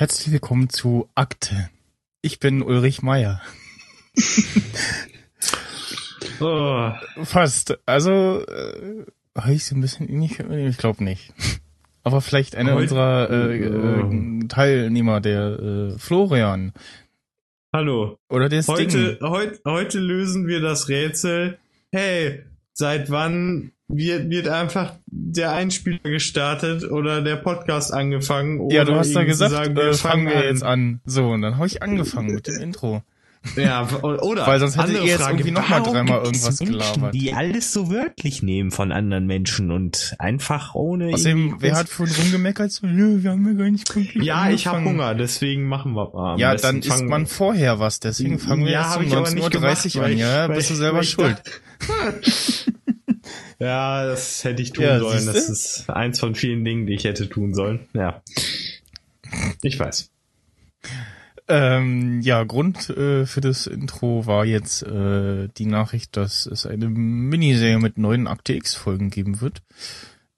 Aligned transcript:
Herzlich 0.00 0.32
willkommen 0.32 0.70
zu 0.70 1.10
Akte. 1.14 1.68
Ich 2.22 2.40
bin 2.40 2.62
Ulrich 2.62 3.02
Meier. 3.02 3.42
Oh, 6.40 6.90
Fast. 7.22 7.78
Also, 7.84 8.46
äh, 8.46 9.04
habe 9.36 9.52
ich 9.52 9.66
so 9.66 9.74
ein 9.74 9.82
bisschen 9.82 10.08
ähnlich? 10.08 10.40
Ich 10.40 10.78
glaube 10.78 11.04
nicht. 11.04 11.34
Aber 12.02 12.22
vielleicht 12.22 12.56
einer 12.56 12.72
Heut- 12.76 12.84
unserer 12.84 13.28
äh, 13.30 13.58
äh, 13.58 14.48
Teilnehmer, 14.48 15.20
der 15.20 15.58
äh, 15.58 15.98
Florian. 15.98 16.72
hallo. 17.74 18.16
Oder 18.30 18.48
der 18.48 18.62
Heute, 18.62 19.16
Sting. 19.18 19.28
heut, 19.28 19.60
heute 19.66 19.98
lösen 19.98 20.46
wir 20.46 20.62
das 20.62 20.88
Rätsel. 20.88 21.58
Hey, 21.92 22.42
seit 22.72 23.10
wann 23.10 23.72
wird, 23.92 24.30
wird 24.30 24.48
einfach 24.48 24.94
der 25.06 25.52
Einspieler 25.52 25.98
gestartet 26.02 26.90
oder 26.90 27.22
der 27.22 27.36
Podcast 27.36 27.92
angefangen? 27.92 28.70
Ja, 28.70 28.84
du 28.84 28.92
ohne 28.92 29.00
hast 29.00 29.12
zu 29.12 29.24
gesagt, 29.24 29.52
sagen, 29.52 29.76
äh, 29.76 29.94
fangen 29.94 30.26
wir 30.26 30.44
jetzt 30.44 30.62
an. 30.62 31.00
So, 31.04 31.28
und 31.28 31.42
dann 31.42 31.56
habe 31.56 31.66
ich 31.66 31.82
angefangen 31.82 32.34
mit 32.34 32.46
dem 32.46 32.60
Intro. 32.60 33.02
Ja, 33.56 33.88
oder? 34.02 34.46
Weil 34.46 34.60
sonst 34.60 34.76
hätte 34.76 34.92
ihr 34.92 35.04
jetzt 35.04 35.22
Frage, 35.22 35.36
irgendwie 35.36 35.50
noch 35.52 35.66
mal 35.66 35.80
Warum 35.80 35.94
dreimal 35.94 36.18
irgendwas 36.24 36.60
Menschen, 36.60 36.78
gelabert. 36.78 37.14
Die 37.14 37.32
alles 37.32 37.72
so 37.72 37.90
wörtlich 37.90 38.42
nehmen 38.42 38.70
von 38.70 38.92
anderen 38.92 39.26
Menschen 39.26 39.70
und 39.70 40.14
einfach 40.18 40.74
ohne. 40.74 41.14
Außerdem, 41.14 41.56
wer 41.58 41.74
hat 41.74 41.88
vorhin 41.88 42.14
rumgemeckert? 42.16 42.70
So, 42.70 42.86
nö, 42.86 43.22
wir 43.22 43.30
haben 43.30 43.46
ja 43.46 43.54
gar 43.54 43.70
nicht 43.70 43.90
pünktlich 43.90 44.24
Ja, 44.24 44.50
ich 44.50 44.66
habe 44.66 44.76
angefangen. 44.76 45.00
Hunger, 45.00 45.14
deswegen 45.14 45.64
machen 45.64 45.94
wir 45.94 46.10
mal. 46.12 46.38
Ja, 46.38 46.54
dann 46.54 46.80
isst 46.80 47.02
man 47.04 47.26
vorher 47.26 47.78
was, 47.78 47.98
deswegen 47.98 48.38
fangen 48.38 48.66
wir 48.66 48.72
Ja, 48.72 48.90
hab 48.90 49.00
um 49.00 49.06
ich 49.06 49.16
aber 49.16 49.30
nicht 49.30 49.54
19.30 49.54 49.96
Uhr 49.96 50.04
an. 50.04 50.18
Ja, 50.18 50.48
weil 50.48 50.56
bist 50.56 50.68
du 50.68 50.74
selber 50.74 51.02
schuld. 51.02 51.42
Ja, 53.60 54.06
das 54.06 54.42
hätte 54.42 54.62
ich 54.62 54.72
tun 54.72 54.84
Ja, 54.84 54.98
sollen. 54.98 55.18
siehste? 55.20 55.32
Das 55.34 55.48
ist 55.48 55.90
eins 55.90 56.18
von 56.18 56.34
vielen 56.34 56.64
Dingen, 56.64 56.86
die 56.86 56.94
ich 56.94 57.04
hätte 57.04 57.28
tun 57.28 57.54
sollen. 57.54 57.80
Ja. 57.92 58.22
Ich 59.62 59.78
weiß. 59.78 60.10
Ähm, 61.46 62.20
ja, 62.22 62.42
Grund 62.44 62.88
äh, 62.90 63.26
für 63.26 63.40
das 63.40 63.66
Intro 63.66 64.24
war 64.26 64.44
jetzt 64.44 64.82
äh, 64.82 65.48
die 65.58 65.66
Nachricht, 65.66 66.16
dass 66.16 66.46
es 66.46 66.64
eine 66.64 66.88
Miniserie 66.88 67.78
mit 67.78 67.98
neuen 67.98 68.26
Akte 68.28 68.54
X-Folgen 68.54 69.10
geben 69.10 69.40
wird 69.40 69.62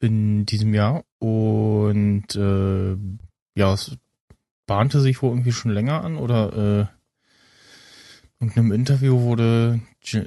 in 0.01 0.47
diesem 0.47 0.75
Jahr. 0.75 1.05
Und 1.19 2.35
äh, 2.35 2.97
ja, 3.55 3.73
es 3.75 3.97
bahnte 4.67 5.01
sich 5.01 5.23
wohl 5.23 5.31
irgendwie 5.31 5.53
schon 5.53 5.71
länger 5.71 6.03
an 6.03 6.17
oder 6.17 6.89
äh, 8.41 8.45
in 8.45 8.51
einem 8.53 8.73
Interview 8.73 9.21
wurde 9.21 9.81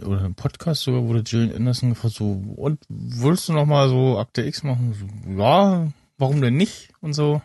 oder 0.03 0.25
im 0.25 0.35
Podcast 0.35 0.83
sogar 0.83 1.03
wurde 1.03 1.23
Jill 1.25 1.53
Anderson 1.55 1.89
gefragt, 1.89 2.15
so, 2.15 2.31
und 2.55 2.79
willst 2.87 3.49
du 3.49 3.53
noch 3.53 3.65
mal 3.65 3.89
so 3.89 4.17
Akte 4.17 4.43
X 4.43 4.63
machen? 4.63 4.93
So, 4.93 5.37
ja, 5.37 5.91
warum 6.17 6.41
denn 6.41 6.55
nicht? 6.55 6.89
Und 7.01 7.13
so. 7.13 7.41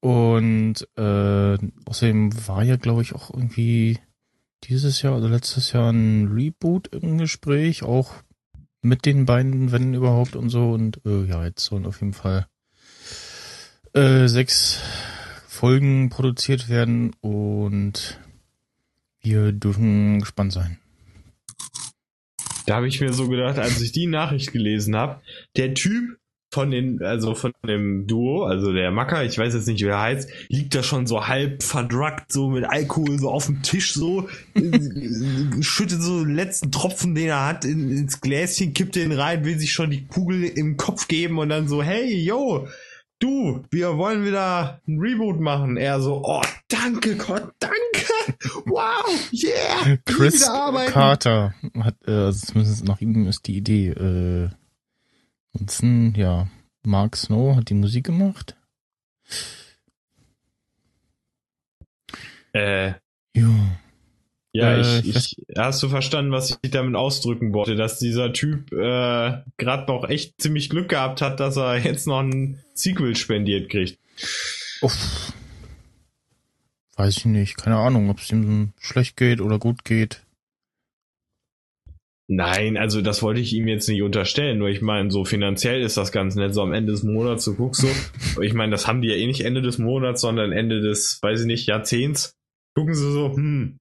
Und 0.00 0.86
äh, 0.96 1.58
außerdem 1.86 2.46
war 2.46 2.62
ja, 2.62 2.76
glaube 2.76 3.02
ich, 3.02 3.14
auch 3.14 3.30
irgendwie 3.30 3.98
dieses 4.64 5.02
Jahr 5.02 5.16
oder 5.16 5.28
letztes 5.28 5.72
Jahr 5.72 5.90
ein 5.90 6.28
Reboot 6.28 6.88
im 6.88 7.18
Gespräch, 7.18 7.82
auch 7.82 8.12
mit 8.82 9.06
den 9.06 9.24
beiden, 9.24 9.72
wenn 9.72 9.94
überhaupt 9.94 10.36
und 10.36 10.50
so. 10.50 10.72
Und 10.72 11.00
äh, 11.06 11.24
ja, 11.24 11.44
jetzt 11.44 11.64
sollen 11.64 11.86
auf 11.86 12.00
jeden 12.00 12.12
Fall 12.12 12.46
äh, 13.94 14.26
sechs 14.26 14.80
Folgen 15.48 16.10
produziert 16.10 16.68
werden 16.68 17.14
und 17.20 18.20
wir 19.20 19.52
dürfen 19.52 20.20
gespannt 20.20 20.52
sein. 20.52 20.78
Da 22.66 22.76
habe 22.76 22.88
ich 22.88 23.00
mir 23.00 23.12
so 23.12 23.28
gedacht, 23.28 23.58
als 23.58 23.80
ich 23.80 23.92
die 23.92 24.06
Nachricht 24.06 24.52
gelesen 24.52 24.96
habe, 24.96 25.20
der 25.56 25.74
Typ 25.74 26.18
von 26.54 26.70
den, 26.70 27.02
also 27.02 27.34
von 27.34 27.52
dem 27.66 28.06
Duo, 28.06 28.44
also 28.44 28.72
der 28.72 28.92
Macker, 28.92 29.24
ich 29.24 29.36
weiß 29.36 29.54
jetzt 29.54 29.66
nicht, 29.66 29.82
wie 29.82 29.88
er 29.88 30.00
heißt, 30.00 30.30
liegt 30.48 30.74
da 30.74 30.84
schon 30.84 31.06
so 31.06 31.26
halb 31.26 31.64
verdruckt, 31.64 32.32
so 32.32 32.48
mit 32.48 32.64
Alkohol 32.64 33.18
so 33.18 33.28
auf 33.28 33.46
dem 33.46 33.62
Tisch, 33.62 33.92
so, 33.92 34.28
äh, 34.54 35.62
schüttet 35.62 36.00
so 36.00 36.24
den 36.24 36.36
letzten 36.36 36.70
Tropfen, 36.70 37.16
den 37.16 37.26
er 37.26 37.44
hat, 37.44 37.64
in, 37.64 37.90
ins 37.90 38.20
Gläschen, 38.20 38.72
kippt 38.72 38.94
den 38.94 39.10
rein, 39.10 39.44
will 39.44 39.58
sich 39.58 39.72
schon 39.72 39.90
die 39.90 40.06
Kugel 40.06 40.44
im 40.44 40.76
Kopf 40.76 41.08
geben 41.08 41.40
und 41.40 41.48
dann 41.48 41.66
so, 41.66 41.82
hey, 41.82 42.14
yo, 42.14 42.68
du, 43.18 43.64
wir 43.70 43.96
wollen 43.96 44.24
wieder 44.24 44.80
ein 44.86 44.98
Reboot 44.98 45.40
machen. 45.40 45.76
Er 45.76 46.00
so, 46.00 46.22
oh, 46.24 46.42
danke 46.68 47.16
Gott, 47.16 47.52
danke, 47.58 48.38
wow, 48.66 49.04
yeah, 49.32 49.96
Chris 50.04 50.40
wieder 50.40 50.54
arbeiten. 50.54 50.92
Carter 50.92 51.54
hat, 51.80 51.96
äh, 52.06 52.10
also 52.12 52.46
zumindest 52.46 52.84
nach 52.84 53.00
ihm 53.00 53.26
ist 53.26 53.46
die 53.46 53.56
Idee, 53.56 53.88
äh, 53.88 54.50
ansonsten, 55.54 56.14
ja, 56.16 56.48
Mark 56.84 57.16
Snow 57.16 57.56
hat 57.56 57.70
die 57.70 57.74
Musik 57.74 58.04
gemacht. 58.04 58.56
Äh, 62.52 62.92
Ja. 63.34 63.50
Ja, 64.54 64.76
Äh, 64.76 65.00
ich, 65.00 65.16
ich, 65.16 65.36
hast 65.58 65.82
du 65.82 65.88
verstanden, 65.88 66.30
was 66.30 66.56
ich 66.62 66.70
damit 66.70 66.94
ausdrücken 66.94 67.52
wollte, 67.52 67.74
dass 67.74 67.98
dieser 67.98 68.32
Typ 68.32 68.72
äh, 68.72 69.42
gerade 69.56 69.86
noch 69.88 70.08
echt 70.08 70.40
ziemlich 70.40 70.70
Glück 70.70 70.88
gehabt 70.88 71.20
hat, 71.20 71.40
dass 71.40 71.56
er 71.56 71.76
jetzt 71.78 72.06
noch 72.06 72.20
ein 72.20 72.60
Sequel 72.72 73.16
spendiert 73.16 73.68
kriegt. 73.68 73.98
Uff. 74.80 75.32
Weiß 76.96 77.16
ich 77.16 77.24
nicht. 77.24 77.56
Keine 77.56 77.78
Ahnung, 77.78 78.08
ob 78.10 78.20
es 78.20 78.30
ihm 78.30 78.72
schlecht 78.78 79.16
geht 79.16 79.40
oder 79.40 79.58
gut 79.58 79.84
geht. 79.84 80.22
Nein, 82.28 82.76
also 82.76 83.02
das 83.02 83.22
wollte 83.22 83.40
ich 83.40 83.52
ihm 83.52 83.66
jetzt 83.68 83.88
nicht 83.88 84.02
unterstellen, 84.02 84.56
nur 84.56 84.68
ich 84.68 84.80
meine, 84.80 85.10
so 85.10 85.26
finanziell 85.26 85.82
ist 85.82 85.98
das 85.98 86.10
ganz 86.10 86.36
nett, 86.36 86.54
so 86.54 86.62
am 86.62 86.72
Ende 86.72 86.92
des 86.92 87.02
Monats, 87.02 87.44
du 87.44 87.54
guckst 87.54 87.82
so, 87.82 88.40
ich 88.42 88.54
meine, 88.54 88.70
das 88.70 88.86
haben 88.86 89.02
die 89.02 89.08
ja 89.08 89.14
eh 89.14 89.26
nicht 89.26 89.42
Ende 89.42 89.60
des 89.60 89.76
Monats, 89.76 90.22
sondern 90.22 90.50
Ende 90.50 90.80
des, 90.80 91.18
weiß 91.20 91.40
ich 91.40 91.46
nicht, 91.46 91.66
Jahrzehnts. 91.66 92.34
Gucken 92.74 92.94
sie 92.94 93.12
so, 93.12 93.36
hm, 93.36 93.78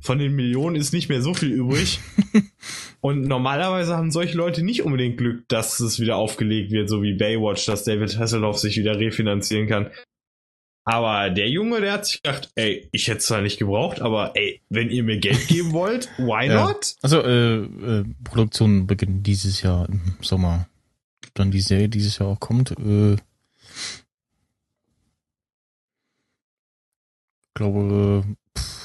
von 0.00 0.18
den 0.18 0.34
Millionen 0.34 0.76
ist 0.76 0.92
nicht 0.92 1.08
mehr 1.08 1.22
so 1.22 1.34
viel 1.34 1.50
übrig. 1.52 2.00
Und 3.00 3.22
normalerweise 3.22 3.96
haben 3.96 4.10
solche 4.10 4.36
Leute 4.36 4.62
nicht 4.62 4.82
unbedingt 4.82 5.16
Glück, 5.18 5.48
dass 5.48 5.80
es 5.80 6.00
wieder 6.00 6.16
aufgelegt 6.16 6.70
wird, 6.70 6.88
so 6.88 7.02
wie 7.02 7.14
Baywatch, 7.14 7.64
dass 7.66 7.84
David 7.84 8.18
Hasselhoff 8.18 8.58
sich 8.58 8.76
wieder 8.76 8.98
refinanzieren 8.98 9.66
kann. 9.68 9.90
Aber 10.84 11.30
der 11.30 11.48
Junge, 11.48 11.80
der 11.80 11.92
hat 11.92 12.06
sich 12.06 12.22
gedacht, 12.22 12.50
ey, 12.56 12.88
ich 12.92 13.06
hätte 13.08 13.18
es 13.18 13.26
zwar 13.26 13.42
nicht 13.42 13.58
gebraucht, 13.58 14.00
aber 14.00 14.32
ey, 14.34 14.60
wenn 14.70 14.90
ihr 14.90 15.04
mir 15.04 15.18
Geld 15.18 15.46
geben 15.48 15.72
wollt, 15.72 16.08
why 16.18 16.46
Ja. 16.48 16.64
not? 16.66 16.94
Also, 17.02 17.22
äh, 17.22 17.56
äh, 17.62 18.04
Produktion 18.24 18.86
beginnt 18.86 19.26
dieses 19.26 19.62
Jahr 19.62 19.88
im 19.88 20.00
Sommer. 20.20 20.66
Dann 21.34 21.50
die 21.50 21.60
Serie 21.60 21.88
dieses 21.88 22.18
Jahr 22.18 22.30
auch 22.30 22.40
kommt. 22.40 22.72
Äh, 22.72 23.16
glaube, 27.54 28.24
pff, 28.58 28.79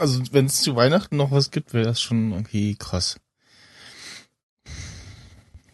also 0.00 0.22
wenn 0.32 0.46
es 0.46 0.62
zu 0.62 0.76
Weihnachten 0.76 1.16
noch 1.16 1.30
was 1.30 1.50
gibt, 1.50 1.74
wäre 1.74 1.84
das 1.84 2.00
schon 2.00 2.32
irgendwie 2.32 2.74
krass. 2.74 3.20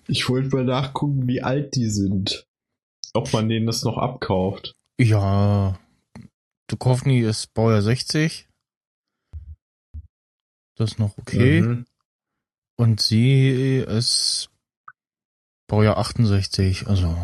Ich 0.09 0.29
wollte 0.29 0.55
mal 0.55 0.65
nachgucken, 0.65 1.27
wie 1.27 1.43
alt 1.43 1.75
die 1.75 1.89
sind. 1.89 2.47
Ob 3.15 3.33
man 3.33 3.49
denen 3.49 3.67
das 3.67 3.83
noch 3.83 3.97
abkauft. 3.97 4.75
Ja, 5.01 5.79
Duchovny 6.69 7.21
ist 7.21 7.55
Baujahr 7.55 7.83
60. 7.83 8.49
Das 10.77 10.93
ist 10.93 10.99
noch 10.99 11.17
okay. 11.17 11.63
Mhm. 11.63 11.87
Und 12.77 13.01
sie 13.01 13.79
ist 13.79 14.51
Baujahr 15.67 15.97
68, 15.99 16.87
also 16.87 17.17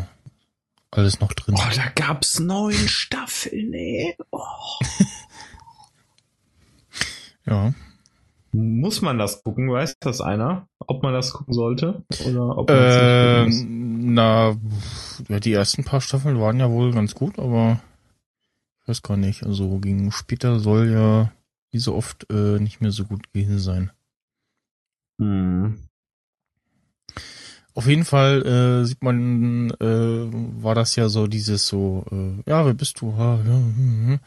alles 0.89 1.19
noch 1.19 1.33
drin. 1.33 1.55
Oh, 1.57 1.75
da 1.75 1.89
gab's 1.89 2.39
neun 2.39 2.87
Staffeln, 2.87 3.73
ey. 3.73 4.15
Oh. 4.31 4.39
Ja. 7.45 7.73
Muss 8.51 9.01
man 9.01 9.17
das 9.17 9.43
gucken? 9.43 9.71
Weiß 9.71 9.95
das 9.99 10.21
einer? 10.21 10.67
Ob 10.79 11.01
man 11.01 11.13
das 11.13 11.33
gucken 11.33 11.53
sollte? 11.53 12.03
Oder 12.27 12.57
ob? 12.57 12.69
Ähm, 12.69 14.13
na, 14.13 14.55
die 15.27 15.53
ersten 15.53 15.83
paar 15.83 16.01
Staffeln 16.01 16.39
waren 16.39 16.59
ja 16.59 16.69
wohl 16.69 16.93
ganz 16.93 17.15
gut, 17.15 17.39
aber 17.39 17.81
ich 18.81 18.89
weiß 18.89 19.01
gar 19.01 19.17
nicht. 19.17 19.43
Also 19.43 19.79
gegen 19.79 20.11
später 20.11 20.59
soll 20.59 20.91
ja 20.91 21.31
wie 21.71 21.79
so 21.79 21.95
oft 21.95 22.29
äh, 22.29 22.59
nicht 22.59 22.79
mehr 22.79 22.91
so 22.91 23.05
gut 23.05 23.33
gewesen 23.33 23.57
sein. 23.57 23.91
Hm. 25.19 25.79
Auf 27.75 27.87
jeden 27.87 28.05
Fall 28.05 28.45
äh, 28.45 28.85
sieht 28.85 29.01
man, 29.01 29.71
äh, 29.79 30.63
war 30.63 30.75
das 30.75 30.95
ja 30.95 31.09
so 31.09 31.25
dieses 31.25 31.65
so, 31.67 32.05
äh, 32.11 32.47
ja, 32.47 32.65
wer 32.65 32.75
bist 32.75 33.01
du? 33.01 33.11
Ah, 33.17 33.39
ja, 33.43 33.51
hm, 33.51 34.07
hm. 34.07 34.19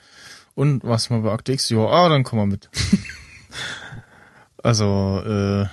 Und 0.56 0.82
was 0.82 1.10
mal 1.10 1.20
bei 1.20 1.30
Akte 1.30 1.52
X? 1.52 1.68
Ja, 1.68 1.86
ah, 1.86 2.08
dann 2.08 2.24
komm 2.24 2.38
mal 2.38 2.46
mit. 2.46 2.68
also, 4.62 5.22
äh, 5.24 5.66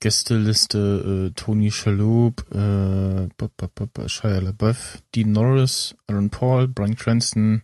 Gästeliste, 0.00 1.28
äh, 1.30 1.34
Tony 1.40 1.70
Shalhoub, 1.70 2.40
äh, 2.52 3.28
b- 3.36 3.48
b- 3.56 3.86
b- 3.94 4.08
Shia 4.08 4.40
LaBeouf, 4.40 4.98
Dean 5.14 5.30
Norris, 5.32 5.94
Aaron 6.08 6.30
Paul, 6.30 6.68
Brian 6.68 6.96
Cranston, 6.96 7.62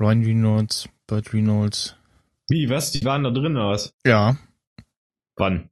Ryan 0.00 0.24
Reynolds, 0.24 0.88
Burt 1.06 1.32
Reynolds. 1.32 1.94
Wie, 2.48 2.68
was? 2.68 2.90
Die 2.90 3.04
waren 3.04 3.22
da 3.22 3.30
drin 3.30 3.56
oder 3.56 3.68
was? 3.70 3.94
Ja, 4.04 4.36
Wann? 5.36 5.70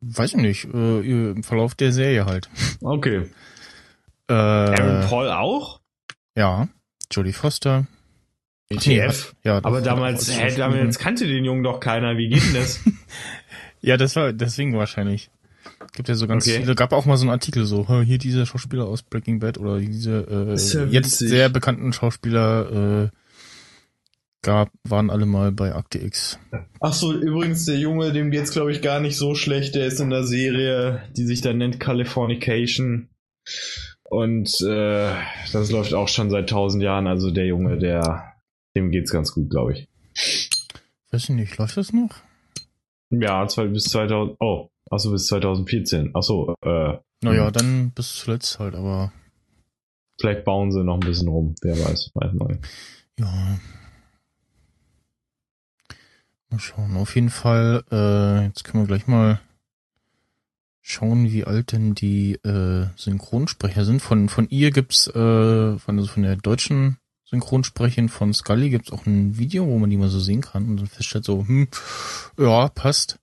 weiß 0.00 0.34
ich 0.34 0.40
nicht, 0.40 0.64
äh, 0.74 1.00
im 1.32 1.42
Verlauf 1.44 1.74
der 1.74 1.92
Serie 1.92 2.26
halt. 2.26 2.50
Okay. 2.82 3.30
Äh, 4.28 4.32
Aaron 4.32 5.08
Paul 5.08 5.30
auch? 5.30 5.80
Ja, 6.34 6.68
Jodie 7.12 7.32
Foster. 7.32 7.86
ETF. 8.76 9.34
Ja, 9.44 9.60
Aber 9.62 9.80
damals, 9.80 10.30
hä, 10.30 10.54
damals 10.56 10.98
kannte 10.98 11.26
den 11.26 11.44
Jungen 11.44 11.62
doch 11.62 11.80
keiner. 11.80 12.16
Wie 12.16 12.28
geht 12.28 12.42
denn 12.42 12.54
das? 12.54 12.80
Ja, 13.80 13.98
das 13.98 14.16
war 14.16 14.32
deswegen 14.32 14.74
wahrscheinlich. 14.78 15.28
Gibt 15.94 16.08
ja 16.08 16.14
so 16.14 16.26
ganz 16.26 16.46
Okay. 16.48 16.60
viele, 16.60 16.74
gab 16.74 16.92
auch 16.94 17.04
mal 17.04 17.18
so 17.18 17.24
einen 17.24 17.30
Artikel 17.32 17.66
so, 17.66 17.86
"Hä, 17.86 18.02
hier 18.02 18.16
dieser 18.16 18.46
Schauspieler 18.46 18.86
aus 18.86 19.02
Breaking 19.02 19.40
Bad 19.40 19.58
oder 19.58 19.78
diese 19.78 20.20
äh, 20.56 20.86
jetzt 20.90 21.18
sehr 21.18 21.50
bekannten 21.50 21.92
Schauspieler 21.92 23.10
äh, 23.12 23.16
gab, 24.40 24.70
waren 24.84 25.10
alle 25.10 25.26
mal 25.26 25.52
bei 25.52 25.74
Akte 25.74 25.98
X. 25.98 26.38
Ach 26.80 26.94
so, 26.94 27.12
übrigens, 27.12 27.66
der 27.66 27.76
Junge, 27.76 28.12
dem 28.12 28.30
geht's, 28.30 28.52
glaube 28.52 28.72
ich, 28.72 28.80
gar 28.80 29.00
nicht 29.00 29.18
so 29.18 29.34
schlecht. 29.34 29.74
Der 29.74 29.86
ist 29.86 30.00
in 30.00 30.08
der 30.10 30.24
Serie, 30.24 31.02
die 31.16 31.24
sich 31.26 31.42
dann 31.42 31.58
nennt 31.58 31.78
Californication. 31.78 33.08
Und 34.02 34.48
äh, 34.62 35.10
das 35.52 35.70
läuft 35.70 35.92
auch 35.94 36.08
schon 36.08 36.30
seit 36.30 36.48
tausend 36.48 36.82
Jahren. 36.82 37.06
Also 37.06 37.30
der 37.30 37.46
Junge, 37.46 37.78
der, 37.78 38.33
dem 38.76 38.90
geht's 38.90 39.10
ganz 39.10 39.32
gut, 39.32 39.50
glaube 39.50 39.72
ich. 39.72 39.88
Weiß 41.10 41.24
ich 41.24 41.30
nicht, 41.30 41.56
läuft 41.58 41.76
das 41.76 41.92
noch? 41.92 42.10
Ja, 43.10 43.46
zwei, 43.46 43.66
bis 43.68 43.84
2000. 43.84 44.36
Oh, 44.40 44.68
ach 44.90 44.98
so, 44.98 45.10
bis 45.12 45.26
2014. 45.26 46.10
Ach 46.14 46.22
so, 46.22 46.54
äh, 46.62 46.98
Naja, 47.22 47.46
Hm. 47.46 47.52
dann 47.52 47.90
bis 47.92 48.14
zuletzt 48.16 48.58
halt, 48.58 48.74
aber 48.74 49.12
vielleicht 50.20 50.44
bauen 50.44 50.72
sie 50.72 50.82
noch 50.84 50.94
ein 50.94 51.00
bisschen 51.00 51.28
rum. 51.28 51.54
Wer 51.62 51.78
weiß, 51.78 52.10
weiß 52.14 52.32
nicht. 52.32 52.60
ja. 53.18 53.58
Mal 56.50 56.58
schauen. 56.60 56.96
Auf 56.96 57.14
jeden 57.14 57.30
Fall, 57.30 57.84
äh, 57.90 58.44
jetzt 58.46 58.64
können 58.64 58.82
wir 58.84 58.88
gleich 58.88 59.06
mal 59.06 59.40
schauen, 60.82 61.30
wie 61.32 61.44
alt 61.44 61.72
denn 61.72 61.94
die 61.94 62.34
äh, 62.44 62.86
Synchronsprecher 62.96 63.84
sind. 63.84 64.02
Von 64.02 64.28
von 64.28 64.48
ihr 64.50 64.70
gibt's 64.70 65.06
äh, 65.08 65.78
von 65.78 65.98
also 65.98 66.06
von 66.08 66.22
der 66.22 66.36
deutschen 66.36 66.98
Synchronsprecherin 67.24 68.08
von 68.08 68.32
Scully 68.34 68.70
gibt's 68.70 68.92
auch 68.92 69.06
ein 69.06 69.38
Video, 69.38 69.66
wo 69.66 69.78
man 69.78 69.90
die 69.90 69.96
mal 69.96 70.08
so 70.08 70.20
sehen 70.20 70.42
kann 70.42 70.68
und 70.68 70.76
dann 70.76 70.86
feststellt 70.86 71.24
so, 71.24 71.46
hm, 71.46 71.68
ja, 72.38 72.68
passt. 72.68 73.18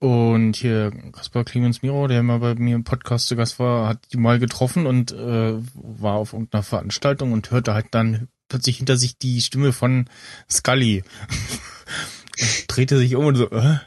Und 0.00 0.54
hier 0.54 0.92
Kaspar 1.12 1.44
Clemens 1.44 1.82
Miro, 1.82 2.06
der 2.06 2.22
mal 2.22 2.38
bei 2.38 2.54
mir 2.54 2.76
im 2.76 2.84
Podcast 2.84 3.26
zu 3.26 3.36
Gast 3.36 3.58
war, 3.58 3.88
hat 3.88 4.12
die 4.12 4.16
mal 4.16 4.38
getroffen 4.38 4.86
und 4.86 5.10
äh, 5.10 5.54
war 5.74 6.14
auf 6.14 6.32
irgendeiner 6.32 6.62
Veranstaltung 6.62 7.32
und 7.32 7.50
hörte 7.50 7.74
halt 7.74 7.86
dann 7.90 8.28
plötzlich 8.48 8.76
hinter 8.76 8.96
sich 8.96 9.18
die 9.18 9.40
Stimme 9.40 9.72
von 9.72 10.08
Scully. 10.48 11.02
drehte 12.68 12.98
sich 12.98 13.16
um 13.16 13.26
und 13.26 13.34
so, 13.34 13.50
äh, 13.50 13.78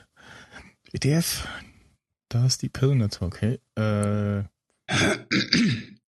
ETF, 0.92 1.48
da 2.28 2.46
ist 2.46 2.62
die 2.62 2.70
Person 2.70 3.00
dazu, 3.00 3.24
okay. 3.24 3.60
Äh, 3.76 4.44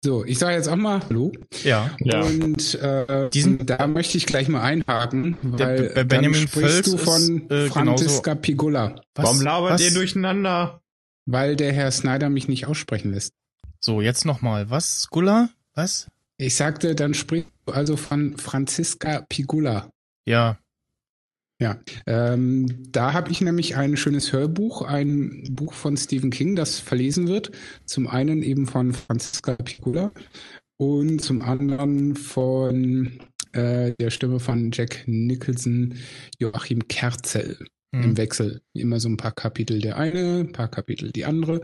So, 0.04 0.26
ich 0.26 0.38
sage 0.38 0.56
jetzt 0.56 0.68
auch 0.68 0.76
mal 0.76 1.00
Hallo. 1.08 1.32
ja. 1.64 1.90
Ja. 2.00 2.22
Und 2.24 2.76
äh, 2.76 3.30
Diesen- 3.30 3.66
da 3.66 3.88
möchte 3.88 4.18
ich 4.18 4.26
gleich 4.26 4.50
mal 4.50 4.62
einhaken, 4.62 5.38
Der 5.44 5.68
weil 5.68 5.90
Be- 5.94 6.06
Benjamin 6.06 6.40
dann 6.42 6.48
sprichst 6.50 6.74
Völz 6.74 6.92
du 6.92 6.98
von 6.98 7.42
ist, 7.48 7.52
äh, 7.52 7.70
Franziska 7.70 8.36
Pigula, 8.36 8.96
Was, 9.16 9.26
Warum 9.26 9.42
labert 9.42 9.72
was? 9.74 9.82
ihr 9.82 9.94
durcheinander? 9.94 10.82
weil 11.26 11.56
der 11.56 11.72
Herr 11.72 11.90
Snyder 11.92 12.30
mich 12.30 12.50
nicht 12.50 12.68
aussprechen 12.68 13.14
lässt. 13.14 13.32
So, 13.80 14.02
jetzt 14.02 14.26
nochmal. 14.26 14.70
Was? 14.70 15.04
Skulla? 15.04 15.48
Was? 15.74 16.08
Ich 16.36 16.56
sagte, 16.56 16.96
dann 16.96 17.14
sprichst 17.14 17.48
du 17.66 17.72
also 17.72 17.96
von 17.96 18.36
Franziska 18.38 19.22
Pigula. 19.30 19.90
Ja. 20.26 20.58
Ähm, 22.06 22.92
da 22.92 23.14
habe 23.14 23.32
ich 23.32 23.42
nämlich 23.42 23.76
ein 23.76 23.96
schönes 23.96 24.34
Hörbuch, 24.34 24.82
ein 24.82 25.44
Buch 25.52 25.74
von 25.74 25.96
Stephen 25.96 26.30
King, 26.30 26.56
das 26.56 26.80
verlesen 26.80 27.28
wird. 27.28 27.52
Zum 27.86 28.08
einen 28.08 28.44
eben 28.44 28.68
von 28.68 28.94
Franziska 28.94 29.56
Pigula 29.56 30.12
und 30.78 31.20
zum 31.22 31.42
anderen 31.42 32.16
von 32.16 33.20
äh, 33.54 33.94
der 34.00 34.10
Stimme 34.10 34.40
von 34.40 34.72
Jack 34.72 35.04
Nicholson, 35.06 35.96
Joachim 36.40 36.88
Kerzel 36.88 37.58
im 37.94 38.04
Hm. 38.04 38.18
Wechsel. 38.18 38.62
Immer 38.74 39.00
so 39.00 39.08
ein 39.08 39.18
paar 39.18 39.32
Kapitel 39.32 39.80
der 39.80 39.98
eine, 39.98 40.40
ein 40.40 40.52
paar 40.52 40.68
Kapitel 40.68 41.12
die 41.12 41.26
andere. 41.26 41.62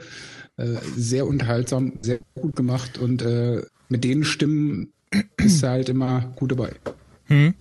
Äh, 0.58 0.76
sehr 0.96 1.28
unterhaltsam, 1.28 1.94
sehr 2.02 2.20
gut 2.36 2.56
gemacht 2.56 2.98
und 3.00 3.22
äh, 3.24 3.64
mit 3.90 4.04
den 4.04 4.24
Stimmen 4.24 4.94
ist 5.38 5.64
er 5.64 5.72
halt 5.72 5.90
immer 5.90 6.32
gut 6.36 6.52
dabei. 6.52 6.74
Hm. 7.26 7.54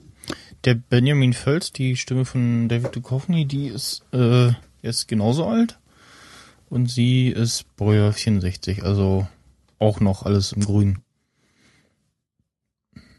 Der 0.64 0.74
Benjamin 0.74 1.32
Völz, 1.32 1.72
die 1.72 1.96
Stimme 1.96 2.24
von 2.24 2.68
David 2.68 2.94
Duchovny, 2.94 3.46
die 3.46 3.68
ist, 3.68 4.02
äh, 4.12 4.52
ist 4.82 5.08
genauso 5.08 5.46
alt. 5.46 5.78
Und 6.68 6.90
sie 6.90 7.28
ist 7.28 7.64
Baujahr 7.76 8.12
64, 8.12 8.82
also 8.84 9.26
auch 9.78 10.00
noch 10.00 10.24
alles 10.24 10.52
im 10.52 10.64
Grün. 10.64 10.98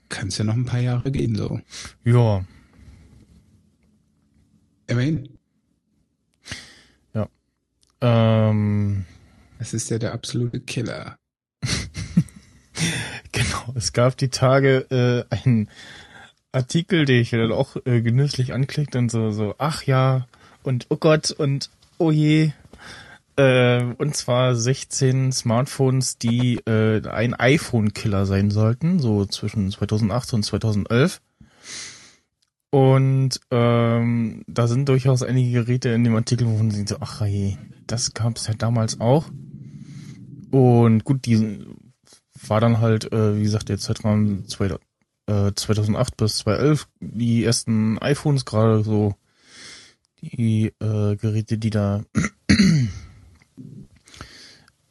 Kann 0.09 0.27
es 0.27 0.38
ja 0.38 0.44
noch 0.44 0.56
ein 0.56 0.65
paar 0.65 0.80
Jahre 0.80 1.12
gehen, 1.12 1.36
so. 1.36 1.59
Ja. 2.03 2.45
Immerhin. 4.88 5.39
Ähm, 8.01 9.06
Das 9.57 9.74
ist 9.74 9.89
ja 9.89 10.00
der 10.00 10.13
absolute 10.13 10.59
Killer. 10.62 11.18
genau. 13.31 13.74
Es 13.75 13.94
gab 13.94 14.18
die 14.18 14.30
Tage 14.30 15.27
äh, 15.31 15.35
einen 15.35 15.69
Artikel, 16.51 17.05
den 17.05 17.21
ich 17.21 17.29
dann 17.31 17.51
auch 17.51 17.75
äh, 17.85 18.01
genüsslich 18.01 18.53
anklickt 18.53 18.95
und 18.95 19.11
so, 19.11 19.31
so, 19.31 19.56
ach 19.57 19.83
ja, 19.83 20.27
und 20.63 20.87
oh 20.89 20.97
Gott, 20.97 21.31
und 21.31 21.69
oh 21.97 22.11
je. 22.11 22.51
Äh, 23.35 23.83
und 23.97 24.15
zwar 24.15 24.56
16 24.56 25.31
Smartphones, 25.31 26.18
die 26.18 26.56
äh, 26.65 27.07
ein 27.07 27.33
iPhone-Killer 27.33 28.25
sein 28.25 28.51
sollten, 28.51 28.99
so 28.99 29.25
zwischen 29.25 29.71
2008 29.71 30.33
und 30.33 30.44
2011. 30.44 31.21
Und 32.71 33.39
ähm, 33.49 34.44
da 34.47 34.68
sind 34.68 34.89
durchaus 34.89 35.23
einige 35.23 35.63
Geräte 35.63 35.89
in 35.89 36.03
dem 36.03 36.15
Artikel, 36.15 36.47
wo 36.47 36.57
man 36.57 36.71
sieht, 36.71 36.89
so, 36.89 36.97
ach 36.99 37.25
je, 37.25 37.57
das 37.87 38.13
gab 38.13 38.37
es 38.37 38.47
ja 38.47 38.53
damals 38.53 38.99
auch. 38.99 39.25
Und 40.51 41.03
gut, 41.03 41.25
die 41.25 41.65
war 42.47 42.61
dann 42.61 42.79
halt, 42.79 43.11
äh, 43.11 43.37
wie 43.37 43.44
gesagt, 43.44 43.69
der 43.69 43.77
Zeitraum 43.77 44.47
zwei, 44.47 44.75
äh, 45.30 45.54
2008 45.54 46.18
bis 46.18 46.38
2011 46.38 46.88
die 47.00 47.44
ersten 47.44 48.00
iPhones, 48.00 48.45
gerade 48.45 48.83
so 48.83 49.16
die 50.21 50.74
äh, 50.80 51.16
Geräte, 51.16 51.57
die 51.57 51.69
da 51.69 52.04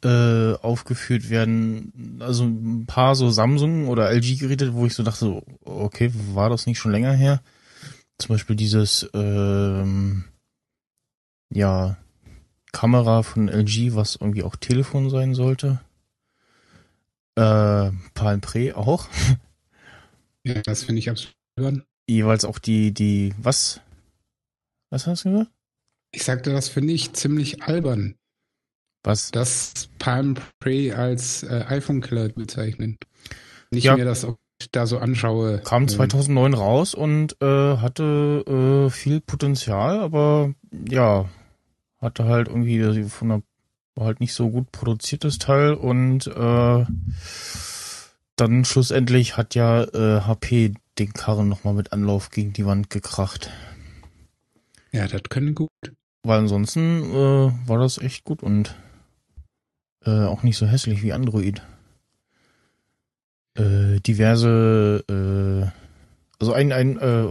äh, 0.03 0.53
aufgeführt 0.53 1.29
werden. 1.29 2.19
Also 2.21 2.45
ein 2.45 2.85
paar 2.85 3.15
so 3.15 3.29
Samsung 3.29 3.89
oder 3.89 4.11
LG-Geräte, 4.11 4.73
wo 4.73 4.85
ich 4.85 4.93
so 4.95 5.03
dachte, 5.03 5.43
okay, 5.65 6.11
war 6.33 6.49
das 6.49 6.65
nicht 6.65 6.79
schon 6.79 6.91
länger 6.91 7.13
her? 7.13 7.41
Zum 8.17 8.29
Beispiel 8.29 8.55
dieses 8.55 9.09
ähm, 9.13 10.23
ja 11.53 11.97
Kamera 12.71 13.23
von 13.23 13.49
LG, 13.49 13.95
was 13.95 14.15
irgendwie 14.15 14.43
auch 14.43 14.55
Telefon 14.55 15.09
sein 15.09 15.33
sollte. 15.33 15.81
Äh, 17.35 17.91
Palm 18.13 18.41
Pre 18.41 18.75
auch. 18.75 19.07
Ja, 20.45 20.61
das 20.61 20.83
finde 20.83 20.99
ich 20.99 21.09
absolut. 21.09 21.83
Jeweils 22.07 22.45
auch 22.45 22.59
die, 22.59 22.91
die, 22.93 23.33
was? 23.37 23.81
Was 24.89 25.05
hast 25.07 25.25
du 25.25 25.31
gesagt? 25.31 25.51
Ich 26.11 26.23
sagte, 26.23 26.51
das 26.51 26.69
finde 26.69 26.93
ich 26.93 27.13
ziemlich 27.13 27.61
albern, 27.63 28.15
Was? 29.03 29.29
das 29.31 29.89
Palm 29.99 30.35
Pre 30.59 30.95
als 30.95 31.43
äh, 31.43 31.65
iPhone-Killer 31.67 32.29
bezeichnen. 32.29 32.97
Ich 33.69 33.83
Ja. 33.83 33.95
mir 33.95 34.05
das 34.05 34.25
auch 34.25 34.37
da 34.71 34.87
so 34.87 34.97
anschaue. 34.97 35.59
Kam 35.59 35.83
ähm, 35.83 35.87
2009 35.89 36.53
raus 36.55 36.95
und 36.95 37.39
äh, 37.41 37.77
hatte 37.77 38.87
äh, 38.87 38.89
viel 38.89 39.21
Potenzial, 39.21 39.99
aber 39.99 40.53
ja, 40.89 41.29
hatte 42.01 42.25
halt 42.25 42.47
irgendwie 42.47 43.03
von 43.03 43.29
der 43.29 43.43
war 43.95 44.05
halt 44.07 44.19
nicht 44.21 44.33
so 44.33 44.49
gut 44.49 44.71
produziertes 44.71 45.37
Teil 45.37 45.73
und 45.73 46.25
äh, 46.27 46.85
dann 48.39 48.65
schlussendlich 48.65 49.37
hat 49.37 49.55
ja 49.55 49.83
äh, 49.83 50.21
HP 50.21 50.73
den 50.97 51.13
Karren 51.13 51.49
nochmal 51.49 51.73
mit 51.73 51.93
Anlauf 51.93 52.29
gegen 52.29 52.53
die 52.53 52.65
Wand 52.65 52.89
gekracht. 52.89 53.49
Ja, 54.91 55.07
das 55.07 55.23
können 55.29 55.55
gut. 55.55 55.69
Weil 56.23 56.39
ansonsten 56.39 57.03
äh, 57.11 57.67
war 57.67 57.79
das 57.79 57.97
echt 57.97 58.23
gut 58.23 58.43
und 58.43 58.75
äh, 60.05 60.25
auch 60.25 60.43
nicht 60.43 60.57
so 60.57 60.65
hässlich 60.65 61.01
wie 61.01 61.13
Android. 61.13 61.61
Äh, 63.55 63.99
diverse, 64.01 65.03
äh, 65.09 65.69
also 66.39 66.53
ein, 66.53 66.71
ein, 66.71 66.97
äh, 66.97 67.27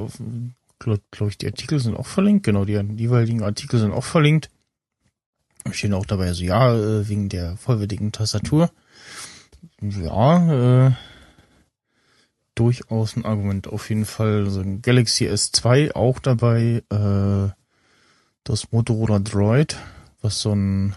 glaube 0.79 1.03
glaub 1.11 1.29
ich, 1.29 1.39
die 1.39 1.47
Artikel 1.47 1.81
sind 1.81 1.97
auch 1.97 2.07
verlinkt, 2.07 2.45
genau, 2.45 2.65
die, 2.65 2.83
die 2.83 3.05
jeweiligen 3.05 3.43
Artikel 3.43 3.79
sind 3.79 3.93
auch 3.93 4.05
verlinkt. 4.05 4.51
Stehen 5.71 5.93
auch 5.93 6.07
dabei, 6.07 6.29
also 6.29 6.45
ja, 6.45 6.75
äh, 6.75 7.09
wegen 7.09 7.29
der 7.29 7.57
vollwertigen 7.57 8.13
Tastatur. 8.13 8.71
Ja, 9.81 10.87
äh, 10.87 10.93
durchaus 12.55 13.17
ein 13.17 13.25
Argument. 13.25 13.69
Auf 13.69 13.89
jeden 13.89 14.05
Fall 14.05 14.51
so 14.51 14.61
ein 14.61 14.83
Galaxy 14.83 15.29
S2 15.29 15.93
auch 15.95 16.19
dabei, 16.19 16.83
äh, 16.91 17.53
das 18.45 18.73
Motorola 18.73 19.21
Droid, 19.21 19.77
was 20.21 20.41
so 20.41 20.53
ein 20.53 20.97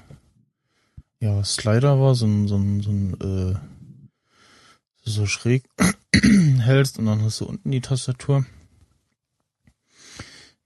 ja, 1.20 1.44
Slider 1.44 2.00
war, 2.00 2.15
so 2.15 2.25
ein, 2.25 2.48
so 2.48 2.58
ein, 2.58 2.82
so 2.82 2.89
ein 2.89 3.13
äh, 3.22 3.56
so 5.03 5.25
schräg 5.25 5.63
hältst 6.60 6.98
und 6.98 7.06
dann 7.06 7.22
hast 7.22 7.41
du 7.41 7.46
unten 7.46 7.72
die 7.72 7.82
Tastatur. 7.82 8.46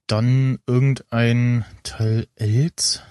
Dann 0.06 0.58
irgendein 0.66 1.64
Teil 1.82 2.28
Els 2.36 3.02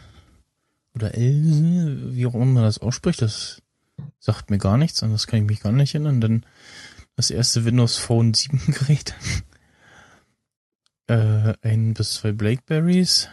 oder 0.93 1.13
Else, 1.13 2.15
wie 2.15 2.25
auch 2.25 2.35
immer 2.35 2.45
man 2.45 2.63
das 2.63 2.79
ausspricht, 2.79 3.21
das 3.21 3.61
sagt 4.25 4.49
mir 4.49 4.57
gar 4.57 4.77
nichts, 4.77 5.03
an 5.03 5.11
das 5.11 5.27
kann 5.27 5.39
ich 5.39 5.45
mich 5.45 5.59
gar 5.61 5.71
nicht 5.71 5.93
erinnern. 5.93 6.19
Dann 6.19 6.45
das 7.15 7.29
erste 7.29 7.63
Windows 7.63 7.97
Phone 7.97 8.33
7 8.35 8.59
Gerät. 8.67 9.15
äh, 11.07 11.53
ein 11.61 11.93
bis 11.93 12.15
zwei 12.15 12.31
Blackberries. 12.31 13.29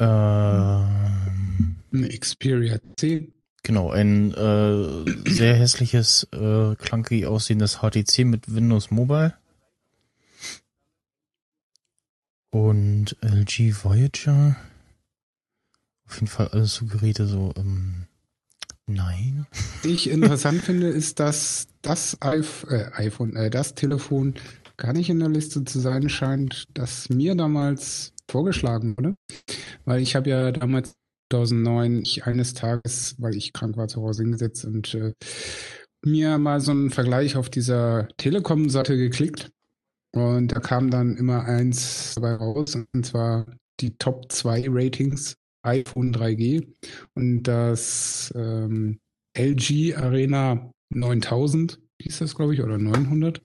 Ähm, 0.00 1.76
Ein 1.92 2.08
Xperia 2.20 2.78
10. 2.96 3.32
Genau, 3.62 3.90
ein 3.90 4.32
äh, 4.32 5.30
sehr 5.30 5.54
hässliches, 5.56 6.26
äh, 6.32 6.74
clunky 6.76 7.26
aussehendes 7.26 7.80
HTC 7.82 8.24
mit 8.24 8.54
Windows 8.54 8.90
Mobile. 8.90 9.34
Und 12.50 13.16
LG 13.20 13.84
Voyager. 13.84 14.56
Auf 16.06 16.14
jeden 16.14 16.28
Fall 16.28 16.48
alles 16.48 16.74
so 16.76 16.86
Geräte 16.86 17.26
so, 17.26 17.52
ähm, 17.58 18.06
nein. 18.88 19.46
Was 19.50 19.84
ich 19.84 20.10
interessant 20.10 20.62
finde, 20.62 20.88
ist, 20.88 21.20
dass 21.20 21.68
das 21.82 22.16
äh, 22.20 22.90
iPhone, 22.92 23.36
äh, 23.36 23.50
das 23.50 23.74
Telefon 23.74 24.34
gar 24.76 24.92
nicht 24.92 25.10
in 25.10 25.20
der 25.20 25.28
Liste 25.28 25.64
zu 25.64 25.80
sein 25.80 26.08
scheint, 26.08 26.64
das 26.74 27.08
mir 27.08 27.34
damals 27.34 28.12
vorgeschlagen 28.30 28.96
wurde. 28.96 29.14
Weil 29.84 30.00
ich 30.00 30.16
habe 30.16 30.30
ja 30.30 30.52
damals 30.52 30.94
2009 31.32 32.02
ich 32.02 32.24
eines 32.24 32.54
Tages, 32.54 33.14
weil 33.18 33.34
ich 33.34 33.52
krank 33.52 33.76
war, 33.76 33.88
zu 33.88 34.02
Hause 34.02 34.22
hingesetzt 34.22 34.64
und 34.64 34.94
äh, 34.94 35.12
mir 36.04 36.38
mal 36.38 36.60
so 36.60 36.70
einen 36.70 36.90
Vergleich 36.90 37.36
auf 37.36 37.50
dieser 37.50 38.08
Telekom-Seite 38.16 38.96
geklickt. 38.96 39.50
Und 40.14 40.52
da 40.52 40.60
kam 40.60 40.90
dann 40.90 41.16
immer 41.16 41.44
eins 41.44 42.14
dabei 42.14 42.34
raus, 42.34 42.74
und 42.74 43.06
zwar 43.06 43.46
die 43.80 43.96
Top 43.98 44.32
2 44.32 44.66
Ratings 44.68 45.36
iPhone 45.62 46.12
3G 46.14 46.66
und 47.14 47.42
das 47.44 48.32
ähm, 48.36 48.98
LG 49.36 49.94
Arena 49.96 50.70
9000, 50.90 51.78
hieß 52.00 52.18
das, 52.20 52.34
glaube 52.34 52.54
ich, 52.54 52.62
oder 52.62 52.78
900. 52.78 53.42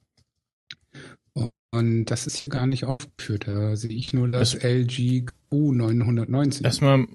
Und 1.72 2.06
das 2.06 2.28
ist 2.28 2.38
hier 2.38 2.52
gar 2.52 2.68
nicht 2.68 2.86
aufgeführt. 2.86 3.48
Da 3.48 3.76
sehe 3.76 3.90
ich 3.92 4.14
nur 4.14 4.28
das 4.30 4.52
Das- 4.52 4.64
LG 4.64 5.26
U990. 5.52 6.64
Erstmal 6.64 7.08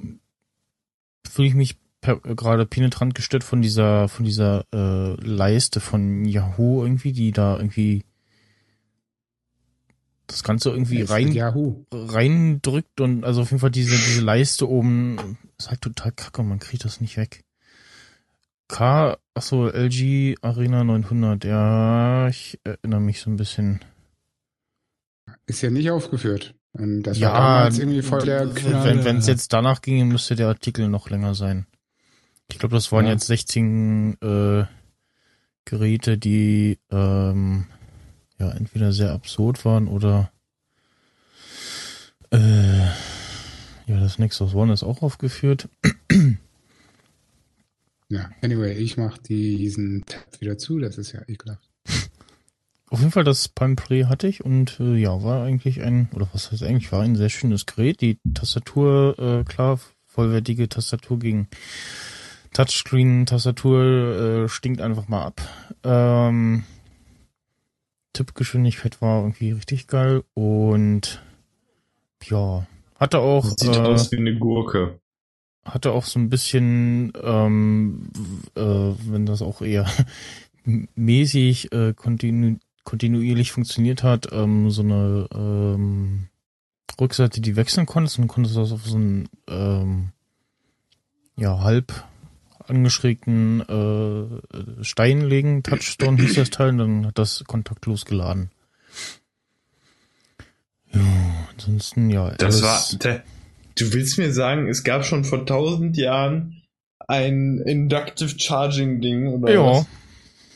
fühle 1.29 1.49
ich 1.49 1.55
mich 1.55 1.77
gerade 2.03 2.67
penetrant 2.67 3.15
gestört 3.15 3.45
von 3.45 3.63
dieser, 3.63 4.09
von 4.09 4.25
dieser 4.25 4.65
äh, 4.75 5.15
Leiste 5.25 5.79
von 5.81 6.25
Yahoo 6.25 6.83
irgendwie, 6.83 7.13
die 7.13 7.31
da 7.33 7.57
irgendwie 7.57 8.05
das 10.29 10.45
Ganze 10.45 10.71
irgendwie 10.71 11.01
Das 11.01 11.11
rein 11.11 11.33
Yahoo. 11.33 11.85
reindrückt 11.93 13.01
und 13.01 13.25
also 13.25 13.43
auf 13.43 13.51
jeden 13.51 13.61
Fall 13.61 13.71
diese, 13.73 13.91
diese 13.97 14.21
Leiste 14.21 14.69
oben 14.69 15.37
ist 15.59 15.71
halt 15.71 15.81
total 15.81 16.13
kacke, 16.13 16.43
man 16.45 16.61
kriegt 16.61 16.85
das 16.85 17.01
nicht 17.01 17.17
weg. 17.17 17.45
K, 18.69 19.17
achso, 19.35 19.69
LG 19.69 20.37
Arena 20.43 20.85
900, 20.85 21.45
ja, 21.45 22.29
ich 22.29 22.61
erinnere 22.65 23.01
mich 23.01 23.21
so 23.21 23.31
ein 23.31 23.37
bisschen. 23.37 23.81
Ist 25.47 25.63
ja 25.63 25.71
nicht 25.71 25.91
aufgefürt. 25.91 26.55
Und 26.73 27.03
das 27.05 27.19
ja, 27.19 27.33
war 27.33 27.41
damals 27.41 27.79
irgendwie 27.79 28.03
voll 28.03 28.21
der 28.25 28.55
wenn 28.55 29.05
wenn 29.05 29.17
es 29.17 29.25
Knall. 29.25 29.35
jetzt 29.35 29.53
danach 29.55 29.81
ginge, 29.81 30.05
müsste 30.05 30.37
der 30.37 30.49
Artikel 30.49 30.89
noch 30.89 31.09
länger 31.09 31.35
sein. 31.35 31.67
Ich 32.51 32.59
glaube, 32.59 32.75
das 32.75 32.93
waren 32.93 33.07
Ja. 33.07 33.13
jetzt 33.13 33.27
16 33.27 34.19
äh, 34.23 34.65
Geräte, 35.65 36.19
die 36.19 36.79
ähm, 36.91 37.67
ja 38.39 38.51
entweder 38.51 38.93
sehr 38.93 39.13
absurd 39.13 39.65
waren 39.65 39.89
oder 39.89 40.31
äh, 42.31 42.87
ja, 43.87 44.01
das 44.01 44.19
Nexus 44.19 44.55
One 44.55 44.73
ist 44.73 44.83
auch 44.83 45.03
aufgeführt. 45.03 45.69
Ja, 48.11 48.31
anyway, 48.43 48.73
ich 48.73 48.97
mache 48.97 49.21
diesen 49.23 50.05
Tab 50.07 50.41
wieder 50.41 50.57
zu, 50.57 50.79
das 50.79 50.97
ist 50.97 51.13
ja 51.13 51.21
ekelhaft. 51.27 51.69
Auf 52.91 53.01
jeden 53.01 53.13
Fall 53.13 53.25
das 53.25 53.49
Palm 53.49 53.77
Pre 53.77 54.09
hatte 54.09 54.27
ich 54.27 54.43
und 54.45 54.81
äh, 54.81 54.97
ja, 54.97 55.23
war 55.23 55.45
eigentlich 55.45 55.83
ein, 55.83 56.09
oder 56.15 56.27
was 56.33 56.51
heißt 56.51 56.63
eigentlich, 56.63 56.91
war 56.91 57.03
ein 57.03 57.17
sehr 57.17 57.29
schönes 57.29 57.67
Gerät. 57.67 58.01
Die 58.01 58.19
Tastatur, 58.33 59.19
äh, 59.19 59.45
klar, 59.45 59.79
vollwertige 60.07 60.71
Tastatur 60.71 61.19
gegen 61.19 61.49
Touchscreen-Tastatur 62.55 64.45
äh, 64.45 64.49
stinkt 64.49 64.81
einfach 64.81 65.07
mal 65.09 65.27
ab. 65.27 65.43
Ähm, 65.85 66.65
Tippgeschwindigkeit 68.19 69.01
war 69.01 69.21
irgendwie 69.21 69.53
richtig 69.53 69.87
geil 69.87 70.25
und 70.35 71.23
ja, 72.25 72.67
hatte 72.99 73.21
auch 73.21 73.45
Sieht 73.45 73.77
äh, 73.77 73.79
aus 73.79 74.11
wie 74.11 74.17
eine 74.17 74.37
Gurke. 74.37 74.99
hatte 75.65 75.93
auch 75.93 76.05
so 76.05 76.19
ein 76.19 76.29
bisschen, 76.29 77.13
ähm, 77.23 78.11
äh, 78.57 78.61
wenn 78.61 79.25
das 79.25 79.41
auch 79.41 79.63
eher 79.63 79.87
mäßig 80.65 81.73
äh, 81.73 81.95
kontinu 81.95 82.57
kontinuierlich 82.83 83.53
funktioniert 83.53 84.03
hat, 84.03 84.33
ähm, 84.33 84.71
so 84.71 84.83
eine 84.83 85.29
ähm, 85.33 86.29
Rückseite, 87.01 87.41
die 87.41 87.55
wechseln 87.55 87.87
konntest 87.87 88.19
und 88.19 88.27
konntest 88.27 88.57
das 88.57 88.73
auf 88.73 88.85
so 88.85 88.97
einen 88.97 89.29
ähm, 89.47 90.09
ja 91.37 91.61
halb 91.61 91.93
angeschrägten 92.69 93.61
äh, 93.61 94.85
Stein 94.85 95.23
legen. 95.23 95.63
Touchstone 95.63 96.21
hieß 96.21 96.35
das 96.35 96.51
Teil 96.51 96.71
und 96.71 96.79
dann 96.79 97.07
hat 97.07 97.19
das 97.19 97.45
kontaktlos 97.47 98.05
geladen. 98.05 98.51
Ja, 100.93 101.01
ansonsten 101.53 102.11
ja. 102.11 102.31
Das 102.33 102.63
war. 102.63 102.83
Der, 102.99 103.23
du 103.79 103.93
willst 103.93 104.19
mir 104.19 104.33
sagen, 104.33 104.69
es 104.69 104.85
gab 104.85 105.05
schon 105.05 105.25
vor 105.25 105.45
tausend 105.47 105.97
Jahren 105.97 106.63
ein 107.07 107.59
Inductive 107.59 108.39
Charging 108.39 109.01
Ding 109.01 109.27
oder 109.27 109.53
ja, 109.53 109.65
was? 109.65 109.87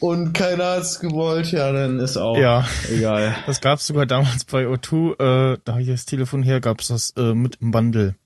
Und 0.00 0.32
keiner 0.32 0.64
hat's 0.64 0.98
gewollt, 0.98 1.52
ja, 1.52 1.70
dann 1.70 2.00
ist 2.00 2.16
auch 2.16 2.36
ja. 2.36 2.66
egal. 2.90 3.36
Das 3.46 3.60
gab's 3.60 3.86
sogar 3.86 4.04
damals 4.04 4.44
bei 4.44 4.66
O2, 4.66 5.12
äh, 5.12 5.58
da 5.64 5.72
habe 5.72 5.82
ich 5.82 5.88
das 5.88 6.06
Telefon 6.06 6.42
her, 6.42 6.60
gab's 6.60 6.88
das 6.88 7.14
äh, 7.16 7.34
mit 7.34 7.58
im 7.60 7.70
Bundle. 7.70 8.16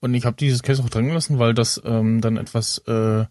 Und 0.00 0.14
ich 0.14 0.24
habe 0.24 0.36
dieses 0.36 0.62
Case 0.62 0.82
auch 0.82 0.90
dran 0.90 1.06
gelassen, 1.06 1.38
weil 1.38 1.54
das 1.54 1.80
ähm, 1.84 2.20
dann 2.20 2.36
etwas 2.36 2.78
äh, 2.86 3.24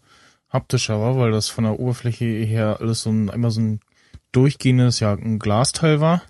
haptischer 0.48 1.00
war, 1.00 1.16
weil 1.16 1.32
das 1.32 1.48
von 1.48 1.64
der 1.64 1.78
Oberfläche 1.78 2.24
her 2.24 2.78
alles 2.80 3.02
so 3.02 3.10
ein, 3.10 3.30
einmal 3.30 3.50
so 3.50 3.60
ein 3.60 3.80
durchgehendes, 4.32 5.00
ja, 5.00 5.12
ein 5.12 5.38
Glasteil 5.38 6.00
war 6.00 6.22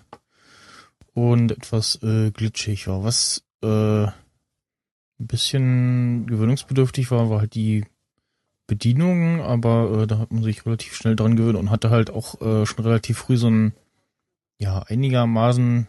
und 1.13 1.51
etwas 1.51 2.01
äh, 2.03 2.31
glitschig 2.31 2.87
war. 2.87 3.03
Was 3.03 3.43
äh, 3.63 4.05
ein 4.05 4.13
bisschen 5.19 6.27
gewöhnungsbedürftig 6.27 7.11
war, 7.11 7.29
war 7.29 7.39
halt 7.41 7.55
die 7.55 7.85
Bedienung, 8.67 9.41
aber 9.41 10.03
äh, 10.03 10.07
da 10.07 10.19
hat 10.19 10.31
man 10.31 10.43
sich 10.43 10.65
relativ 10.65 10.95
schnell 10.95 11.15
dran 11.15 11.35
gewöhnt 11.35 11.57
und 11.57 11.71
hatte 11.71 11.89
halt 11.89 12.09
auch 12.09 12.41
äh, 12.41 12.65
schon 12.65 12.83
relativ 12.83 13.17
früh 13.17 13.37
so 13.37 13.49
ein 13.49 13.73
ja 14.59 14.83
einigermaßen 14.83 15.87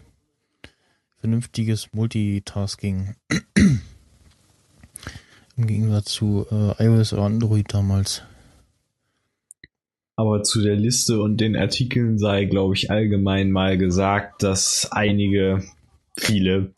vernünftiges 1.17 1.93
Multitasking. 1.93 3.17
Im 5.59 5.67
Gegensatz 5.67 6.13
zu 6.13 6.47
äh, 6.51 6.85
iOS 6.85 7.13
oder 7.13 7.23
Android 7.23 7.67
damals. 7.75 8.23
Aber 10.15 10.43
zu 10.43 10.63
der 10.63 10.77
Liste 10.77 11.21
und 11.21 11.39
den 11.39 11.57
Artikeln 11.57 12.19
sei, 12.19 12.45
glaube 12.45 12.75
ich, 12.75 12.91
allgemein 12.91 13.51
mal 13.51 13.77
gesagt, 13.77 14.43
dass 14.43 14.89
einige, 14.91 15.63
viele, 16.17 16.73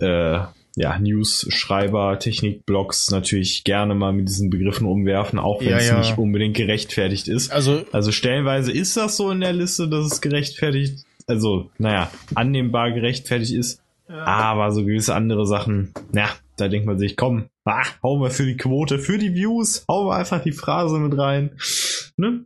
äh, 0.00 0.40
ja, 0.76 0.98
News-Schreiber, 0.98 2.18
Technikblogs 2.18 3.10
natürlich 3.10 3.64
gerne 3.64 3.94
mal 3.94 4.12
mit 4.12 4.28
diesen 4.28 4.50
Begriffen 4.50 4.86
umwerfen, 4.86 5.38
auch 5.38 5.60
wenn 5.60 5.70
Ja, 5.70 5.76
es 5.78 5.88
ja. 5.88 5.98
nicht 5.98 6.16
unbedingt 6.16 6.56
gerechtfertigt 6.56 7.26
ist. 7.26 7.50
Also 7.50 7.84
Also 7.92 8.12
stellenweise 8.12 8.70
ist 8.70 8.96
das 8.96 9.16
so 9.16 9.30
in 9.30 9.40
der 9.40 9.52
Liste, 9.52 9.88
dass 9.88 10.06
es 10.06 10.20
gerechtfertigt, 10.20 11.04
also, 11.26 11.70
naja, 11.78 12.10
annehmbar 12.34 12.92
gerechtfertigt 12.92 13.52
ist. 13.52 13.82
Aber 14.08 14.72
so 14.72 14.84
gewisse 14.84 15.14
andere 15.14 15.46
Sachen, 15.46 15.92
na, 16.12 16.30
da 16.60 16.68
denkt 16.68 16.86
man 16.86 16.98
sich, 16.98 17.16
komm, 17.16 17.48
ah, 17.64 17.84
hauen 18.02 18.20
wir 18.20 18.30
für 18.30 18.46
die 18.46 18.56
Quote, 18.56 18.98
für 18.98 19.18
die 19.18 19.34
Views, 19.34 19.84
hauen 19.88 20.06
wir 20.06 20.16
einfach 20.16 20.42
die 20.42 20.52
Phrase 20.52 20.98
mit 20.98 21.16
rein. 21.18 21.56
Ne? 22.16 22.44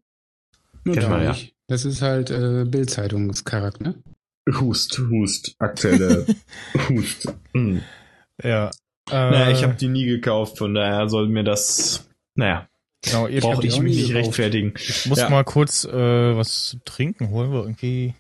Da 0.85 1.09
man 1.09 1.25
ja. 1.25 1.37
Das 1.66 1.85
ist 1.85 2.02
halt 2.02 2.30
äh, 2.30 2.64
Bildzeitungscharakter, 2.66 3.83
ne? 3.83 4.02
Hust, 4.61 4.99
Hust, 5.11 5.56
aktuelle 5.59 6.26
Hust. 6.88 7.33
Hm. 7.54 7.80
ja. 8.42 8.71
Äh, 9.11 9.30
Naja, 9.30 9.50
ich 9.50 9.62
habe 9.62 9.75
die 9.75 9.88
nie 9.88 10.04
gekauft, 10.04 10.59
von 10.59 10.75
daher 10.75 11.09
soll 11.09 11.28
mir 11.28 11.44
das, 11.44 12.09
naja, 12.35 12.68
genau, 13.02 13.26
ihr 13.26 13.38
ich 13.38 13.80
mich 13.80 13.97
nicht 13.97 14.09
gekauft. 14.09 14.26
rechtfertigen. 14.26 14.75
ich 14.76 15.06
muss 15.06 15.18
ja. 15.18 15.30
mal 15.30 15.44
kurz 15.44 15.85
äh, 15.85 16.37
was 16.37 16.76
trinken 16.85 17.30
holen, 17.30 17.52
weil 17.52 17.62
irgendwie 17.62 18.14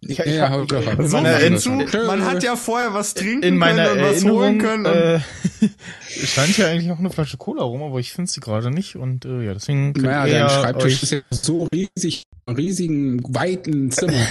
Ich, 0.00 0.18
Ja, 0.18 0.26
ja, 0.26 0.50
hau 0.50 0.64
doch 0.64 0.86
ab. 0.86 0.98
in 0.98 1.08
So 1.08 1.16
meiner, 1.16 1.36
viel 1.38 1.46
in, 1.46 1.58
zu. 1.58 1.70
Man 1.70 2.24
hat 2.24 2.42
ja 2.42 2.56
vorher 2.56 2.92
was 2.92 3.14
trinken 3.14 3.42
in 3.42 3.56
meiner 3.56 3.86
können 3.86 4.04
und 4.04 4.10
was 4.10 4.24
holen 4.24 4.58
können. 4.58 4.84
äh, 4.86 5.20
stand 6.26 6.58
ja 6.58 6.68
eigentlich 6.68 6.90
auch 6.90 6.98
eine 6.98 7.10
Flasche 7.10 7.36
Cola 7.38 7.62
rum, 7.62 7.82
aber 7.82 7.98
ich 7.98 8.12
finde 8.12 8.30
sie 8.30 8.40
gerade 8.40 8.70
nicht 8.70 8.96
und 8.96 9.24
äh, 9.24 9.42
ja, 9.44 9.54
deswegen 9.54 9.94
könnt 9.94 10.06
Naja, 10.06 10.26
ihr 10.26 10.32
dein 10.32 10.40
ja 10.42 10.48
Schreibtisch 10.50 10.94
euch, 10.94 11.02
ist 11.02 11.12
ja 11.12 11.20
so 11.30 11.66
riesig, 11.74 12.24
riesigen, 12.48 13.22
weiten 13.34 13.90
Zimmer. 13.90 14.12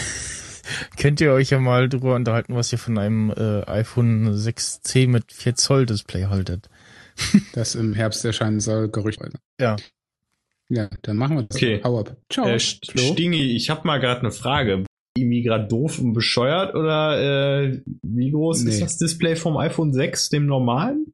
könnt 0.97 1.21
ihr 1.21 1.31
euch 1.33 1.49
ja 1.49 1.59
mal 1.59 1.89
drüber 1.89 2.15
unterhalten, 2.15 2.55
was 2.55 2.71
ihr 2.71 2.77
von 2.77 2.97
einem 2.97 3.31
äh, 3.31 3.63
iPhone 3.65 4.33
6C 4.35 5.07
mit 5.07 5.31
4 5.31 5.55
Zoll 5.55 5.85
Display 5.85 6.25
haltet. 6.25 6.69
das 7.53 7.75
im 7.75 7.93
Herbst 7.93 8.23
erscheinen 8.25 8.59
soll, 8.59 8.89
Gerücht. 8.89 9.19
Ja. 9.59 9.75
Ja, 10.69 10.89
dann 11.01 11.17
machen 11.17 11.35
wir 11.37 11.43
das. 11.43 11.57
Okay. 11.57 11.81
Hau 11.83 11.99
ab. 11.99 12.15
Ciao. 12.31 12.47
Äh. 12.47 12.59
Stingi, 12.59 13.55
ich 13.55 13.69
habe 13.69 13.85
mal 13.85 13.99
gerade 13.99 14.21
eine 14.21 14.31
Frage. 14.31 14.85
Irgendwie 15.17 15.41
gerade 15.43 15.67
doof 15.67 15.99
und 15.99 16.13
bescheuert 16.13 16.73
oder 16.75 17.63
äh, 17.63 17.81
wie 18.01 18.31
groß 18.31 18.63
Nee. 18.63 18.71
ist 18.71 18.81
das 18.81 18.97
Display 18.97 19.35
vom 19.35 19.57
iPhone 19.57 19.93
6, 19.93 20.29
dem 20.29 20.45
normalen? 20.45 21.13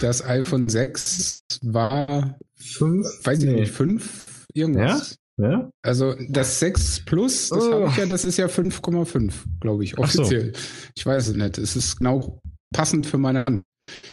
Das 0.00 0.24
iPhone 0.24 0.68
6 0.68 1.40
war, 1.62 2.38
Fünf? 2.54 3.06
weiß 3.24 3.38
ich 3.42 3.44
Nee. 3.50 3.60
nicht, 3.60 3.72
5 3.72 4.46
irgendwas. 4.54 5.16
Ja? 5.38 5.68
Also 5.82 6.14
das 6.28 6.60
6 6.60 7.04
Plus, 7.04 7.48
das 7.48 7.64
Oh. 7.64 7.72
habe 7.72 7.88
ich 7.90 7.96
ja, 7.96 8.06
das 8.06 8.24
ist 8.24 8.36
ja 8.36 8.46
5,5, 8.48 9.32
glaube 9.60 9.84
ich, 9.84 9.98
Ach 9.98 10.08
so. 10.10 10.22
offiziell. 10.22 10.52
Ich 10.96 11.04
weiß 11.04 11.28
es 11.28 11.36
nicht. 11.36 11.58
Es 11.58 11.76
ist 11.76 11.96
genau 11.98 12.40
passend 12.72 13.06
für 13.06 13.18
meine 13.18 13.44
Hand. 13.44 13.62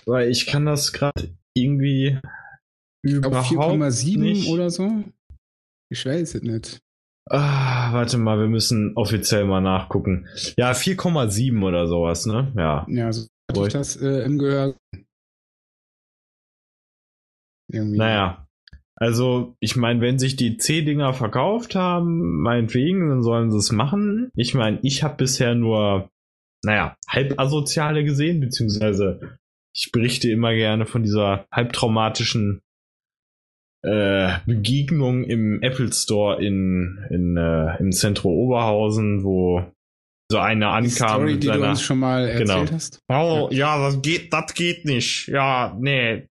Weil 0.05 0.29
ich 0.31 0.47
kann 0.47 0.65
das 0.65 0.91
gerade 0.93 1.35
irgendwie 1.55 2.19
überhaupt 3.03 3.47
4,7 3.49 4.19
nicht. 4.19 4.49
oder 4.49 4.69
so. 4.69 5.03
Ich 5.91 6.05
weiß 6.05 6.35
es 6.35 6.41
nicht. 6.41 6.79
Ah, 7.29 7.93
warte 7.93 8.17
mal, 8.17 8.39
wir 8.39 8.47
müssen 8.47 8.95
offiziell 8.95 9.45
mal 9.45 9.61
nachgucken. 9.61 10.27
Ja, 10.57 10.71
4,7 10.71 11.63
oder 11.63 11.87
sowas, 11.87 12.25
ne? 12.25 12.51
Ja. 12.55 12.85
Ja, 12.89 13.11
so 13.13 13.21
hatte 13.21 13.59
Boah, 13.59 13.67
ich 13.67 13.73
das 13.73 13.95
äh, 13.95 14.23
im 14.23 14.37
Gehör. 14.37 14.75
Irgendwie. 17.71 17.97
Naja. 17.97 18.47
Also, 18.95 19.55
ich 19.59 19.75
meine, 19.75 20.01
wenn 20.01 20.19
sich 20.19 20.35
die 20.35 20.57
C-Dinger 20.57 21.13
verkauft 21.13 21.75
haben, 21.75 22.41
meinetwegen, 22.41 23.09
dann 23.09 23.23
sollen 23.23 23.51
sie 23.51 23.57
es 23.57 23.71
machen. 23.71 24.31
Ich 24.35 24.53
meine, 24.53 24.79
ich 24.83 25.03
habe 25.03 25.15
bisher 25.15 25.55
nur, 25.55 26.09
naja, 26.63 26.95
halbasoziale 27.07 28.03
gesehen, 28.03 28.39
beziehungsweise 28.39 29.37
ich 29.75 29.91
berichte 29.91 30.29
immer 30.29 30.53
gerne 30.53 30.85
von 30.85 31.03
dieser 31.03 31.47
halbtraumatischen 31.51 32.61
Begegnung 34.45 35.23
im 35.25 35.61
Apple 35.61 35.91
Store 35.91 36.41
in, 36.43 36.99
in 37.09 37.35
äh, 37.37 37.77
im 37.79 37.91
Zentrum 37.91 38.33
Oberhausen, 38.33 39.23
wo 39.23 39.63
so 40.31 40.37
einer 40.39 40.67
die 40.67 40.87
ankam 40.87 40.89
Story, 40.91 41.33
mit 41.33 41.43
die 41.43 41.47
du 41.47 41.53
seiner 41.53 41.69
uns 41.71 41.81
schon 41.81 41.99
mal 41.99 42.27
erzählt 42.27 42.47
Genau. 42.47 42.71
hast. 42.71 42.99
Oh, 43.09 43.49
ja, 43.51 43.77
das 43.77 44.01
geht, 44.01 44.31
das 44.33 44.53
geht 44.53 44.85
nicht. 44.85 45.27
Ja, 45.27 45.75
nee, 45.79 46.25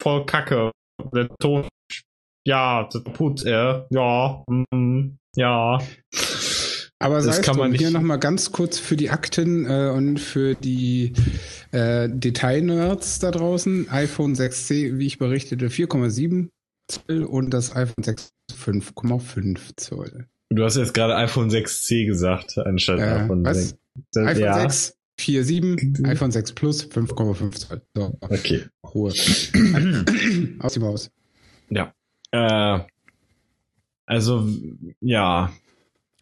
voll 0.00 0.24
kacke. 0.26 0.70
Der 1.12 1.28
Ton, 1.40 1.66
ja, 2.46 2.88
das 2.90 3.02
put 3.02 3.44
er, 3.44 3.86
ja, 3.90 4.44
mm, 4.48 5.16
ja. 5.36 5.78
Aber 7.00 7.20
Das 7.20 7.42
kann 7.42 7.56
man 7.56 7.70
drum, 7.72 7.78
hier 7.80 7.90
nochmal 7.90 8.20
ganz 8.20 8.52
kurz 8.52 8.78
für 8.78 8.96
die 8.96 9.10
Akten 9.10 9.66
äh, 9.68 9.90
und 9.90 10.18
für 10.20 10.54
die 10.54 11.12
äh, 11.72 12.08
Detail-Nerds 12.08 13.18
da 13.18 13.32
draußen. 13.32 13.88
iPhone 13.90 14.34
6C, 14.36 14.98
wie 14.98 15.06
ich 15.08 15.18
berichtete, 15.18 15.66
4,7 15.66 16.48
Zoll 16.92 17.24
und 17.24 17.50
das 17.50 17.74
iPhone 17.74 18.02
6 18.04 18.32
5,5 18.52 19.76
Zoll. 19.76 20.26
Du 20.50 20.64
hast 20.64 20.76
jetzt 20.76 20.92
gerade 20.94 21.16
iPhone 21.16 21.50
6C 21.50 22.06
gesagt, 22.06 22.58
anstatt 22.58 22.98
Äh, 22.98 23.22
iPhone 23.24 23.44
was? 23.44 23.70
6. 23.70 23.78
Das, 24.12 24.26
iPhone 24.26 24.42
ja, 24.42 24.60
6, 24.70 24.96
4,7, 25.20 26.06
iPhone 26.08 26.30
6 26.30 26.52
Plus, 26.52 26.84
5,5 26.90 27.52
Zoll. 27.58 27.82
So, 27.94 28.16
okay. 28.20 28.64
Ruhe. 28.84 29.12
Aus 30.58 30.72
dem 30.74 30.82
Haus. 30.84 31.10
Äh, 32.34 32.80
also, 34.06 34.48
ja, 35.00 35.52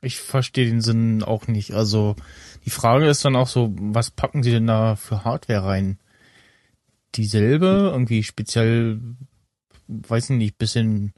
Ich 0.03 0.19
verstehe 0.19 0.67
den 0.67 0.81
Sinn 0.81 1.23
auch 1.23 1.47
nicht. 1.47 1.73
Also 1.73 2.17
die 2.65 2.71
Frage 2.71 3.07
ist 3.09 3.25
dann 3.25 3.37
auch 3.37 3.47
so, 3.49 3.73
was 3.79 4.11
packen 4.11 4.43
sie 4.43 4.51
denn 4.51 4.67
da 4.67 4.97
für 4.97 5.25
Hardware 5.25 5.65
rein? 5.65 5.99
Dieselbe, 7.15 7.91
irgendwie 7.93 8.23
speziell, 8.23 9.01
weiß 10.09 10.31
ich 10.31 10.37
nicht, 10.37 10.59
bisschen 10.59 11.13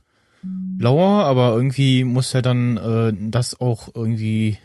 lauer, 0.78 1.24
aber 1.24 1.54
irgendwie 1.54 2.04
muss 2.04 2.32
ja 2.32 2.42
dann 2.42 2.76
äh, 2.76 3.12
das 3.30 3.60
auch 3.60 3.88
irgendwie 3.94 4.58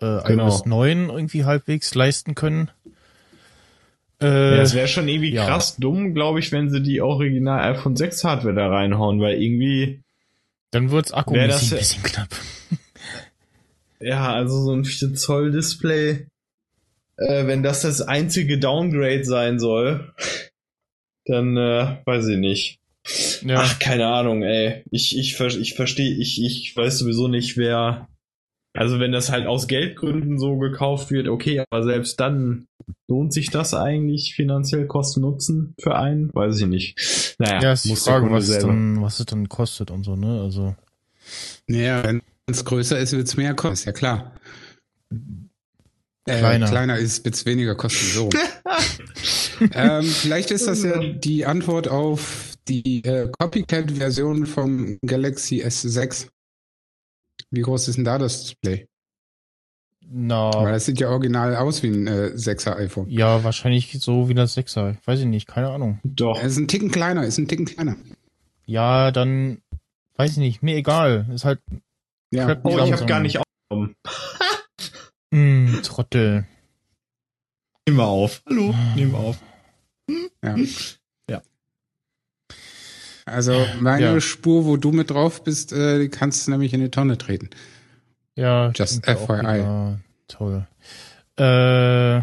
äh, 0.00 0.22
Genau. 0.26 0.46
iOS 0.48 0.66
9 0.66 1.08
irgendwie 1.08 1.44
halbwegs 1.44 1.94
leisten 1.94 2.34
können. 2.34 2.70
Äh, 4.20 4.56
Ja, 4.56 4.62
es 4.62 4.74
wäre 4.74 4.88
schon 4.88 5.06
irgendwie 5.06 5.32
ja. 5.32 5.46
krass 5.46 5.76
dumm, 5.76 6.14
glaube 6.14 6.40
ich, 6.40 6.50
wenn 6.52 6.70
sie 6.70 6.82
die 6.82 7.00
Original 7.00 7.74
iPhone 7.74 7.96
6 7.96 8.24
Hardware 8.24 8.54
da 8.54 8.68
reinhauen, 8.68 9.20
weil 9.20 9.40
irgendwie, 9.40 10.02
dann 10.72 10.90
wird's 10.90 11.12
akku 11.12 11.34
ein 11.34 11.46
bisschen, 11.46 11.78
bisschen 11.78 12.02
knapp. 12.02 12.28
ja, 14.00 14.32
also 14.32 14.62
so 14.62 14.72
ein 14.72 14.84
4 14.84 15.14
Zoll 15.14 15.52
Display, 15.52 16.26
äh, 17.16 17.46
wenn 17.46 17.62
das 17.62 17.82
das 17.82 18.00
einzige 18.02 18.58
Downgrade 18.58 19.24
sein 19.24 19.60
soll, 19.60 20.12
dann 21.26 21.56
äh, 21.56 21.98
weiß 22.04 22.26
ich 22.26 22.38
nicht. 22.38 22.80
Ja. 23.42 23.56
Ach, 23.60 23.78
keine 23.78 24.06
Ahnung, 24.06 24.42
ey. 24.42 24.82
Ich, 24.90 25.16
ich, 25.18 25.38
ich 25.40 25.74
verstehe, 25.74 26.14
ich, 26.16 26.42
ich 26.42 26.74
weiß 26.76 26.98
sowieso 26.98 27.28
nicht, 27.28 27.56
wer. 27.56 28.08
Also 28.76 28.98
wenn 28.98 29.12
das 29.12 29.30
halt 29.30 29.46
aus 29.46 29.68
Geldgründen 29.68 30.38
so 30.38 30.58
gekauft 30.58 31.10
wird, 31.12 31.28
okay, 31.28 31.62
aber 31.70 31.84
selbst 31.84 32.18
dann 32.18 32.66
lohnt 33.08 33.32
sich 33.32 33.50
das 33.50 33.72
eigentlich 33.72 34.34
finanziell 34.34 34.86
Kosten 34.88 35.20
Nutzen 35.20 35.74
für 35.80 35.94
einen? 35.96 36.28
Weiß 36.34 36.58
ich 36.60 36.66
nicht. 36.66 37.34
Naja, 37.38 37.60
Ja, 37.62 37.72
ist 37.72 37.84
die 37.84 37.90
muss 37.90 38.02
der 38.02 38.14
Frage, 38.14 38.32
was 38.32 38.46
selber. 38.46 38.66
dann, 38.68 39.00
was 39.00 39.20
es 39.20 39.26
dann 39.26 39.48
kostet 39.48 39.92
und 39.92 40.02
so, 40.02 40.16
ne? 40.16 40.40
Also, 40.40 40.74
Naja, 41.68 42.02
wenn 42.04 42.22
es 42.50 42.64
größer 42.64 42.98
ist, 42.98 43.12
wird 43.12 43.28
es 43.28 43.36
mehr 43.36 43.54
kosten, 43.54 43.74
ist 43.74 43.84
ja 43.84 43.92
klar. 43.92 44.32
Äh, 46.26 46.38
Kleiner. 46.38 46.66
kleiner 46.68 46.98
ist, 46.98 47.24
wird 47.24 47.34
es 47.34 47.44
weniger 47.46 47.74
kosten. 47.76 48.06
So. 48.06 48.30
ähm, 49.72 50.02
vielleicht 50.04 50.50
ist 50.50 50.66
das 50.66 50.82
ja 50.82 50.98
die 50.98 51.44
Antwort 51.46 51.86
auf 51.86 52.53
die 52.68 53.04
äh, 53.04 53.30
Copycat-Version 53.38 54.46
vom 54.46 54.98
Galaxy 55.04 55.62
S6. 55.62 56.28
Wie 57.50 57.60
groß 57.62 57.88
ist 57.88 57.96
denn 57.96 58.04
da 58.04 58.18
das 58.18 58.42
Display? 58.42 58.86
na, 60.06 60.52
Weil 60.52 60.72
das 60.72 60.84
sieht 60.84 61.00
ja 61.00 61.08
original 61.08 61.56
aus 61.56 61.82
wie 61.82 61.88
ein 61.88 62.06
äh, 62.06 62.32
6er 62.34 62.76
iPhone. 62.76 63.08
ja, 63.08 63.42
wahrscheinlich 63.42 63.90
so 64.00 64.28
wie 64.28 64.34
das 64.34 64.56
6er. 64.56 64.96
Weiß 65.06 65.20
ich 65.20 65.26
nicht, 65.26 65.48
keine 65.48 65.70
Ahnung. 65.70 65.98
Doch. 66.04 66.38
Es 66.38 66.52
ist 66.52 66.58
ein 66.58 66.68
Ticken 66.68 66.90
kleiner, 66.90 67.24
ist 67.24 67.38
ein 67.38 67.48
Ticken 67.48 67.64
kleiner. 67.64 67.96
Ja, 68.66 69.10
dann, 69.10 69.62
weiß 70.16 70.32
ich 70.32 70.36
nicht, 70.38 70.62
mir 70.62 70.76
egal. 70.76 71.26
Ist 71.32 71.44
halt, 71.44 71.60
Ja. 72.30 72.46
Crap- 72.46 72.60
Oh, 72.64 72.78
ich 72.84 72.92
habe 72.92 73.06
gar 73.06 73.20
nicht 73.20 73.38
aufgenommen. 73.38 73.94
mh, 75.30 75.80
Trottel. 75.82 76.46
Nehmen 77.86 77.98
wir 77.98 78.06
auf. 78.06 78.42
Hallo, 78.48 78.74
nehmen 78.96 79.12
wir 79.12 79.18
auf. 79.18 79.38
ja. 80.42 80.56
Also 83.26 83.66
meine 83.80 84.04
Ja. 84.04 84.20
Spur, 84.20 84.64
wo 84.66 84.76
du 84.76 84.92
mit 84.92 85.10
drauf 85.10 85.44
bist, 85.44 85.72
äh, 85.72 86.08
kannst 86.08 86.46
du 86.46 86.50
nämlich 86.50 86.72
in 86.74 86.80
die 86.80 86.90
Tonne 86.90 87.16
treten. 87.18 87.50
Ja, 88.36 88.70
Just 88.74 89.04
FYI. 89.06 89.96
Toll. 90.28 90.66
Äh, 91.38 92.22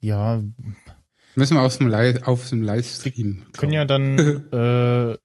ja, 0.00 0.42
Müssen 1.36 1.56
wir 1.56 1.62
auf 1.62 1.78
dem, 1.78 1.88
Li 1.88 2.18
auf 2.24 2.48
dem 2.48 2.62
Livestream. 2.62 3.44
können 3.56 3.72
ja 3.72 3.84
dann 3.84 4.18
äh, 4.52 5.16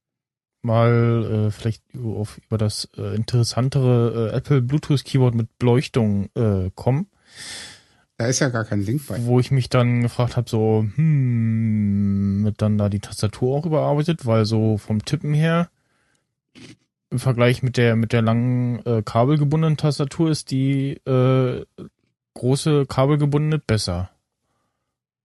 mal 0.62 1.48
äh, 1.48 1.52
vielleicht 1.52 1.84
über, 1.94 2.18
auf, 2.18 2.40
über 2.46 2.58
das 2.58 2.90
äh, 2.98 3.16
interessantere 3.16 4.32
äh, 4.32 4.36
Apple 4.38 4.62
Bluetooth 4.62 5.04
Keyboard 5.04 5.36
mit 5.36 5.58
Beleuchtung 5.60 6.30
äh, 6.36 6.70
kommen, 6.76 7.08
Da 8.18 8.28
ist 8.28 8.40
ja 8.40 8.50
gar 8.50 8.64
kein 8.64 8.82
Link 8.82 9.08
bei. 9.08 9.26
wo 9.26 9.40
ich 9.40 9.52
mich 9.52 9.70
dann 9.70 10.02
gefragt 10.02 10.38
habe, 10.38 10.50
so, 10.50 10.86
hm, 10.96 12.46
wird 12.46 12.62
dann 12.62 12.78
da 12.78 12.88
die 12.90 13.02
Tastatur 13.02 13.58
auch 13.58 13.66
überarbeitet, 13.66 14.26
weil 14.26 14.46
so 14.46 14.78
vom 14.78 15.04
Tippen 15.04 15.34
her 15.34 15.70
im 17.10 17.20
Vergleich 17.20 17.62
mit 17.62 17.78
der 17.78 17.96
mit 17.96 18.14
der 18.14 18.22
langen 18.22 18.86
äh, 18.86 19.02
kabelgebundenen 19.04 19.78
Tastatur 19.78 20.30
ist 20.30 20.52
die 20.52 20.94
äh, 21.06 21.66
große 22.34 22.86
kabelgebundene 22.86 23.60
besser. 23.60 24.10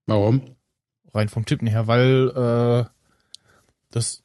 Warum? 0.06 0.42
rein 1.14 1.28
vom 1.28 1.44
Tippen 1.44 1.66
her, 1.66 1.86
weil 1.86 2.28
äh, 2.30 2.84
das, 3.90 4.22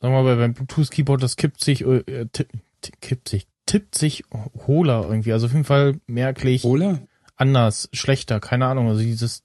sagen 0.00 0.14
wir 0.14 0.22
mal, 0.22 0.36
beim 0.36 0.54
Bluetooth-Keyboard, 0.54 1.22
das 1.22 1.36
kippt 1.36 1.62
sich, 1.62 1.84
äh, 1.84 2.26
tipp, 2.32 2.48
tipp, 2.80 3.00
kippt 3.00 3.28
sich, 3.28 3.46
tippt 3.66 3.94
sich 3.94 4.24
hohler 4.66 5.04
irgendwie. 5.08 5.32
Also 5.32 5.46
auf 5.46 5.52
jeden 5.52 5.64
Fall 5.64 6.00
merklich 6.06 6.64
Ola? 6.64 7.00
Anders, 7.40 7.88
schlechter, 7.92 8.40
keine 8.40 8.66
Ahnung. 8.66 8.88
Also 8.88 9.02
dieses 9.02 9.42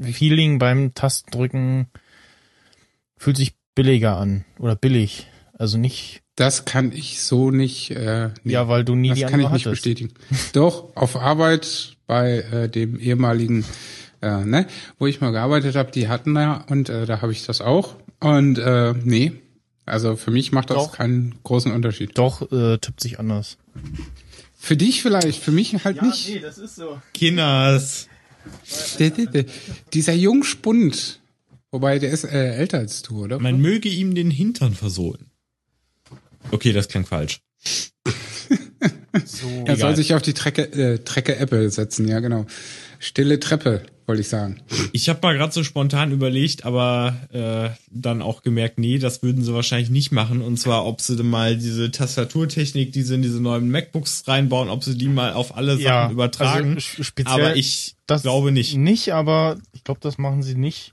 Feeling 0.00 0.58
beim 0.58 0.94
Tastendrücken 0.94 1.88
fühlt 3.16 3.36
sich 3.36 3.54
billiger 3.74 4.16
an 4.16 4.44
oder 4.58 4.76
billig. 4.76 5.26
Also 5.58 5.78
nicht 5.78 6.22
Das 6.36 6.64
kann 6.66 6.92
ich 6.92 7.22
so 7.22 7.50
nicht. 7.50 7.90
Äh, 7.90 8.30
nee. 8.44 8.52
Ja, 8.52 8.68
weil 8.68 8.84
du 8.84 8.94
nie 8.94 9.08
das 9.10 9.18
die 9.18 9.24
kann 9.24 9.40
ich 9.40 9.46
nicht 9.50 9.66
hattest. 9.66 9.82
bestätigen. 9.82 10.12
Doch 10.52 10.94
auf 10.96 11.16
Arbeit 11.16 11.96
bei 12.06 12.38
äh, 12.40 12.68
dem 12.68 12.98
ehemaligen, 13.00 13.64
äh, 14.20 14.44
ne, 14.44 14.66
wo 14.98 15.06
ich 15.06 15.20
mal 15.20 15.32
gearbeitet 15.32 15.76
habe, 15.76 15.90
die 15.90 16.08
hatten 16.08 16.34
da 16.34 16.64
und 16.68 16.88
äh, 16.90 17.06
da 17.06 17.22
habe 17.22 17.32
ich 17.32 17.46
das 17.46 17.60
auch. 17.62 17.96
Und 18.20 18.58
äh, 18.58 18.92
nee, 19.02 19.32
also 19.86 20.16
für 20.16 20.30
mich 20.30 20.52
macht 20.52 20.70
das 20.70 20.76
Doch. 20.76 20.92
keinen 20.92 21.34
großen 21.42 21.72
Unterschied. 21.72 22.18
Doch, 22.18 22.50
äh, 22.52 22.76
tippt 22.78 23.00
sich 23.00 23.18
anders. 23.18 23.56
Für 24.58 24.76
dich 24.76 25.02
vielleicht, 25.02 25.42
für 25.42 25.52
mich 25.52 25.84
halt 25.84 26.02
nicht. 26.02 26.42
das 26.42 26.58
ist 26.58 26.76
so. 26.76 27.00
Kinders. 27.12 28.08
Der, 28.98 29.10
der, 29.10 29.26
der, 29.26 29.44
dieser 29.92 30.14
Jungspund, 30.14 31.20
wobei 31.70 31.98
der 31.98 32.10
ist 32.10 32.24
äh, 32.24 32.54
älter 32.54 32.78
als 32.78 33.02
du, 33.02 33.24
oder? 33.24 33.38
Man 33.38 33.60
möge 33.60 33.88
ihm 33.88 34.14
den 34.14 34.30
Hintern 34.30 34.74
versohlen. 34.74 35.30
Okay, 36.50 36.72
das 36.72 36.88
klang 36.88 37.06
falsch. 37.06 37.40
So. 39.24 39.48
er 39.64 39.76
soll 39.76 39.90
egal. 39.90 39.96
sich 39.96 40.14
auf 40.14 40.22
die 40.22 40.34
Trecke, 40.34 40.62
äh, 40.72 40.98
Trecke 40.98 41.36
Apple 41.36 41.70
setzen, 41.70 42.06
ja 42.06 42.20
genau. 42.20 42.46
Stille 42.98 43.40
Treppe, 43.40 43.82
wollte 44.06 44.22
ich 44.22 44.28
sagen. 44.28 44.60
Ich 44.92 45.08
habe 45.08 45.18
mal 45.22 45.36
gerade 45.36 45.52
so 45.52 45.64
spontan 45.64 46.12
überlegt, 46.12 46.64
aber 46.64 47.16
äh, 47.32 47.76
dann 47.90 48.22
auch 48.22 48.42
gemerkt, 48.42 48.78
nee, 48.78 48.98
das 48.98 49.22
würden 49.22 49.42
sie 49.42 49.52
wahrscheinlich 49.52 49.90
nicht 49.90 50.12
machen. 50.12 50.42
Und 50.42 50.58
zwar, 50.58 50.86
ob 50.86 51.00
sie 51.00 51.20
mal 51.22 51.56
diese 51.56 51.90
Tastaturtechnik, 51.90 52.92
die 52.92 53.02
sie 53.02 53.16
in 53.16 53.22
diese 53.22 53.40
neuen 53.40 53.70
MacBooks 53.70 54.28
reinbauen, 54.28 54.70
ob 54.70 54.84
sie 54.84 54.96
die 54.96 55.08
mal 55.08 55.32
auf 55.32 55.56
alle 55.56 55.76
Sachen 55.76 56.12
übertragen. 56.12 56.74
Also 56.74 57.02
speziell 57.02 57.34
aber 57.34 57.56
ich 57.56 57.96
das 58.06 58.22
glaube 58.22 58.52
nicht. 58.52 58.76
Nicht, 58.76 59.12
aber 59.12 59.58
ich 59.72 59.82
glaube, 59.82 60.00
das 60.00 60.18
machen 60.18 60.42
sie 60.42 60.54
nicht. 60.54 60.92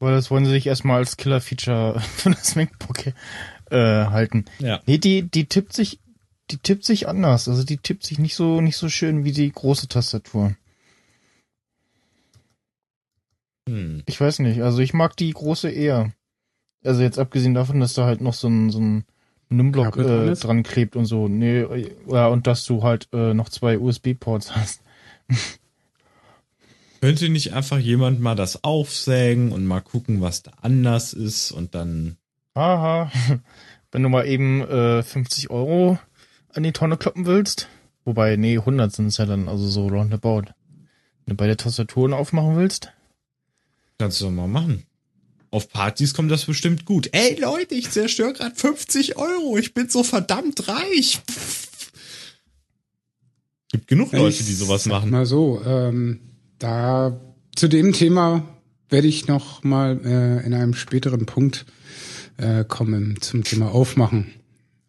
Weil 0.00 0.12
das 0.12 0.30
wollen 0.30 0.44
sie 0.44 0.52
sich 0.52 0.66
erstmal 0.66 0.98
als 0.98 1.16
Killer-Feature 1.16 2.00
für 2.16 2.30
das 2.30 2.54
MacBook 2.56 3.06
äh, 3.70 3.76
halten. 3.76 4.44
Ja. 4.58 4.80
Nee, 4.86 4.98
die, 4.98 5.22
die 5.22 5.46
tippt 5.46 5.72
sich, 5.72 5.98
die 6.50 6.58
tippt 6.58 6.84
sich 6.84 7.08
anders. 7.08 7.48
Also 7.48 7.64
die 7.64 7.78
tippt 7.78 8.04
sich 8.04 8.18
nicht 8.18 8.34
so, 8.34 8.60
nicht 8.60 8.76
so 8.76 8.88
schön 8.88 9.24
wie 9.24 9.32
die 9.32 9.50
große 9.50 9.88
Tastatur. 9.88 10.54
Hm. 13.68 14.02
Ich 14.06 14.20
weiß 14.20 14.38
nicht. 14.40 14.62
Also 14.62 14.80
ich 14.80 14.94
mag 14.94 15.16
die 15.16 15.30
große 15.30 15.70
eher. 15.70 16.12
Also 16.84 17.02
jetzt 17.02 17.18
abgesehen 17.18 17.54
davon, 17.54 17.80
dass 17.80 17.94
da 17.94 18.06
halt 18.06 18.20
noch 18.20 18.34
so 18.34 18.48
ein, 18.48 18.70
so 18.70 18.80
ein 18.80 19.04
Nimblock 19.50 19.96
äh, 19.98 20.32
dran 20.34 20.62
klebt 20.62 20.96
und 20.96 21.04
so. 21.04 21.28
Nee, 21.28 21.66
ja, 22.06 22.28
und 22.28 22.46
dass 22.46 22.64
du 22.64 22.82
halt 22.82 23.08
äh, 23.12 23.34
noch 23.34 23.48
zwei 23.48 23.78
USB-Ports 23.78 24.56
hast. 24.56 24.80
Könnte 27.00 27.28
nicht 27.28 27.52
einfach 27.52 27.78
jemand 27.78 28.20
mal 28.20 28.34
das 28.34 28.64
aufsägen 28.64 29.52
und 29.52 29.66
mal 29.66 29.80
gucken, 29.80 30.20
was 30.20 30.42
da 30.42 30.52
anders 30.62 31.12
ist 31.12 31.52
und 31.52 31.74
dann. 31.74 32.16
Aha. 32.54 33.12
Wenn 33.92 34.02
du 34.02 34.08
mal 34.08 34.26
eben 34.26 34.62
äh, 34.62 35.02
50 35.02 35.50
Euro 35.50 35.98
an 36.52 36.62
die 36.62 36.72
Tonne 36.72 36.96
kloppen 36.96 37.26
willst. 37.26 37.68
Wobei, 38.04 38.36
nee, 38.36 38.58
100 38.58 38.92
sind 38.92 39.06
es 39.08 39.18
ja 39.18 39.26
dann, 39.26 39.48
also 39.48 39.66
so 39.68 39.86
roundabout. 39.86 40.44
Wenn 41.24 41.28
du 41.28 41.34
beide 41.36 41.56
Tastaturen 41.56 42.14
aufmachen 42.14 42.56
willst. 42.56 42.92
Kannst 43.98 44.20
du 44.20 44.26
doch 44.26 44.32
mal 44.32 44.46
machen. 44.46 44.84
Auf 45.50 45.70
Partys 45.70 46.14
kommt 46.14 46.30
das 46.30 46.44
bestimmt 46.44 46.84
gut. 46.84 47.08
Ey 47.12 47.38
Leute, 47.40 47.74
ich 47.74 47.90
zerstöre 47.90 48.32
gerade 48.32 48.54
50 48.54 49.16
Euro. 49.16 49.56
Ich 49.58 49.74
bin 49.74 49.88
so 49.88 50.02
verdammt 50.02 50.68
reich. 50.68 51.20
Pff. 51.28 51.90
Gibt 53.72 53.86
genug 53.88 54.12
Leute, 54.12 54.42
die 54.44 54.54
sowas 54.54 54.86
machen. 54.86 55.10
Mal 55.10 55.26
so, 55.26 55.60
ähm, 55.64 56.20
da 56.58 57.18
zu 57.56 57.68
dem 57.68 57.92
Thema 57.92 58.46
werde 58.88 59.08
ich 59.08 59.26
noch 59.26 59.62
mal 59.64 60.00
äh, 60.04 60.46
in 60.46 60.54
einem 60.54 60.74
späteren 60.74 61.26
Punkt 61.26 61.66
äh, 62.38 62.64
kommen 62.64 63.20
zum 63.20 63.44
Thema 63.44 63.70
Aufmachen. 63.72 64.32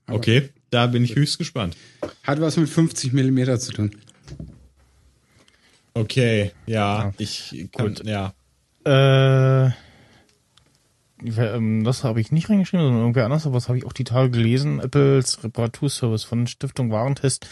Aber 0.06 0.18
Okay, 0.18 0.50
da 0.70 0.88
bin 0.88 1.04
ich 1.04 1.16
höchst 1.16 1.38
gespannt. 1.38 1.76
Hat 2.24 2.40
was 2.42 2.56
mit 2.58 2.70
50 2.70 3.12
Millimeter 3.12 3.60
zu 3.60 3.72
tun. 3.74 3.92
Okay, 5.94 6.52
ja, 6.68 7.06
Ja. 7.06 7.14
ich 7.18 7.68
kann, 7.76 7.96
Gut. 7.96 8.06
ja. 8.06 8.34
Äh, 8.90 9.72
wer, 11.22 11.54
ähm, 11.54 11.84
das 11.84 12.04
habe 12.04 12.20
ich 12.22 12.32
nicht 12.32 12.50
reingeschrieben, 12.50 12.84
sondern 12.84 13.02
irgendwer 13.02 13.26
anders, 13.26 13.46
aber 13.46 13.58
das 13.58 13.68
habe 13.68 13.78
ich 13.78 13.86
auch 13.86 13.94
die 13.94 14.04
Tage 14.04 14.32
gelesen. 14.32 14.80
Apples 14.80 15.44
Reparaturservice 15.44 16.24
von 16.24 16.48
Stiftung 16.48 16.90
Warentest 16.90 17.48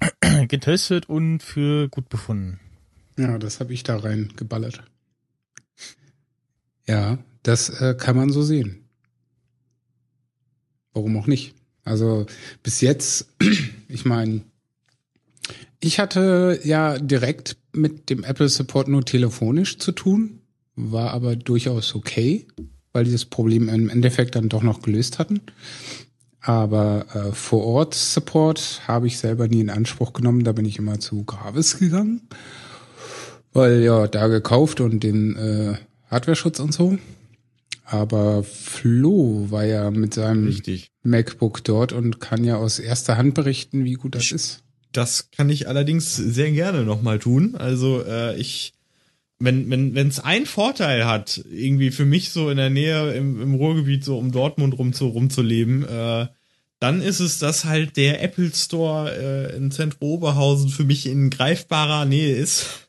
getestet 0.46 1.08
und 1.08 1.42
für 1.42 1.88
gut 1.88 2.08
befunden. 2.08 2.60
Ja, 3.18 3.36
das 3.38 3.58
habe 3.58 3.72
ich 3.72 3.82
da 3.82 3.96
rein 3.96 4.32
geballert. 4.36 4.84
Ja, 6.86 7.18
das 7.42 7.68
äh, 7.80 7.96
kann 7.98 8.14
man 8.16 8.30
so 8.30 8.42
sehen. 8.42 8.84
Warum 10.92 11.16
auch 11.16 11.26
nicht? 11.26 11.56
Also 11.82 12.26
bis 12.62 12.80
jetzt, 12.80 13.34
ich 13.88 14.04
meine, 14.04 14.42
ich 15.80 15.98
hatte 15.98 16.60
ja 16.64 16.98
direkt 16.98 17.56
mit 17.72 18.10
dem 18.10 18.24
Apple 18.24 18.48
Support 18.48 18.88
nur 18.88 19.04
telefonisch 19.04 19.78
zu 19.78 19.92
tun, 19.92 20.40
war 20.74 21.10
aber 21.12 21.36
durchaus 21.36 21.94
okay, 21.94 22.46
weil 22.92 23.04
die 23.04 23.12
das 23.12 23.24
Problem 23.24 23.68
im 23.68 23.88
Endeffekt 23.88 24.34
dann 24.36 24.48
doch 24.48 24.62
noch 24.62 24.82
gelöst 24.82 25.18
hatten. 25.18 25.40
Aber 26.40 27.06
äh, 27.14 27.32
vor 27.32 27.64
Ort 27.64 27.94
Support 27.94 28.82
habe 28.86 29.06
ich 29.08 29.18
selber 29.18 29.48
nie 29.48 29.60
in 29.60 29.70
Anspruch 29.70 30.12
genommen. 30.12 30.44
Da 30.44 30.52
bin 30.52 30.64
ich 30.64 30.78
immer 30.78 31.00
zu 31.00 31.24
Gravis 31.24 31.78
gegangen, 31.78 32.22
weil 33.52 33.82
ja 33.82 34.06
da 34.06 34.28
gekauft 34.28 34.80
und 34.80 35.02
den 35.02 35.34
äh, 35.36 35.74
Hardware-Schutz 36.10 36.60
und 36.60 36.72
so. 36.72 36.98
Aber 37.84 38.42
Flo 38.44 39.46
war 39.50 39.64
ja 39.64 39.90
mit 39.90 40.14
seinem 40.14 40.46
Richtig. 40.46 40.90
MacBook 41.02 41.62
dort 41.64 41.92
und 41.92 42.20
kann 42.20 42.44
ja 42.44 42.56
aus 42.56 42.78
erster 42.78 43.16
Hand 43.16 43.34
berichten, 43.34 43.84
wie 43.84 43.94
gut 43.94 44.14
das 44.14 44.24
Ich- 44.24 44.32
ist. 44.32 44.62
Das 44.96 45.30
kann 45.30 45.50
ich 45.50 45.68
allerdings 45.68 46.16
sehr 46.16 46.50
gerne 46.52 46.84
nochmal 46.84 47.18
tun. 47.18 47.54
Also 47.54 48.02
äh, 48.02 48.34
ich, 48.36 48.72
wenn 49.38 49.68
wenn 49.68 49.94
wenn 49.94 50.08
es 50.08 50.20
einen 50.20 50.46
Vorteil 50.46 51.04
hat, 51.04 51.44
irgendwie 51.50 51.90
für 51.90 52.06
mich 52.06 52.30
so 52.30 52.48
in 52.48 52.56
der 52.56 52.70
Nähe 52.70 53.12
im, 53.12 53.42
im 53.42 53.54
Ruhrgebiet 53.54 54.04
so 54.04 54.16
um 54.16 54.32
Dortmund 54.32 54.78
rum 54.78 54.94
zu 54.94 55.08
rumzuleben, 55.08 55.84
äh, 55.84 56.28
dann 56.78 57.02
ist 57.02 57.20
es, 57.20 57.38
dass 57.38 57.66
halt 57.66 57.98
der 57.98 58.22
Apple 58.22 58.50
Store 58.54 59.12
äh, 59.14 59.56
in 59.56 59.70
Zentrum 59.70 60.08
Oberhausen 60.08 60.70
für 60.70 60.84
mich 60.84 61.06
in 61.06 61.28
greifbarer 61.28 62.06
Nähe 62.06 62.34
ist. 62.34 62.88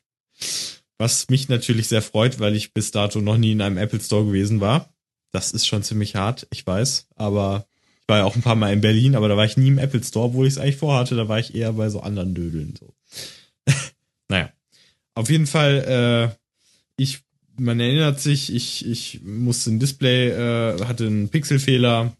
Was 0.97 1.27
mich 1.29 1.49
natürlich 1.49 1.89
sehr 1.89 2.01
freut, 2.01 2.39
weil 2.39 2.55
ich 2.55 2.73
bis 2.73 2.91
dato 2.91 3.19
noch 3.19 3.37
nie 3.37 3.51
in 3.51 3.61
einem 3.61 3.77
Apple 3.77 3.99
Store 3.99 4.25
gewesen 4.25 4.61
war. 4.61 4.93
Das 5.31 5.51
ist 5.51 5.67
schon 5.67 5.83
ziemlich 5.83 6.15
hart, 6.15 6.47
ich 6.51 6.65
weiß, 6.65 7.07
aber 7.15 7.67
ich 8.07 8.09
war 8.13 8.19
ja 8.19 8.23
auch 8.23 8.37
ein 8.37 8.41
paar 8.41 8.55
Mal 8.55 8.71
in 8.71 8.79
Berlin, 8.79 9.15
aber 9.17 9.27
da 9.27 9.35
war 9.35 9.43
ich 9.43 9.57
nie 9.57 9.67
im 9.67 9.79
Apple 9.79 10.01
Store, 10.01 10.33
wo 10.33 10.45
ich 10.45 10.53
es 10.53 10.57
eigentlich 10.57 10.77
vorhatte. 10.77 11.17
Da 11.17 11.27
war 11.27 11.39
ich 11.39 11.53
eher 11.53 11.73
bei 11.73 11.89
so 11.89 11.99
anderen 11.99 12.33
Dödeln. 12.33 12.73
So. 12.79 12.93
naja. 14.29 14.49
Auf 15.13 15.29
jeden 15.29 15.45
Fall, 15.45 16.31
äh, 16.31 16.35
ich, 16.95 17.19
man 17.57 17.81
erinnert 17.81 18.21
sich, 18.21 18.55
ich, 18.55 18.87
ich 18.87 19.19
musste 19.25 19.71
ein 19.71 19.79
Display, 19.79 20.29
äh, 20.29 20.85
hatte 20.85 21.05
einen 21.05 21.27
Pixelfehler. 21.27 22.13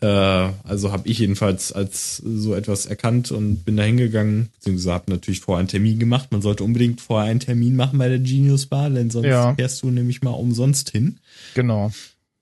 Äh, 0.00 0.06
also 0.06 0.90
habe 0.90 1.06
ich 1.06 1.18
jedenfalls 1.18 1.70
als 1.70 2.16
so 2.16 2.54
etwas 2.54 2.86
erkannt 2.86 3.30
und 3.30 3.66
bin 3.66 3.76
da 3.76 3.82
hingegangen, 3.82 4.48
beziehungsweise 4.54 4.92
habe 4.94 5.10
natürlich 5.10 5.40
vorher 5.40 5.58
einen 5.58 5.68
Termin 5.68 5.98
gemacht. 5.98 6.32
Man 6.32 6.40
sollte 6.40 6.64
unbedingt 6.64 7.02
vorher 7.02 7.30
einen 7.30 7.40
Termin 7.40 7.76
machen 7.76 7.98
bei 7.98 8.08
der 8.08 8.20
Genius 8.20 8.64
Bar, 8.64 8.88
denn 8.88 9.10
sonst 9.10 9.26
Ja. 9.26 9.54
fährst 9.54 9.82
du 9.82 9.90
nämlich 9.90 10.22
mal 10.22 10.30
umsonst 10.30 10.88
hin. 10.88 11.18
Genau. 11.54 11.92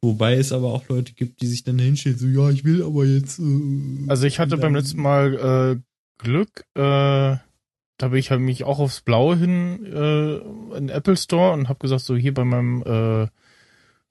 Wobei 0.02 0.34
es 0.34 0.52
aber 0.52 0.72
auch 0.72 0.88
Leute 0.88 1.14
gibt, 1.14 1.40
die 1.40 1.46
sich 1.46 1.64
dann 1.64 1.78
hinstellen, 1.78 2.18
so, 2.18 2.26
ja, 2.26 2.50
ich 2.50 2.64
will 2.64 2.82
aber 2.82 3.04
jetzt. 3.04 3.38
Äh, 3.38 4.04
Also 4.08 4.26
ich 4.26 4.38
hatte 4.38 4.56
beim 4.56 4.74
letzten 4.74 5.00
Mal 5.00 5.78
äh, 5.78 6.22
Glück, 6.22 6.64
äh, 6.74 7.36
da 7.98 8.08
bin 8.08 8.18
ich 8.18 8.30
halt 8.30 8.40
mich 8.40 8.64
auch 8.64 8.78
aufs 8.78 9.00
Blaue 9.00 9.36
hin 9.36 9.86
äh, 9.86 10.36
in 10.76 10.86
den 10.86 10.88
Apple 10.90 11.16
Store 11.16 11.52
und 11.52 11.68
habe 11.68 11.78
gesagt, 11.78 12.02
so 12.02 12.14
hier 12.14 12.34
bei 12.34 12.44
meinem 12.44 12.82
äh, 12.82 13.28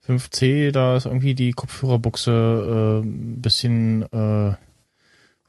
5C, 0.06 0.70
da 0.72 0.96
ist 0.96 1.06
irgendwie 1.06 1.34
die 1.34 1.52
Kopfhörerbuchse 1.52 3.02
äh, 3.02 3.06
ein 3.06 3.40
bisschen 3.40 4.02
äh, 4.12 4.54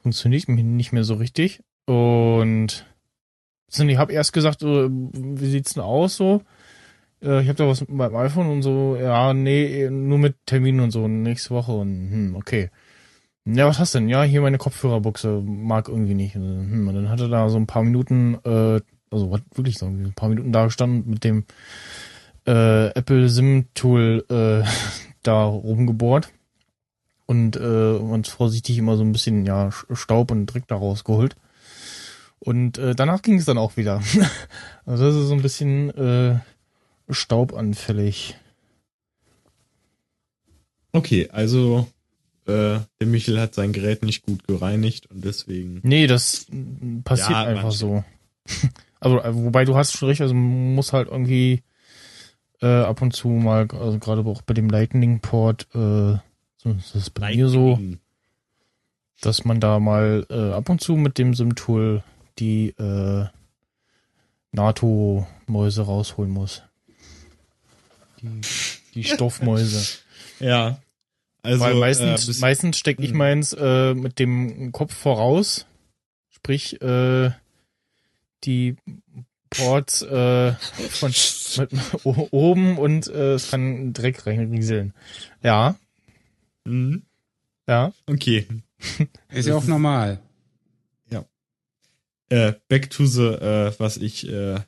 funktioniert 0.02 0.48
nicht 0.48 0.92
mehr 0.92 1.04
so 1.04 1.14
richtig. 1.14 1.62
Und 1.86 2.86
ich 3.70 3.96
habe 3.98 4.12
erst 4.12 4.32
gesagt, 4.32 4.60
so, 4.60 4.88
wie 4.90 5.50
sieht's 5.50 5.74
denn 5.74 5.82
aus 5.82 6.16
so? 6.16 6.42
Äh, 7.22 7.42
ich 7.42 7.48
habe 7.48 7.56
da 7.56 7.68
was 7.68 7.80
mit 7.80 7.90
meinem 7.90 8.16
iPhone 8.16 8.48
und 8.48 8.62
so, 8.62 8.96
ja, 8.96 9.32
nee, 9.34 9.88
nur 9.90 10.18
mit 10.18 10.36
Terminen 10.46 10.80
und 10.80 10.90
so 10.90 11.08
nächste 11.08 11.50
Woche 11.50 11.72
und 11.72 12.10
hm, 12.10 12.36
okay. 12.36 12.70
Ja, 13.44 13.66
was 13.66 13.78
hast 13.78 13.94
denn? 13.94 14.08
Ja, 14.08 14.22
hier 14.24 14.42
meine 14.42 14.58
Kopfhörerbuchse 14.58 15.42
mag 15.42 15.88
irgendwie 15.88 16.14
nicht. 16.14 16.36
Und, 16.36 16.42
hm, 16.42 16.88
und 16.88 16.94
dann 16.94 17.08
hat 17.08 17.20
er 17.20 17.28
da 17.28 17.48
so 17.48 17.56
ein 17.56 17.66
paar 17.66 17.82
Minuten, 17.82 18.34
äh, 18.44 18.80
also 19.10 19.30
was, 19.30 19.40
wirklich 19.54 19.78
so 19.78 19.86
ein 19.86 20.12
paar 20.14 20.28
Minuten 20.28 20.52
da 20.52 20.64
gestanden 20.64 21.08
mit 21.08 21.24
dem 21.24 21.44
äh, 22.46 22.88
Apple 22.88 23.28
SIM 23.28 23.66
Tool 23.74 24.24
äh, 24.28 24.68
da 25.22 25.44
rumgebohrt 25.44 26.30
und 27.26 27.56
äh, 27.56 27.98
ganz 27.98 28.28
vorsichtig 28.28 28.78
immer 28.78 28.96
so 28.96 29.02
ein 29.02 29.12
bisschen 29.12 29.44
ja 29.46 29.70
Staub 29.92 30.30
und 30.30 30.46
Dreck 30.46 30.66
da 30.66 30.76
rausgeholt. 30.76 31.36
Und 32.40 32.78
äh, 32.78 32.94
danach 32.94 33.22
ging 33.22 33.38
es 33.38 33.44
dann 33.44 33.58
auch 33.58 33.76
wieder. 33.76 34.00
also 34.86 35.04
das 35.06 35.16
ist 35.16 35.28
so 35.28 35.34
ein 35.34 35.42
bisschen 35.42 35.90
äh, 35.90 36.38
staubanfällig. 37.10 38.36
Okay, 40.92 41.28
also 41.30 41.86
äh, 42.46 42.80
der 43.00 43.06
Michel 43.06 43.40
hat 43.40 43.54
sein 43.54 43.72
Gerät 43.72 44.02
nicht 44.02 44.24
gut 44.24 44.46
gereinigt 44.46 45.10
und 45.10 45.24
deswegen. 45.24 45.80
Nee, 45.82 46.06
das 46.06 46.46
mm, 46.50 47.00
passiert 47.00 47.30
Ja, 47.30 47.44
einfach 47.44 47.72
so. 47.72 48.04
Also, 49.00 49.20
äh, 49.20 49.32
wobei 49.32 49.64
du 49.64 49.76
hast 49.76 49.96
schon 49.96 50.08
recht, 50.08 50.20
also 50.20 50.34
man 50.34 50.74
muss 50.74 50.92
halt 50.92 51.08
irgendwie 51.08 51.62
äh, 52.60 52.66
ab 52.66 53.00
und 53.00 53.12
zu 53.12 53.28
mal, 53.28 53.68
also 53.70 54.00
gerade 54.00 54.24
auch 54.26 54.42
bei 54.42 54.54
dem 54.54 54.68
Lightning-Port, 54.68 55.68
äh, 55.72 56.18
so 56.56 56.70
ist 56.76 56.96
das 56.96 57.10
bei 57.10 57.32
mir 57.36 57.48
so, 57.48 57.68
Lightning. 57.68 58.00
dass 59.20 59.44
man 59.44 59.60
da 59.60 59.78
mal 59.78 60.26
äh, 60.30 60.52
ab 60.52 60.68
und 60.68 60.80
zu 60.80 60.96
mit 60.96 61.16
dem 61.18 61.34
SIM-Tool 61.34 62.02
die 62.40 62.70
äh, 62.70 63.26
NATO-Mäuse 64.50 65.82
rausholen 65.82 66.32
muss. 66.32 66.62
Die, 68.22 68.40
die 68.94 69.04
Stoffmäuse. 69.04 69.98
Ja. 70.40 70.80
Also, 71.42 71.60
Weil 71.64 71.76
äh, 71.76 71.80
meistens, 71.80 72.26
bis- 72.26 72.40
meistens 72.40 72.78
stecke 72.78 73.02
ich 73.02 73.12
Mhm. 73.12 73.18
meins 73.18 73.52
äh, 73.52 73.94
mit 73.94 74.18
dem 74.18 74.72
Kopf 74.72 74.94
voraus. 74.94 75.66
Sprich, 76.30 76.80
äh, 76.82 77.30
die 78.44 78.76
Ports 79.50 80.02
äh, 80.02 80.52
von 80.52 81.12
mit, 81.58 81.70
oben 82.04 82.76
und 82.78 83.06
äh, 83.08 83.34
es 83.34 83.50
kann 83.50 83.92
Dreck 83.92 84.26
reinrieseln. 84.26 84.94
Ja, 85.42 85.76
Mhm. 86.64 87.02
ja. 87.66 87.92
Okay. 88.06 88.46
Ist 89.30 89.46
ja 89.48 89.54
auch 89.56 89.64
normal. 89.64 90.20
Äh, 92.30 92.52
back 92.68 92.90
to 92.90 93.06
the, 93.06 93.22
äh, 93.22 93.72
was 93.78 93.96
ich 93.96 94.28
äh, 94.28 94.60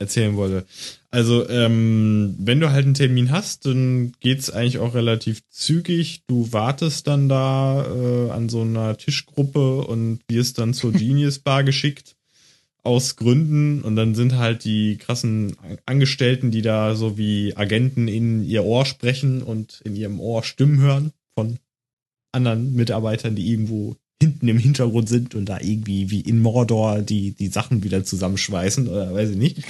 erzählen 0.00 0.34
wollte. 0.36 0.66
Also, 1.10 1.48
ähm, 1.48 2.34
wenn 2.38 2.60
du 2.60 2.70
halt 2.70 2.84
einen 2.84 2.94
Termin 2.94 3.30
hast, 3.30 3.66
dann 3.66 4.12
geht's 4.20 4.50
eigentlich 4.50 4.78
auch 4.78 4.94
relativ 4.94 5.42
zügig. 5.50 6.22
Du 6.26 6.52
wartest 6.52 7.06
dann 7.06 7.28
da 7.28 7.84
äh, 7.86 8.30
an 8.30 8.48
so 8.48 8.62
einer 8.62 8.96
Tischgruppe 8.96 9.82
und 9.82 10.20
wirst 10.28 10.58
dann 10.58 10.74
zur 10.74 10.92
Genius 11.00 11.38
Bar 11.38 11.64
geschickt. 11.64 12.16
Aus 12.82 13.16
Gründen. 13.16 13.82
Und 13.82 13.96
dann 13.96 14.14
sind 14.14 14.36
halt 14.36 14.64
die 14.64 14.96
krassen 14.96 15.56
Angestellten, 15.84 16.50
die 16.50 16.62
da 16.62 16.94
so 16.94 17.18
wie 17.18 17.54
Agenten 17.54 18.08
in 18.08 18.42
ihr 18.42 18.64
Ohr 18.64 18.86
sprechen 18.86 19.42
und 19.42 19.82
in 19.84 19.96
ihrem 19.96 20.18
Ohr 20.18 20.42
Stimmen 20.42 20.80
hören 20.80 21.12
von 21.34 21.58
anderen 22.32 22.74
Mitarbeitern, 22.74 23.34
die 23.34 23.50
irgendwo 23.50 23.96
hinten 24.22 24.48
im 24.48 24.58
Hintergrund 24.58 25.08
sind 25.08 25.34
und 25.34 25.46
da 25.46 25.58
irgendwie 25.60 26.10
wie 26.10 26.20
in 26.20 26.40
Mordor 26.40 27.00
die, 27.00 27.32
die 27.32 27.48
Sachen 27.48 27.82
wieder 27.82 28.04
zusammenschweißen 28.04 28.88
oder 28.88 29.14
weiß 29.14 29.30
ich 29.30 29.36
nicht. 29.36 29.62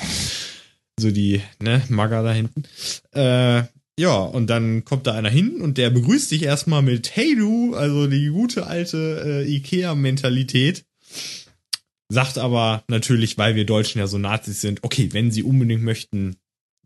So 0.98 1.10
die, 1.10 1.40
ne, 1.62 1.82
Maga 1.88 2.22
da 2.22 2.32
hinten. 2.32 2.64
Äh, 3.12 3.62
ja, 3.98 4.16
und 4.16 4.48
dann 4.48 4.84
kommt 4.84 5.06
da 5.06 5.14
einer 5.14 5.30
hin 5.30 5.60
und 5.60 5.78
der 5.78 5.90
begrüßt 5.90 6.30
dich 6.30 6.42
erstmal 6.42 6.82
mit 6.82 7.14
Hey 7.14 7.36
du, 7.36 7.74
also 7.74 8.06
die 8.06 8.28
gute 8.28 8.66
alte 8.66 9.44
äh, 9.46 9.54
Ikea-Mentalität. 9.54 10.84
Sagt 12.08 12.38
aber 12.38 12.82
natürlich, 12.88 13.38
weil 13.38 13.54
wir 13.54 13.66
Deutschen 13.66 14.00
ja 14.00 14.06
so 14.06 14.18
Nazis 14.18 14.60
sind, 14.60 14.82
okay, 14.82 15.10
wenn 15.12 15.30
sie 15.30 15.44
unbedingt 15.44 15.82
möchten, 15.82 16.36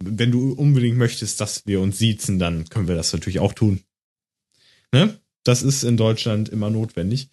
wenn 0.03 0.31
du 0.31 0.53
unbedingt 0.53 0.99
möchtest, 0.99 1.41
dass 1.41 1.67
wir 1.67 1.81
uns 1.81 1.99
siezen, 1.99 2.39
dann 2.39 2.69
können 2.69 2.89
wir 2.89 2.95
das 2.97 3.13
natürlich 3.13 3.41
auch 3.41 3.55
tun. 3.55 3.81
Ne? 4.93 5.19
Das 5.45 5.63
ist 5.63 5.85
in 5.85 5.97
Deutschland 5.97 6.49
immer 6.49 6.71
notwendig. 6.71 7.29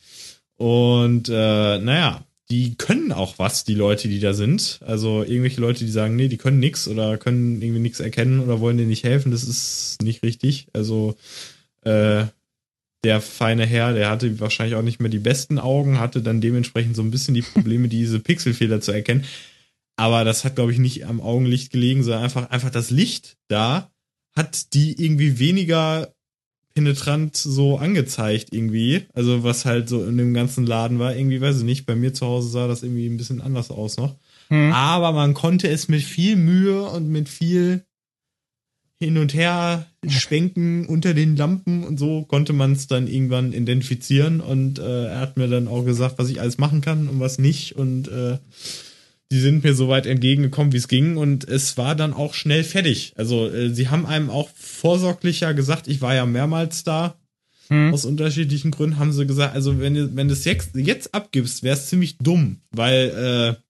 Und 0.57 1.29
äh, 1.29 1.79
naja, 1.79 2.25
die 2.49 2.75
können 2.75 3.13
auch 3.13 3.39
was, 3.39 3.63
die 3.63 3.73
Leute, 3.73 4.09
die 4.09 4.19
da 4.19 4.33
sind. 4.33 4.79
Also 4.85 5.23
irgendwelche 5.23 5.61
Leute, 5.61 5.85
die 5.85 5.91
sagen, 5.91 6.15
nee, 6.17 6.27
die 6.27 6.37
können 6.37 6.59
nix 6.59 6.87
oder 6.87 7.17
können 7.17 7.61
irgendwie 7.61 7.79
nichts 7.79 8.01
erkennen 8.01 8.41
oder 8.41 8.59
wollen 8.59 8.77
dir 8.77 8.85
nicht 8.85 9.05
helfen, 9.05 9.31
das 9.31 9.43
ist 9.43 9.97
nicht 10.03 10.21
richtig. 10.21 10.67
Also 10.73 11.15
äh, 11.81 12.25
der 13.03 13.21
feine 13.21 13.65
Herr, 13.65 13.93
der 13.93 14.09
hatte 14.09 14.39
wahrscheinlich 14.39 14.75
auch 14.75 14.83
nicht 14.83 14.99
mehr 14.99 15.09
die 15.09 15.19
besten 15.19 15.57
Augen, 15.57 15.99
hatte 15.99 16.21
dann 16.21 16.41
dementsprechend 16.41 16.95
so 16.95 17.01
ein 17.01 17.11
bisschen 17.11 17.33
die 17.33 17.41
Probleme, 17.41 17.87
diese 17.89 18.19
Pixelfehler 18.19 18.81
zu 18.81 18.91
erkennen. 18.91 19.23
Aber 19.95 20.25
das 20.25 20.43
hat, 20.43 20.55
glaube 20.55 20.71
ich, 20.71 20.77
nicht 20.77 21.05
am 21.05 21.21
Augenlicht 21.21 21.71
gelegen, 21.71 22.03
sondern 22.03 22.23
einfach, 22.23 22.49
einfach 22.49 22.69
das 22.69 22.91
Licht 22.91 23.37
da 23.47 23.91
hat 24.33 24.73
die 24.73 25.03
irgendwie 25.03 25.39
weniger 25.39 26.13
penetrant 26.73 27.35
so 27.35 27.77
angezeigt 27.77 28.49
irgendwie. 28.51 29.05
Also 29.13 29.43
was 29.43 29.65
halt 29.65 29.89
so 29.89 30.03
in 30.03 30.17
dem 30.17 30.33
ganzen 30.33 30.65
Laden 30.65 30.99
war. 30.99 31.15
Irgendwie, 31.15 31.41
weiß 31.41 31.59
ich 31.59 31.63
nicht, 31.63 31.85
bei 31.85 31.95
mir 31.95 32.13
zu 32.13 32.25
Hause 32.25 32.49
sah 32.49 32.67
das 32.67 32.83
irgendwie 32.83 33.07
ein 33.07 33.17
bisschen 33.17 33.41
anders 33.41 33.71
aus 33.71 33.97
noch. 33.97 34.15
Hm. 34.49 34.71
Aber 34.73 35.11
man 35.11 35.33
konnte 35.33 35.67
es 35.69 35.87
mit 35.87 36.01
viel 36.01 36.35
Mühe 36.35 36.83
und 36.83 37.09
mit 37.09 37.29
viel 37.29 37.83
hin 39.01 39.17
und 39.17 39.33
her 39.33 39.87
schwenken 40.07 40.85
unter 40.85 41.15
den 41.15 41.35
Lampen 41.35 41.83
und 41.83 41.97
so 41.97 42.21
konnte 42.23 42.53
man 42.53 42.73
es 42.73 42.85
dann 42.85 43.07
irgendwann 43.07 43.51
identifizieren 43.51 44.41
und 44.41 44.77
äh, 44.77 45.07
er 45.07 45.19
hat 45.19 45.37
mir 45.37 45.47
dann 45.47 45.67
auch 45.67 45.83
gesagt, 45.83 46.19
was 46.19 46.29
ich 46.29 46.39
alles 46.39 46.59
machen 46.59 46.81
kann 46.81 47.07
und 47.07 47.19
was 47.19 47.39
nicht 47.39 47.75
und 47.75 48.09
äh, 48.09 48.37
die 49.31 49.39
sind 49.39 49.63
mir 49.63 49.73
so 49.73 49.87
weit 49.87 50.05
entgegengekommen, 50.05 50.73
wie 50.73 50.77
es 50.77 50.87
ging 50.89 51.17
und 51.17 51.47
es 51.47 51.77
war 51.77 51.95
dann 51.95 52.13
auch 52.13 52.33
schnell 52.33 52.63
fertig. 52.63 53.13
Also 53.15 53.47
äh, 53.49 53.73
sie 53.73 53.87
haben 53.89 54.05
einem 54.05 54.29
auch 54.29 54.49
vorsorglicher 54.55 55.53
gesagt, 55.53 55.87
ich 55.87 56.01
war 56.01 56.13
ja 56.13 56.25
mehrmals 56.25 56.83
da, 56.83 57.15
Hm. 57.69 57.93
aus 57.93 58.03
unterschiedlichen 58.03 58.71
Gründen 58.71 58.99
haben 58.99 59.13
sie 59.13 59.25
gesagt, 59.25 59.55
also 59.55 59.79
wenn 59.79 59.93
du 59.93 60.13
wenn 60.17 60.29
es 60.29 60.43
jetzt, 60.43 60.71
jetzt 60.75 61.13
abgibst, 61.15 61.63
wäre 61.63 61.77
es 61.77 61.87
ziemlich 61.87 62.17
dumm, 62.17 62.57
weil 62.71 63.55
äh, 63.57 63.61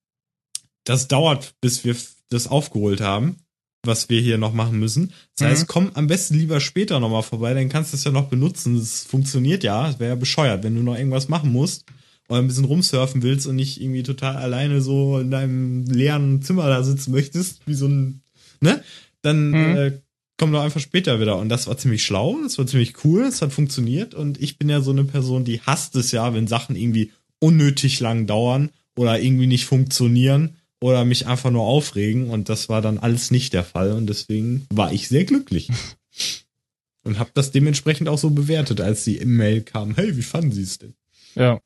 das 0.82 1.06
dauert, 1.06 1.54
bis 1.60 1.84
wir 1.84 1.94
das 2.28 2.48
aufgeholt 2.48 3.00
haben, 3.00 3.36
was 3.84 4.08
wir 4.08 4.20
hier 4.20 4.38
noch 4.38 4.52
machen 4.54 4.80
müssen. 4.80 5.12
Das 5.36 5.46
Mhm. 5.46 5.50
heißt, 5.52 5.66
komm 5.68 5.90
am 5.94 6.08
besten 6.08 6.34
lieber 6.34 6.58
später 6.58 6.98
nochmal 6.98 7.22
vorbei, 7.22 7.54
dann 7.54 7.68
kannst 7.68 7.92
du 7.92 7.96
es 7.96 8.02
ja 8.02 8.10
noch 8.10 8.28
benutzen. 8.28 8.76
Das 8.76 9.04
funktioniert 9.04 9.62
ja. 9.62 9.88
Es 9.90 10.00
wäre 10.00 10.10
ja 10.10 10.16
bescheuert, 10.16 10.64
wenn 10.64 10.74
du 10.74 10.82
noch 10.82 10.96
irgendwas 10.96 11.28
machen 11.28 11.52
musst 11.52 11.84
oder 12.32 12.40
ein 12.40 12.48
bisschen 12.48 12.64
rumsurfen 12.64 13.22
willst 13.22 13.46
und 13.46 13.56
nicht 13.56 13.80
irgendwie 13.80 14.02
total 14.02 14.36
alleine 14.36 14.80
so 14.80 15.18
in 15.18 15.30
deinem 15.30 15.84
leeren 15.84 16.42
Zimmer 16.42 16.66
da 16.68 16.82
sitzen 16.82 17.12
möchtest, 17.12 17.60
wie 17.66 17.74
so 17.74 17.86
ein, 17.86 18.22
ne? 18.60 18.82
Dann 19.22 19.50
Mhm. 19.50 19.76
äh, 19.76 19.92
komm 20.38 20.50
doch 20.52 20.62
einfach 20.62 20.80
später 20.80 21.20
wieder. 21.20 21.36
Und 21.38 21.48
das 21.48 21.68
war 21.68 21.78
ziemlich 21.78 22.02
schlau, 22.04 22.36
das 22.42 22.58
war 22.58 22.66
ziemlich 22.66 23.04
cool, 23.04 23.22
es 23.22 23.42
hat 23.42 23.52
funktioniert. 23.52 24.14
Und 24.14 24.40
ich 24.42 24.58
bin 24.58 24.68
ja 24.68 24.80
so 24.80 24.90
eine 24.90 25.04
Person, 25.04 25.44
die 25.44 25.60
hasst 25.60 25.94
es 25.94 26.10
ja, 26.10 26.34
wenn 26.34 26.48
Sachen 26.48 26.74
irgendwie 26.74 27.12
unnötig 27.38 28.00
lang 28.00 28.26
dauern 28.26 28.70
oder 28.96 29.20
irgendwie 29.20 29.46
nicht 29.46 29.66
funktionieren 29.66 30.56
oder 30.80 31.04
mich 31.04 31.26
einfach 31.26 31.50
nur 31.52 31.62
aufregen. 31.62 32.30
Und 32.30 32.48
das 32.48 32.68
war 32.68 32.82
dann 32.82 32.98
alles 32.98 33.30
nicht 33.30 33.52
der 33.52 33.62
Fall. 33.64 33.92
Und 33.92 34.06
deswegen 34.08 34.66
war 34.70 34.92
ich 34.92 35.06
sehr 35.08 35.24
glücklich. 35.24 35.68
Und 37.04 37.18
habe 37.18 37.30
das 37.34 37.50
dementsprechend 37.50 38.08
auch 38.08 38.18
so 38.18 38.30
bewertet, 38.30 38.80
als 38.80 39.02
die 39.04 39.18
E-Mail 39.18 39.62
kam. 39.62 39.96
Hey, 39.96 40.16
wie 40.16 40.22
fanden 40.22 40.52
Sie 40.52 40.62
es 40.62 40.78
denn? 40.78 40.94
Ja. 41.34 41.60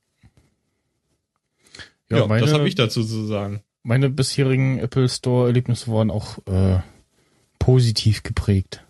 Ja, 2.11 2.19
Ja, 2.19 2.27
meine, 2.27 2.43
das 2.45 2.53
habe 2.55 2.69
ich 2.69 2.75
dazu 2.75 3.03
zu 3.05 3.27
sagen. 3.27 3.63
meine 3.83 4.09
bisherigen 4.11 4.79
Apple 4.79 5.09
Store 5.09 5.47
Erlebnisse 5.49 5.91
waren 5.91 6.11
auch 6.11 6.39
äh, 6.47 6.79
positiv 7.59 8.23
geprägt. 8.23 8.83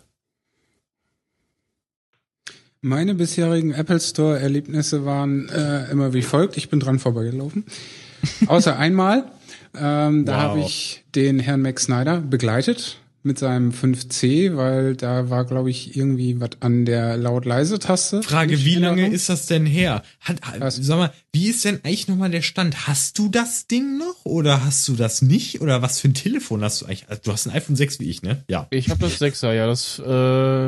Meine 2.81 3.15
bisherigen 3.15 3.71
Apple 3.71 3.99
Store 3.99 4.39
Erlebnisse 4.39 5.03
waren 5.05 5.49
äh, 5.49 5.89
immer 5.91 6.13
wie 6.13 6.21
folgt. 6.21 6.57
Ich 6.57 6.69
bin 6.69 6.79
dran 6.79 6.99
vorbeigelaufen. 6.99 7.65
Außer 8.47 8.77
einmal. 8.77 9.31
Ähm, 9.75 10.25
da 10.25 10.33
Wow. 10.37 10.41
habe 10.43 10.59
ich 10.61 11.03
den 11.15 11.39
Herrn 11.39 11.61
Max 11.61 11.83
Snyder 11.85 12.21
begleitet 12.21 12.99
mit 13.27 13.37
seinem 13.37 13.71
5C, 13.71 14.55
weil 14.57 14.95
da 14.95 15.29
war, 15.29 15.45
glaube 15.45 15.69
ich, 15.69 15.95
irgendwie 15.95 16.39
was 16.39 16.49
an 16.61 16.85
der 16.85 17.17
Laut-Leise-Taste. 17.17 18.23
Frage, 18.23 18.57
wie 18.65 18.75
lange 18.75 19.01
Ordnung. 19.03 19.11
ist 19.11 19.29
das 19.29 19.45
denn 19.45 19.65
her? 19.65 20.01
Hat, 20.21 20.41
hat, 20.41 20.59
Was? 20.59 20.77
sag 20.77 20.97
mal, 20.97 21.13
wie 21.33 21.47
ist 21.49 21.63
denn 21.65 21.75
eigentlich 21.83 22.07
nochmal 22.07 22.31
der 22.31 22.41
Stand? 22.41 22.87
Hast 22.87 23.19
du 23.19 23.29
das 23.29 23.67
Ding 23.67 23.97
noch 23.99 24.25
oder 24.25 24.65
hast 24.65 24.87
du 24.87 24.95
das 24.95 25.21
nicht? 25.21 25.61
Oder 25.61 25.81
was 25.83 25.99
für 25.99 26.07
ein 26.07 26.13
Telefon 26.15 26.63
hast 26.63 26.81
du 26.81 26.85
eigentlich? 26.85 27.05
Also, 27.09 27.21
Du 27.25 27.31
hast 27.31 27.45
ein 27.47 27.53
iPhone 27.53 27.75
6 27.75 27.99
wie 27.99 28.09
ich, 28.09 28.23
ne? 28.23 28.43
Ja. 28.49 28.65
Ich 28.71 28.89
habe 28.89 29.01
das 29.01 29.21
6er, 29.21 29.53
ja, 29.53 29.67
das 29.67 29.99
äh, 29.99 30.01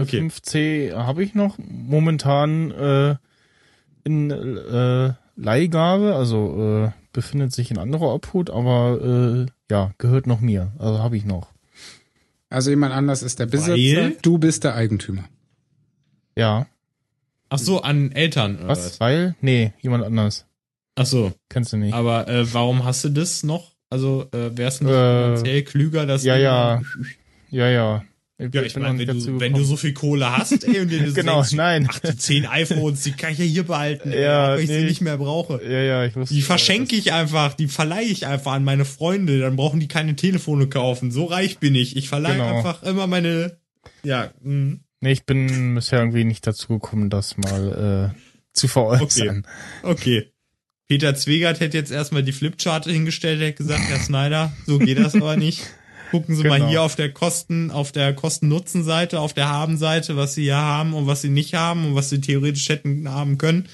Okay. 0.02 0.20
5C 0.22 0.94
habe 0.96 1.24
ich 1.24 1.34
noch 1.34 1.58
momentan 1.58 2.72
äh, 2.72 3.16
in 4.04 4.30
äh, 4.32 5.14
Leihgabe, 5.36 6.16
also 6.16 6.86
äh, 6.88 6.92
befindet 7.14 7.54
sich 7.54 7.72
in 7.72 7.78
anderer 7.78 8.14
Obhut, 8.14 8.50
aber 8.50 9.46
äh, 9.48 9.52
ja, 9.72 9.92
gehört 9.98 10.28
noch 10.28 10.42
mir, 10.42 10.72
also 10.78 11.00
habe 11.00 11.18
ich 11.18 11.26
noch. 11.26 11.48
Also 12.50 12.70
jemand 12.72 12.94
anders 12.94 13.22
ist 13.24 13.40
der 13.40 13.46
Besitzer, 13.46 13.74
Weil? 13.74 14.18
du 14.22 14.38
bist 14.38 14.64
der 14.64 14.76
Eigentümer. 14.76 15.26
Ja, 16.36 16.68
Ach 17.52 17.58
so, 17.58 17.82
an 17.82 18.12
Eltern. 18.12 18.58
oder 18.58 18.68
was? 18.70 19.00
Weil? 19.00 19.36
Nee, 19.42 19.74
jemand 19.82 20.04
anders. 20.04 20.46
Ach 20.96 21.06
so. 21.06 21.32
Kennst 21.50 21.74
du 21.74 21.78
nicht. 21.78 21.94
Aber 21.94 22.28
äh, 22.28 22.54
warum 22.54 22.84
hast 22.86 23.04
du 23.04 23.10
das 23.10 23.42
noch? 23.44 23.76
Also 23.90 24.28
äh, 24.34 24.56
wär's 24.56 24.82
nicht 24.82 24.92
Äh, 24.92 25.24
finanziell 25.36 25.64
klüger, 25.64 26.06
dass 26.06 26.24
ja, 26.24 26.36
du- 26.36 26.42
ja. 26.44 26.82
Ja, 27.52 28.04
ja. 28.40 28.48
Ja, 28.52 28.62
ich 28.64 28.76
meine, 28.78 28.98
wenn, 29.06 29.20
du, 29.20 29.40
wenn 29.40 29.54
du 29.54 29.64
so 29.64 29.76
viel 29.76 29.94
Kohle 29.94 30.36
hast, 30.38 30.64
ey, 30.64 30.80
und 30.80 30.90
dir 30.90 31.00
Genau, 31.14 31.42
denkst, 31.42 31.54
nein. 31.54 31.88
ach, 31.92 32.00
die 32.00 32.16
10 32.16 32.46
iPhones, 32.46 33.04
die 33.04 33.12
kann 33.12 33.34
ich 33.34 33.40
ja 33.40 33.46
hier 33.46 33.64
behalten, 33.64 34.12
ey, 34.12 34.24
Ja, 34.24 34.54
auch 34.54 34.58
wenn 34.58 34.64
ich 34.64 34.70
sie 34.70 34.78
nee. 34.78 34.86
nicht 34.86 35.02
mehr 35.02 35.18
brauche. 35.18 35.62
Ja, 35.64 35.80
ja, 35.82 36.06
ich 36.06 36.16
wusste. 36.16 36.34
Die 36.34 36.42
verschenke 36.42 36.96
ich 36.96 37.12
einfach, 37.14 37.54
die 37.54 37.68
verleihe 37.68 38.08
ich 38.08 38.26
einfach 38.26 38.54
an 38.54 38.64
meine 38.64 38.86
Freunde, 38.86 39.40
dann 39.40 39.56
brauchen 39.58 39.80
die 39.80 39.88
keine 39.90 40.16
Telefone 40.16 40.68
kaufen. 40.68 41.12
So 41.12 41.26
reich 41.26 41.60
bin 41.60 41.76
ich. 41.76 41.96
Ich 41.98 42.08
verleihe 42.10 42.36
Genau. 42.38 42.58
einfach 42.58 42.82
immer 42.84 43.08
meine, 43.08 43.58
ja, 44.04 44.32
mh. 44.42 44.78
Nee, 45.02 45.12
ich 45.14 45.24
bin 45.26 45.76
bisher 45.76 46.00
irgendwie 46.00 46.24
nicht 46.26 46.46
dazu 46.48 46.68
gekommen, 46.70 47.10
das 47.10 47.38
mal 47.38 48.14
äh, 48.16 48.20
zu 48.54 48.68
veräußern. 48.68 49.46
Okay. 49.84 50.32
Peter 50.90 51.14
Zwegert 51.16 51.60
hätte 51.60 51.78
jetzt 51.78 51.92
erstmal 51.92 52.24
die 52.24 52.32
Flipchart 52.32 52.86
hingestellt, 52.86 53.40
hätte 53.42 53.54
gesagt, 53.58 53.84
Herr 53.90 54.00
Snyder, 54.00 54.52
so 54.66 54.80
geht 54.80 54.98
das 54.98 55.14
aber 55.16 55.38
nicht. 55.38 55.62
Gucken 56.12 56.36
Sie 56.36 56.44
mal 56.44 56.58
Genau. 56.58 56.70
hier 56.70 56.82
auf 56.82 56.96
der 56.96 57.12
Kosten, 57.14 57.72
auf 57.72 57.92
der 57.92 58.14
Kosten-Nutzen-Seite, 58.14 59.20
auf 59.20 59.34
der 59.34 59.50
Haben-Seite, 59.50 60.16
was 60.16 60.34
Sie 60.36 60.44
hier 60.44 60.58
haben 60.58 60.94
und 60.94 61.08
was 61.08 61.22
Sie 61.22 61.30
nicht 61.30 61.54
haben 61.54 61.86
und 61.86 61.96
was 61.96 62.10
Sie 62.10 62.22
theoretisch 62.22 62.68
hätten 62.70 63.10
haben 63.10 63.38
können. 63.38 63.68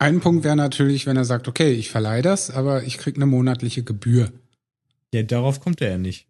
Ein 0.00 0.20
Punkt 0.20 0.44
wäre 0.44 0.54
natürlich, 0.54 1.06
wenn 1.06 1.16
er 1.16 1.24
sagt, 1.24 1.48
okay, 1.48 1.72
ich 1.72 1.90
verleihe 1.90 2.22
das, 2.22 2.50
aber 2.52 2.84
ich 2.84 2.98
krieg 2.98 3.16
eine 3.16 3.26
monatliche 3.26 3.82
Gebühr. 3.82 4.30
Ja, 5.12 5.24
darauf 5.24 5.58
kommt 5.60 5.80
er 5.80 5.90
ja 5.90 5.98
nicht. 5.98 6.28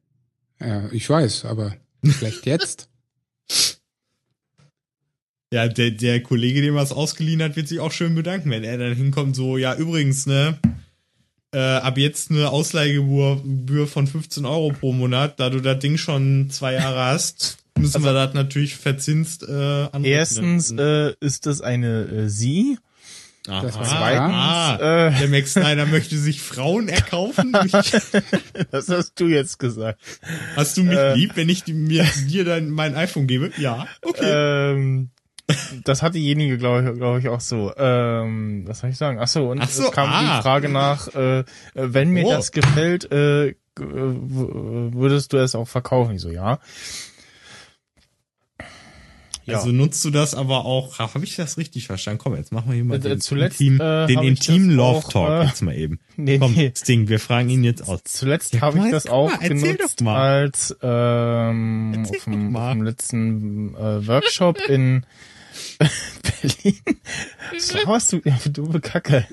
Ja, 0.59 0.91
ich 0.91 1.09
weiß, 1.09 1.45
aber 1.45 1.77
vielleicht 2.03 2.47
jetzt. 2.47 2.89
Ja, 5.51 5.67
der, 5.67 5.93
der 5.93 6.23
Kollege, 6.23 6.61
dem 6.61 6.77
er 6.77 6.83
es 6.83 6.93
ausgeliehen 6.93 7.43
hat, 7.43 7.57
wird 7.57 7.69
sich 7.69 7.81
auch 7.81 7.91
schön 7.91 8.15
bedanken, 8.15 8.51
wenn 8.51 8.65
er 8.65 8.77
dann 8.77 8.95
hinkommt, 8.95 9.35
so, 9.35 9.57
ja, 9.57 9.75
übrigens, 9.75 10.27
ne, 10.27 10.59
äh, 11.53 11.59
ab 11.59 11.97
jetzt 11.99 12.31
eine 12.31 12.51
Ausleihgebühr 12.51 13.37
Gebühr 13.43 13.87
von 13.87 14.07
15 14.07 14.45
Euro 14.45 14.71
pro 14.73 14.93
Monat, 14.93 15.41
da 15.41 15.51
du 15.51 15.61
das 15.61 15.79
Ding 15.79 15.97
schon 15.97 16.51
zwei 16.51 16.75
Jahre 16.75 17.05
hast, 17.13 17.59
müssen 17.79 18.03
wir 18.05 18.13
das 18.13 18.35
natürlich 18.35 18.77
verzinst 18.77 19.43
äh, 19.45 19.53
anrechnen. 19.53 20.05
Erstens 20.05 20.71
äh, 20.73 21.15
ist 21.21 21.47
das 21.47 21.61
eine 21.61 22.03
äh, 22.03 22.29
Sie. 22.29 22.79
Aha. 23.47 23.63
das 23.63 23.77
war- 23.77 23.85
Zweitens, 23.87 24.35
Ah, 24.35 24.75
äh, 25.09 25.19
der 25.21 25.29
Max 25.29 25.53
Snyder 25.55 25.87
möchte 25.87 26.19
sich 26.19 26.43
Frauen 26.43 26.89
erkaufen. 26.91 27.53
das 28.71 28.89
hast 28.91 29.13
du 29.19 29.27
jetzt 29.29 29.59
gesagt. 29.59 30.01
Hast 30.55 30.77
du 30.77 30.83
mich 30.85 30.99
Äh. 30.99 31.15
lieb, 31.15 31.33
wenn 31.37 31.49
ich 31.49 31.65
die, 31.65 31.73
mir, 31.73 32.05
dir 32.27 32.45
dann 32.45 32.69
mein 32.69 32.95
iPhone 32.95 33.27
gebe? 33.27 33.51
Ja, 33.57 33.87
okay. 34.03 34.73
Ähm, 34.75 35.09
das 35.85 36.03
hat 36.03 36.15
diejenige, 36.15 36.59
glaube 36.59 36.91
ich, 36.91 36.99
glaube 36.99 37.19
ich, 37.21 37.29
auch 37.29 37.41
so. 37.41 37.73
Ähm, 37.77 38.65
was 38.67 38.81
soll 38.81 38.91
ich 38.91 38.97
sagen? 38.97 39.19
Ach 39.21 39.29
so, 39.29 39.51
und 39.51 39.61
Ach 39.61 39.69
so, 39.69 39.85
es 39.85 39.93
kam 39.93 40.11
ah. 40.11 40.37
die 40.37 40.43
Frage 40.43 40.69
nach, 40.69 41.09
äh, 41.15 41.41
äh, 41.41 41.45
wenn 41.75 42.11
mir 42.11 42.27
Oh. 42.27 42.31
das 42.31 42.53
gefällt, 42.53 43.11
äh, 43.11 43.49
äh, 43.49 43.55
würdest 43.79 45.33
du 45.33 45.39
es 45.39 45.55
auch 45.55 45.69
verkaufen? 45.69 46.15
Ich 46.17 46.21
so, 46.21 46.31
ja. 46.31 46.59
Ja. 49.47 49.57
Also 49.57 49.73
nutzt 49.73 50.05
du 50.05 50.11
das 50.11 50.35
aber 50.35 50.67
auch, 50.67 50.99
habe 50.99 51.25
ich 51.25 51.37
das 51.37 51.57
richtig 51.57 51.87
verstanden? 51.87 52.21
Komm, 52.23 52.37
jetzt 52.37 52.53
machen 52.53 52.69
wir 52.69 52.75
hier 52.75 52.85
mal 52.85 52.97
Äh, 52.97 53.01
den, 53.01 53.21
zuletzt, 53.23 53.59
intim, 53.63 53.81
äh, 53.81 54.07
den 54.07 54.23
ich 54.23 54.29
intimen 54.29 54.71
Love 54.73 54.99
auch, 54.99 55.11
Talk 55.11 55.31
äh, 55.31 55.47
jetzt 55.47 55.63
mal 55.63 55.75
eben. 55.75 56.01
nee, 56.17 56.39
Komm, 56.39 56.53
nee. 56.53 56.71
Sting, 56.77 57.09
wir 57.09 57.19
fragen 57.19 57.49
ihn 57.49 57.65
jetzt 57.65 57.89
aus. 57.89 58.01
Zuletzt 58.05 58.53
Ja, 58.53 58.61
habe 58.61 58.79
ich 58.79 58.91
das 58.91 59.07
auch 59.07 59.31
mal, 59.31 59.49
genutzt 59.49 60.03
als 60.03 60.77
ähm, 60.83 61.95
Erzähl 61.97 62.17
auf, 62.19 62.25
dem, 62.25 62.57
auf 62.57 62.73
dem 62.73 62.83
letzten 62.83 63.75
äh, 63.75 64.07
Workshop 64.07 64.59
in 64.69 65.07
Berlin. 65.79 66.81
Was 67.53 67.73
laberst 67.73 68.13
du, 68.13 68.21
ja, 68.25 68.39
du 68.45 68.51
dumme 68.51 68.81
Kacke. 68.81 69.27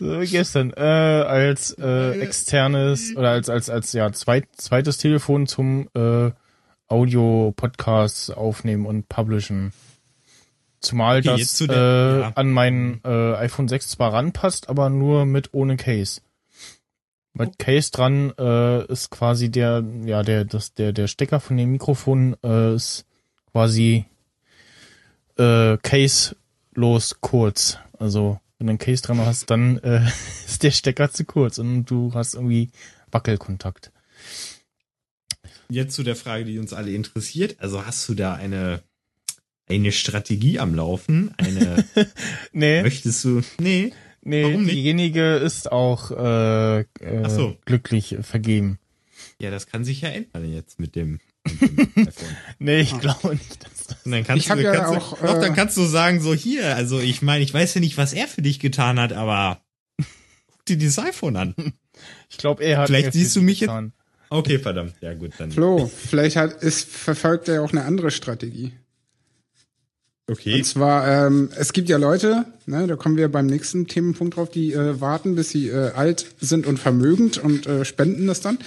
so 0.00 0.20
wie 0.20 0.26
gestern, 0.26 0.72
äh, 0.76 0.80
als 0.80 1.76
äh, 1.78 2.20
externes 2.20 3.16
oder 3.16 3.30
als 3.30 3.48
als 3.48 3.70
als 3.70 3.92
ja 3.92 4.12
zweit, 4.12 4.46
zweites 4.56 4.98
Telefon 4.98 5.46
zum 5.46 5.88
äh, 5.94 6.30
Audio-Podcast 6.88 8.36
aufnehmen 8.36 8.86
und 8.86 9.08
publishen. 9.08 9.72
Zumal 10.80 11.18
Okay, 11.18 11.38
das 11.38 11.54
zu 11.54 11.66
äh, 11.66 12.20
ja. 12.20 12.32
an 12.34 12.50
mein 12.52 13.00
äh, 13.04 13.34
iPhone 13.34 13.68
6 13.68 13.90
zwar 13.90 14.12
ranpasst, 14.12 14.68
aber 14.68 14.88
nur 14.90 15.26
mit 15.26 15.52
ohne 15.52 15.76
Case. 15.76 16.20
Mit 17.34 17.58
Case 17.58 17.90
dran 17.90 18.32
äh, 18.38 18.84
ist 18.86 19.10
quasi 19.10 19.50
der, 19.50 19.84
ja, 20.04 20.22
der, 20.22 20.44
das, 20.44 20.74
der, 20.74 20.92
der 20.92 21.08
Stecker 21.08 21.40
von 21.40 21.56
dem 21.56 21.72
Mikrofon 21.72 22.36
äh, 22.42 22.74
ist 22.74 23.06
quasi 23.52 24.06
äh, 25.38 25.78
case-los 25.82 27.20
kurz. 27.20 27.78
Also 27.98 28.40
wenn 28.58 28.66
du 28.66 28.70
einen 28.72 28.78
Case 28.78 29.02
dran 29.02 29.18
hast, 29.18 29.50
dann 29.50 29.78
äh, 29.78 30.02
ist 30.46 30.62
der 30.62 30.70
Stecker 30.70 31.10
zu 31.10 31.24
kurz 31.24 31.58
und 31.58 31.86
du 31.86 32.12
hast 32.14 32.34
irgendwie 32.34 32.70
Wackelkontakt. 33.10 33.92
Jetzt 35.70 35.94
zu 35.94 36.02
der 36.02 36.16
Frage, 36.16 36.44
die 36.44 36.58
uns 36.58 36.72
alle 36.72 36.92
interessiert. 36.92 37.56
Also 37.58 37.84
hast 37.84 38.08
du 38.08 38.14
da 38.14 38.34
eine, 38.34 38.82
eine 39.68 39.92
Strategie 39.92 40.58
am 40.58 40.74
Laufen? 40.74 41.34
Eine, 41.36 41.84
Nee, 42.52 42.82
möchtest 42.82 43.22
du, 43.24 43.42
nee, 43.60 43.92
nee, 44.22 44.44
warum 44.44 44.62
nicht? 44.64 44.74
diejenige 44.74 45.36
ist 45.36 45.70
auch 45.70 46.10
äh, 46.10 46.80
äh, 46.80 47.28
so. 47.28 47.56
glücklich 47.66 48.16
vergeben. 48.22 48.78
ja, 49.40 49.50
das 49.50 49.66
kann 49.66 49.84
sich 49.84 50.00
ja 50.00 50.08
ändern 50.08 50.50
jetzt 50.50 50.80
mit 50.80 50.96
dem, 50.96 51.20
mit 51.60 51.76
dem. 51.96 52.08
Nee, 52.58 52.80
ich 52.80 52.98
glaube 52.98 53.34
nicht, 53.34 53.66
Und 54.04 54.12
dann 54.12 54.24
kannst 54.24 54.44
Ich 54.44 54.50
hab 54.50 54.58
du, 54.58 54.64
ja 54.64 54.72
kannst 54.74 54.90
auch, 54.90 55.18
du, 55.18 55.26
doch, 55.26 55.40
dann 55.40 55.52
äh, 55.52 55.56
kannst 55.56 55.76
du 55.76 55.84
sagen, 55.84 56.20
so 56.20 56.34
hier, 56.34 56.76
also 56.76 57.00
ich 57.00 57.22
meine, 57.22 57.42
ich 57.44 57.52
weiß 57.54 57.74
ja 57.74 57.80
nicht, 57.80 57.96
was 57.96 58.12
er 58.12 58.28
für 58.28 58.42
dich 58.42 58.60
getan 58.60 59.00
hat, 59.00 59.12
aber 59.12 59.60
guck 60.46 60.64
dir 60.66 60.76
dieses 60.76 60.98
iPhone 60.98 61.36
an. 61.36 61.54
Ich 62.30 62.36
glaube, 62.38 62.62
er 62.62 62.78
hat 62.78 62.86
Vielleicht 62.88 63.12
siehst 63.12 63.34
du 63.36 63.42
mich 63.42 63.60
jetzt- 63.60 63.68
getan. 63.68 63.92
Okay, 64.30 64.58
verdammt. 64.58 64.94
Ja, 65.00 65.14
gut, 65.14 65.32
dann. 65.38 65.50
Flo, 65.50 65.86
vielleicht 65.86 66.36
hat, 66.36 66.62
ist, 66.62 66.86
verfolgt 66.88 67.48
er 67.48 67.54
ja 67.56 67.60
auch 67.62 67.72
eine 67.72 67.84
andere 67.84 68.10
Strategie. 68.10 68.72
Okay. 70.30 70.56
Und 70.56 70.64
zwar, 70.64 71.26
ähm, 71.26 71.48
es 71.56 71.72
gibt 71.72 71.88
ja 71.88 71.96
Leute, 71.96 72.44
ne, 72.66 72.86
da 72.86 72.96
kommen 72.96 73.16
wir 73.16 73.28
beim 73.32 73.46
nächsten 73.46 73.86
Themenpunkt 73.86 74.36
drauf, 74.36 74.50
die 74.50 74.74
äh, 74.74 75.00
warten, 75.00 75.34
bis 75.36 75.48
sie 75.48 75.68
äh, 75.70 75.92
alt 75.92 76.26
sind 76.38 76.66
und 76.66 76.78
vermögend 76.78 77.38
und 77.38 77.66
äh, 77.66 77.86
spenden 77.86 78.26
das 78.26 78.42
dann. 78.42 78.58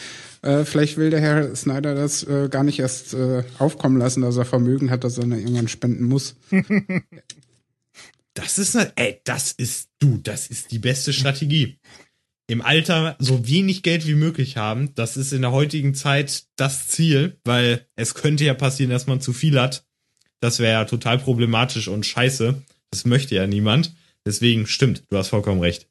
Äh, 0.41 0.65
vielleicht 0.65 0.97
will 0.97 1.09
der 1.09 1.21
Herr 1.21 1.55
Snyder 1.55 1.95
das 1.95 2.23
äh, 2.23 2.49
gar 2.49 2.63
nicht 2.63 2.79
erst 2.79 3.13
äh, 3.13 3.43
aufkommen 3.59 3.97
lassen, 3.97 4.21
dass 4.21 4.37
er 4.37 4.45
Vermögen 4.45 4.89
hat, 4.89 5.03
dass 5.03 5.17
er 5.17 5.21
dann 5.21 5.39
irgendwann 5.39 5.67
spenden 5.67 6.05
muss. 6.05 6.35
Das 8.33 8.57
ist, 8.57 8.75
ne, 8.75 8.91
ey, 8.95 9.19
das 9.25 9.51
ist, 9.51 9.89
du, 9.99 10.17
das 10.17 10.47
ist 10.47 10.71
die 10.71 10.79
beste 10.79 11.11
Strategie. 11.11 11.77
Im 12.47 12.61
Alter 12.61 13.15
so 13.19 13.47
wenig 13.47 13.83
Geld 13.83 14.07
wie 14.07 14.15
möglich 14.15 14.57
haben, 14.57 14.95
das 14.95 15.17
ist 15.17 15.33
in 15.33 15.41
der 15.41 15.51
heutigen 15.51 15.93
Zeit 15.95 16.45
das 16.55 16.87
Ziel, 16.87 17.37
weil 17.43 17.85
es 17.95 18.13
könnte 18.13 18.45
ja 18.45 18.53
passieren, 18.53 18.91
dass 18.91 19.07
man 19.07 19.21
zu 19.21 19.33
viel 19.33 19.59
hat. 19.59 19.85
Das 20.39 20.59
wäre 20.59 20.73
ja 20.73 20.85
total 20.85 21.19
problematisch 21.19 21.87
und 21.87 22.05
scheiße. 22.05 22.61
Das 22.89 23.05
möchte 23.05 23.35
ja 23.35 23.47
niemand. 23.47 23.93
Deswegen 24.25 24.67
stimmt, 24.67 25.03
du 25.09 25.17
hast 25.17 25.29
vollkommen 25.29 25.61
recht. 25.61 25.87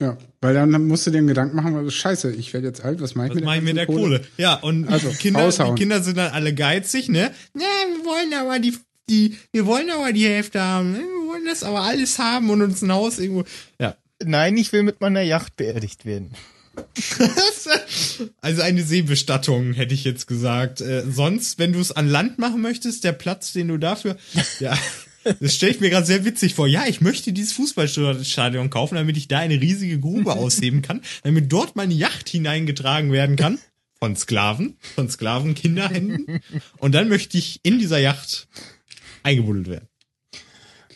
Ja, 0.00 0.18
weil 0.42 0.52
dann 0.52 0.70
musst 0.88 1.06
du 1.06 1.10
dir 1.10 1.18
einen 1.18 1.26
Gedanken 1.26 1.56
machen, 1.56 1.74
also 1.74 1.88
scheiße, 1.88 2.32
ich 2.32 2.52
werde 2.52 2.66
jetzt 2.66 2.84
alt, 2.84 3.00
was 3.00 3.14
mache 3.14 3.28
ich 3.28 3.30
Was 3.30 3.36
mit 3.36 3.44
mache 3.44 3.56
ich 3.56 3.62
mit 3.62 3.76
der 3.76 3.86
ganzen 3.86 4.02
Kohle? 4.02 4.20
Ja, 4.36 4.54
und 4.54 4.88
Also, 4.88 5.08
die, 5.08 5.16
Kinder, 5.16 5.50
die. 5.50 5.74
Kinder 5.74 6.02
sind 6.02 6.18
dann 6.18 6.32
alle 6.32 6.52
geizig, 6.54 7.08
ne? 7.08 7.32
Ne, 7.54 7.62
wir 7.62 8.04
wollen 8.04 8.34
aber 8.34 8.58
die, 8.58 8.76
die, 9.08 9.36
wir 9.52 9.64
wollen 9.64 9.88
aber 9.90 10.12
die 10.12 10.26
Hälfte 10.26 10.60
haben. 10.60 10.92
Ne? 10.92 10.98
Wir 10.98 11.28
wollen 11.28 11.46
das 11.46 11.62
aber 11.62 11.80
alles 11.80 12.18
haben 12.18 12.50
und 12.50 12.60
uns 12.60 12.82
ein 12.82 12.92
Haus 12.92 13.18
irgendwo. 13.18 13.44
Ja. 13.80 13.96
Nein, 14.22 14.56
ich 14.58 14.72
will 14.72 14.82
mit 14.82 15.00
meiner 15.00 15.22
Yacht 15.22 15.56
beerdigt 15.56 16.04
werden. 16.04 16.32
also 18.40 18.62
eine 18.62 18.82
Seebestattung, 18.82 19.72
hätte 19.72 19.94
ich 19.94 20.04
jetzt 20.04 20.26
gesagt. 20.26 20.82
Äh, 20.82 21.04
sonst, 21.10 21.58
wenn 21.58 21.72
du 21.72 21.80
es 21.80 21.92
an 21.92 22.08
Land 22.08 22.38
machen 22.38 22.60
möchtest, 22.60 23.04
der 23.04 23.12
Platz, 23.12 23.52
den 23.54 23.68
du 23.68 23.78
dafür. 23.78 24.16
Ja. 24.60 24.76
Das 25.40 25.54
stelle 25.54 25.72
ich 25.72 25.80
mir 25.80 25.90
gerade 25.90 26.06
sehr 26.06 26.24
witzig 26.24 26.54
vor. 26.54 26.66
Ja, 26.68 26.84
ich 26.86 27.00
möchte 27.00 27.32
dieses 27.32 27.52
Fußballstadion 27.54 28.70
kaufen, 28.70 28.94
damit 28.96 29.16
ich 29.16 29.28
da 29.28 29.38
eine 29.38 29.60
riesige 29.60 29.98
Grube 29.98 30.32
ausheben 30.36 30.82
kann, 30.82 31.00
damit 31.22 31.52
dort 31.52 31.76
meine 31.76 31.94
Yacht 31.94 32.28
hineingetragen 32.28 33.12
werden 33.12 33.36
kann. 33.36 33.58
Von 33.98 34.14
Sklaven, 34.14 34.76
von 34.94 35.08
Sklaven, 35.08 35.54
Kinderhänden. 35.54 36.40
Und 36.78 36.94
dann 36.94 37.08
möchte 37.08 37.38
ich 37.38 37.60
in 37.62 37.78
dieser 37.78 37.98
Yacht 37.98 38.46
eingebuddelt 39.22 39.68
werden. 39.68 39.88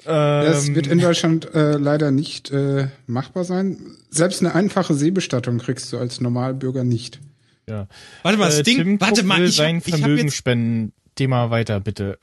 Das 0.04 0.66
Ähm, 0.68 0.74
wird 0.74 0.86
in 0.86 0.98
Deutschland 0.98 1.52
äh, 1.54 1.72
leider 1.76 2.10
nicht 2.10 2.50
äh, 2.50 2.88
machbar 3.06 3.44
sein. 3.44 3.78
Selbst 4.10 4.40
eine 4.40 4.54
einfache 4.54 4.94
Seebestattung 4.94 5.58
kriegst 5.58 5.92
du 5.92 5.98
als 5.98 6.20
Normalbürger 6.20 6.84
nicht. 6.84 7.20
ja. 7.68 7.86
Warte 8.22 8.38
mal, 8.38 8.48
Äh, 8.50 8.60
Sting, 8.60 8.76
Tim 8.78 9.00
warte 9.00 9.22
mal, 9.24 9.40
will 9.40 9.48
ich 9.48 9.56
sein 9.56 9.82
ich 9.84 9.92
hab 9.92 10.00
Vermögen 10.00 10.26
jetzt 10.28 10.36
spenden. 10.36 10.92
Thema 11.16 11.50
weiter, 11.50 11.80
bitte. 11.80 12.18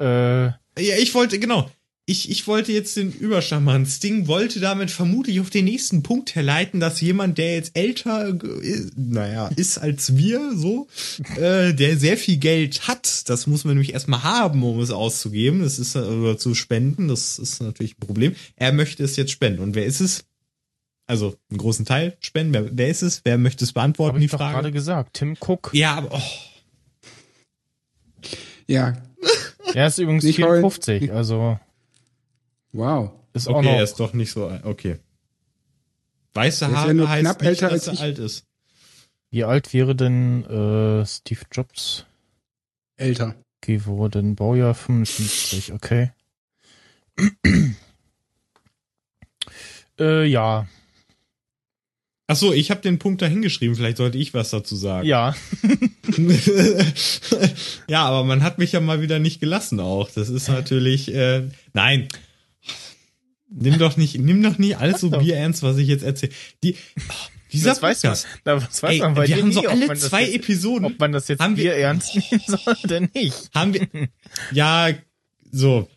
Äh, 0.77 0.81
Ja, 0.83 0.95
ich 0.97 1.13
wollte, 1.13 1.37
genau. 1.39 1.69
Ich, 2.09 2.31
ich 2.31 2.47
wollte 2.47 2.71
jetzt 2.71 2.95
den 2.95 3.11
Überschlag 3.11 3.61
machen. 3.61 3.85
Sting 3.85 4.27
wollte 4.27 4.61
damit 4.61 4.91
vermutlich 4.91 5.41
auf 5.41 5.49
den 5.49 5.65
nächsten 5.65 6.03
Punkt 6.03 6.35
herleiten, 6.35 6.79
dass 6.79 7.01
jemand, 7.01 7.37
der 7.37 7.55
jetzt 7.55 7.75
älter, 7.77 8.29
ist, 8.61 8.93
naja, 8.97 9.49
ist 9.57 9.77
als 9.77 10.15
wir, 10.15 10.53
so, 10.55 10.87
äh, 11.35 11.73
der 11.73 11.97
sehr 11.97 12.15
viel 12.15 12.37
Geld 12.37 12.87
hat, 12.87 13.29
das 13.29 13.45
muss 13.45 13.65
man 13.65 13.73
nämlich 13.73 13.91
erstmal 13.91 14.23
haben, 14.23 14.63
um 14.63 14.79
es 14.79 14.89
auszugeben, 14.89 15.61
das 15.61 15.79
ist, 15.79 15.95
äh, 15.95 15.99
oder 15.99 16.37
zu 16.37 16.55
spenden, 16.55 17.09
das 17.09 17.39
ist 17.39 17.61
natürlich 17.61 17.97
ein 17.97 18.07
Problem. 18.07 18.35
Er 18.55 18.71
möchte 18.71 19.03
es 19.03 19.17
jetzt 19.17 19.31
spenden. 19.31 19.61
Und 19.61 19.75
wer 19.75 19.85
ist 19.85 19.99
es? 19.99 20.23
Also, 21.07 21.35
einen 21.49 21.57
großen 21.57 21.83
Teil 21.83 22.15
spenden. 22.21 22.53
Wer, 22.53 22.69
wer 22.71 22.87
ist 22.87 23.01
es? 23.01 23.19
Wer 23.25 23.37
möchte 23.37 23.65
es 23.65 23.73
beantworten, 23.73 24.11
habe 24.11 24.19
die 24.19 24.25
ich 24.27 24.31
doch 24.31 24.37
Frage? 24.37 24.53
gerade 24.53 24.71
gesagt. 24.71 25.15
Tim 25.15 25.35
Cook. 25.45 25.71
Ja, 25.73 25.95
aber, 25.95 26.13
oh, 26.13 26.21
Ja, 28.65 28.93
Er 29.73 29.87
ist 29.87 29.97
übrigens 29.99 30.23
Nicht 30.23 30.39
heulen. 30.39 30.61
54, 30.69 31.11
also 31.11 31.59
wow. 32.77 33.11
ist 33.33 33.47
auch 33.47 33.55
okay, 33.55 33.75
er 33.75 33.83
ist 33.83 33.99
doch 33.99 34.13
nicht 34.13 34.31
so, 34.31 34.47
alt. 34.47 34.63
okay. 34.63 34.97
Weiße 36.33 36.65
Er 36.65 36.69
ist 36.69 36.73
ja 36.73 36.79
Haare 36.79 36.93
nur 36.93 37.09
heißt 37.09 37.21
knapp 37.21 37.41
nicht, 37.41 37.47
älter 37.49 37.69
dass 37.69 37.73
als 37.73 37.87
er 37.87 37.93
ich. 37.93 38.01
alt 38.01 38.19
ist. 38.19 38.45
Wie 39.29 39.43
alt 39.43 39.73
wäre 39.73 39.95
denn 39.95 40.45
äh, 40.45 41.05
Steve 41.05 41.41
Jobs 41.51 42.05
Älter. 42.95 43.35
geworden? 43.61 44.35
Baujahr 44.35 44.73
55, 44.73 45.73
okay. 45.73 46.11
Äh, 49.99 50.25
ja, 50.25 50.67
Ach 52.29 52.35
so, 52.35 52.51
ich 52.51 52.71
habe 52.71 52.81
den 52.81 52.99
Punkt 52.99 53.21
da 53.21 53.25
hingeschrieben, 53.25 53.77
vielleicht 53.77 53.95
sollte 53.97 54.17
ich 54.17 54.33
was 54.33 54.49
dazu 54.49 54.75
sagen. 54.75 55.07
ja. 55.07 55.33
ja, 57.87 58.03
aber 58.03 58.25
man 58.25 58.43
hat 58.43 58.57
mich 58.57 58.73
ja 58.73 58.81
mal 58.81 59.01
wieder 59.01 59.19
nicht 59.19 59.39
gelassen 59.39 59.79
auch. 59.79 60.11
Das 60.11 60.27
ist 60.27 60.49
natürlich, 60.49 61.13
äh, 61.13 61.47
nein. 61.71 62.09
Nimm 63.49 63.77
doch 63.79 63.95
nicht, 63.97 64.17
nimm 64.19 64.43
doch 64.43 64.57
nie 64.57 64.75
alles 64.75 65.01
so 65.01 65.09
bierernst, 65.09 65.63
was 65.63 65.77
ich 65.77 65.87
jetzt 65.87 66.03
erzähle. 66.03 66.33
Die, 66.63 66.75
oh, 67.09 67.13
dieser 67.53 67.69
das 67.69 67.81
weiß 67.81 68.03
man. 68.03 68.11
Podcast, 68.13 68.27
Na, 68.43 68.55
das 68.55 68.83
weiß 68.83 68.91
ey, 68.91 68.99
man 68.99 69.13
bei 69.13 69.27
wir 69.27 69.37
haben 69.37 69.51
so 69.53 69.61
nie, 69.61 69.67
alle 69.67 69.93
zwei 69.95 70.23
jetzt, 70.23 70.35
Episoden, 70.35 70.85
ob 70.85 70.99
man 70.99 71.11
das 71.13 71.27
jetzt 71.29 71.39
haben 71.39 71.55
wir- 71.55 71.63
Bier 71.71 71.75
ernst 71.75 72.15
nehmen 72.15 72.41
soll 72.47 72.75
oder 72.83 72.99
nicht. 73.13 73.49
haben 73.55 73.73
wir, 73.73 73.87
ja, 74.51 74.89
so, 75.51 75.87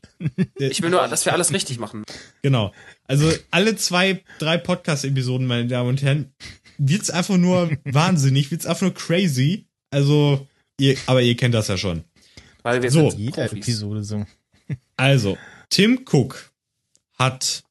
Ich 0.58 0.80
will 0.80 0.90
nur, 0.90 1.06
dass 1.08 1.24
wir 1.24 1.32
alles 1.32 1.52
richtig 1.52 1.78
machen. 1.80 2.04
genau. 2.42 2.72
Also 3.08 3.32
alle 3.50 3.74
zwei, 3.74 4.22
drei 4.38 4.56
Podcast-Episoden, 4.58 5.46
meine 5.48 5.66
Damen 5.66 5.88
und 5.88 6.02
Herren, 6.02 6.32
wird's 6.78 7.10
einfach 7.10 7.36
nur 7.36 7.70
wahnsinnig, 7.84 8.52
wird's 8.52 8.66
einfach 8.66 8.82
nur 8.82 8.94
crazy. 8.94 9.66
Also, 9.90 10.46
ihr, 10.78 10.96
aber 11.06 11.20
ihr 11.20 11.36
kennt 11.36 11.54
das 11.54 11.66
ja 11.66 11.76
schon. 11.76 12.04
Weil 12.62 12.80
wir 12.80 12.92
So. 12.92 13.10
sind 13.10 13.18
Jede 13.18 13.32
Profis. 13.32 13.52
Episode 13.66 14.04
so. 14.04 14.24
Also, 14.96 15.36
Tim 15.68 16.04
Cook 16.08 16.49
hat 17.20 17.64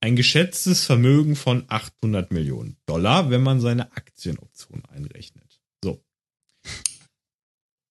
ein 0.00 0.16
geschätztes 0.16 0.84
Vermögen 0.84 1.36
von 1.36 1.64
800 1.68 2.32
Millionen 2.32 2.76
Dollar, 2.86 3.30
wenn 3.30 3.42
man 3.42 3.60
seine 3.60 3.92
Aktienoption 3.92 4.82
einrechnet. 4.92 5.60
So. 5.82 6.02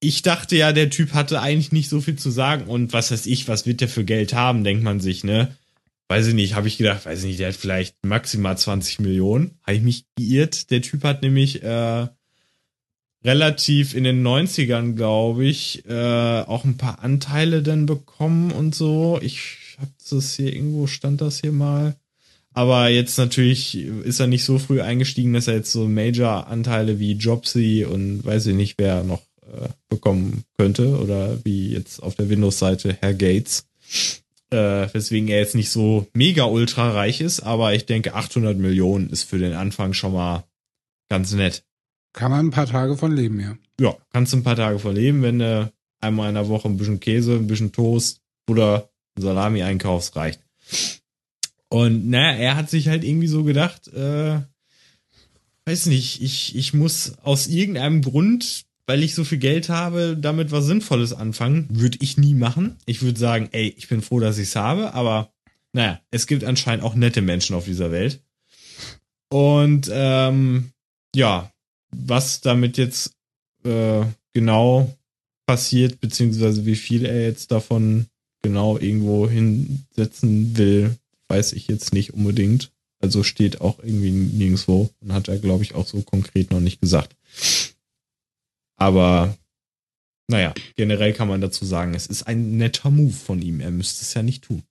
Ich 0.02 0.22
dachte 0.22 0.58
ja, 0.58 0.74
der 0.74 0.90
Typ 0.90 1.14
hatte 1.14 1.42
eigentlich 1.42 1.72
nicht 1.72 1.90
so 1.90 2.02
viel 2.02 2.18
zu 2.18 2.30
sagen 2.30 2.66
und 2.66 2.92
was 2.92 3.12
weiß 3.12 3.28
ich, 3.28 3.48
was 3.48 3.66
wird 3.66 3.80
der 3.80 3.88
für 3.88 4.04
Geld 4.04 4.34
haben, 4.34 4.66
denkt 4.66 4.84
man 4.84 5.00
sich, 5.00 5.24
ne? 5.24 5.56
Weiß 6.10 6.28
ich 6.28 6.36
nicht, 6.36 6.54
habe 6.54 6.68
ich 6.68 6.78
gedacht, 6.78 7.06
weiß 7.06 7.20
ich 7.20 7.26
nicht, 7.26 7.40
der 7.40 7.48
hat 7.48 7.56
vielleicht 7.56 7.96
maximal 8.06 8.56
20 8.56 9.00
Millionen. 9.00 9.58
Habe 9.64 9.78
ich 9.78 9.82
mich 9.82 10.06
geirrt. 10.16 10.70
Der 10.70 10.84
Typ 10.84 11.04
hat 11.04 11.24
nämlich 11.24 11.64
äh, 11.64 12.08
relativ 13.24 13.96
in 13.96 14.04
den 14.04 14.22
90ern, 14.22 14.94
glaube 14.94 15.46
ich, 15.46 15.84
äh, 15.88 16.42
auch 16.42 16.64
ein 16.64 16.78
paar 16.78 17.00
Anteile 17.00 17.64
dann 17.64 17.88
bekommen 17.88 18.52
und 18.52 18.76
so. 18.76 19.18
Ich 19.24 19.65
hab 19.80 19.90
das 20.10 20.36
hier 20.36 20.54
irgendwo, 20.54 20.88
stand 20.88 21.22
das 21.22 21.42
hier 21.42 21.52
mal. 21.52 21.96
Aber 22.54 22.88
jetzt 22.88 23.18
natürlich 23.18 23.76
ist 23.76 24.22
er 24.22 24.28
nicht 24.28 24.46
so 24.46 24.58
früh 24.58 24.82
eingestiegen, 24.82 25.34
dass 25.34 25.48
er 25.48 25.56
jetzt 25.56 25.74
so 25.74 25.88
Major-Anteile 25.88 27.00
wie 27.00 27.12
Jobsy 27.12 27.86
und 27.86 28.24
weiß 28.24 28.48
ich 28.48 28.56
nicht, 28.56 28.76
wer 28.78 29.04
noch 29.04 29.22
äh, 29.42 29.68
bekommen 29.90 30.44
könnte. 30.58 30.98
Oder 31.00 31.38
wie 31.44 31.74
jetzt 31.74 32.02
auf 32.02 32.16
der 32.16 32.30
Windows-Seite 32.30 32.98
Herr 33.02 33.14
Gates. 33.14 33.68
Äh, 34.52 34.88
weswegen 34.94 35.28
er 35.28 35.40
jetzt 35.40 35.56
nicht 35.56 35.70
so 35.70 36.08
mega 36.14 36.46
ultra 36.46 36.92
reich 36.92 37.20
ist, 37.20 37.42
aber 37.42 37.74
ich 37.74 37.88
denke 37.88 38.14
800 38.14 38.58
Millionen 38.58 39.10
ist 39.10 39.24
für 39.24 39.40
den 39.40 39.54
Anfang 39.54 39.94
schon 39.94 40.14
mal 40.14 40.46
ganz 41.10 41.34
nett 41.34 41.64
Kann 42.14 42.32
man 42.32 42.48
ein 42.48 42.52
paar 42.52 42.68
Tage 42.68 42.96
von 42.96 43.12
leben, 43.16 43.40
ja. 43.40 43.58
ja, 43.80 43.98
kannst 44.14 44.34
du 44.34 44.38
ein 44.38 44.44
paar 44.44 44.56
Tage 44.56 44.80
verleben, 44.80 45.24
wenn 45.24 45.40
du 45.40 45.74
einmal 46.00 46.30
in 46.30 46.36
der 46.36 46.48
Woche 46.48 46.68
ein 46.68 46.78
bisschen 46.78 47.00
Käse, 47.00 47.34
ein 47.34 47.48
bisschen 47.48 47.72
Toast 47.72 48.22
oder 48.48 48.90
Salami 49.18 49.64
einkaufst, 49.64 50.16
reicht. 50.16 50.42
Und 51.70 52.10
naja, 52.10 52.38
er 52.38 52.56
hat 52.56 52.70
sich 52.70 52.88
halt 52.88 53.04
irgendwie 53.04 53.28
so 53.28 53.44
gedacht, 53.44 53.88
äh, 53.90 54.40
weiß 55.66 55.88
nicht, 55.88 56.22
ich, 56.22 56.56
ich 56.56 56.74
muss 56.74 57.18
aus 57.24 57.48
irgendeinem 57.48 58.02
Grund, 58.02 58.66
weil 58.86 59.04
ich 59.04 59.16
so 59.16 59.24
viel 59.24 59.40
Geld 59.40 59.70
habe, 59.70 60.16
damit 60.20 60.52
was 60.52 60.66
Sinnvolles 60.66 61.14
anfangen. 61.14 61.68
Würde 61.70 61.98
ich 62.02 62.18
nie 62.18 62.36
machen. 62.36 62.78
Ich 62.86 63.02
würde 63.02 63.20
sagen, 63.20 63.50
ey, 63.52 63.74
ich 63.78 63.88
bin 63.88 64.02
froh, 64.02 64.20
dass 64.20 64.38
ich 64.38 64.50
es 64.50 64.56
habe, 64.56 64.94
aber 64.94 65.34
naja, 65.74 66.00
es 66.12 66.28
gibt 66.28 66.44
anscheinend 66.44 66.84
auch 66.84 66.96
nette 66.96 67.22
Menschen 67.22 67.56
auf 67.56 67.66
dieser 67.66 67.92
Welt. 67.92 68.22
Und 69.30 69.90
ähm, 69.92 70.72
ja, 71.16 71.52
was 71.92 72.42
damit 72.42 72.78
jetzt 72.78 73.14
äh, 73.64 74.06
genau 74.34 74.96
passiert, 75.46 76.00
beziehungsweise 76.00 76.66
wie 76.66 76.76
viel 76.76 77.06
er 77.06 77.24
jetzt 77.24 77.52
davon 77.52 78.08
genau 78.46 78.78
irgendwo 78.78 79.28
hinsetzen 79.28 80.56
will, 80.56 80.96
weiß 81.30 81.54
ich 81.54 81.68
jetzt 81.68 81.94
nicht 81.94 82.14
unbedingt. 82.14 82.72
Also 83.02 83.24
steht 83.24 83.60
auch 83.60 83.80
irgendwie 83.80 84.12
nirgendwo 84.12 84.92
und 85.02 85.14
hat 85.14 85.28
er, 85.28 85.40
glaube 85.40 85.64
ich, 85.64 85.74
auch 85.74 85.88
so 85.88 86.02
konkret 86.02 86.52
noch 86.52 86.60
nicht 86.60 86.80
gesagt. 86.80 87.16
Aber 88.78 89.36
naja, 90.28 90.54
generell 90.76 91.14
kann 91.14 91.28
man 91.28 91.42
dazu 91.42 91.66
sagen, 91.66 91.96
es 91.96 92.06
ist 92.06 92.24
ein 92.24 92.58
netter 92.58 92.92
Move 92.92 93.14
von 93.14 93.42
ihm. 93.42 93.60
Er 93.60 93.72
müsste 93.72 94.04
es 94.04 94.14
ja 94.14 94.22
nicht 94.22 94.44
tun. 94.44 94.64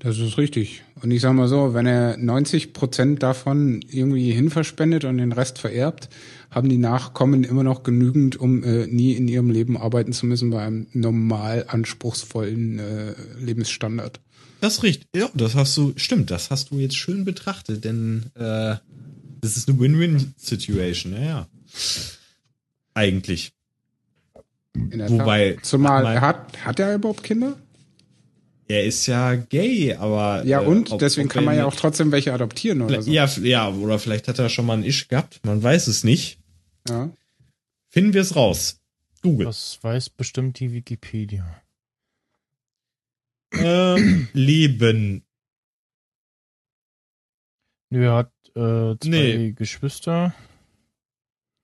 Das 0.00 0.18
ist 0.18 0.36
richtig. 0.36 0.82
Und 1.02 1.10
ich 1.10 1.22
sag 1.22 1.32
mal 1.32 1.48
so, 1.48 1.72
wenn 1.74 1.86
er 1.86 2.16
90 2.18 2.72
Prozent 2.74 3.22
davon 3.22 3.80
irgendwie 3.88 4.32
hinverspendet 4.32 5.04
und 5.04 5.18
den 5.18 5.32
Rest 5.32 5.58
vererbt, 5.58 6.08
haben 6.50 6.68
die 6.68 6.78
Nachkommen 6.78 7.44
immer 7.44 7.62
noch 7.62 7.82
genügend, 7.82 8.36
um 8.36 8.62
äh, 8.64 8.86
nie 8.86 9.12
in 9.12 9.28
ihrem 9.28 9.50
Leben 9.50 9.76
arbeiten 9.76 10.12
zu 10.12 10.26
müssen 10.26 10.50
bei 10.50 10.62
einem 10.62 10.86
normal 10.92 11.66
anspruchsvollen 11.68 12.78
äh, 12.78 13.14
Lebensstandard. 13.38 14.20
Das 14.60 14.82
richtig. 14.82 15.06
Ja, 15.14 15.28
das 15.34 15.54
hast 15.54 15.76
du, 15.76 15.92
stimmt, 15.96 16.30
das 16.30 16.50
hast 16.50 16.70
du 16.70 16.78
jetzt 16.78 16.96
schön 16.96 17.24
betrachtet, 17.24 17.84
denn 17.84 18.24
äh, 18.34 18.76
das 19.40 19.56
ist 19.56 19.68
eine 19.68 19.78
Win-Win-Situation, 19.78 21.12
ja, 21.12 21.20
ja. 21.20 21.48
Eigentlich. 22.94 23.52
Wobei, 24.74 25.52
Tat. 25.54 25.64
Zumal 25.66 26.02
mal- 26.02 26.14
er 26.14 26.20
hat, 26.20 26.64
hat 26.64 26.80
er 26.80 26.94
überhaupt 26.94 27.22
Kinder? 27.22 27.56
Er 28.70 28.84
ist 28.84 29.06
ja 29.06 29.34
gay, 29.34 29.94
aber. 29.94 30.44
Ja, 30.44 30.62
äh, 30.62 30.66
und 30.66 30.92
ob- 30.92 30.98
deswegen 30.98 31.28
ob 31.28 31.32
kann 31.32 31.44
man 31.44 31.56
ja 31.56 31.64
auch 31.64 31.74
trotzdem 31.74 32.12
welche 32.12 32.32
adoptieren 32.34 32.82
oder 32.82 33.00
so. 33.00 33.10
Ja, 33.10 33.24
ja, 33.42 33.68
oder 33.70 33.98
vielleicht 33.98 34.28
hat 34.28 34.38
er 34.38 34.48
schon 34.50 34.66
mal 34.66 34.74
einen 34.74 34.84
Isch 34.84 35.08
gehabt. 35.08 35.40
Man 35.44 35.62
weiß 35.62 35.86
es 35.86 36.04
nicht. 36.04 36.37
Ja. 36.88 37.10
Finden 37.88 38.12
wir 38.14 38.20
es 38.22 38.36
raus. 38.36 38.80
Google. 39.22 39.46
Das 39.46 39.78
weiß 39.82 40.10
bestimmt 40.10 40.60
die 40.60 40.72
Wikipedia. 40.72 41.60
Ähm, 43.52 44.28
Leben. 44.32 45.24
Nö, 47.90 48.04
er 48.04 48.14
hat 48.16 48.32
äh, 48.54 48.96
zwei 49.00 49.08
Nee. 49.08 49.52
Geschwister, 49.52 50.34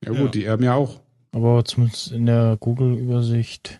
Ja 0.02 0.10
gut, 0.10 0.18
Ja. 0.20 0.28
die 0.28 0.44
erben 0.44 0.64
ja 0.64 0.74
auch. 0.74 1.00
aber 1.32 1.64
zumindest 1.64 2.12
in 2.12 2.26
der 2.26 2.56
Google-Übersicht 2.58 3.78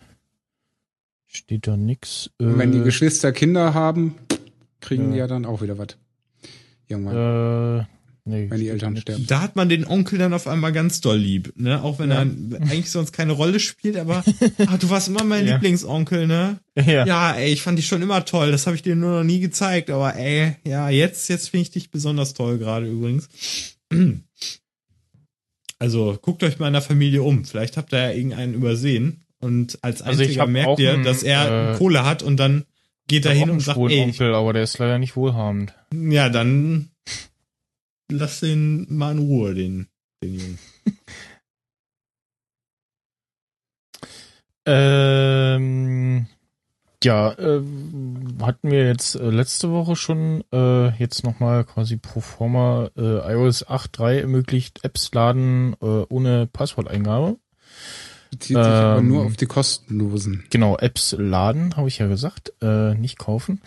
steht 1.25 1.67
da 1.67 1.75
nix. 1.77 2.29
Und 2.39 2.57
wenn 2.59 2.71
die 2.71 2.79
Äh, 2.79 2.83
Geschwister 2.83 3.31
Kinder 3.31 3.73
haben, 3.73 4.15
kriegen 4.79 5.05
Ja. 5.07 5.11
die 5.11 5.17
ja 5.17 5.27
dann 5.27 5.45
auch 5.45 5.61
wieder 5.61 5.77
was. 5.77 5.97
Irgendwann. 6.87 7.79
äh, 7.81 7.85
nee, 8.25 8.49
Wenn 8.49 8.59
die 8.59 8.67
Eltern 8.69 8.97
sterben. 8.97 9.25
Da 9.27 9.41
hat 9.41 9.55
man 9.55 9.69
den 9.69 9.85
Onkel 9.87 10.19
dann 10.19 10.33
auf 10.33 10.47
einmal 10.47 10.71
ganz 10.73 10.99
doll 11.01 11.17
lieb, 11.17 11.53
ne? 11.55 11.81
Auch 11.83 11.99
wenn 11.99 12.09
Ja. 12.09 12.17
er 12.17 12.21
eigentlich 12.23 12.91
sonst 12.91 13.11
keine 13.13 13.31
Rolle 13.33 13.59
spielt, 13.59 13.97
aber 13.97 14.23
ah, 14.67 14.77
du 14.77 14.89
warst 14.89 15.07
immer 15.07 15.23
mein 15.23 15.45
Ja. 15.47 15.53
Lieblingsonkel, 15.53 16.27
ne? 16.27 16.59
Ja. 16.75 17.05
Ja, 17.05 17.31
ey, 17.33 17.53
ich 17.53 17.61
fand 17.61 17.77
dich 17.79 17.87
schon 17.87 18.01
immer 18.01 18.25
toll. 18.25 18.51
Das 18.51 18.65
habe 18.67 18.75
ich 18.75 18.81
dir 18.81 18.95
nur 18.95 19.17
noch 19.19 19.23
nie 19.23 19.39
gezeigt, 19.39 19.89
aber 19.89 20.15
ey, 20.15 20.55
ja, 20.65 20.89
jetzt, 20.89 21.29
jetzt 21.29 21.49
finde 21.49 21.61
ich 21.63 21.71
dich 21.71 21.91
besonders 21.91 22.33
toll 22.33 22.57
gerade 22.57 22.87
übrigens. 22.89 23.29
Also 25.79 26.17
guckt 26.21 26.41
euch 26.43 26.57
mal 26.57 26.67
in 26.67 26.73
der 26.73 26.81
Familie 26.81 27.21
um. 27.21 27.43
Vielleicht 27.45 27.75
habt 27.77 27.93
ihr 27.93 27.99
ja 27.99 28.11
irgendeinen 28.11 28.53
übersehen 28.53 29.25
und 29.39 29.77
als 29.81 30.01
Also 30.01 30.21
einziger 30.23 30.43
hab 30.43 30.49
merkt 30.49 30.79
ihr, 30.79 30.93
einen, 30.93 31.03
dass 31.03 31.21
er 31.21 31.73
äh, 31.73 31.77
Kohle 31.77 32.05
hat 32.05 32.23
und 32.23 32.37
dann 32.37 32.63
geht 33.07 33.25
er 33.25 33.33
hin 33.33 33.49
und 33.49 33.59
sagt, 33.59 33.77
ey, 33.77 34.01
Onkel, 34.03 34.33
aber 34.33 34.53
der 34.53 34.63
ist 34.63 34.77
leider 34.79 34.97
nicht 34.99 35.15
wohlhabend. 35.15 35.73
ja, 35.93 36.29
dann 36.29 36.89
lass 38.11 38.39
den 38.39 38.85
mal 38.95 39.13
in 39.13 39.19
Ruhe, 39.19 39.53
den, 39.53 39.87
den 40.23 40.35
Jungen. 40.35 40.59
Ähm, 44.67 46.25
ja, 47.03 47.33
äh, 47.33 47.61
hatten 48.41 48.71
wir 48.71 48.87
jetzt 48.87 49.15
äh, 49.15 49.29
letzte 49.29 49.69
Woche 49.71 49.95
schon 49.95 50.43
äh, 50.51 50.89
jetzt 50.97 51.23
nochmal 51.23 51.63
quasi 51.65 51.97
pro 51.97 52.19
forma 52.19 52.89
äh, 52.97 53.33
iOS 53.33 53.67
8.3 53.67 54.21
ermöglicht 54.21 54.83
Apps 54.83 55.13
laden 55.13 55.75
äh, 55.81 55.85
ohne 55.85 56.47
Passworteingabe. 56.47 57.37
Bezieht 58.31 58.57
sich 58.57 58.57
aber 58.57 58.99
ähm, 58.99 59.07
nur 59.07 59.25
auf 59.25 59.37
die 59.37 59.45
kostenlosen. 59.45 60.45
Genau, 60.49 60.77
Apps 60.77 61.15
laden, 61.17 61.77
habe 61.77 61.87
ich 61.87 61.99
ja 61.99 62.07
gesagt, 62.07 62.53
äh, 62.61 62.95
nicht 62.95 63.19
kaufen. 63.19 63.61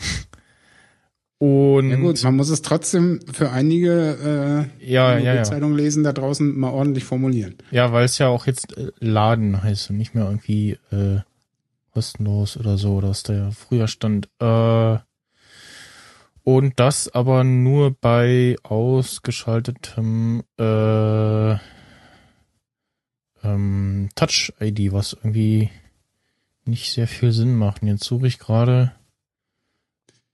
Und 1.38 1.90
Ja 1.90 1.96
gut, 1.96 2.22
man 2.24 2.36
muss 2.36 2.50
es 2.50 2.62
trotzdem 2.62 3.20
für 3.32 3.50
einige 3.50 4.68
äh, 4.80 4.84
ja, 4.84 5.16
ja, 5.18 5.34
ja. 5.34 5.44
Zeitung 5.44 5.76
lesen 5.76 6.02
da 6.02 6.12
draußen 6.12 6.58
mal 6.58 6.70
ordentlich 6.70 7.04
formulieren. 7.04 7.56
Ja, 7.70 7.92
weil 7.92 8.04
es 8.04 8.18
ja 8.18 8.26
auch 8.26 8.46
jetzt 8.46 8.76
äh, 8.76 8.90
Laden 8.98 9.62
heißt 9.62 9.90
und 9.90 9.98
nicht 9.98 10.16
mehr 10.16 10.24
irgendwie 10.24 10.78
äh, 10.90 11.20
kostenlos 11.92 12.56
oder 12.56 12.76
so, 12.76 13.00
dass 13.00 13.22
da 13.22 13.34
ja 13.34 13.50
früher 13.52 13.86
stand. 13.86 14.28
Äh, 14.40 14.98
und 16.42 16.80
das 16.80 17.08
aber 17.08 17.44
nur 17.44 17.92
bei 17.92 18.56
ausgeschaltetem 18.64 20.42
äh, 20.58 21.52
ähm, 23.44 24.08
Touch-ID, 24.14 24.92
was 24.92 25.12
irgendwie 25.12 25.70
nicht 26.64 26.92
sehr 26.92 27.06
viel 27.06 27.32
Sinn 27.32 27.54
macht. 27.54 27.82
Und 27.82 27.88
jetzt 27.88 28.04
suche 28.04 28.26
ich 28.26 28.38
gerade. 28.38 28.92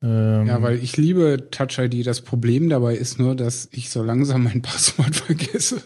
Ähm, 0.04 0.46
Ja, 0.46 0.60
weil 0.62 0.82
ich 0.82 0.96
liebe 0.96 1.48
Touch 1.50 1.78
ID. 1.78 2.06
Das 2.06 2.20
Problem 2.20 2.68
dabei 2.68 2.94
ist 2.94 3.18
nur, 3.18 3.34
dass 3.34 3.68
ich 3.72 3.90
so 3.90 4.02
langsam 4.02 4.44
mein 4.44 4.62
Passwort 4.62 5.16
vergesse. 5.16 5.82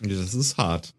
Das 0.00 0.34
ist 0.34 0.58
hart. 0.58 0.92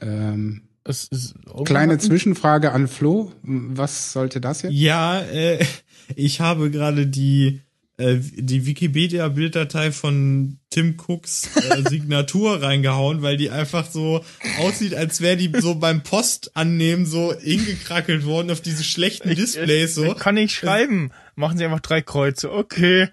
Ähm, 0.00 0.62
es 0.84 1.04
ist 1.08 1.34
kleine 1.66 1.98
Zwischenfrage 1.98 2.72
an 2.72 2.88
Flo. 2.88 3.32
Was 3.42 4.12
sollte 4.12 4.40
das 4.40 4.62
jetzt? 4.62 4.72
Ja, 4.72 5.20
äh, 5.20 5.62
ich 6.16 6.40
habe 6.40 6.70
gerade 6.70 7.06
die 7.06 7.60
äh, 7.98 8.16
die 8.18 8.64
Wikipedia-Bilddatei 8.64 9.92
von 9.92 10.56
Tim 10.70 10.96
Cooks 10.96 11.50
äh, 11.56 11.82
Signatur 11.88 12.62
reingehauen, 12.62 13.20
weil 13.20 13.36
die 13.36 13.50
einfach 13.50 13.90
so 13.90 14.24
aussieht, 14.58 14.94
als 14.94 15.20
wäre 15.20 15.36
die 15.36 15.52
so 15.60 15.74
beim 15.74 16.02
Post 16.02 16.52
annehmen 16.54 17.04
so 17.04 17.34
hingekrackelt 17.38 18.24
worden 18.24 18.50
auf 18.50 18.62
diese 18.62 18.84
schlechten 18.84 19.34
Displays 19.34 19.94
so. 19.94 20.04
Ich 20.06 20.16
kann 20.16 20.36
nicht 20.36 20.54
schreiben. 20.54 21.10
Machen 21.36 21.58
Sie 21.58 21.64
einfach 21.64 21.80
drei 21.80 22.02
Kreuze. 22.02 22.52
Okay. 22.52 23.08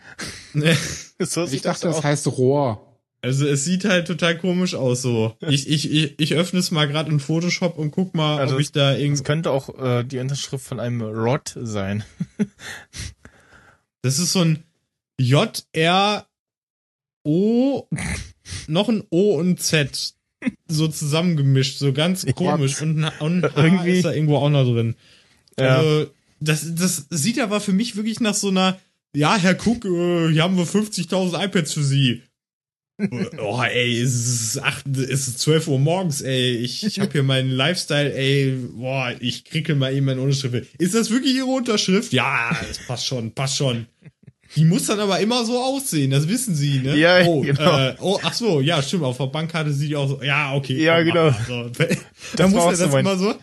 so 1.19 1.43
Ich 1.45 1.61
dachte, 1.61 1.87
das 1.87 1.97
das 1.97 2.03
heißt 2.03 2.27
Rohr. 2.27 2.83
Also 3.21 3.47
es 3.47 3.63
sieht 3.65 3.83
halt 3.85 4.05
total 4.07 4.37
komisch 4.37 4.75
aus 4.75 5.01
so. 5.01 5.35
Ich 5.47 5.67
ich 5.69 5.91
ich, 5.91 6.19
ich 6.19 6.33
öffne 6.35 6.59
es 6.59 6.69
mal 6.71 6.87
gerade 6.87 7.09
in 7.11 7.19
Photoshop 7.19 7.77
und 7.77 7.91
guck 7.91 8.13
mal, 8.13 8.37
Also 8.39 8.55
ob 8.55 8.61
ich 8.61 8.71
da 8.71 8.93
Es 8.93 8.99
irgendwie 8.99 9.23
könnte 9.23 9.51
auch 9.51 9.77
äh, 9.79 10.03
die 10.03 10.19
Unterschrift 10.19 10.65
von 10.65 10.79
einem 10.79 11.01
Rod 11.01 11.55
sein. 11.59 12.03
Das 14.01 14.19
ist 14.19 14.33
so 14.33 14.41
ein 14.41 14.63
J 15.19 15.65
R 15.73 16.27
O 17.25 17.87
noch 18.67 18.87
ein 18.87 19.03
O 19.09 19.35
und 19.37 19.61
Z 19.61 20.13
so 20.67 20.87
zusammengemischt, 20.87 21.79
so 21.79 21.91
ganz 21.93 22.25
komisch 22.35 22.81
und, 22.81 23.03
ein- 23.03 23.11
und 23.19 23.43
H 23.43 23.63
Irgendwie- 23.63 23.97
ist 23.97 24.05
da 24.05 24.13
irgendwo 24.13 24.37
auch 24.37 24.49
noch 24.49 24.63
drin. 24.63 24.95
Ja. 25.59 25.77
Also, 25.77 26.11
das, 26.39 26.75
das 26.75 27.05
sieht 27.09 27.39
aber 27.39 27.61
für 27.61 27.73
mich 27.73 27.95
wirklich 27.95 28.19
nach 28.19 28.33
so 28.35 28.49
einer, 28.49 28.79
ja, 29.15 29.35
Herr 29.37 29.55
Cook, 29.55 29.85
äh, 29.85 30.31
hier 30.31 30.43
haben 30.43 30.57
wir 30.57 30.65
50.000 30.65 31.45
iPads 31.45 31.73
für 31.73 31.83
Sie. 31.83 32.23
oh, 33.39 33.61
ey, 33.61 34.01
es 34.01 34.15
ist, 34.15 34.63
acht, 34.63 34.87
es 34.87 35.27
ist 35.27 35.39
12 35.39 35.67
Uhr 35.67 35.79
morgens, 35.79 36.21
ey. 36.21 36.55
Ich, 36.55 36.83
ich 36.83 36.99
habe 36.99 37.11
hier 37.11 37.23
meinen 37.23 37.51
Lifestyle, 37.51 38.11
ey. 38.13 38.57
Boah, 38.75 39.13
ich 39.19 39.45
krickel 39.45 39.75
mal 39.75 39.93
eben 39.93 40.07
meine 40.07 40.21
Unterschrift. 40.21 40.67
Ist 40.79 40.95
das 40.95 41.11
wirklich 41.11 41.35
Ihre 41.35 41.45
Unterschrift? 41.45 42.11
Ja, 42.11 42.57
das 42.67 42.79
passt 42.87 43.05
schon, 43.05 43.31
passt 43.33 43.57
schon. 43.57 43.85
Die 44.55 44.65
muss 44.65 44.87
dann 44.87 44.99
aber 44.99 45.19
immer 45.19 45.45
so 45.45 45.59
aussehen, 45.59 46.09
das 46.09 46.27
wissen 46.27 46.55
Sie, 46.55 46.79
ne? 46.79 46.95
Ja, 46.95 47.23
oh, 47.25 47.41
genau. 47.41 47.77
Äh, 47.77 47.95
oh, 47.99 48.19
ach 48.23 48.33
so, 48.33 48.61
ja, 48.61 48.81
stimmt. 48.81 49.03
Auf 49.03 49.17
der 49.17 49.27
Bankkarte 49.27 49.71
sieht 49.73 49.89
die 49.89 49.95
auch 49.95 50.07
so. 50.07 50.23
Ja, 50.23 50.55
okay. 50.55 50.81
Ja, 50.81 51.01
genau. 51.03 51.31
So. 51.47 51.69
Dann 52.35 52.51
muss 52.51 52.79
er 52.79 52.87
das 52.87 52.95
immer 52.95 53.17
so 53.17 53.35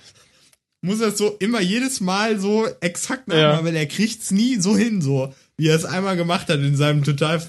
muss 0.84 1.00
er 1.00 1.08
das 1.10 1.18
so 1.18 1.36
immer 1.38 1.60
jedes 1.60 2.00
Mal 2.00 2.38
so 2.38 2.66
exakt 2.80 3.28
nachmachen, 3.28 3.42
Ja. 3.52 3.58
aber 3.58 3.72
der 3.72 3.86
kriegt's 3.86 4.30
nie 4.30 4.56
so 4.56 4.76
hin, 4.76 5.00
so 5.02 5.32
wie 5.56 5.68
er 5.68 5.76
es 5.76 5.84
einmal 5.84 6.16
gemacht 6.16 6.48
hat 6.48 6.58
in 6.60 6.76
seinem 6.76 7.04
total 7.04 7.42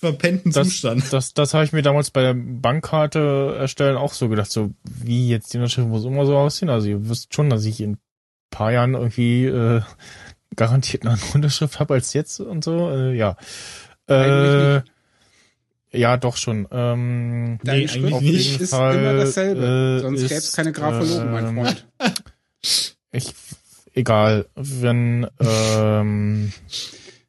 verpennten 0.00 0.52
Das, 0.52 0.68
Zustand. 0.68 1.12
das, 1.12 1.34
das 1.34 1.54
habe 1.54 1.64
ich 1.64 1.72
mir 1.72 1.82
damals 1.82 2.10
bei 2.12 2.22
der 2.22 2.34
Bankkarte 2.34 3.56
erstellen 3.58 3.96
auch 3.96 4.12
so 4.12 4.28
gedacht, 4.28 4.50
so 4.50 4.70
wie 4.84 5.28
jetzt 5.28 5.52
die 5.52 5.56
Unterschrift 5.58 5.88
muss 5.88 6.04
immer 6.04 6.24
so 6.24 6.36
aussehen. 6.36 6.68
Also 6.70 6.86
ihr 6.88 7.08
wisst 7.08 7.34
schon, 7.34 7.50
dass 7.50 7.64
ich 7.64 7.80
in 7.80 7.92
ein 7.94 7.98
paar 8.50 8.70
Jahren 8.70 8.94
irgendwie 8.94 9.46
äh, 9.46 9.80
garantiert 10.54 11.02
eine 11.02 11.14
andere 11.14 11.30
Unterschrift 11.34 11.80
habe 11.80 11.94
als 11.94 12.12
jetzt 12.12 12.38
und 12.38 12.62
so. 12.62 12.90
Äh, 12.90 13.16
ja. 13.16 13.36
Äh, 14.08 14.82
ja, 15.90 16.16
doch 16.16 16.36
schon. 16.36 16.68
Ähm, 16.70 17.58
Deine 17.64 17.80
Nee, 17.80 17.88
Schrift 17.88 18.04
eigentlich 18.04 18.14
auf 18.14 18.20
nicht. 18.22 18.50
jeden 18.52 18.62
ist 18.64 18.70
Fall, 18.70 18.98
immer 18.98 19.14
dasselbe. 19.14 19.96
äh, 19.98 20.00
Sonst 20.02 20.20
gäbe 20.22 20.34
es 20.34 20.52
keine 20.52 20.72
Graphologen, 20.72 21.32
mein 21.32 21.46
ähm, 21.46 21.54
Freund. 21.56 21.86
Ich, 23.10 23.34
egal, 23.94 24.46
wenn, 24.54 25.26
ähm, 25.40 26.52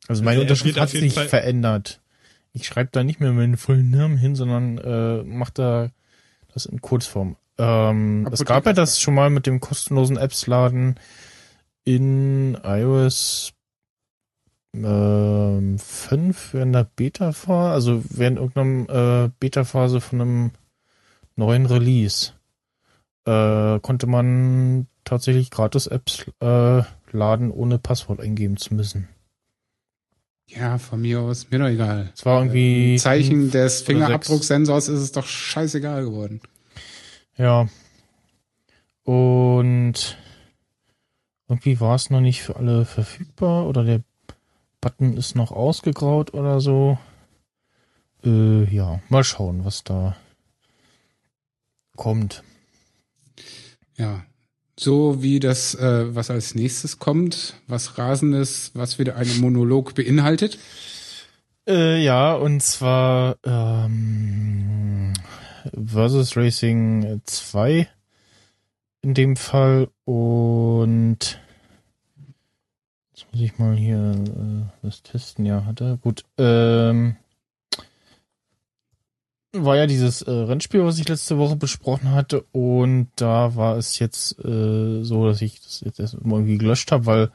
also 0.07 0.23
meine 0.23 0.39
Also 0.39 0.41
er 0.41 0.41
Unterschrift 0.41 0.79
hat 0.79 0.89
sich 0.89 1.13
Fall- 1.13 1.29
verändert. 1.29 2.01
Ich 2.53 2.65
schreibe 2.65 2.89
da 2.91 3.03
nicht 3.03 3.19
mehr 3.19 3.31
meinen 3.31 3.57
vollen 3.57 3.89
Namen 3.91 4.17
hin, 4.17 4.35
sondern 4.35 4.77
äh, 4.79 5.23
mache 5.23 5.51
da 5.53 5.89
das 6.53 6.65
in 6.65 6.81
Kurzform. 6.81 7.35
Ähm, 7.57 8.27
es 8.31 8.43
gab 8.43 8.65
ja 8.65 8.73
das 8.73 8.99
schon 8.99 9.13
mal 9.13 9.29
mit 9.29 9.45
dem 9.45 9.59
kostenlosen 9.59 10.17
Apps-Laden 10.17 10.95
in 11.83 12.57
iOS 12.63 13.53
ähm, 14.73 15.77
5 15.77 16.53
während 16.53 16.75
der 16.75 16.83
Beta-Phase, 16.95 17.73
also 17.73 18.03
während 18.09 18.37
irgendeiner 18.37 19.25
äh, 19.25 19.29
Beta-Phase 19.39 20.01
von 20.01 20.21
einem 20.21 20.51
neuen 21.35 21.65
Release 21.65 22.33
äh, 23.25 23.79
konnte 23.79 24.07
man 24.07 24.87
tatsächlich 25.09 25.51
gratis 25.51 25.87
Apps 25.87 26.25
äh, 26.39 26.83
laden, 27.11 27.51
ohne 27.51 27.79
Passwort 27.79 28.19
eingeben 28.19 28.57
zu 28.57 28.73
müssen. 28.73 29.07
Ja, 30.47 30.77
von 30.77 31.01
mir 31.01 31.21
aus, 31.21 31.49
mir 31.51 31.59
doch 31.59 31.67
egal. 31.67 32.11
Es 32.15 32.25
war 32.25 32.41
irgendwie 32.41 32.93
Im 32.93 32.99
Zeichen 32.99 33.51
des 33.51 33.81
Fingerabdrucksensors 33.81 34.87
ist 34.87 34.99
es 34.99 35.11
doch 35.11 35.27
scheißegal 35.27 36.05
geworden. 36.05 36.41
Ja. 37.37 37.67
Und 39.03 40.17
irgendwie 41.47 41.79
war 41.79 41.95
es 41.95 42.09
noch 42.09 42.21
nicht 42.21 42.41
für 42.41 42.55
alle 42.55 42.85
verfügbar 42.85 43.67
oder 43.67 43.83
der 43.83 44.01
Button 44.81 45.17
ist 45.17 45.35
noch 45.35 45.51
ausgegraut 45.51 46.33
oder 46.33 46.61
so. 46.61 46.97
Äh, 48.23 48.63
ja, 48.73 49.01
mal 49.09 49.23
schauen, 49.23 49.65
was 49.65 49.83
da 49.83 50.15
kommt. 51.95 52.43
Ja. 53.97 54.23
So 54.79 55.21
wie 55.21 55.41
das, 55.41 55.75
äh, 55.75 56.15
was 56.15 56.31
als 56.31 56.55
nächstes 56.55 56.99
kommt, 56.99 57.55
was 57.67 57.97
Rasendes, 57.97 58.71
was 58.75 58.97
wieder 58.97 59.17
einen 59.17 59.41
Monolog 59.41 59.93
beinhaltet. 59.93 60.57
Äh, 61.67 62.01
ja, 62.01 62.33
und 62.33 62.63
zwar 62.63 63.35
ähm, 63.43 65.11
Versus 65.73 66.37
Racing 66.37 67.19
2 67.25 67.89
in 69.01 69.13
dem 69.13 69.35
Fall 69.35 69.89
und 70.05 71.41
jetzt 73.11 73.27
muss 73.33 73.41
ich 73.41 73.59
mal 73.59 73.75
hier 73.75 74.13
äh, 74.13 74.63
das 74.81 75.03
testen, 75.03 75.45
ja, 75.45 75.65
hat 75.65 75.81
er. 75.81 75.97
Gut, 75.97 76.23
ähm, 76.37 77.17
war 79.53 79.77
ja 79.77 79.87
dieses 79.87 80.21
äh, 80.21 80.31
Rennspiel, 80.31 80.85
was 80.85 80.99
ich 80.99 81.07
letzte 81.07 81.37
Woche 81.37 81.55
besprochen 81.55 82.11
hatte 82.11 82.45
und 82.51 83.07
da 83.15 83.55
war 83.55 83.77
es 83.77 83.99
jetzt 83.99 84.37
äh, 84.45 85.03
so, 85.03 85.27
dass 85.27 85.41
ich 85.41 85.61
das 85.61 85.81
jetzt 85.81 85.99
erst 85.99 86.13
irgendwie 86.13 86.57
gelöscht 86.57 86.91
habe, 86.91 87.05
weil 87.05 87.31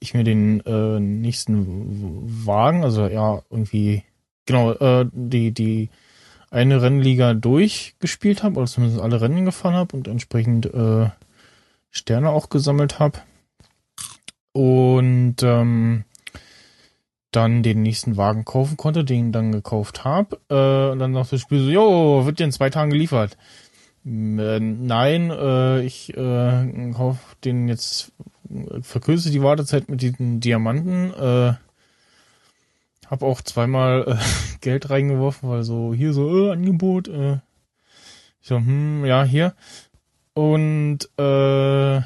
ich 0.00 0.14
mir 0.14 0.24
den 0.24 0.60
äh, 0.60 0.98
nächsten 0.98 2.46
Wagen, 2.46 2.84
also 2.84 3.06
ja, 3.06 3.42
irgendwie, 3.50 4.02
genau, 4.46 4.72
äh, 4.72 5.06
die, 5.12 5.52
die 5.52 5.90
eine 6.50 6.82
Rennliga 6.82 7.34
durchgespielt 7.34 8.42
habe, 8.42 8.56
oder 8.56 8.66
zumindest 8.66 9.00
alle 9.00 9.20
Rennen 9.20 9.44
gefahren 9.44 9.74
habe 9.74 9.96
und 9.96 10.08
entsprechend 10.08 10.66
äh, 10.66 11.08
Sterne 11.90 12.30
auch 12.30 12.48
gesammelt 12.48 12.98
habe. 12.98 13.18
Und 14.52 15.36
ähm, 15.42 16.04
dann 17.32 17.62
den 17.62 17.82
nächsten 17.82 18.16
Wagen 18.16 18.44
kaufen 18.44 18.76
konnte, 18.76 19.04
den 19.04 19.32
dann 19.32 19.52
gekauft 19.52 20.04
habe. 20.04 20.38
Äh, 20.48 20.92
und 20.92 20.98
dann 20.98 21.14
sagt 21.14 21.32
das 21.32 21.40
Spiel 21.40 21.64
so, 21.64 21.70
jo, 21.70 22.26
wird 22.26 22.38
dir 22.38 22.44
in 22.44 22.52
zwei 22.52 22.70
Tagen 22.70 22.90
geliefert. 22.90 23.36
Äh, 24.04 24.60
nein, 24.60 25.30
äh, 25.30 25.82
ich 25.82 26.16
äh, 26.16 26.92
kauf 26.94 27.36
den 27.44 27.68
jetzt, 27.68 28.12
äh, 28.50 28.82
verkürze 28.82 29.30
die 29.30 29.42
Wartezeit 29.42 29.88
mit 29.88 30.02
diesen 30.02 30.40
Diamanten. 30.40 31.12
Äh, 31.14 31.54
hab 33.06 33.22
auch 33.22 33.40
zweimal 33.40 34.04
äh, 34.08 34.16
Geld 34.60 34.90
reingeworfen, 34.90 35.48
weil 35.48 35.62
so 35.62 35.94
hier 35.94 36.12
so 36.12 36.48
äh, 36.48 36.52
Angebot. 36.52 37.08
Äh, 37.08 37.40
ich 38.40 38.48
so, 38.48 38.56
hm, 38.56 39.04
ja, 39.04 39.24
hier. 39.24 39.54
Und 40.34 41.08
äh, 41.18 42.00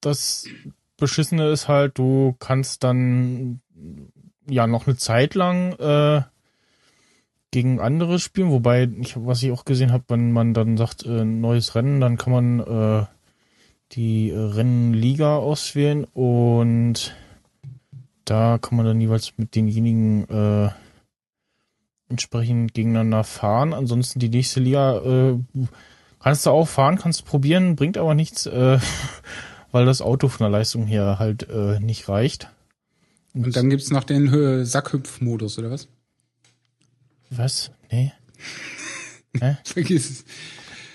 das 0.00 0.46
Beschissene 1.02 1.48
ist 1.48 1.66
halt, 1.66 1.98
du 1.98 2.36
kannst 2.38 2.84
dann 2.84 3.60
ja 4.48 4.68
noch 4.68 4.86
eine 4.86 4.96
Zeit 4.96 5.34
lang 5.34 5.72
äh, 5.72 6.22
gegen 7.50 7.80
andere 7.80 8.20
spielen, 8.20 8.52
wobei 8.52 8.88
ich, 9.00 9.16
was 9.16 9.42
ich 9.42 9.50
auch 9.50 9.64
gesehen 9.64 9.90
habe, 9.90 10.04
wenn 10.06 10.30
man 10.30 10.54
dann 10.54 10.76
sagt, 10.76 11.04
äh, 11.04 11.24
neues 11.24 11.74
Rennen, 11.74 12.00
dann 12.00 12.18
kann 12.18 12.32
man 12.32 12.60
äh, 12.60 13.06
die 13.90 14.30
äh, 14.30 14.38
Rennliga 14.38 15.38
auswählen 15.38 16.04
und 16.04 17.16
da 18.24 18.58
kann 18.58 18.76
man 18.76 18.86
dann 18.86 19.00
jeweils 19.00 19.36
mit 19.38 19.56
denjenigen 19.56 20.28
äh, 20.28 20.70
entsprechend 22.08 22.74
gegeneinander 22.74 23.24
fahren. 23.24 23.74
Ansonsten 23.74 24.20
die 24.20 24.28
nächste 24.28 24.60
Liga 24.60 24.98
äh, 24.98 25.38
kannst 26.20 26.46
du 26.46 26.50
auch 26.50 26.68
fahren, 26.68 26.96
kannst 26.96 27.24
probieren, 27.24 27.74
bringt 27.74 27.98
aber 27.98 28.14
nichts, 28.14 28.46
äh, 28.46 28.78
weil 29.72 29.86
das 29.86 30.00
Auto 30.00 30.28
von 30.28 30.44
der 30.44 30.50
Leistung 30.50 30.86
her 30.86 31.18
halt 31.18 31.48
äh, 31.48 31.80
nicht 31.80 32.08
reicht. 32.08 32.48
Und 33.34 33.56
dann 33.56 33.70
gibt's 33.70 33.90
noch 33.90 34.04
den 34.04 34.32
äh, 34.32 34.64
Sackhüpf-Modus, 34.64 35.58
oder 35.58 35.70
was? 35.70 35.88
Was? 37.30 37.70
Nee. 37.90 38.12
Vergiss 39.64 40.10
es. 40.10 40.24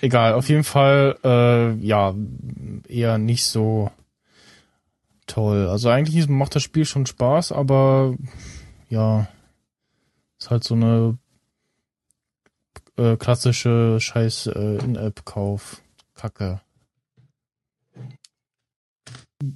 Egal, 0.00 0.34
auf 0.34 0.48
jeden 0.48 0.62
Fall, 0.62 1.18
äh, 1.24 1.74
ja, 1.84 2.14
eher 2.86 3.18
nicht 3.18 3.44
so 3.44 3.90
toll. 5.26 5.66
Also 5.66 5.88
eigentlich 5.88 6.28
macht 6.28 6.54
das 6.54 6.62
Spiel 6.62 6.84
schon 6.84 7.06
Spaß, 7.06 7.50
aber 7.50 8.14
ja, 8.88 9.26
ist 10.38 10.50
halt 10.50 10.62
so 10.62 10.74
eine 10.74 11.18
äh, 12.96 13.16
klassische 13.16 13.98
Scheiß 13.98 14.46
äh, 14.46 14.78
In-App-Kauf. 14.84 15.82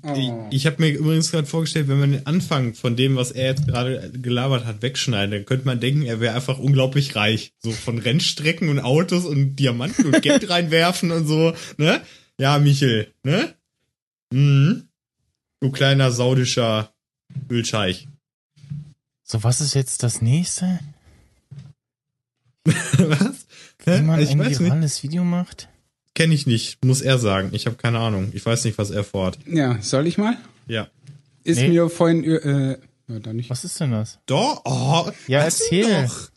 Oh. 0.04 0.46
ich 0.52 0.66
habe 0.66 0.76
mir 0.78 0.90
übrigens 0.90 1.32
gerade 1.32 1.46
vorgestellt, 1.46 1.88
wenn 1.88 1.98
man 1.98 2.12
den 2.12 2.26
Anfang 2.26 2.74
von 2.74 2.94
dem, 2.94 3.16
was 3.16 3.32
er 3.32 3.46
jetzt 3.46 3.66
gerade 3.66 4.12
gelabert 4.12 4.64
hat, 4.64 4.80
wegschneidet, 4.80 5.34
dann 5.34 5.44
könnte 5.44 5.66
man 5.66 5.80
denken, 5.80 6.02
er 6.02 6.20
wäre 6.20 6.36
einfach 6.36 6.60
unglaublich 6.60 7.16
reich. 7.16 7.52
So 7.58 7.72
von 7.72 7.98
Rennstrecken 7.98 8.68
und 8.68 8.78
Autos 8.78 9.24
und 9.24 9.56
Diamanten 9.56 10.06
und 10.06 10.22
Geld 10.22 10.48
reinwerfen 10.50 11.10
und 11.10 11.26
so, 11.26 11.52
ne? 11.78 12.00
Ja, 12.38 12.58
Michel, 12.60 13.12
ne? 13.24 13.54
Mhm. 14.32 14.88
Du 15.60 15.70
kleiner 15.72 16.12
saudischer 16.12 16.92
Ölscheich. 17.50 18.06
So, 19.24 19.42
was 19.42 19.60
ist 19.60 19.74
jetzt 19.74 20.04
das 20.04 20.22
nächste? 20.22 20.78
was? 22.64 23.46
Wie 23.84 24.02
man 24.02 24.20
ich 24.20 24.30
ein 24.30 24.38
weiß 24.38 24.48
nicht. 24.48 24.60
virales 24.60 25.02
Video 25.02 25.24
macht? 25.24 25.68
Kenne 26.14 26.34
ich 26.34 26.46
nicht, 26.46 26.84
muss 26.84 27.00
er 27.00 27.18
sagen. 27.18 27.50
Ich 27.52 27.66
habe 27.66 27.76
keine 27.76 27.98
Ahnung. 27.98 28.30
Ich 28.34 28.44
weiß 28.44 28.64
nicht, 28.64 28.76
was 28.78 28.90
er 28.90 29.02
vorhat. 29.04 29.38
Ja, 29.46 29.78
soll 29.80 30.06
ich 30.06 30.18
mal? 30.18 30.36
Ja. 30.66 30.88
Ist 31.44 31.58
Nee. 31.60 31.68
mir 31.68 31.88
vorhin, 31.88 32.22
äh, 32.24 32.76
ja, 33.08 33.18
dann 33.18 33.36
nicht. 33.36 33.50
Was 33.50 33.64
ist 33.64 33.80
denn 33.80 33.92
das? 33.92 34.18
Doch, 34.26 34.62
oh, 34.64 35.10
Ja, 35.26 35.40
erzähl. 35.40 36.04
doch. 36.06 36.30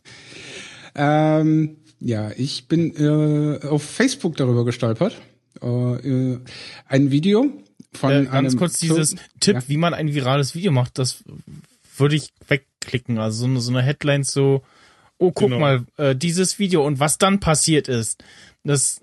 Ähm, 0.94 1.76
ja, 2.00 2.30
ich 2.36 2.68
bin 2.68 2.94
äh, 2.96 3.66
auf 3.66 3.82
Facebook 3.82 4.36
darüber 4.36 4.64
gestolpert. 4.64 5.20
Äh, 5.62 5.66
äh, 5.66 6.40
ein 6.86 7.10
Video 7.10 7.50
von 7.92 8.10
Äh, 8.10 8.24
ganz 8.24 8.30
einem 8.34 8.56
kurz 8.58 8.78
dieses 8.80 9.10
Türken- 9.10 9.40
Tipp, 9.40 9.54
Ja. 9.56 9.62
wie 9.68 9.76
man 9.76 9.94
ein 9.94 10.12
virales 10.14 10.54
Video 10.54 10.72
macht, 10.72 10.98
das 10.98 11.22
würde 11.96 12.16
ich 12.16 12.30
wegklicken. 12.48 13.18
Also 13.18 13.40
so 13.40 13.44
eine, 13.46 13.60
so 13.60 13.70
eine 13.70 13.82
Headline 13.82 14.22
so, 14.24 14.62
oh, 15.18 15.32
guck 15.32 15.48
Genau. 15.48 15.60
mal, 15.60 15.84
äh, 15.96 16.14
dieses 16.16 16.58
Video 16.58 16.84
und 16.84 16.98
was 17.00 17.18
dann 17.18 17.40
passiert 17.40 17.88
ist. 17.88 18.22
Das, 18.64 19.00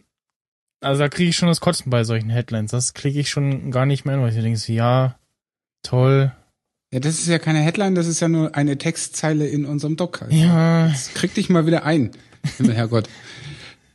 also 0.84 1.00
da 1.00 1.10
kriege 1.10 1.30
ich 1.30 1.36
schon 1.38 1.48
das 1.50 1.60
Kotzen 1.62 1.90
bei 1.90 2.04
solchen 2.04 2.30
Headlines. 2.30 2.72
Das 2.72 2.94
klicke 2.94 3.20
ich 3.20 3.30
schon 3.30 3.72
gar 3.72 3.86
nicht 3.86 4.06
mehr 4.06 4.16
hin, 4.16 4.24
weil 4.24 4.36
ich 4.36 4.42
denke, 4.42 4.58
so, 4.58 4.72
ja, 4.74 5.18
toll. 5.84 6.32
Ja, 6.92 7.00
das 7.00 7.16
ist 7.20 7.28
ja 7.28 7.40
keine 7.40 7.60
Headline, 7.60 7.96
das 7.96 8.06
ist 8.08 8.20
ja 8.20 8.28
nur 8.28 8.56
eine 8.56 8.78
Textzeile 8.78 9.48
in 9.48 9.66
unserem 9.66 9.96
Doc. 9.96 10.26
Ja, 10.30 10.88
Jetzt 10.88 11.16
krieg 11.16 11.34
dich 11.34 11.50
mal 11.50 11.66
wieder 11.66 11.84
ein. 11.86 12.12
Himmel, 12.58 12.76
Herrgott. 12.76 13.10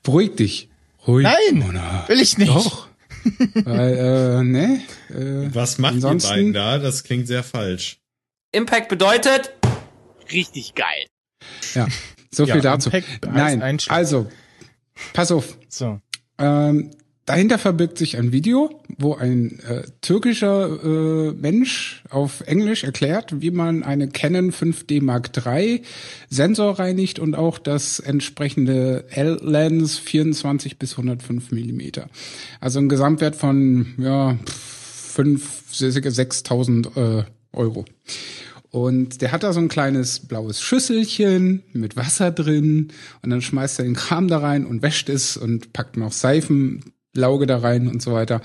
Beruhig 0.02 0.34
dich. 0.36 0.68
Ruhig. 1.06 1.24
Nein! 1.24 1.58
Mona. 1.60 2.04
will 2.08 2.20
ich 2.20 2.38
nicht. 2.38 2.50
Doch. 2.54 2.88
Weil, 3.54 3.96
äh, 3.96 4.42
ne? 4.42 4.80
Äh, 5.10 5.54
Was 5.54 5.78
macht 5.78 5.94
Ansonsten- 5.94 6.28
ihr 6.30 6.34
beiden 6.36 6.52
da? 6.54 6.78
Das 6.78 7.04
klingt 7.04 7.26
sehr 7.26 7.42
falsch. 7.44 7.98
Impact 8.52 8.88
bedeutet, 8.88 9.52
Richtig 10.32 10.74
geil. 10.74 11.06
so 12.30 12.44
viel 12.46 12.56
Ja, 12.56 12.60
dazu. 12.60 12.90
Impact 12.90 13.26
als 13.26 13.34
Nein, 13.56 13.78
also, 13.88 14.30
pass 15.12 15.30
auf. 15.32 15.56
So. 15.68 16.00
Ähm, 16.38 16.90
dahinter 17.26 17.58
verbirgt 17.58 17.98
sich 17.98 18.16
ein 18.16 18.32
Video, 18.32 18.70
wo 18.96 19.14
ein 19.14 19.58
äh, 19.60 19.82
türkischer 20.00 20.68
äh, 20.82 21.32
Mensch 21.32 22.02
auf 22.10 22.42
Englisch 22.46 22.84
erklärt, 22.84 23.40
wie 23.40 23.50
man 23.50 23.82
eine 23.82 24.08
Canon 24.08 24.50
5D 24.50 25.02
Mark 25.02 25.30
III 25.36 25.82
Sensor 26.30 26.78
reinigt 26.78 27.18
und 27.18 27.34
auch 27.34 27.58
das 27.58 28.00
entsprechende 28.00 29.04
L-Lens 29.10 29.98
24 29.98 30.78
bis 30.78 30.92
105 30.92 31.50
Millimeter. 31.50 32.08
Also 32.60 32.78
ein 32.78 32.88
Gesamtwert 32.88 33.36
von 33.36 33.94
ja 33.98 34.38
5 34.46 35.64
6.000 35.70 37.20
äh, 37.20 37.24
Euro. 37.52 37.84
Und 38.70 39.22
der 39.22 39.32
hat 39.32 39.42
da 39.42 39.52
so 39.52 39.60
ein 39.60 39.68
kleines 39.68 40.20
blaues 40.20 40.60
Schüsselchen 40.60 41.62
mit 41.72 41.96
Wasser 41.96 42.30
drin 42.30 42.88
und 43.22 43.30
dann 43.30 43.40
schmeißt 43.40 43.78
er 43.78 43.84
den 43.84 43.94
Kram 43.94 44.28
da 44.28 44.38
rein 44.38 44.66
und 44.66 44.82
wäscht 44.82 45.08
es 45.08 45.36
und 45.36 45.72
packt 45.72 45.96
noch 45.96 46.12
Seifenlauge 46.12 47.46
da 47.46 47.58
rein 47.58 47.88
und 47.88 48.02
so 48.02 48.12
weiter. 48.12 48.42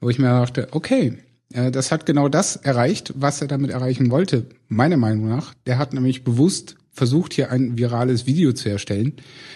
Wo 0.00 0.10
ich 0.10 0.18
mir 0.18 0.28
dachte, 0.28 0.68
okay, 0.72 1.18
äh, 1.54 1.70
das 1.70 1.90
hat 1.90 2.04
genau 2.04 2.28
das 2.28 2.56
erreicht, 2.56 3.14
was 3.16 3.40
er 3.40 3.48
damit 3.48 3.70
erreichen 3.70 4.10
wollte, 4.10 4.46
meiner 4.68 4.98
Meinung 4.98 5.28
nach. 5.28 5.54
Der 5.66 5.78
hat 5.78 5.94
nämlich 5.94 6.22
bewusst 6.22 6.76
versucht, 6.90 7.32
hier 7.32 7.50
ein 7.50 7.78
virales 7.78 8.26
Video 8.26 8.52
zu 8.52 8.68
erstellen, 8.68 9.14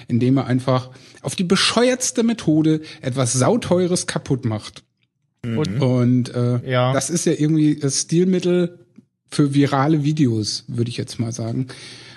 indem 0.09 0.39
er 0.39 0.47
einfach 0.47 0.91
auf 1.21 1.37
die 1.37 1.45
bescheuertste 1.45 2.23
Methode 2.23 2.81
etwas 3.03 3.35
sauteures 3.35 4.07
kaputt 4.07 4.47
macht. 4.47 4.83
Und, 5.45 5.81
Und 5.83 6.35
äh, 6.35 6.69
Ja. 6.69 6.95
das 6.95 7.11
ist 7.11 7.27
ja 7.27 7.33
irgendwie 7.33 7.77
das 7.77 8.01
Stilmittel 8.01 8.86
für 9.31 9.55
virale 9.55 10.05
Videos, 10.05 10.65
würde 10.69 10.91
ich 10.91 10.97
jetzt 10.97 11.19
mal 11.19 11.33
sagen. 11.33 11.67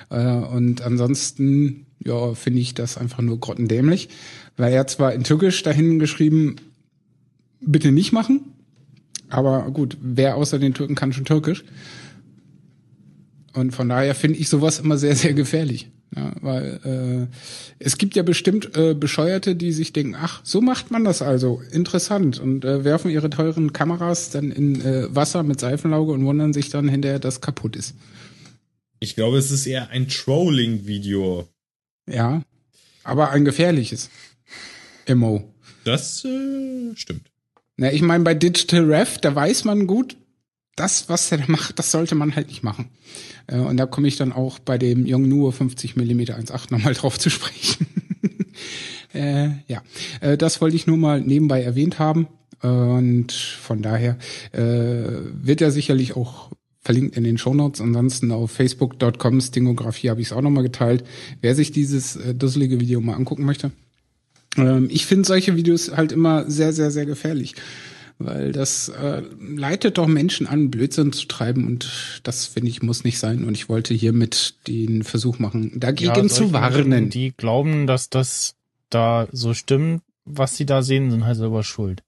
Äh, 0.09 0.25
und 0.25 0.81
ansonsten, 0.81 1.85
ja, 2.03 2.33
finde 2.33 2.59
ich 2.59 2.73
das 2.73 2.97
einfach 2.97 3.21
nur 3.21 3.39
grottendämlich. 3.39 4.09
Weil 4.57 4.73
er 4.73 4.87
zwar 4.87 5.13
in 5.13 5.23
Türkisch 5.23 5.63
dahin 5.63 5.99
geschrieben, 5.99 6.57
bitte 7.61 7.91
nicht 7.91 8.11
machen, 8.11 8.53
aber 9.29 9.69
gut, 9.71 9.97
wer 10.01 10.35
außer 10.35 10.59
den 10.59 10.73
Türken 10.73 10.95
kann 10.95 11.13
schon 11.13 11.25
Türkisch? 11.25 11.63
Und 13.53 13.71
von 13.71 13.89
daher 13.89 14.15
finde 14.15 14.39
ich 14.39 14.49
sowas 14.49 14.79
immer 14.79 14.97
sehr, 14.97 15.15
sehr 15.15 15.33
gefährlich. 15.33 15.89
Ja, 16.15 16.33
weil 16.41 16.79
äh, 17.29 17.35
es 17.77 17.97
gibt 17.97 18.15
ja 18.15 18.23
bestimmt 18.23 18.75
äh, 18.75 18.95
Bescheuerte, 18.95 19.55
die 19.55 19.71
sich 19.71 19.93
denken, 19.93 20.15
ach, 20.19 20.41
so 20.43 20.59
macht 20.59 20.89
man 20.89 21.03
das 21.03 21.21
also, 21.21 21.61
interessant 21.71 22.39
und 22.39 22.65
äh, 22.65 22.83
werfen 22.83 23.11
ihre 23.11 23.29
teuren 23.29 23.73
Kameras 23.73 24.31
dann 24.31 24.51
in 24.51 24.81
äh, 24.81 25.13
Wasser 25.13 25.43
mit 25.43 25.59
Seifenlauge 25.59 26.11
und 26.11 26.25
wundern 26.25 26.51
sich 26.51 26.69
dann 26.69 26.89
hinterher, 26.89 27.19
dass 27.19 27.41
kaputt 27.41 27.75
ist. 27.75 27.93
Ich 28.99 29.15
glaube, 29.15 29.37
es 29.37 29.51
ist 29.51 29.67
eher 29.67 29.89
ein 29.91 30.07
Trolling-Video. 30.07 31.47
Ja, 32.07 32.41
aber 33.03 33.29
ein 33.29 33.45
gefährliches. 33.45 34.09
Immo. 35.05 35.53
Das 35.83 36.25
äh, 36.25 36.95
stimmt. 36.95 37.29
Na, 37.77 37.93
ich 37.93 38.01
meine, 38.01 38.23
bei 38.23 38.33
Digital 38.33 38.91
Ref, 38.91 39.19
da 39.19 39.33
weiß 39.33 39.63
man 39.63 39.87
gut, 39.87 40.17
das, 40.79 41.09
was 41.09 41.31
er 41.31 41.39
da 41.39 41.45
macht, 41.47 41.79
das 41.79 41.91
sollte 41.91 42.15
man 42.15 42.35
halt 42.35 42.47
nicht 42.47 42.63
machen. 42.63 42.89
Äh, 43.47 43.57
und 43.57 43.77
da 43.77 43.85
komme 43.85 44.07
ich 44.07 44.17
dann 44.17 44.31
auch 44.31 44.59
bei 44.59 44.77
dem 44.77 45.05
Yongnuo 45.05 45.51
50 45.51 45.95
mm 45.95 46.19
1.8 46.19 46.71
nochmal 46.71 46.93
drauf 46.95 47.19
zu 47.19 47.29
sprechen. 47.29 47.87
äh, 49.13 49.49
ja, 49.67 49.81
äh, 50.21 50.37
das 50.37 50.61
wollte 50.61 50.75
ich 50.75 50.87
nur 50.87 50.97
mal 50.97 51.21
nebenbei 51.21 51.61
erwähnt 51.61 51.99
haben. 51.99 52.27
Und 52.61 53.31
von 53.31 53.81
daher 53.81 54.17
äh, 54.51 54.59
wird 54.59 55.61
er 55.61 55.71
sicherlich 55.71 56.17
auch 56.17 56.49
verlinkt 56.81 57.15
in 57.15 57.23
den 57.23 57.37
Shownotes. 57.37 57.79
Ansonsten 57.79 58.31
auf 58.31 58.51
facebook.com 58.51 59.39
Stingografie 59.39 60.09
habe 60.09 60.19
ich 60.19 60.27
es 60.27 60.33
auch 60.33 60.41
nochmal 60.41 60.63
geteilt. 60.63 61.05
Wer 61.39 61.55
sich 61.55 61.71
dieses 61.71 62.17
äh, 62.17 62.33
dusselige 62.35 62.79
Video 62.81 62.99
mal 62.99 63.13
angucken 63.13 63.45
möchte. 63.45 63.71
Ähm, 64.57 64.87
ich 64.91 65.05
finde 65.05 65.25
solche 65.25 65.55
Videos 65.55 65.91
halt 65.95 66.11
immer 66.11 66.49
sehr, 66.49 66.73
sehr, 66.73 66.91
sehr 66.91 67.05
gefährlich. 67.05 67.55
Weil 68.21 68.51
das 68.51 68.89
äh, 68.89 69.23
leitet 69.39 69.97
doch 69.97 70.07
Menschen 70.07 70.45
an, 70.45 70.69
Blödsinn 70.69 71.13
zu 71.13 71.25
treiben 71.27 71.65
und 71.65 72.21
das, 72.23 72.45
finde 72.47 72.69
ich, 72.69 72.83
muss 72.83 73.05
nicht 73.05 73.17
sein. 73.17 73.45
Und 73.45 73.55
ich 73.55 73.69
wollte 73.69 73.93
hiermit 73.93 74.55
den 74.67 75.03
Versuch 75.03 75.39
machen, 75.39 75.79
dagegen 75.79 76.09
Ja, 76.09 76.21
zu 76.23 76.27
solche 76.27 76.51
Menschen, 76.51 76.53
warnen. 76.91 77.09
Die 77.09 77.31
glauben, 77.31 77.87
dass 77.87 78.09
das 78.09 78.55
da 78.89 79.27
so 79.31 79.53
stimmt, 79.53 80.01
was 80.25 80.57
sie 80.57 80.65
da 80.65 80.81
sehen, 80.81 81.11
sind 81.11 81.23
halt 81.25 81.37
selber 81.37 81.63
schuld. 81.63 82.03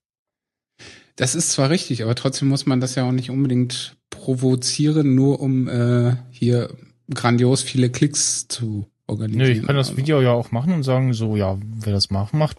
Das 1.16 1.34
ist 1.34 1.52
zwar 1.52 1.70
richtig, 1.70 2.02
aber 2.02 2.14
trotzdem 2.14 2.48
muss 2.48 2.66
man 2.66 2.80
das 2.80 2.94
ja 2.94 3.04
auch 3.06 3.12
nicht 3.12 3.30
unbedingt 3.30 3.96
provozieren, 4.10 5.14
nur 5.14 5.40
um 5.40 5.68
äh, 5.68 6.16
hier 6.30 6.74
grandios 7.12 7.62
viele 7.62 7.90
Klicks 7.90 8.48
zu 8.48 8.86
organisieren. 9.06 9.46
Nö, 9.46 9.52
ich 9.60 9.66
kann 9.66 9.76
das 9.76 9.88
Also, 9.88 9.98
Video 9.98 10.20
ja 10.20 10.32
auch 10.32 10.50
machen 10.52 10.72
und 10.74 10.82
sagen, 10.82 11.12
so, 11.14 11.36
ja, 11.36 11.58
wer 11.62 11.92
das 11.92 12.10
machen 12.10 12.38
macht, 12.38 12.58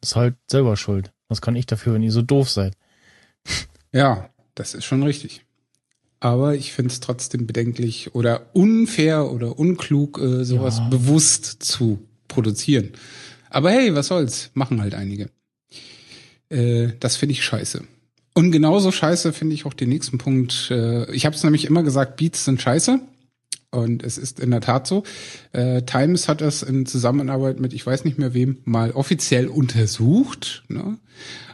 ist 0.00 0.16
halt 0.16 0.34
selber 0.50 0.76
schuld. 0.76 1.12
Was 1.32 1.40
kann 1.40 1.56
ich 1.56 1.64
dafür, 1.64 1.94
wenn 1.94 2.02
ihr 2.02 2.12
so 2.12 2.20
doof 2.20 2.50
seid? 2.50 2.74
Ja, 3.90 4.28
das 4.54 4.74
ist 4.74 4.84
schon 4.84 5.02
richtig. 5.02 5.46
Aber 6.20 6.54
ich 6.54 6.72
finde 6.74 6.92
es 6.92 7.00
trotzdem 7.00 7.46
bedenklich 7.46 8.14
oder 8.14 8.54
unfair 8.54 9.30
oder 9.32 9.58
unklug, 9.58 10.20
äh, 10.20 10.44
sowas 10.44 10.78
Ja. 10.78 10.88
bewusst 10.90 11.62
zu 11.62 11.98
produzieren. 12.28 12.92
Aber 13.48 13.70
hey, 13.70 13.94
was 13.94 14.08
soll's? 14.08 14.50
Machen 14.52 14.82
halt 14.82 14.94
einige. 14.94 15.30
Äh, 16.50 16.88
das 17.00 17.16
finde 17.16 17.32
ich 17.32 17.42
scheiße. 17.42 17.82
Und 18.34 18.52
genauso 18.52 18.92
scheiße 18.92 19.32
finde 19.32 19.54
ich 19.54 19.64
auch 19.64 19.74
den 19.74 19.88
nächsten 19.88 20.18
Punkt. 20.18 20.68
Äh, 20.70 21.10
ich 21.12 21.24
habe 21.26 21.34
es 21.34 21.42
nämlich 21.44 21.64
immer 21.64 21.82
gesagt, 21.82 22.16
Beats 22.16 22.44
sind 22.44 22.60
scheiße. 22.60 23.00
Und 23.72 24.02
es 24.02 24.18
ist 24.18 24.38
in 24.38 24.50
der 24.50 24.60
Tat 24.60 24.86
so. 24.86 25.02
Äh, 25.52 25.82
Times 25.82 26.28
hat 26.28 26.42
das 26.42 26.62
in 26.62 26.84
Zusammenarbeit 26.84 27.58
mit, 27.58 27.72
ich 27.72 27.84
weiß 27.84 28.04
nicht 28.04 28.18
mehr 28.18 28.34
wem, 28.34 28.58
mal 28.64 28.92
offiziell 28.92 29.48
untersucht. 29.48 30.62
Ne? 30.68 30.98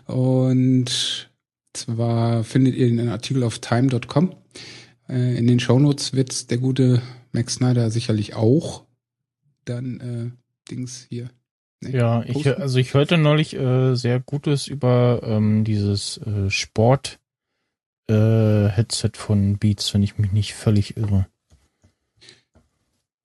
Und 0.06 1.30
zwar 1.72 2.42
findet 2.42 2.74
ihr 2.74 2.88
den 2.88 3.08
Artikel 3.08 3.44
auf 3.44 3.60
time.com. 3.60 4.34
Äh, 5.08 5.38
in 5.38 5.46
den 5.46 5.60
Shownotes 5.60 6.12
wird 6.12 6.50
der 6.50 6.58
gute 6.58 7.00
Max 7.30 7.54
Snyder 7.54 7.92
sicherlich 7.92 8.34
auch 8.34 8.84
dann 9.64 10.00
äh, 10.00 10.70
Dings 10.70 11.06
hier. 11.08 11.30
ne, 11.82 11.90
Ja, 11.90 12.24
ich, 12.24 12.48
also 12.58 12.78
ich 12.80 12.94
hörte 12.94 13.16
neulich 13.16 13.54
äh, 13.54 13.94
sehr 13.94 14.18
Gutes 14.18 14.66
über 14.66 15.20
ähm, 15.22 15.62
dieses 15.62 16.18
äh, 16.18 16.50
Sport 16.50 17.20
äh, 18.08 18.68
Headset 18.68 19.12
von 19.14 19.58
Beats, 19.58 19.94
wenn 19.94 20.02
ich 20.02 20.18
mich 20.18 20.32
nicht 20.32 20.54
völlig 20.54 20.96
irre. 20.96 21.26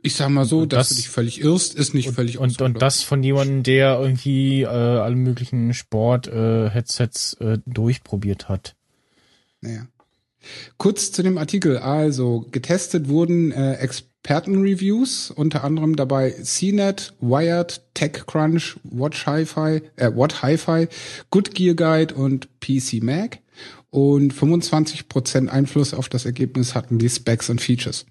Ich 0.06 0.16
sag 0.16 0.30
mal 0.30 0.44
so, 0.46 0.66
dass 0.66 0.90
das- 0.90 0.90
du 0.90 0.96
dich 1.02 1.10
völlig 1.10 1.42
irrst, 1.42 1.76
ist 1.76 1.94
nicht 1.94 2.10
Und, 2.10 2.14
völlig 2.16 2.38
und, 2.38 2.62
und 2.62 2.82
das 2.82 3.02
von 3.02 3.24
jemandem, 3.24 3.64
der 3.64 3.98
irgendwie 4.00 4.64
äh, 4.64 4.68
alle 4.68 5.16
möglichen 5.16 5.74
Sport-Headsets 5.74 7.36
äh, 7.40 7.58
durchprobiert 7.66 8.50
hat. 8.50 8.76
Naja. 9.62 9.88
Kurz 10.78 11.14
zu 11.14 11.24
dem 11.24 11.38
Artikel. 11.38 11.78
Also, 11.78 12.46
getestet 12.52 13.08
wurden 13.08 13.54
äh, 13.54 13.76
Expertenreviews, 13.76 15.32
unter 15.32 15.64
anderem 15.64 15.96
dabei 15.96 16.32
CNET, 16.32 17.14
Wired, 17.22 17.82
TechCrunch, 17.94 18.78
Watch 18.84 19.26
Hi-Fi, 19.26 19.82
äh, 19.96 20.12
What 20.14 20.42
Hi-Fi, 20.44 20.90
Good 21.30 21.56
Gear 21.56 21.76
Guide 21.76 22.14
und 22.14 22.50
PC 22.60 23.02
Mag. 23.02 23.40
Und 23.90 24.34
25% 24.34 25.48
Einfluss 25.48 25.94
auf 25.94 26.10
das 26.10 26.26
Ergebnis 26.26 26.76
hatten 26.76 26.98
die 27.00 27.10
Specs 27.10 27.50
und 27.50 27.62
Features. 27.62 28.06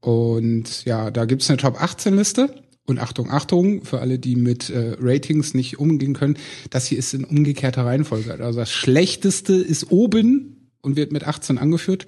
Und 0.00 0.84
ja, 0.84 1.10
da 1.10 1.24
gibt's 1.24 1.50
eine 1.50 1.58
Top 1.58 1.80
18 1.80 2.16
Liste. 2.16 2.54
Und 2.86 2.98
Achtung, 2.98 3.30
Achtung, 3.30 3.84
für 3.84 4.00
alle, 4.00 4.18
die 4.18 4.34
mit 4.34 4.68
äh, 4.68 4.96
Ratings 4.98 5.54
nicht 5.54 5.78
umgehen 5.78 6.12
können, 6.12 6.36
das 6.70 6.86
hier 6.86 6.98
ist 6.98 7.14
in 7.14 7.24
umgekehrter 7.24 7.84
Reihenfolge. 7.84 8.32
Also 8.32 8.58
das 8.58 8.72
Schlechteste 8.72 9.54
ist 9.54 9.92
oben 9.92 10.70
und 10.80 10.96
wird 10.96 11.12
mit 11.12 11.24
18 11.24 11.58
angeführt. 11.58 12.06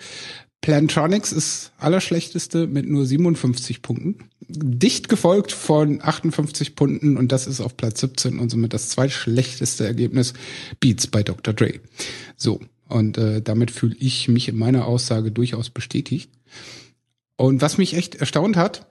Plantronics 0.60 1.32
ist 1.32 1.72
allerschlechteste 1.78 2.66
mit 2.66 2.88
nur 2.88 3.04
57 3.04 3.82
Punkten. 3.82 4.30
Dicht 4.48 5.08
gefolgt 5.08 5.52
von 5.52 6.00
58 6.02 6.76
Punkten 6.76 7.16
und 7.16 7.32
das 7.32 7.46
ist 7.46 7.60
auf 7.60 7.76
Platz 7.76 8.00
17 8.00 8.38
und 8.38 8.50
somit 8.50 8.72
das 8.72 8.88
zweitschlechteste 8.88 9.84
Ergebnis 9.84 10.34
Beats 10.78 11.08
bei 11.08 11.22
Dr. 11.22 11.52
Dre. 11.52 11.80
So, 12.36 12.60
und 12.88 13.18
äh, 13.18 13.42
damit 13.42 13.70
fühle 13.72 13.96
ich 13.98 14.28
mich 14.28 14.48
in 14.48 14.56
meiner 14.56 14.86
Aussage 14.86 15.32
durchaus 15.32 15.70
bestätigt. 15.70 16.30
Und 17.36 17.60
was 17.62 17.78
mich 17.78 17.94
echt 17.94 18.14
erstaunt 18.16 18.56
hat, 18.56 18.86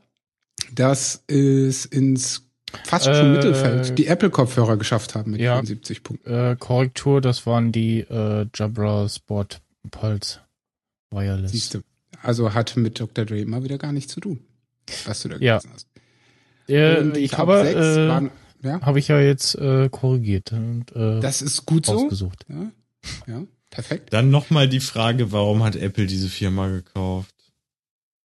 dass 0.74 1.24
es 1.28 1.86
ins 1.86 2.48
fast 2.86 3.06
schon 3.06 3.14
Äh, 3.16 3.32
Mittelfeld 3.34 3.98
die 3.98 4.08
Apple-Kopfhörer 4.08 4.78
geschafft 4.78 5.16
haben 5.16 5.32
mit 5.32 5.42
ja. 5.42 5.56
74 5.56 6.04
Punkten. 6.04 6.30
Äh, 6.30 6.56
Korrektur, 6.60 7.22
das 7.22 7.46
waren 7.46 7.72
die 7.72 8.00
äh, 8.02 8.46
Jabra 8.56 9.08
Sport 9.10 9.62
Pulse 9.89 10.39
Wireless. 11.12 11.52
Siehst 11.52 11.74
du. 11.74 11.82
Also 12.22 12.54
hat 12.54 12.78
mit 12.78 13.00
Dr. 13.00 13.26
Dre 13.26 13.46
mal 13.46 13.64
wieder 13.64 13.78
gar 13.78 13.92
nichts 13.92 14.14
zu 14.14 14.20
tun, 14.20 14.39
was 15.06 15.22
du 15.24 15.30
da 15.30 15.38
Ja. 15.38 15.58
gelesen 15.58 15.72
hast. 15.74 15.88
Äh, 16.68 17.00
Und 17.02 17.18
ich 17.18 17.38
habe, 17.38 17.62
6 17.64 17.76
äh, 17.76 18.08
waren, 18.08 18.32
ja, 18.64 18.80
habe 18.82 19.00
ich 19.00 19.08
ja 19.08 19.20
jetzt 19.20 19.56
äh, 19.56 19.89
korrigiert 19.89 20.52
und 20.54 20.86
äh, 20.96 21.20
das 21.20 21.42
ist 21.42 21.66
gut 21.66 21.88
so. 21.88 21.94
ausgesucht. 21.94 22.46
Ja, 22.48 22.72
ja, 23.28 23.44
perfekt. 23.70 24.14
Dann 24.14 24.30
nochmal 24.30 24.70
die 24.70 24.80
Frage, 24.80 25.32
warum 25.32 25.64
hat 25.64 25.76
Apple 25.76 26.06
diese 26.06 26.30
Firma 26.30 26.68
gekauft? 26.70 27.34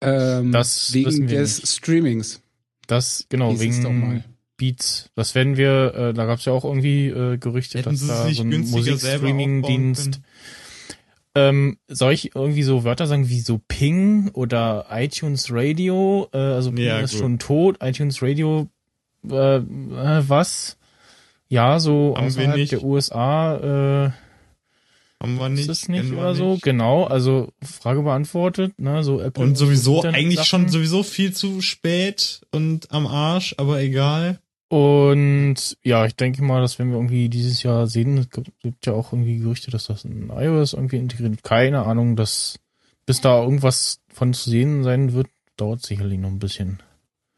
Ähm, 0.05 0.53
Das 0.53 0.93
wegen 0.95 1.29
wir 1.29 1.39
des 1.41 1.61
nicht. 1.61 1.69
Streamings. 1.73 2.41
Das, 2.87 3.27
genau, 3.29 3.51
Hieß 3.53 3.61
wegen 3.61 4.01
mal. 4.01 4.25
Beats. 4.57 5.11
Das 5.17 5.35
werden 5.35 5.57
wir, 5.57 5.95
äh, 5.95 6.15
da 6.15 6.27
gab 6.27 6.39
es 6.39 6.45
ja 6.45 6.53
auch 6.53 6.65
irgendwie 6.65 7.09
äh, 7.09 7.39
Gerüchte, 7.39 7.79
Hätten 7.79 7.91
dass 7.91 8.01
sie 8.01 8.07
da 8.09 8.25
nicht 8.25 8.37
so 8.37 8.43
ein 8.45 8.71
Musikstreaming-Dienst. 8.71 10.21
Ähm, 11.37 11.79
soll 11.89 12.13
ich 12.13 12.37
irgendwie 12.37 12.63
so 12.63 12.85
Wörter 12.85 13.07
sagen 13.09 13.29
wie 13.29 13.41
so 13.41 13.61
Ping 13.67 14.31
oder 14.35 14.87
iTunes 14.93 15.49
Radio? 15.51 16.29
Äh, 16.33 16.39
also 16.39 16.71
Ping 16.71 16.85
Ja, 16.85 17.01
ist 17.01 17.13
gut. 17.13 17.21
schon 17.21 17.39
tot. 17.41 17.79
iTunes 17.83 18.23
Radio, 18.23 18.69
äh, 19.29 19.57
äh, 19.57 19.63
was? 20.29 20.77
Ja, 21.49 21.81
so 21.81 22.15
Haben 22.17 22.23
wir 22.23 22.27
außerhalb 22.29 22.57
nicht. 22.57 22.73
der 22.73 22.85
USA 22.85 24.07
äh, 24.07 24.11
Haben 25.23 25.39
wir 25.39 25.49
nicht. 25.49 25.69
ist 25.69 25.83
es 25.83 25.89
nicht 25.89 26.13
oder 26.13 26.35
so. 26.35 26.53
nicht. 26.53 26.63
Genau, 26.63 27.05
also 27.05 27.53
Frage 27.63 28.03
beantwortet. 28.03 28.79
Ne, 28.79 29.03
so 29.03 29.21
Apple 29.21 29.43
Und 29.43 29.57
sowieso 29.57 29.97
Internet 29.97 30.21
eigentlich 30.21 30.37
Sachen. 30.37 30.47
schon 30.49 30.69
sowieso 30.69 31.03
viel 31.03 31.33
zu 31.33 31.61
spät 31.61 32.43
und 32.51 32.91
am 32.93 33.07
Arsch, 33.07 33.55
aber 33.59 33.81
egal. 33.81 34.39
Und 34.69 35.77
ja, 35.83 36.05
ich 36.05 36.17
denke 36.17 36.43
mal, 36.43 36.61
dass 36.61 36.79
wenn 36.79 36.89
wir 36.89 36.97
irgendwie 36.97 37.29
dieses 37.29 37.63
Jahr 37.63 37.87
sehen, 37.87 38.19
es 38.19 38.31
gibt, 38.31 38.51
gibt 38.61 38.87
ja 38.87 38.93
auch 38.93 39.13
irgendwie 39.13 39.39
Gerüchte, 39.39 39.71
dass 39.71 39.87
das 39.87 40.05
in 40.05 40.31
iOS 40.31 40.73
irgendwie 40.73 40.97
integriert. 40.97 41.43
Keine 41.45 41.85
Ahnung, 41.85 42.17
dass 42.17 42.59
bis 43.07 43.21
da 43.21 43.43
irgendwas 43.43 44.01
von 44.09 44.35
zu 44.35 44.51
sehen 44.51 44.83
sein 44.83 45.13
wird, 45.13 45.29
dauert 45.57 45.83
sicherlich 45.83 46.19
noch 46.19 46.31
ein 46.31 46.39
bisschen. 46.39 46.81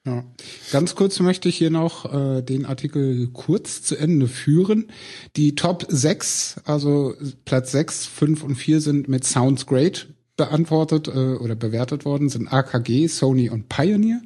Ja. 0.07 0.25
Ganz 0.71 0.95
kurz 0.95 1.19
möchte 1.19 1.49
ich 1.49 1.57
hier 1.57 1.71
noch 1.71 2.15
äh, 2.15 2.41
den 2.41 2.65
Artikel 2.65 3.27
kurz 3.33 3.83
zu 3.83 3.97
Ende 3.97 4.29
führen. 4.29 4.87
Die 5.35 5.57
Top 5.57 5.85
6, 5.89 6.61
also 6.65 7.15
Platz 7.45 7.73
6, 7.73 8.07
5 8.07 8.45
und 8.45 8.55
4 8.55 8.81
sind 8.81 9.09
mit 9.09 9.25
Sounds 9.25 9.67
Great 9.67 10.07
beantwortet 10.37 11.09
äh, 11.09 11.35
oder 11.35 11.57
bewertet 11.57 12.05
worden, 12.05 12.29
sind 12.29 12.53
AKG, 12.53 13.09
Sony 13.09 13.51
und 13.51 13.69
Pioneer. 13.69 14.21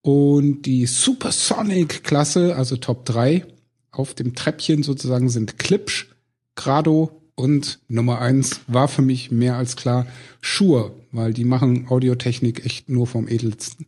Und 0.00 0.62
die 0.62 0.86
Supersonic-Klasse, 0.86 2.56
also 2.56 2.76
Top 2.76 3.04
3, 3.04 3.44
auf 3.90 4.14
dem 4.14 4.34
Treppchen 4.34 4.82
sozusagen 4.82 5.28
sind 5.28 5.58
Klipsch, 5.58 6.06
Grado 6.54 7.20
und 7.34 7.80
Nummer 7.88 8.20
1 8.20 8.60
war 8.66 8.88
für 8.88 9.02
mich 9.02 9.30
mehr 9.30 9.56
als 9.56 9.76
klar 9.76 10.06
Shure, 10.40 10.92
weil 11.12 11.34
die 11.34 11.44
machen 11.44 11.86
Audiotechnik 11.88 12.64
echt 12.64 12.88
nur 12.88 13.06
vom 13.06 13.28
edelsten. 13.28 13.86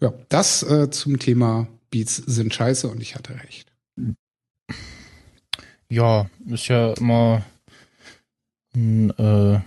Ja, 0.00 0.12
das 0.28 0.62
äh, 0.62 0.90
zum 0.90 1.18
Thema 1.18 1.66
Beats 1.90 2.16
sind 2.16 2.52
scheiße 2.52 2.88
und 2.88 3.00
ich 3.00 3.14
hatte 3.14 3.34
recht. 3.42 3.72
Ja, 5.88 6.28
ist 6.46 6.68
ja 6.68 6.92
immer 6.94 7.44
ein 8.74 9.10
äh, 9.10 9.60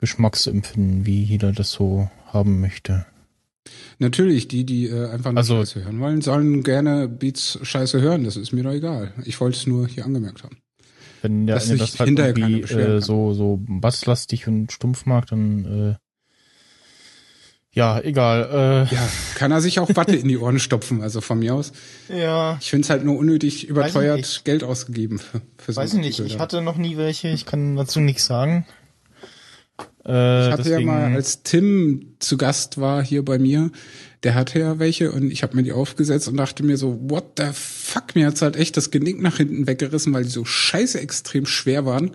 Geschmacksempfinden, 0.00 1.06
wie 1.06 1.22
jeder 1.22 1.52
das 1.52 1.70
so 1.70 2.10
haben 2.26 2.60
möchte. 2.60 3.06
Natürlich, 3.98 4.46
die, 4.48 4.64
die 4.64 4.86
äh, 4.88 5.08
einfach 5.08 5.32
nur 5.32 5.38
Also- 5.38 5.56
Scheiße 5.56 5.84
hören 5.84 6.00
wollen, 6.00 6.20
sollen 6.20 6.62
gerne 6.62 7.08
Beats 7.08 7.58
scheiße 7.62 8.00
hören. 8.00 8.24
Das 8.24 8.36
ist 8.36 8.52
mir 8.52 8.62
doch 8.62 8.72
egal. 8.72 9.12
Ich 9.24 9.40
wollte 9.40 9.56
es 9.56 9.66
nur 9.66 9.88
hier 9.88 10.04
angemerkt 10.04 10.44
haben. 10.44 10.58
Wenn 11.22 11.46
der 11.46 11.56
Dass 11.56 11.70
eine 11.70 11.78
das 11.78 11.98
halt 11.98 12.10
irgendwie 12.10 12.60
äh, 12.74 13.00
so, 13.00 13.32
so 13.32 13.58
basslastig 13.66 14.46
und 14.46 14.70
stumpf 14.70 15.06
mag, 15.06 15.26
dann 15.28 15.64
äh, 15.64 15.94
ja, 17.76 18.00
egal. 18.00 18.86
Äh, 18.90 18.94
Ja, 18.94 19.08
kann 19.36 19.52
er 19.52 19.60
sich 19.60 19.78
auch 19.78 19.88
Watte 19.94 20.16
in 20.16 20.26
die 20.26 20.38
Ohren 20.38 20.58
stopfen, 20.58 21.02
also 21.02 21.20
von 21.20 21.38
mir 21.38 21.54
aus. 21.54 21.72
ja. 22.08 22.56
Ich 22.60 22.70
finde 22.70 22.84
es 22.84 22.90
halt 22.90 23.04
nur 23.04 23.16
unnötig 23.16 23.68
überteuert. 23.68 24.42
Geld 24.44 24.64
ausgegeben 24.64 25.18
für, 25.18 25.40
für 25.58 25.72
so 25.72 25.80
Weiß 25.80 25.94
ich 25.94 26.00
nicht, 26.00 26.18
ich 26.20 26.38
hatte 26.38 26.62
noch 26.62 26.76
nie 26.78 26.96
welche, 26.96 27.28
ich 27.28 27.46
kann 27.46 27.76
dazu 27.76 28.00
nichts 28.00 28.26
sagen. 28.26 28.66
Äh, 30.04 30.46
Ich 30.46 30.52
hatte 30.52 30.62
deswegen, 30.62 30.88
ja 30.88 30.94
mal, 30.94 31.14
als 31.14 31.42
Tim 31.42 32.14
zu 32.18 32.36
Gast 32.36 32.80
war 32.80 33.04
hier 33.04 33.24
bei 33.24 33.38
mir, 33.38 33.70
der 34.22 34.34
hatte 34.34 34.58
ja 34.58 34.78
welche 34.78 35.12
und 35.12 35.30
ich 35.30 35.42
habe 35.42 35.54
mir 35.56 35.62
die 35.62 35.72
aufgesetzt 35.72 36.28
und 36.28 36.36
dachte 36.36 36.62
mir 36.62 36.76
so, 36.76 36.98
what 37.10 37.32
the 37.38 37.48
fuck, 37.52 38.14
mir 38.14 38.26
hat's 38.26 38.42
halt 38.42 38.56
echt 38.56 38.76
das 38.76 38.90
Genick 38.90 39.20
nach 39.20 39.36
hinten 39.36 39.66
weggerissen, 39.66 40.12
weil 40.14 40.24
die 40.24 40.30
so 40.30 40.44
scheiße 40.44 41.00
extrem 41.00 41.44
schwer 41.46 41.84
waren 41.84 42.12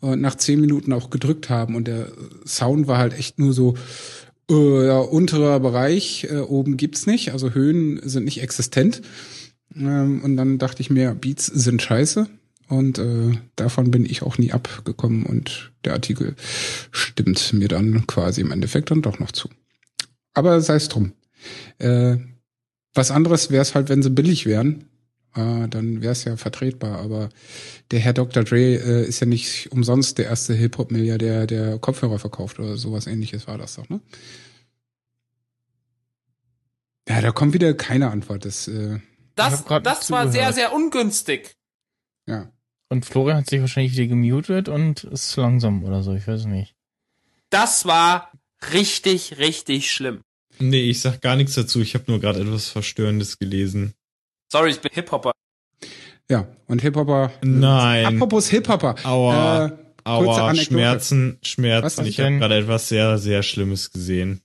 und 0.00 0.20
nach 0.20 0.36
zehn 0.36 0.60
Minuten 0.60 0.92
auch 0.92 1.10
gedrückt 1.10 1.50
haben 1.50 1.74
und 1.74 1.86
der 1.88 2.08
Sound 2.46 2.86
war 2.86 2.98
halt 2.98 3.18
echt 3.18 3.38
nur 3.38 3.52
so, 3.52 3.74
äh, 4.50 4.86
ja, 4.86 4.98
unterer 4.98 5.60
Bereich, 5.60 6.26
äh, 6.30 6.38
oben 6.38 6.76
gibt's 6.76 7.06
nicht, 7.06 7.32
also 7.32 7.54
Höhen 7.54 8.00
sind 8.02 8.24
nicht 8.24 8.42
existent. 8.42 9.02
Ähm, 9.74 10.22
und 10.22 10.36
dann 10.36 10.58
dachte 10.58 10.82
ich 10.82 10.90
mir, 10.90 11.14
Beats 11.14 11.46
sind 11.46 11.80
scheiße. 11.80 12.26
Und 12.68 12.98
äh, 12.98 13.32
davon 13.56 13.90
bin 13.90 14.04
ich 14.04 14.22
auch 14.22 14.38
nie 14.38 14.52
abgekommen 14.52 15.24
und 15.24 15.72
der 15.84 15.92
Artikel 15.92 16.36
stimmt 16.92 17.52
mir 17.52 17.66
dann 17.66 18.06
quasi 18.06 18.40
im 18.42 18.52
Endeffekt 18.52 18.92
dann 18.92 19.02
doch 19.02 19.18
noch 19.18 19.32
zu. 19.32 19.48
Aber 20.34 20.60
sei 20.60 20.76
es 20.76 20.88
drum. 20.88 21.12
Äh, 21.78 22.18
was 22.94 23.10
anderes 23.10 23.50
wäre 23.50 23.62
es 23.62 23.74
halt, 23.74 23.88
wenn 23.88 24.02
sie 24.02 24.10
billig 24.10 24.46
wären. 24.46 24.84
Äh, 25.34 25.68
dann 25.68 26.02
wäre 26.02 26.12
es 26.12 26.24
ja 26.24 26.36
vertretbar. 26.36 26.98
Aber 27.00 27.28
der 27.90 28.00
Herr 28.00 28.12
Dr. 28.12 28.42
Dre 28.44 28.58
äh, 28.76 29.06
ist 29.06 29.20
ja 29.20 29.26
nicht 29.26 29.70
umsonst 29.72 30.18
der 30.18 30.26
erste 30.26 30.54
Hip-Hop-Milliardär, 30.54 31.46
der 31.46 31.78
Kopfhörer 31.78 32.18
verkauft 32.18 32.58
oder 32.58 32.76
sowas 32.76 33.06
ähnliches 33.06 33.46
war 33.46 33.58
das 33.58 33.76
doch, 33.76 33.88
ne? 33.88 34.00
Ja, 37.08 37.20
da 37.20 37.32
kommt 37.32 37.54
wieder 37.54 37.74
keine 37.74 38.10
Antwort. 38.10 38.44
Das, 38.44 38.68
äh, 38.68 39.00
Das, 39.34 39.64
das 39.64 40.10
war 40.10 40.28
sehr, 40.30 40.52
sehr 40.52 40.72
ungünstig. 40.72 41.54
ja. 42.26 42.50
Und 42.92 43.06
Florian 43.06 43.36
hat 43.38 43.48
sich 43.48 43.60
wahrscheinlich 43.60 43.92
wieder 43.92 44.08
gemutet 44.08 44.68
und 44.68 45.04
ist 45.04 45.36
langsam 45.36 45.84
oder 45.84 46.02
so, 46.02 46.12
ich 46.12 46.26
weiß 46.26 46.46
nicht. 46.46 46.74
Das 47.48 47.86
war 47.86 48.32
richtig, 48.72 49.38
richtig 49.38 49.92
schlimm. 49.92 50.22
Nee, 50.58 50.90
ich 50.90 51.00
sag 51.00 51.20
gar 51.20 51.36
nichts 51.36 51.54
dazu. 51.54 51.80
Ich 51.80 51.94
habe 51.94 52.06
nur 52.08 52.18
gerade 52.18 52.40
etwas 52.40 52.68
Verstörendes 52.68 53.38
gelesen. 53.38 53.94
Sorry, 54.50 54.70
ich 54.70 54.80
bin 54.80 54.90
Hip-Hopper. 54.92 55.32
Ja, 56.28 56.48
und 56.66 56.82
Hip-Hopper. 56.82 57.32
Nein. 57.42 58.06
Apropos 58.06 58.48
Hip-Hopper. 58.48 58.96
Aua. 59.04 59.66
Äh, 59.66 59.68
kurze 59.68 59.84
Aua, 60.04 60.48
Anekdote. 60.48 60.64
Schmerzen, 60.64 61.38
Was 61.40 61.48
Schmerzen. 61.48 62.06
Ich 62.06 62.20
habe 62.20 62.38
gerade 62.38 62.58
etwas 62.58 62.88
sehr, 62.88 63.18
sehr 63.18 63.42
Schlimmes 63.42 63.92
gesehen. 63.92 64.40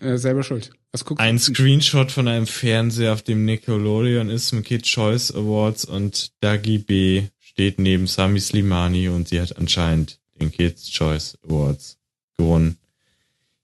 Äh, 0.00 0.16
selber 0.16 0.42
schuld. 0.42 0.72
Was 0.92 1.04
guckst 1.04 1.20
Ein 1.20 1.36
du? 1.36 1.42
Screenshot 1.42 2.10
von 2.10 2.26
einem 2.26 2.46
Fernseher, 2.46 3.12
auf 3.12 3.22
dem 3.22 3.44
Nickelodeon 3.44 4.30
ist 4.30 4.52
im 4.52 4.62
Kid 4.62 4.84
Choice 4.84 5.32
Awards 5.32 5.84
und 5.84 6.32
Dagi 6.40 6.78
B 6.78 7.24
steht 7.38 7.78
neben 7.78 8.06
Sami 8.06 8.40
Slimani 8.40 9.08
und 9.08 9.28
sie 9.28 9.40
hat 9.40 9.56
anscheinend 9.56 10.18
den 10.40 10.50
Kids 10.50 10.90
Choice 10.90 11.36
Awards 11.44 11.98
gewonnen. 12.36 12.78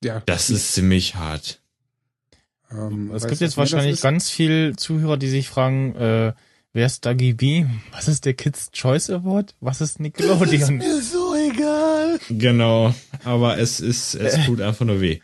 Ja. 0.03 0.23
Das 0.27 0.51
ist 0.51 0.73
ziemlich 0.73 1.15
hart. 1.15 1.61
Ähm, 2.71 3.11
Es 3.15 3.23
gibt 3.27 3.41
jetzt 3.41 3.53
das 3.53 3.57
wahrscheinlich 3.57 3.95
ist? 3.95 4.03
ganz 4.03 4.31
viel 4.31 4.75
Zuhörer, 4.77 5.17
die 5.17 5.29
sich 5.29 5.49
fragen, 5.49 5.95
äh, 5.97 6.33
wer 6.73 6.87
ist 6.87 7.05
Dagi 7.07 7.33
B? 7.35 7.67
Was 7.93 8.09
ist 8.09 8.25
der 8.25 8.35
Kids 8.35 8.71
Choice 8.73 9.11
Award? 9.11 9.55
Was 9.61 9.81
ist 9.81 10.01
Nickelodeon? 10.01 10.83
so 11.03 11.35
egal. 11.35 12.19
Genau, 12.31 12.95
aber 13.25 13.59
es 13.59 13.81
ist, 13.81 14.15
es 14.15 14.45
tut 14.47 14.61
einfach 14.61 14.85
nur 14.87 15.01
weh. 15.01 15.21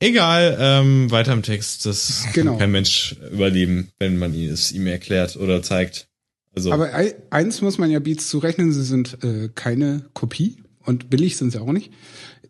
Egal, 0.00 0.56
ähm, 0.58 1.10
weiter 1.12 1.32
im 1.32 1.42
Text. 1.42 1.86
Das 1.86 2.24
Genau. 2.32 2.52
kann 2.52 2.58
kein 2.60 2.70
Mensch 2.72 3.16
überleben, 3.32 3.90
wenn 4.00 4.16
man 4.18 4.34
ihn- 4.34 4.50
es 4.50 4.72
ihm 4.72 4.86
erklärt 4.88 5.36
oder 5.36 5.62
zeigt. 5.62 6.08
Also, 6.54 6.72
Aber 6.72 6.92
ei- 6.92 7.14
eins 7.30 7.62
muss 7.62 7.78
man 7.78 7.90
ja 7.90 7.98
Beats 8.00 8.28
zurechnen, 8.28 8.72
sie 8.72 8.82
sind 8.84 9.18
äh, 9.24 9.48
keine 9.54 10.04
Kopie 10.12 10.56
und 10.84 11.08
billig 11.08 11.36
sind 11.36 11.52
sie 11.52 11.60
auch 11.60 11.70
nicht. 11.72 11.92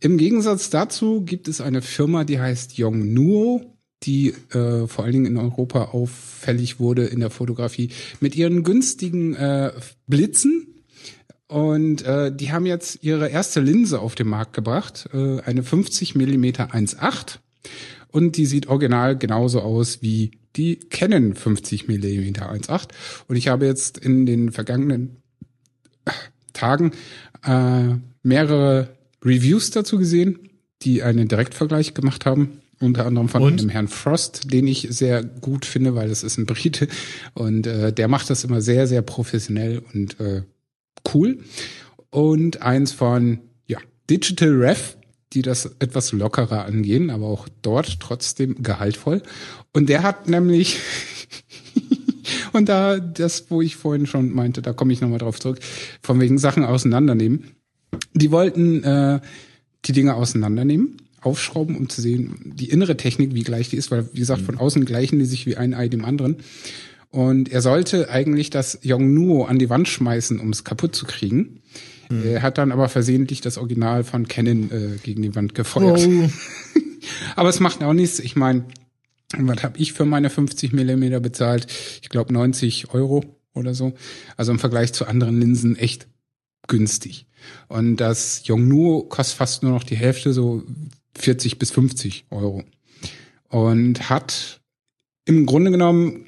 Im 0.01 0.17
Gegensatz 0.19 0.71
dazu 0.71 1.21
gibt 1.25 1.47
es 1.47 1.61
eine 1.61 1.83
Firma, 1.83 2.25
die 2.25 2.41
heißt 2.41 2.79
Yongnuo, 2.79 3.61
die 4.05 4.35
äh, 4.51 4.87
vor 4.87 5.05
allen 5.05 5.13
Dingen 5.13 5.27
in 5.27 5.37
Europa 5.37 5.87
auffällig 5.87 6.81
wurde 6.81 7.05
in 7.07 7.21
der 7.21 7.31
Fotografie 7.31 7.91
mit 8.21 8.37
ihren 8.37 8.63
günstigen 8.63 9.35
äh, 9.35 9.73
Blitzen. 10.07 10.69
Und 11.47 12.03
äh, 12.03 12.35
die 12.35 12.51
haben 12.51 12.65
jetzt 12.65 13.03
ihre 13.03 13.29
erste 13.29 13.61
Linse 13.61 14.01
auf 14.01 14.15
den 14.15 14.29
Markt 14.29 14.55
gebracht, 14.55 15.09
äh, 15.13 15.41
eine 15.41 15.63
50 15.63 16.15
mm 16.15 16.45
1.8. 16.45 17.39
Und 18.09 18.37
die 18.37 18.47
sieht 18.47 18.69
original 18.69 19.19
genauso 19.19 19.61
aus 19.61 20.03
wie 20.03 20.33
die 20.57 20.77
Canon 20.77 21.35
50 21.35 21.89
mm 21.89 21.93
1.8. 21.93 22.89
Und 23.29 23.37
ich 23.37 23.49
habe 23.49 23.67
jetzt 23.67 23.99
in 23.99 24.27
den 24.27 24.51
vergangenen 24.51 25.23
Tagen 26.53 26.93
äh, 27.45 27.97
mehrere 28.23 28.97
Reviews 29.25 29.71
dazu 29.71 29.99
gesehen, 29.99 30.39
die 30.83 31.03
einen 31.03 31.29
Direktvergleich 31.29 31.95
gemacht 31.95 32.27
haben. 32.27 32.62
Unter 32.83 33.07
anderem 33.07 33.29
von 33.29 33.43
Und? 33.43 33.61
einem 33.61 33.69
Herrn 33.69 33.89
Frost, 33.89 34.53
den 34.53 34.67
ich 34.67 34.89
sehr 34.91 35.23
gut 35.23 35.65
finde, 35.65 35.95
weil 35.95 36.09
das 36.09 36.25
ist 36.25 36.37
ein 36.37 36.47
Brite. 36.47 36.89
Und 37.35 37.67
äh, 37.67 37.93
der 37.93 38.09
macht 38.09 38.29
das 38.29 38.43
immer 38.43 38.61
sehr, 38.61 38.87
sehr 38.89 39.03
professionell 39.03 39.83
und 39.95 40.19
äh, 40.19 40.43
cool. 41.15 41.39
Und 42.11 42.61
eins 42.61 42.93
von 42.93 43.39
ja, 43.67 43.79
Digital 44.11 44.51
Ref, 44.51 44.97
die 45.33 45.43
das 45.43 45.67
etwas 45.79 46.13
lockerer 46.13 46.65
angehen, 46.65 47.11
aber 47.11 47.27
auch 47.27 47.49
dort 47.63 48.01
trotzdem 48.01 48.63
gehaltvoll. 48.63 49.23
Und 49.73 49.89
der 49.89 50.03
hat 50.03 50.29
nämlich 50.29 50.79
und 52.53 52.69
da 52.69 52.99
das, 52.99 53.47
wo 53.49 53.63
ich 53.63 53.77
vorhin 53.77 54.07
schon 54.07 54.33
meinte, 54.33 54.61
da 54.61 54.73
komme 54.73 54.93
ich 54.93 55.01
nochmal 55.01 55.19
drauf 55.19 55.39
zurück, 55.39 55.61
von 56.03 56.21
wegen 56.21 56.39
Sachen 56.39 56.65
auseinandernehmen. 56.65 57.53
Die 58.15 58.31
wollten 58.31 58.83
äh, 58.85 59.21
die 59.85 59.93
Dinge 59.93 60.15
auseinandernehmen, 60.15 60.97
aufschrauben, 61.23 61.77
um 61.77 61.89
zu 61.89 62.01
sehen, 62.01 62.53
die 62.57 62.71
innere 62.71 62.97
Technik, 62.97 63.35
wie 63.35 63.43
gleich 63.43 63.71
die 63.71 63.77
ist, 63.77 63.91
weil, 63.91 64.09
wie 64.13 64.21
gesagt, 64.21 64.43
von 64.43 64.59
außen 64.59 64.85
gleichen 64.85 65.19
die 65.19 65.25
sich 65.25 65.47
wie 65.47 65.57
ein 65.57 65.75
Ei 65.75 65.89
dem 65.89 66.05
anderen. 66.05 66.37
Und 67.11 67.51
er 67.51 67.63
sollte 67.63 68.11
eigentlich 68.11 68.51
das 68.51 68.79
Yongnuo 68.83 69.45
an 69.45 69.59
die 69.59 69.71
Wand 69.71 69.87
schmeißen, 69.87 70.41
um 70.41 70.51
es 70.51 70.65
kaputt 70.65 70.97
zu 70.97 71.07
kriegen. 71.07 71.63
Er 72.25 72.43
hat 72.43 72.59
dann 72.59 72.73
aber 72.73 72.89
versehentlich 72.89 73.41
das 73.41 73.59
Original 73.59 74.05
von 74.05 74.29
Canon 74.29 74.71
äh, 74.71 74.99
gegen 75.03 75.23
die 75.23 75.35
Wand 75.35 75.55
gefeuert. 75.55 76.07
aber 77.37 77.49
es 77.49 77.61
macht 77.61 77.83
auch 77.83 77.93
nichts. 77.93 78.19
Ich 78.19 78.37
meine, 78.37 78.65
was 79.39 79.63
habe 79.63 79.79
ich 79.79 79.93
für 79.93 80.05
meine 80.05 80.31
50 80.31 80.73
Millimeter 80.73 81.21
bezahlt? 81.21 81.67
Ich 82.03 82.09
glaube 82.09 82.33
90 82.33 82.93
Euro 82.93 83.25
oder 83.55 83.75
so. 83.75 83.95
Also 84.37 84.53
im 84.53 84.59
Vergleich 84.59 84.93
zu 84.93 85.07
anderen 85.07 85.41
Linsen 85.41 85.77
echt 85.77 86.07
günstig. 86.69 87.27
Und 87.69 87.97
das 87.97 88.43
Yongnuo 88.47 89.05
kostet 89.05 89.39
fast 89.39 89.63
nur 89.63 89.73
noch 89.73 89.85
die 89.85 89.97
Hälfte, 89.97 90.33
so 90.33 90.63
40 91.17 91.59
bis 91.59 91.71
50 91.71 92.27
Euro. 92.31 92.65
Und 93.49 94.09
hat 94.09 94.61
im 95.25 95.47
Grunde 95.47 95.71
genommen, 95.71 96.27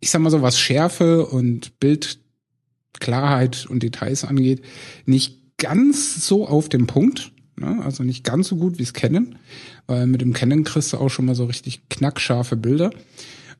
ich 0.00 0.10
sag 0.10 0.20
mal 0.20 0.30
so, 0.30 0.42
was 0.42 0.58
Schärfe 0.58 1.26
und 1.26 1.78
Bildklarheit 1.80 3.66
und 3.66 3.82
Details 3.82 4.24
angeht, 4.24 4.62
nicht 5.04 5.56
ganz 5.58 6.26
so 6.26 6.46
auf 6.46 6.68
dem 6.68 6.86
Punkt. 6.86 7.32
Ne? 7.56 7.82
Also 7.82 8.02
nicht 8.02 8.24
ganz 8.24 8.48
so 8.48 8.56
gut 8.56 8.78
wie 8.78 8.82
es 8.82 8.92
Canon, 8.92 9.38
weil 9.86 10.06
mit 10.06 10.20
dem 10.20 10.32
Canon 10.32 10.64
kriegst 10.64 10.92
du 10.92 10.98
auch 10.98 11.08
schon 11.08 11.24
mal 11.24 11.34
so 11.34 11.46
richtig 11.46 11.88
knackscharfe 11.88 12.56
Bilder. 12.56 12.90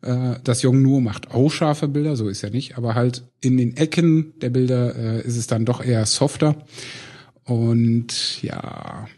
Äh, 0.03 0.35
Das 0.45 0.63
Yongnuo 0.63 1.01
macht 1.01 1.31
auch 1.31 1.51
scharfe 1.51 1.89
Bilder, 1.89 2.17
so 2.17 2.29
ist 2.29 2.43
ja 2.43 2.51
nicht, 2.51 2.77
aber 2.77 2.95
halt 2.95 3.25
in 3.41 3.57
den 3.57 3.77
Ecken 3.77 4.35
der 4.41 4.51
Bilder 4.51 4.95
äh, 4.97 5.27
ist 5.27 5.37
es 5.37 5.47
dann 5.47 5.65
doch 5.65 5.83
eher 5.83 6.05
softer. 6.05 6.67
Und 7.45 8.43
ja, 8.43 9.09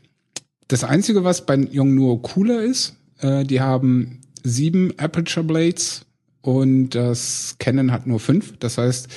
das 0.68 0.84
Einzige, 0.84 1.24
was 1.24 1.44
bei 1.46 1.56
Yongnuo 1.56 2.18
cooler 2.18 2.62
ist, 2.62 2.96
äh, 3.20 3.44
die 3.44 3.60
haben 3.60 4.20
sieben 4.42 4.92
Aperture 4.98 5.44
Blades 5.44 6.06
und 6.40 6.90
das 6.90 7.56
Canon 7.58 7.90
hat 7.90 8.06
nur 8.06 8.20
fünf. 8.20 8.54
Das 8.58 8.78
heißt, 8.78 9.08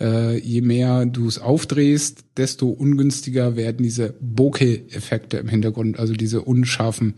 äh, 0.00 0.38
je 0.38 0.60
mehr 0.60 1.06
du 1.06 1.26
es 1.26 1.38
aufdrehst, 1.38 2.24
desto 2.36 2.68
ungünstiger 2.68 3.56
werden 3.56 3.82
diese 3.82 4.14
Bokeh-Effekte 4.20 5.38
im 5.38 5.48
Hintergrund, 5.48 5.98
also 5.98 6.12
diese 6.12 6.42
unscharfen 6.42 7.14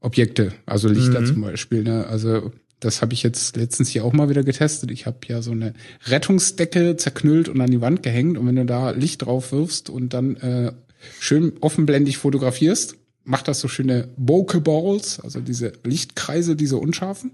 Objekte, 0.00 0.52
also 0.66 0.88
Lichter 0.88 1.20
Mhm. 1.22 1.26
zum 1.26 1.40
Beispiel. 1.40 1.82
Ne? 1.82 2.06
Also 2.06 2.52
das 2.80 3.00
habe 3.00 3.14
ich 3.14 3.22
jetzt 3.22 3.56
letztens 3.56 3.88
hier 3.88 4.04
auch 4.04 4.12
mal 4.12 4.28
wieder 4.28 4.42
getestet. 4.44 4.90
Ich 4.90 5.06
habe 5.06 5.16
ja 5.28 5.40
so 5.40 5.52
eine 5.52 5.72
Rettungsdecke 6.06 6.96
zerknüllt 6.96 7.48
und 7.48 7.60
an 7.60 7.70
die 7.70 7.80
Wand 7.80 8.02
gehängt. 8.02 8.36
Und 8.36 8.46
wenn 8.46 8.56
du 8.56 8.66
da 8.66 8.90
Licht 8.90 9.22
drauf 9.22 9.52
wirfst 9.52 9.88
und 9.88 10.12
dann 10.12 10.36
äh, 10.36 10.72
schön 11.18 11.54
offenblendig 11.60 12.18
fotografierst, 12.18 12.96
macht 13.24 13.48
das 13.48 13.60
so 13.60 13.68
schöne 13.68 14.08
Bokeh 14.16 14.60
Balls, 14.60 15.20
also 15.20 15.40
diese 15.40 15.72
Lichtkreise, 15.84 16.56
diese 16.56 16.76
unscharfen. 16.76 17.32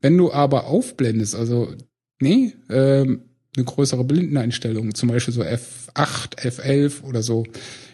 Wenn 0.00 0.16
du 0.16 0.32
aber 0.32 0.66
aufblendest, 0.66 1.34
also 1.34 1.74
nee, 2.20 2.54
ähm, 2.70 3.22
eine 3.56 3.64
größere 3.64 4.04
Blindeneinstellung, 4.04 4.94
zum 4.94 5.08
Beispiel 5.08 5.34
so 5.34 5.42
F8, 5.42 6.38
F11 6.38 7.02
oder 7.02 7.22
so 7.22 7.44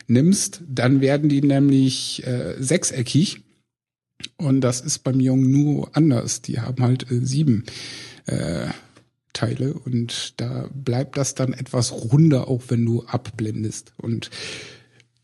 nimmst, 0.06 0.62
dann 0.68 1.00
werden 1.00 1.28
die 1.28 1.40
nämlich 1.40 2.26
äh, 2.26 2.56
sechseckig. 2.58 3.40
Und 4.36 4.60
das 4.60 4.80
ist 4.80 5.00
beim 5.00 5.20
Yongnuo 5.20 5.88
anders. 5.92 6.42
Die 6.42 6.60
haben 6.60 6.82
halt 6.82 7.10
äh, 7.10 7.24
sieben 7.24 7.64
äh, 8.26 8.68
Teile 9.32 9.74
und 9.74 10.40
da 10.40 10.68
bleibt 10.72 11.16
das 11.16 11.34
dann 11.34 11.52
etwas 11.52 11.92
runder, 11.92 12.48
auch 12.48 12.62
wenn 12.68 12.84
du 12.84 13.04
abblendest. 13.04 13.92
Und 13.96 14.30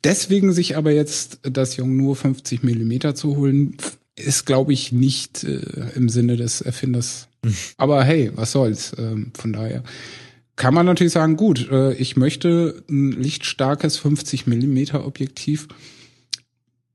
deswegen 0.04 0.52
sich 0.52 0.76
aber 0.76 0.92
jetzt 0.92 1.40
das 1.42 1.76
Yongnuo 1.76 2.14
50 2.14 2.62
Millimeter 2.62 3.14
zu 3.14 3.36
holen, 3.36 3.76
ist, 4.16 4.46
glaube 4.46 4.72
ich, 4.72 4.92
nicht 4.92 5.44
äh, 5.44 5.60
im 5.94 6.08
Sinne 6.08 6.36
des 6.36 6.60
Erfinders. 6.60 7.28
Aber 7.76 8.04
hey, 8.04 8.30
was 8.34 8.52
soll's? 8.52 8.92
Ähm, 8.98 9.32
von 9.34 9.52
daher 9.52 9.82
kann 10.56 10.74
man 10.74 10.84
natürlich 10.84 11.14
sagen, 11.14 11.36
gut, 11.36 11.70
äh, 11.70 11.94
ich 11.94 12.16
möchte 12.16 12.82
ein 12.90 13.12
lichtstarkes 13.12 13.96
50 13.96 14.46
Millimeter 14.46 15.06
Objektiv. 15.06 15.68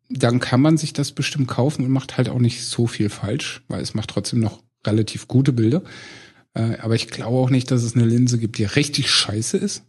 Dann 0.07 0.39
kann 0.39 0.61
man 0.61 0.77
sich 0.77 0.93
das 0.93 1.13
bestimmt 1.13 1.47
kaufen 1.47 1.83
und 1.83 1.89
macht 1.89 2.17
halt 2.17 2.29
auch 2.29 2.37
nicht 2.37 2.63
so 2.63 2.85
viel 2.85 3.09
falsch, 3.09 3.63
weil 3.67 3.81
es 3.81 3.95
macht 3.95 4.11
trotzdem 4.11 4.39
noch 4.39 4.61
relativ 4.85 5.27
gute 5.27 5.51
Bilder. 5.51 5.81
Äh, 6.53 6.77
aber 6.77 6.93
ich 6.93 7.07
glaube 7.07 7.37
auch 7.37 7.49
nicht, 7.49 7.71
dass 7.71 7.81
es 7.81 7.95
eine 7.95 8.05
Linse 8.05 8.37
gibt, 8.37 8.59
die 8.59 8.65
richtig 8.65 9.09
scheiße 9.09 9.57
ist. 9.57 9.83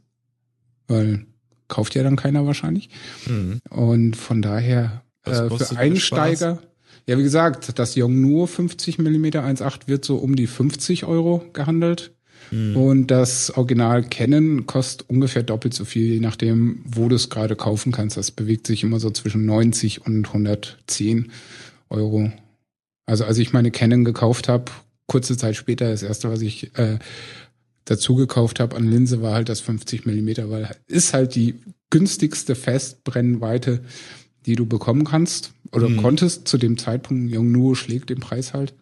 Weil 0.89 1.27
kauft 1.69 1.95
ja 1.95 2.03
dann 2.03 2.17
keiner 2.17 2.47
wahrscheinlich. 2.47 2.91
Mhm. 3.27 3.61
Und 3.71 4.17
von 4.17 4.43
daher 4.43 5.03
äh, 5.25 5.49
für 5.49 5.77
Einsteiger, 5.77 6.63
ja 7.07 7.19
wie 7.19 7.23
gesagt, 7.23 7.79
das 7.79 7.97
Yongnuo 7.97 8.47
50 8.47 8.99
mm 8.99 9.25
1.8 9.27 9.81
wird 9.87 10.05
so 10.05 10.17
um 10.17 10.37
die 10.37 10.47
50 10.47 11.05
Euro 11.05 11.45
gehandelt. 11.53 12.13
Mhm. 12.51 12.77
Und 12.77 13.07
das 13.11 13.51
Original 13.57 14.05
Canon 14.05 14.67
kostet 14.67 15.09
ungefähr 15.09 15.43
doppelt 15.43 15.75
so 15.75 15.85
viel, 15.85 16.15
je 16.15 16.21
nachdem, 16.21 16.83
wo 16.85 17.09
du 17.09 17.17
es 17.17 17.29
gerade 17.29 17.57
kaufen 17.57 17.93
kannst. 17.93 18.17
Das 18.17 18.31
bewegt 18.31 18.67
sich 18.67 18.83
immer 18.83 19.01
so 19.01 19.11
zwischen 19.11 19.47
90 19.47 20.07
und 20.07 20.27
110 20.27 21.33
Euro. 21.91 22.31
Also 23.07 23.25
als 23.25 23.39
ich 23.39 23.53
meine 23.53 23.71
Canon 23.71 24.05
gekauft 24.05 24.49
habe, 24.49 24.73
kurze 25.07 25.37
Zeit 25.37 25.57
später, 25.57 25.91
das 25.91 26.03
erste, 26.03 26.31
was 26.31 26.41
ich 26.41 26.77
äh, 26.79 26.99
dazu 27.87 28.15
gekauft 28.15 28.61
habe 28.61 28.77
an 28.77 28.89
Linse, 28.91 29.23
war 29.23 29.33
halt 29.35 29.49
das 29.49 29.61
50 29.61 30.05
Millimeter, 30.05 30.51
weil 30.51 30.69
ist 30.87 31.15
halt 31.15 31.35
die 31.35 31.55
günstigste 31.89 32.55
Festbrennweite, 32.55 33.81
die 34.45 34.55
du 34.57 34.67
bekommen 34.67 35.05
kannst 35.05 35.53
oder 35.73 35.89
Mhm. 35.89 35.97
konntest 35.97 36.47
zu 36.47 36.59
dem 36.59 36.77
Zeitpunkt. 36.77 37.33
Yongnuo 37.33 37.75
schlägt 37.75 38.11
den 38.11 38.21
Preis 38.21 38.53
halt. 38.53 38.75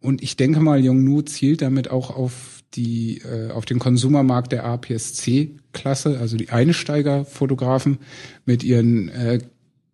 Und 0.00 0.22
ich 0.22 0.36
denke 0.36 0.60
mal, 0.60 0.82
Yongnuo 0.84 1.22
zielt 1.22 1.62
damit 1.62 1.90
auch 1.90 2.10
auf 2.14 2.62
die 2.74 3.18
äh, 3.18 3.50
auf 3.50 3.64
den 3.66 3.78
Konsumermarkt 3.78 4.52
der 4.52 4.64
APS-C-Klasse, 4.64 6.18
also 6.18 6.36
die 6.36 6.50
Einsteigerfotografen 6.50 7.98
mit 8.46 8.64
ihren 8.64 9.08
äh, 9.10 9.40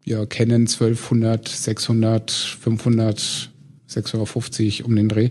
ja, 0.05 0.25
Canon 0.27 0.63
1200, 0.63 1.49
600, 1.49 2.31
500, 2.31 3.51
650 3.87 4.85
um 4.85 4.95
den 4.97 5.09
Dreh 5.09 5.31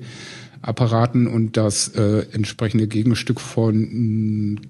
Apparaten 0.62 1.28
und 1.28 1.58
das 1.58 1.90
äh, 1.90 2.26
entsprechende 2.32 2.88
Gegenstück 2.88 3.40
von 3.40 4.54
mh, 4.54 4.62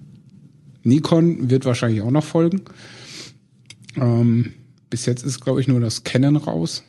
Nikon 0.83 1.49
wird 1.49 1.65
wahrscheinlich 1.65 2.01
auch 2.01 2.11
noch 2.11 2.23
folgen. 2.23 2.61
Ähm, 3.95 4.53
bis 4.89 5.05
jetzt 5.05 5.25
ist, 5.25 5.41
glaube 5.41 5.59
ich, 5.59 5.67
nur 5.67 5.79
das 5.79 6.03
Canon 6.03 6.37
raus. 6.37 6.83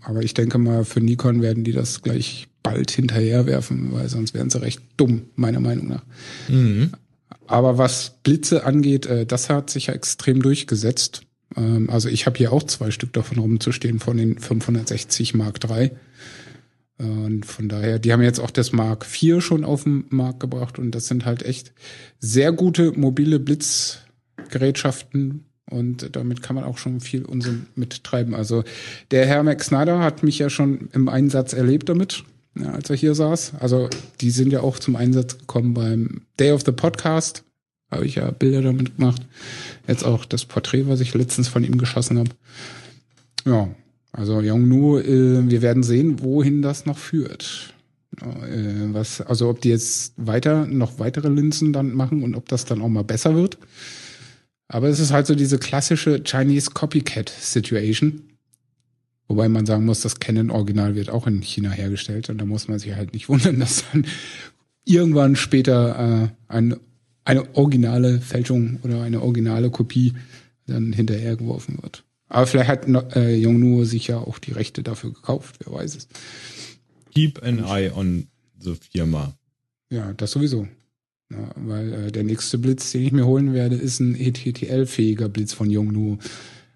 Aber 0.00 0.22
ich 0.22 0.34
denke 0.34 0.58
mal, 0.58 0.84
für 0.84 1.00
Nikon 1.00 1.42
werden 1.42 1.64
die 1.64 1.72
das 1.72 2.02
gleich 2.02 2.48
bald 2.62 2.90
hinterherwerfen, 2.90 3.92
weil 3.92 4.08
sonst 4.08 4.34
wären 4.34 4.50
sie 4.50 4.60
recht 4.60 4.80
dumm, 4.96 5.22
meiner 5.34 5.60
Meinung 5.60 5.88
nach. 5.88 6.04
Mhm. 6.48 6.92
Aber 7.46 7.78
was 7.78 8.14
Blitze 8.22 8.64
angeht, 8.64 9.06
äh, 9.06 9.26
das 9.26 9.50
hat 9.50 9.70
sich 9.70 9.86
ja 9.86 9.94
extrem 9.94 10.42
durchgesetzt. 10.42 11.22
Ähm, 11.56 11.90
also 11.90 12.08
ich 12.08 12.26
habe 12.26 12.38
hier 12.38 12.52
auch 12.52 12.62
zwei 12.62 12.90
Stück 12.90 13.12
davon 13.12 13.38
rumzustehen 13.38 13.98
von 13.98 14.16
den 14.16 14.38
560 14.38 15.34
Mark 15.34 15.60
III. 15.68 15.90
Und 16.98 17.44
von 17.44 17.68
daher, 17.68 17.98
die 17.98 18.12
haben 18.12 18.22
jetzt 18.22 18.40
auch 18.40 18.50
das 18.50 18.72
Mark 18.72 19.04
IV 19.04 19.44
schon 19.44 19.64
auf 19.64 19.84
den 19.84 20.06
Markt 20.08 20.40
gebracht 20.40 20.78
und 20.78 20.92
das 20.92 21.08
sind 21.08 21.26
halt 21.26 21.42
echt 21.42 21.74
sehr 22.18 22.52
gute 22.52 22.92
mobile 22.92 23.38
Blitzgerätschaften 23.38 25.44
und 25.68 26.16
damit 26.16 26.42
kann 26.42 26.56
man 26.56 26.64
auch 26.64 26.78
schon 26.78 27.00
viel 27.00 27.26
Unsinn 27.26 27.66
mittreiben. 27.74 28.34
Also 28.34 28.64
der 29.10 29.26
Herr 29.26 29.42
Max 29.42 29.66
Snyder 29.66 29.98
hat 29.98 30.22
mich 30.22 30.38
ja 30.38 30.48
schon 30.48 30.88
im 30.92 31.10
Einsatz 31.10 31.52
erlebt 31.52 31.90
damit, 31.90 32.24
ja, 32.54 32.70
als 32.70 32.88
er 32.88 32.96
hier 32.96 33.14
saß. 33.14 33.54
Also 33.60 33.90
die 34.22 34.30
sind 34.30 34.50
ja 34.50 34.60
auch 34.60 34.78
zum 34.78 34.96
Einsatz 34.96 35.38
gekommen 35.38 35.74
beim 35.74 36.22
Day 36.38 36.52
of 36.52 36.62
the 36.64 36.72
Podcast. 36.72 37.44
Habe 37.90 38.06
ich 38.06 38.14
ja 38.14 38.30
Bilder 38.30 38.62
damit 38.62 38.96
gemacht. 38.96 39.22
Jetzt 39.86 40.04
auch 40.04 40.24
das 40.24 40.44
Porträt, 40.44 40.88
was 40.88 41.00
ich 41.00 41.14
letztens 41.14 41.48
von 41.48 41.62
ihm 41.62 41.78
geschossen 41.78 42.18
habe. 42.18 42.30
Ja, 43.44 43.68
also 44.16 44.40
Yongnu, 44.40 44.98
äh, 44.98 45.48
wir 45.50 45.62
werden 45.62 45.82
sehen, 45.82 46.22
wohin 46.22 46.62
das 46.62 46.86
noch 46.86 46.96
führt. 46.96 47.74
Äh, 48.22 48.94
was, 48.94 49.20
also 49.20 49.50
ob 49.50 49.60
die 49.60 49.68
jetzt 49.68 50.14
weiter, 50.16 50.66
noch 50.66 50.98
weitere 50.98 51.28
Linsen 51.28 51.72
dann 51.72 51.92
machen 51.92 52.22
und 52.22 52.34
ob 52.34 52.48
das 52.48 52.64
dann 52.64 52.80
auch 52.80 52.88
mal 52.88 53.04
besser 53.04 53.36
wird. 53.36 53.58
Aber 54.68 54.88
es 54.88 55.00
ist 55.00 55.12
halt 55.12 55.26
so 55.26 55.34
diese 55.34 55.58
klassische 55.58 56.22
Chinese 56.24 56.70
Copycat 56.70 57.28
Situation. 57.28 58.22
Wobei 59.28 59.48
man 59.48 59.66
sagen 59.66 59.84
muss, 59.84 60.00
das 60.00 60.18
Canon 60.18 60.50
Original 60.50 60.94
wird 60.94 61.10
auch 61.10 61.26
in 61.26 61.42
China 61.42 61.70
hergestellt 61.70 62.30
und 62.30 62.38
da 62.38 62.46
muss 62.46 62.68
man 62.68 62.78
sich 62.78 62.94
halt 62.94 63.12
nicht 63.12 63.28
wundern, 63.28 63.60
dass 63.60 63.84
dann 63.92 64.06
irgendwann 64.84 65.36
später 65.36 66.30
äh, 66.48 66.52
ein, 66.52 66.76
eine 67.24 67.54
originale 67.54 68.20
Fälschung 68.22 68.78
oder 68.82 69.02
eine 69.02 69.20
originale 69.20 69.70
Kopie 69.70 70.14
dann 70.66 70.94
hinterhergeworfen 70.94 71.82
wird. 71.82 72.05
Aber 72.28 72.46
vielleicht 72.46 72.68
hat 72.68 73.16
äh, 73.16 73.36
Yongnuo 73.36 73.84
sich 73.84 74.08
ja 74.08 74.18
auch 74.18 74.38
die 74.38 74.52
Rechte 74.52 74.82
dafür 74.82 75.12
gekauft, 75.12 75.56
wer 75.64 75.72
weiß 75.72 75.94
es. 75.96 76.08
Keep 77.14 77.42
an 77.42 77.64
eye 77.64 77.92
on 77.94 78.26
the 78.58 78.74
Firma. 78.74 79.34
Ja, 79.90 80.12
das 80.12 80.32
sowieso. 80.32 80.66
Ja, 81.30 81.50
weil 81.56 81.92
äh, 81.92 82.12
der 82.12 82.24
nächste 82.24 82.58
Blitz, 82.58 82.92
den 82.92 83.02
ich 83.02 83.12
mir 83.12 83.26
holen 83.26 83.52
werde, 83.52 83.76
ist 83.76 84.00
ein 84.00 84.14
ETTL-fähiger 84.14 85.28
Blitz 85.28 85.52
von 85.52 85.70
Yongnuo. 85.70 86.18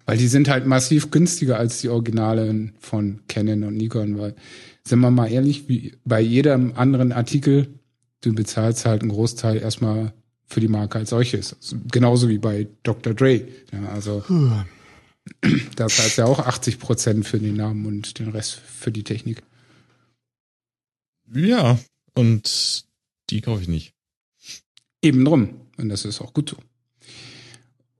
Weil 0.05 0.17
die 0.17 0.27
sind 0.27 0.49
halt 0.49 0.65
massiv 0.65 1.11
günstiger 1.11 1.57
als 1.57 1.81
die 1.81 1.89
Originalen 1.89 2.73
von 2.79 3.21
Canon 3.27 3.63
und 3.63 3.77
Nikon, 3.77 4.17
weil, 4.17 4.35
sind 4.83 4.99
wir 4.99 5.11
mal 5.11 5.31
ehrlich, 5.31 5.69
wie 5.69 5.93
bei 6.03 6.19
jedem 6.19 6.73
anderen 6.75 7.11
Artikel, 7.11 7.67
du 8.21 8.33
bezahlst 8.33 8.85
halt 8.85 9.01
einen 9.01 9.11
Großteil 9.11 9.57
erstmal 9.57 10.13
für 10.47 10.59
die 10.59 10.67
Marke 10.67 10.97
als 10.97 11.11
solches. 11.11 11.53
Also 11.53 11.77
genauso 11.91 12.29
wie 12.29 12.39
bei 12.39 12.67
Dr. 12.83 13.13
Dre. 13.13 13.41
Ja, 13.71 13.89
also 13.93 14.23
da 15.75 15.87
zahlst 15.87 16.17
du 16.17 16.21
ja 16.23 16.27
auch 16.27 16.39
80 16.39 16.79
Prozent 16.79 17.25
für 17.27 17.39
den 17.39 17.55
Namen 17.55 17.85
und 17.85 18.19
den 18.19 18.29
Rest 18.29 18.53
für 18.55 18.91
die 18.91 19.03
Technik. 19.03 19.41
Ja, 21.33 21.79
und 22.15 22.85
die 23.29 23.41
kaufe 23.41 23.61
ich 23.61 23.67
nicht. 23.67 23.93
Eben 25.01 25.23
drum. 25.25 25.61
Und 25.77 25.89
das 25.89 26.05
ist 26.05 26.21
auch 26.21 26.33
gut 26.33 26.49
so. 26.49 26.57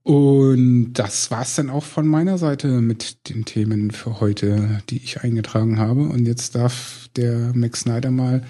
Und 0.03 0.93
das 0.93 1.29
war's 1.31 1.55
dann 1.55 1.69
auch 1.69 1.83
von 1.83 2.07
meiner 2.07 2.37
Seite 2.37 2.67
mit 2.81 3.29
den 3.29 3.45
Themen 3.45 3.91
für 3.91 4.19
heute, 4.19 4.81
die 4.89 4.97
ich 4.97 5.21
eingetragen 5.21 5.77
habe. 5.79 6.01
Und 6.03 6.25
jetzt 6.25 6.55
darf 6.55 7.07
der 7.15 7.53
Max 7.53 7.81
Snyder 7.81 8.09
mal 8.11 8.43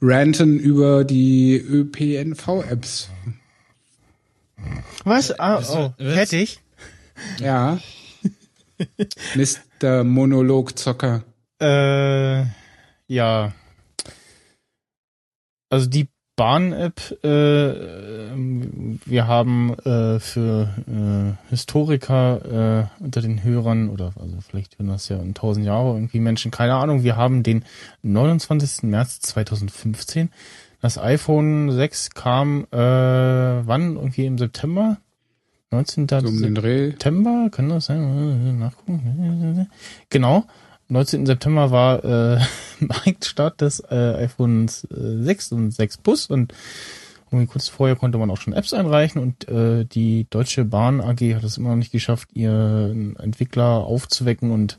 ranten 0.00 0.58
über 0.58 1.04
die 1.04 1.56
ÖPNV-Apps. 1.56 3.08
Was? 5.04 5.32
Ah, 5.38 5.56
Was- 5.58 5.70
oh, 5.70 5.92
was? 5.98 6.14
fertig? 6.14 6.60
Ja. 7.40 7.80
Mr. 9.34 10.04
Monolog-Zocker. 10.04 11.22
Äh, 11.60 12.44
ja. 13.06 13.52
Also 15.70 15.88
die 15.88 16.08
Bahn-App, 16.36 17.00
äh, 17.22 18.34
wir 19.06 19.26
haben 19.28 19.74
äh, 19.84 20.18
für 20.18 20.68
äh, 20.88 21.50
Historiker 21.50 22.88
äh, 23.00 23.04
unter 23.04 23.20
den 23.20 23.44
Hörern, 23.44 23.88
oder 23.88 24.12
also 24.20 24.38
vielleicht 24.40 24.78
hören 24.78 24.88
das 24.88 25.08
ja 25.08 25.18
in 25.18 25.34
tausend 25.34 25.64
Jahre 25.64 25.94
irgendwie 25.94 26.18
Menschen, 26.18 26.50
keine 26.50 26.74
Ahnung, 26.74 27.04
wir 27.04 27.16
haben 27.16 27.44
den 27.44 27.64
29. 28.02 28.82
März 28.82 29.20
2015. 29.20 30.30
Das 30.80 30.98
iPhone 30.98 31.70
6 31.70 32.10
kam 32.10 32.66
äh, 32.72 32.76
wann? 32.76 33.94
Irgendwie 33.96 34.26
im 34.26 34.36
September? 34.36 34.98
19. 35.74 36.08
So 36.08 36.16
um. 36.16 36.38
September, 36.38 37.48
kann 37.50 37.68
das 37.68 37.86
sein? 37.86 38.58
Nachgucken. 38.58 39.68
Genau. 40.10 40.44
19. 40.88 41.26
September 41.26 41.70
war 41.70 42.04
äh, 42.04 42.40
Marktstart 42.80 43.60
des 43.60 43.80
äh, 43.80 44.24
iPhones 44.24 44.84
äh, 44.84 45.22
6 45.22 45.52
und 45.52 45.70
6 45.72 45.98
Plus 45.98 46.26
und 46.26 46.52
irgendwie 47.30 47.46
kurz 47.46 47.68
vorher 47.68 47.96
konnte 47.96 48.18
man 48.18 48.30
auch 48.30 48.36
schon 48.36 48.52
Apps 48.52 48.72
einreichen 48.72 49.20
und 49.20 49.48
äh, 49.48 49.84
die 49.84 50.26
Deutsche 50.30 50.64
Bahn 50.64 51.00
AG 51.00 51.34
hat 51.34 51.42
es 51.42 51.58
immer 51.58 51.70
noch 51.70 51.76
nicht 51.76 51.90
geschafft, 51.90 52.28
ihren 52.34 53.16
Entwickler 53.16 53.78
aufzuwecken 53.84 54.52
und 54.52 54.78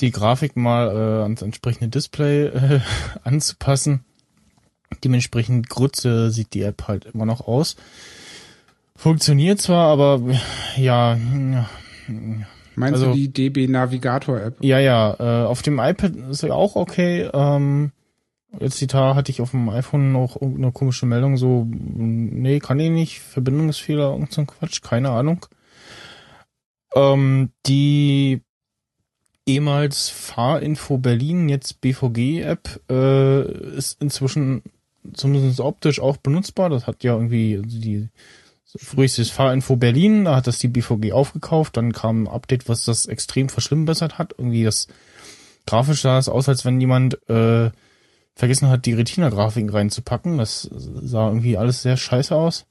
die 0.00 0.12
Grafik 0.12 0.56
mal 0.56 0.88
äh, 0.88 1.22
ans 1.22 1.42
entsprechende 1.42 1.88
Display 1.88 2.46
äh, 2.46 2.80
anzupassen. 3.24 4.04
Dementsprechend 5.04 5.68
Grütze 5.68 6.30
sieht 6.30 6.54
die 6.54 6.62
App 6.62 6.88
halt 6.88 7.06
immer 7.06 7.26
noch 7.26 7.46
aus. 7.46 7.76
Funktioniert 8.96 9.60
zwar, 9.60 9.88
aber 9.88 10.20
ja, 10.76 11.16
Meinst 12.74 12.94
Also- 12.94 13.06
du 13.08 13.14
die 13.14 13.32
DB 13.32 13.66
Navigator 13.68 14.40
App? 14.40 14.56
ja, 14.60 14.78
ja, 14.78 15.14
äh, 15.18 15.46
auf 15.46 15.62
dem 15.62 15.78
iPad 15.78 16.16
ist 16.30 16.42
ja 16.42 16.52
auch 16.54 16.74
okay. 16.76 17.28
Ähm, 17.32 17.92
jetzt 18.60 18.80
die 18.80 18.86
Tage 18.86 19.14
hatte 19.14 19.30
ich 19.30 19.40
auf 19.40 19.50
dem 19.50 19.68
iPhone 19.68 20.12
noch 20.12 20.40
irgendeine 20.40 20.72
komische 20.72 21.06
Meldung, 21.06 21.36
so, 21.36 21.66
nee, 21.68 22.58
kann 22.60 22.80
ich 22.80 22.90
nicht, 22.90 23.20
Verbindungsfehler, 23.20 24.12
irgend 24.12 24.32
so 24.32 24.40
ein 24.42 24.46
Quatsch, 24.46 24.80
keine 24.82 25.10
Ahnung. 25.10 25.46
Ähm, 26.94 27.50
die 27.66 28.40
ehemals 29.46 30.08
Fahrinfo 30.08 30.98
Berlin, 30.98 31.48
jetzt 31.48 31.80
BVG-App, 31.80 32.80
äh, 32.90 33.76
ist 33.76 34.00
inzwischen 34.00 34.62
zumindest 35.12 35.60
optisch 35.60 36.00
auch 36.00 36.16
benutzbar. 36.18 36.70
Das 36.70 36.86
hat 36.86 37.02
ja 37.02 37.14
irgendwie 37.14 37.60
die 37.64 38.08
frühestes 38.76 39.30
Fahrinfo 39.30 39.76
Berlin, 39.76 40.24
da 40.24 40.36
hat 40.36 40.46
das 40.46 40.58
die 40.58 40.68
BVG 40.68 41.12
aufgekauft, 41.12 41.76
dann 41.76 41.92
kam 41.92 42.24
ein 42.24 42.28
Update, 42.28 42.68
was 42.68 42.84
das 42.84 43.06
extrem 43.06 43.48
verschlimmbessert 43.48 44.18
hat. 44.18 44.34
Irgendwie 44.38 44.64
das 44.64 44.88
grafisch 45.66 46.02
sah 46.02 46.18
es 46.18 46.28
aus, 46.28 46.48
als 46.48 46.64
wenn 46.64 46.80
jemand 46.80 47.14
äh, 47.28 47.70
vergessen 48.34 48.68
hat, 48.68 48.86
die 48.86 48.94
Retina-Grafiken 48.94 49.70
reinzupacken. 49.70 50.38
Das 50.38 50.62
sah 50.72 51.28
irgendwie 51.28 51.56
alles 51.56 51.82
sehr 51.82 51.96
scheiße 51.96 52.34
aus. 52.34 52.66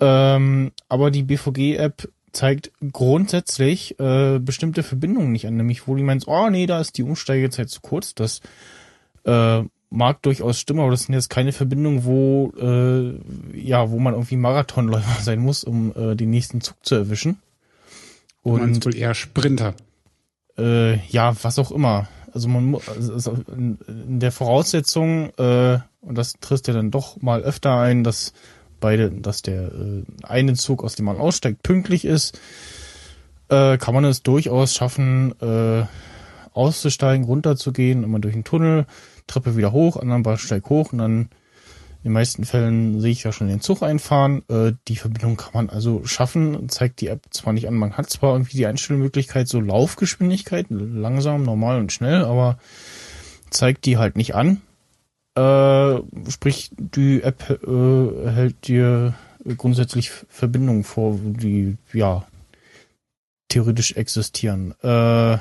Ähm, 0.00 0.72
aber 0.88 1.10
die 1.10 1.22
BVG-App 1.22 2.08
zeigt 2.32 2.72
grundsätzlich 2.92 3.98
äh, 3.98 4.38
bestimmte 4.38 4.82
Verbindungen 4.82 5.32
nicht 5.32 5.46
an, 5.46 5.56
nämlich 5.56 5.86
wo 5.86 5.94
die 5.94 6.02
meint, 6.02 6.28
oh 6.28 6.48
nee, 6.48 6.66
da 6.66 6.80
ist 6.80 6.96
die 6.96 7.02
Umsteigezeit 7.02 7.70
zu 7.70 7.80
kurz. 7.80 8.14
Das 8.14 8.40
äh, 9.24 9.62
mag 9.90 10.22
durchaus 10.22 10.58
stimmen, 10.58 10.80
aber 10.80 10.92
das 10.92 11.02
sind 11.04 11.14
jetzt 11.14 11.30
keine 11.30 11.52
Verbindungen, 11.52 12.04
wo 12.04 12.52
äh, 12.58 13.58
ja, 13.58 13.90
wo 13.90 13.98
man 13.98 14.14
irgendwie 14.14 14.36
Marathonläufer 14.36 15.20
sein 15.20 15.40
muss, 15.40 15.64
um 15.64 15.92
äh, 15.94 16.14
den 16.14 16.30
nächsten 16.30 16.60
Zug 16.60 16.76
zu 16.82 16.94
erwischen. 16.94 17.38
Du 18.44 18.56
meinst 18.56 18.86
Und 18.86 18.94
wohl 18.94 18.98
eher 18.98 19.14
Sprinter. 19.14 19.74
äh, 20.56 20.96
ja, 21.08 21.34
was 21.42 21.58
auch 21.58 21.70
immer. 21.72 22.08
Also 22.32 22.48
man 22.48 22.64
muss 22.66 22.88
also 22.88 23.14
ist 23.14 23.48
in, 23.48 24.20
der 24.20 24.30
Voraussetzung, 24.32 25.30
äh, 25.36 25.78
und 26.00 26.16
das 26.16 26.34
tritt 26.40 26.68
ja 26.68 26.74
dann 26.74 26.92
doch 26.92 27.20
mal 27.20 27.42
öfter 27.42 27.78
ein, 27.78 28.04
dass 28.04 28.32
beide, 28.78 29.10
dass 29.10 29.42
der 29.42 29.72
äh, 29.72 30.04
eine 30.22 30.54
Zug, 30.54 30.84
aus 30.84 30.94
dem 30.94 31.06
man 31.06 31.16
aussteigt, 31.18 31.62
pünktlich 31.62 32.04
ist, 32.04 32.38
äh, 33.48 33.76
kann 33.78 33.94
man 33.94 34.04
es 34.04 34.22
durchaus 34.22 34.74
schaffen, 34.74 35.34
äh, 35.40 35.84
auszusteigen, 36.52 37.26
runterzugehen, 37.26 38.04
immer 38.04 38.20
durch 38.20 38.34
den 38.34 38.44
Tunnel, 38.44 38.86
Treppe 39.26 39.56
wieder 39.56 39.72
hoch, 39.72 39.96
anderen 39.96 40.22
Bahnsteig 40.22 40.68
hoch 40.68 40.92
und 40.92 40.98
dann 40.98 41.30
in 42.02 42.10
den 42.10 42.12
meisten 42.12 42.44
Fällen 42.46 43.00
sehe 43.00 43.12
ich 43.12 43.24
ja 43.24 43.32
schon 43.32 43.48
den 43.48 43.60
Zug 43.60 43.82
einfahren. 43.82 44.42
Äh, 44.48 44.72
die 44.88 44.96
Verbindung 44.96 45.36
kann 45.36 45.52
man 45.52 45.68
also 45.68 46.02
schaffen, 46.06 46.68
zeigt 46.70 47.02
die 47.02 47.08
App 47.08 47.22
zwar 47.30 47.52
nicht 47.52 47.68
an, 47.68 47.74
man 47.74 47.98
hat 47.98 48.08
zwar 48.08 48.32
irgendwie 48.32 48.56
die 48.56 48.66
Einstellmöglichkeit, 48.66 49.48
so 49.48 49.60
Laufgeschwindigkeit, 49.60 50.66
langsam, 50.70 51.42
normal 51.42 51.78
und 51.78 51.92
schnell, 51.92 52.24
aber 52.24 52.58
zeigt 53.50 53.84
die 53.84 53.98
halt 53.98 54.16
nicht 54.16 54.34
an. 54.34 54.62
Äh, 55.36 56.00
sprich, 56.30 56.70
die 56.76 57.22
App 57.22 57.50
äh, 57.50 58.30
hält 58.30 58.66
dir 58.66 59.14
grundsätzlich 59.56 60.10
Verbindungen 60.10 60.84
vor, 60.84 61.18
die 61.22 61.76
ja 61.92 62.26
theoretisch 63.48 63.92
existieren. 63.92 64.74
Äh, 64.82 65.38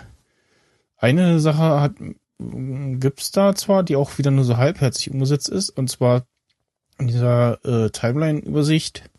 eine 0.98 1.40
Sache 1.40 1.80
hat 1.80 1.94
gibt's 2.40 3.32
da 3.32 3.56
zwar, 3.56 3.84
die 3.84 3.96
auch 3.96 4.18
wieder 4.18 4.32
nur 4.32 4.46
so 4.46 4.58
halbherzig 4.58 5.12
umgesetzt 5.12 5.50
ist, 5.50 5.70
und 5.70 5.90
zwar 5.90 6.26
in 6.98 7.08
dieser 7.08 7.64
äh, 7.66 7.90
Timeline-Übersicht 7.90 9.10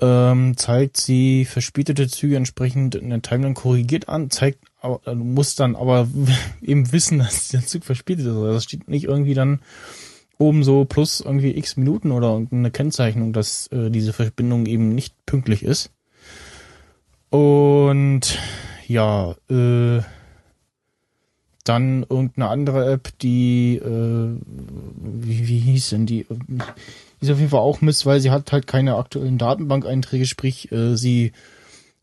ähm, 0.00 0.56
zeigt 0.56 0.96
sie 0.96 1.44
verspätete 1.44 2.08
Züge 2.08 2.36
entsprechend 2.36 2.96
in 2.96 3.10
der 3.10 3.22
Timeline 3.22 3.54
korrigiert 3.54 4.08
an, 4.08 4.30
zeigt, 4.30 4.64
aber, 4.80 5.00
du 5.04 5.24
musst 5.24 5.60
dann 5.60 5.76
aber 5.76 6.08
eben 6.62 6.92
wissen, 6.92 7.18
dass 7.18 7.48
der 7.48 7.64
Zug 7.64 7.84
verspätet 7.84 8.26
ist. 8.26 8.32
Also 8.32 8.52
das 8.52 8.64
steht 8.64 8.88
nicht 8.88 9.04
irgendwie 9.04 9.34
dann 9.34 9.60
oben 10.38 10.64
so 10.64 10.84
plus 10.84 11.20
irgendwie 11.20 11.56
x 11.56 11.76
Minuten 11.76 12.10
oder 12.10 12.32
irgendeine 12.32 12.72
Kennzeichnung, 12.72 13.32
dass 13.32 13.68
äh, 13.68 13.90
diese 13.90 14.12
Verbindung 14.12 14.66
eben 14.66 14.94
nicht 14.94 15.14
pünktlich 15.24 15.62
ist. 15.62 15.92
Und 17.30 18.38
ja, 18.88 19.36
äh, 19.48 20.00
dann 21.64 22.04
irgendeine 22.08 22.48
andere 22.48 22.92
App, 22.92 23.16
die, 23.20 23.76
äh, 23.76 24.36
wie, 24.96 25.48
wie 25.48 25.58
hieß 25.58 25.90
denn 25.90 26.06
die? 26.06 26.26
Ist 27.20 27.30
auf 27.30 27.38
jeden 27.38 27.50
Fall 27.50 27.60
auch 27.60 27.80
Mist, 27.80 28.04
weil 28.04 28.20
sie 28.20 28.30
hat 28.30 28.50
halt 28.52 28.66
keine 28.66 28.96
aktuellen 28.96 29.38
Datenbank-Einträge, 29.38 30.26
sprich, 30.26 30.72
äh, 30.72 30.96
sie 30.96 31.32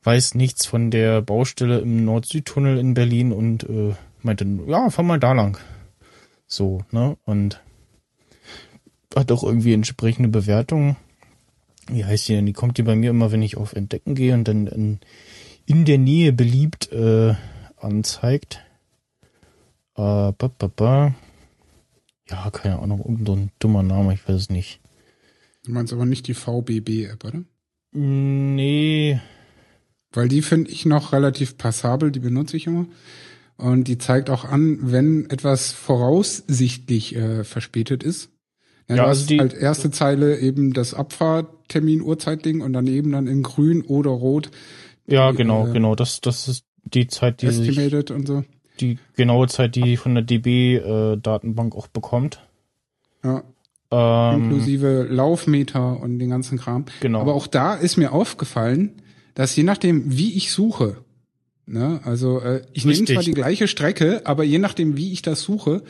weiß 0.04 0.36
nichts 0.36 0.66
von 0.66 0.92
der 0.92 1.22
Baustelle 1.22 1.80
im 1.80 2.06
Nord-Süd-Tunnel 2.06 2.78
in 2.78 2.94
Berlin 2.94 3.34
und 3.34 3.64
äh, 3.64 3.94
meinte, 4.22 4.46
ja, 4.68 4.90
fahr 4.90 5.04
mal 5.04 5.20
da 5.20 5.34
lang. 5.34 5.58
So, 6.48 6.84
ne? 6.92 7.18
Und 7.26 7.62
hat 9.16 9.32
auch 9.32 9.44
irgendwie 9.44 9.74
entsprechende 9.74 10.30
Bewertungen. 10.30 10.96
Wie 11.92 12.06
heißt 12.06 12.30
die 12.30 12.34
denn? 12.34 12.46
Die 12.46 12.54
kommt 12.54 12.78
die 12.78 12.84
bei 12.84 12.96
mir 12.96 13.10
immer, 13.10 13.32
wenn 13.32 13.42
ich 13.42 13.58
auf 13.58 13.74
Entdecken 13.74 14.16
gehe 14.16 14.34
und 14.34 14.48
dann 14.48 14.68
in, 14.68 15.00
in 15.66 15.86
der 15.86 15.98
Nähe 15.98 16.32
beliebt 16.32 16.92
äh, 16.92 17.34
anzeigt. 17.78 18.64
Äh, 20.00 20.32
ba, 20.32 20.48
ba, 20.58 20.68
ba. 20.74 21.16
Ja, 22.30 22.50
keine 22.52 22.80
Ahnung, 22.80 23.00
irgend 23.00 23.28
so 23.28 23.34
ein 23.36 23.52
dummer 23.60 23.84
Name, 23.84 24.14
ich 24.14 24.28
weiß 24.28 24.36
es 24.36 24.50
nicht. 24.50 24.80
Du 25.66 25.72
meinst 25.72 25.92
aber 25.92 26.06
nicht 26.06 26.28
die 26.28 26.34
VBB-App, 26.36 27.26
oder? 27.26 27.44
Nee, 27.92 29.20
Weil 30.12 30.28
die 30.30 30.42
finde 30.42 30.72
ich 30.72 30.86
noch 30.86 31.12
relativ 31.12 31.58
passabel, 31.58 32.12
die 32.12 32.20
benutze 32.20 32.56
ich 32.56 32.66
immer. 32.68 32.86
Und 33.58 33.88
die 33.90 33.98
zeigt 33.98 34.30
auch 34.30 34.46
an, 34.46 34.80
wenn 34.92 35.30
etwas 35.30 35.72
voraussichtlich 35.74 37.16
äh, 37.16 37.44
verspätet 37.44 38.02
ist. 38.04 38.30
Ja, 38.88 38.96
Ja, 38.96 39.04
du 39.04 39.08
also 39.10 39.28
die- 39.28 39.40
halt 39.40 39.54
erste 39.54 39.92
Zeile 39.92 40.40
eben 40.40 40.72
das 40.74 40.94
Abfahrttermin, 40.94 42.02
Uhrzeit-Ding 42.02 42.62
und 42.62 42.72
daneben 42.74 43.12
dann 43.12 43.28
in 43.28 43.44
grün 43.44 43.82
oder 43.82 44.12
rot 44.12 44.50
ja, 45.08 45.32
Die, 45.32 45.38
genau, 45.38 45.68
äh, 45.68 45.74
genau. 45.74 45.96
Das, 45.96 46.22
das 46.22 46.48
ist 46.48 46.64
die 46.86 47.08
Zeit, 47.08 47.42
die 47.42 47.50
sich, 47.50 47.68
estimated 47.70 48.12
und 48.12 48.28
so. 48.28 48.44
Die 48.82 48.98
genaue 49.16 49.48
Zeit, 49.48 49.76
die 49.76 49.98
von 49.98 50.16
der 50.16 50.24
DB-Datenbank 50.24 51.76
auch 51.76 51.88
bekommt. 51.88 52.42
Ja, 53.24 53.44
Ähm, 53.92 54.44
inklusive 54.44 55.08
Laufmeter 55.10 56.00
und 56.00 56.20
den 56.20 56.30
ganzen 56.30 56.58
Kram. 56.60 56.86
Genau. 57.02 57.22
Aber 57.22 57.34
auch 57.34 57.48
da 57.48 57.74
ist 57.74 57.98
mir 57.98 58.12
aufgefallen, 58.14 59.02
dass 59.34 59.56
je 59.56 59.64
nachdem, 59.64 60.04
wie 60.18 60.34
ich 60.38 60.52
suche, 60.52 60.98
ne, 61.66 62.00
also 62.04 62.40
äh, 62.40 62.62
ich 62.74 62.86
nehme 62.86 63.06
zwar 63.06 63.24
die 63.24 63.34
gleiche 63.34 63.68
Strecke, 63.68 64.22
aber 64.26 64.44
je 64.44 64.60
nachdem, 64.60 64.96
wie 64.96 65.12
ich 65.12 65.22
das 65.22 65.42
suche, 65.42 65.84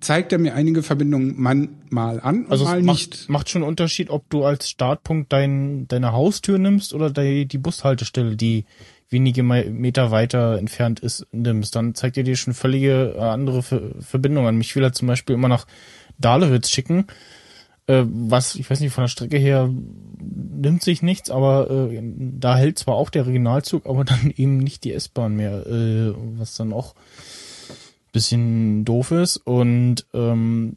zeigt 0.00 0.32
er 0.32 0.38
mir 0.38 0.54
einige 0.54 0.82
Verbindungen 0.82 1.40
man, 1.40 1.76
mal 1.88 2.20
an 2.20 2.44
und 2.44 2.50
Also 2.50 2.64
mal 2.64 2.80
es 2.80 2.84
macht, 2.84 3.10
nicht. 3.10 3.28
macht 3.30 3.48
schon 3.48 3.62
einen 3.62 3.68
Unterschied, 3.68 4.10
ob 4.10 4.28
du 4.30 4.44
als 4.44 4.68
Startpunkt 4.68 5.32
dein, 5.32 5.86
deine 5.88 6.12
Haustür 6.12 6.58
nimmst 6.58 6.92
oder 6.92 7.10
die, 7.10 7.46
die 7.46 7.58
Bushaltestelle, 7.58 8.36
die 8.36 8.64
wenige 9.12 9.42
Me- 9.42 9.70
Meter 9.70 10.10
weiter 10.10 10.58
entfernt 10.58 11.00
ist, 11.00 11.26
nimmst. 11.32 11.76
Dann 11.76 11.94
zeigt 11.94 12.16
er 12.16 12.24
dir 12.24 12.36
schon 12.36 12.54
völlige 12.54 13.14
äh, 13.16 13.20
andere 13.20 13.62
Ver 13.62 13.80
Verbindungen 14.00 14.48
an. 14.48 14.56
Mich 14.56 14.74
will 14.74 14.82
er 14.82 14.92
zum 14.92 15.08
Beispiel 15.08 15.34
immer 15.34 15.48
nach 15.48 15.66
Dahlewitz 16.18 16.70
schicken, 16.70 17.06
äh, 17.86 18.04
was, 18.06 18.54
ich 18.54 18.68
weiß 18.70 18.80
nicht, 18.80 18.92
von 18.92 19.02
der 19.02 19.08
Strecke 19.08 19.38
her 19.38 19.70
nimmt 20.20 20.82
sich 20.82 21.02
nichts, 21.02 21.30
aber 21.30 21.70
äh, 21.70 22.00
da 22.38 22.56
hält 22.56 22.78
zwar 22.78 22.94
auch 22.94 23.10
der 23.10 23.26
Regionalzug, 23.26 23.86
aber 23.86 24.04
dann 24.04 24.32
eben 24.36 24.58
nicht 24.58 24.84
die 24.84 24.92
S-Bahn 24.92 25.34
mehr, 25.34 25.64
was 26.38 26.56
dann 26.56 26.72
auch 26.72 26.94
bisschen 28.12 28.84
doof 28.84 29.10
ist 29.10 29.38
und 29.38 30.06
ähm, 30.12 30.76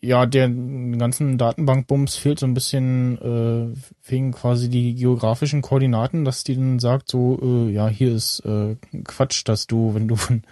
ja, 0.00 0.26
der 0.26 0.48
ganzen 0.48 1.38
Datenbankbums 1.38 2.16
fehlt 2.16 2.38
so 2.38 2.46
ein 2.46 2.54
bisschen 2.54 3.18
äh, 3.18 3.76
wegen 4.08 4.32
quasi 4.32 4.68
die 4.68 4.94
geografischen 4.94 5.62
Koordinaten, 5.62 6.24
dass 6.24 6.44
die 6.44 6.56
dann 6.56 6.78
sagt 6.78 7.10
so, 7.10 7.38
äh, 7.42 7.72
ja, 7.72 7.88
hier 7.88 8.14
ist 8.14 8.40
äh, 8.40 8.76
Quatsch, 9.04 9.42
dass 9.46 9.66
du, 9.66 9.94
wenn 9.94 10.08
du 10.08 10.16
von 10.16 10.42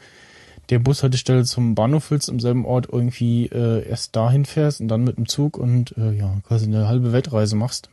der 0.71 0.79
Bushaltestelle 0.79 1.45
zum 1.45 1.75
Bahnhof 1.75 2.11
willst, 2.11 2.29
im 2.29 2.41
selben 2.41 2.65
Ort 2.65 2.89
irgendwie 2.91 3.47
äh, 3.47 3.89
erst 3.89 4.15
dahin 4.15 4.45
fährst 4.45 4.81
und 4.81 4.89
dann 4.89 5.05
mit 5.05 5.17
dem 5.17 5.29
Zug 5.29 5.57
und 5.57 5.97
äh, 5.97 6.13
ja, 6.13 6.41
quasi 6.47 6.67
eine 6.67 6.87
halbe 6.89 7.13
Weltreise 7.13 7.57
machst. 7.57 7.91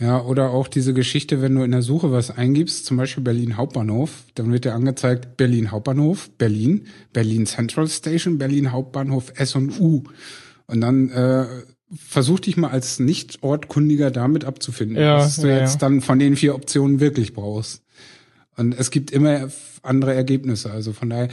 Ja, 0.00 0.22
oder 0.22 0.50
auch 0.50 0.68
diese 0.68 0.94
Geschichte, 0.94 1.42
wenn 1.42 1.54
du 1.54 1.62
in 1.62 1.72
der 1.72 1.82
Suche 1.82 2.12
was 2.12 2.30
eingibst, 2.30 2.86
zum 2.86 2.96
Beispiel 2.96 3.24
Berlin 3.24 3.56
Hauptbahnhof, 3.56 4.24
dann 4.34 4.52
wird 4.52 4.64
dir 4.64 4.74
angezeigt 4.74 5.36
Berlin 5.36 5.70
Hauptbahnhof, 5.70 6.30
Berlin, 6.38 6.86
Berlin 7.12 7.46
Central 7.46 7.88
Station, 7.88 8.38
Berlin 8.38 8.70
Hauptbahnhof 8.70 9.32
S 9.36 9.56
und 9.56 9.78
U. 9.80 10.04
Und 10.66 10.80
dann 10.80 11.10
äh, 11.10 11.46
versuch 11.94 12.40
dich 12.40 12.56
mal 12.56 12.70
als 12.70 13.00
Nicht-Ortkundiger 13.00 14.10
damit 14.10 14.44
abzufinden, 14.44 14.98
Ja, 14.98 15.18
was 15.18 15.36
du 15.36 15.48
ja, 15.48 15.58
jetzt 15.60 15.74
ja. 15.74 15.78
dann 15.80 16.00
von 16.00 16.18
den 16.18 16.36
vier 16.36 16.54
Optionen 16.54 17.00
wirklich 17.00 17.32
brauchst. 17.32 17.82
Und 18.56 18.78
es 18.78 18.90
gibt 18.90 19.10
immer 19.10 19.48
andere 19.82 20.14
Ergebnisse. 20.14 20.70
Also 20.70 20.92
von 20.92 21.10
daher, 21.10 21.28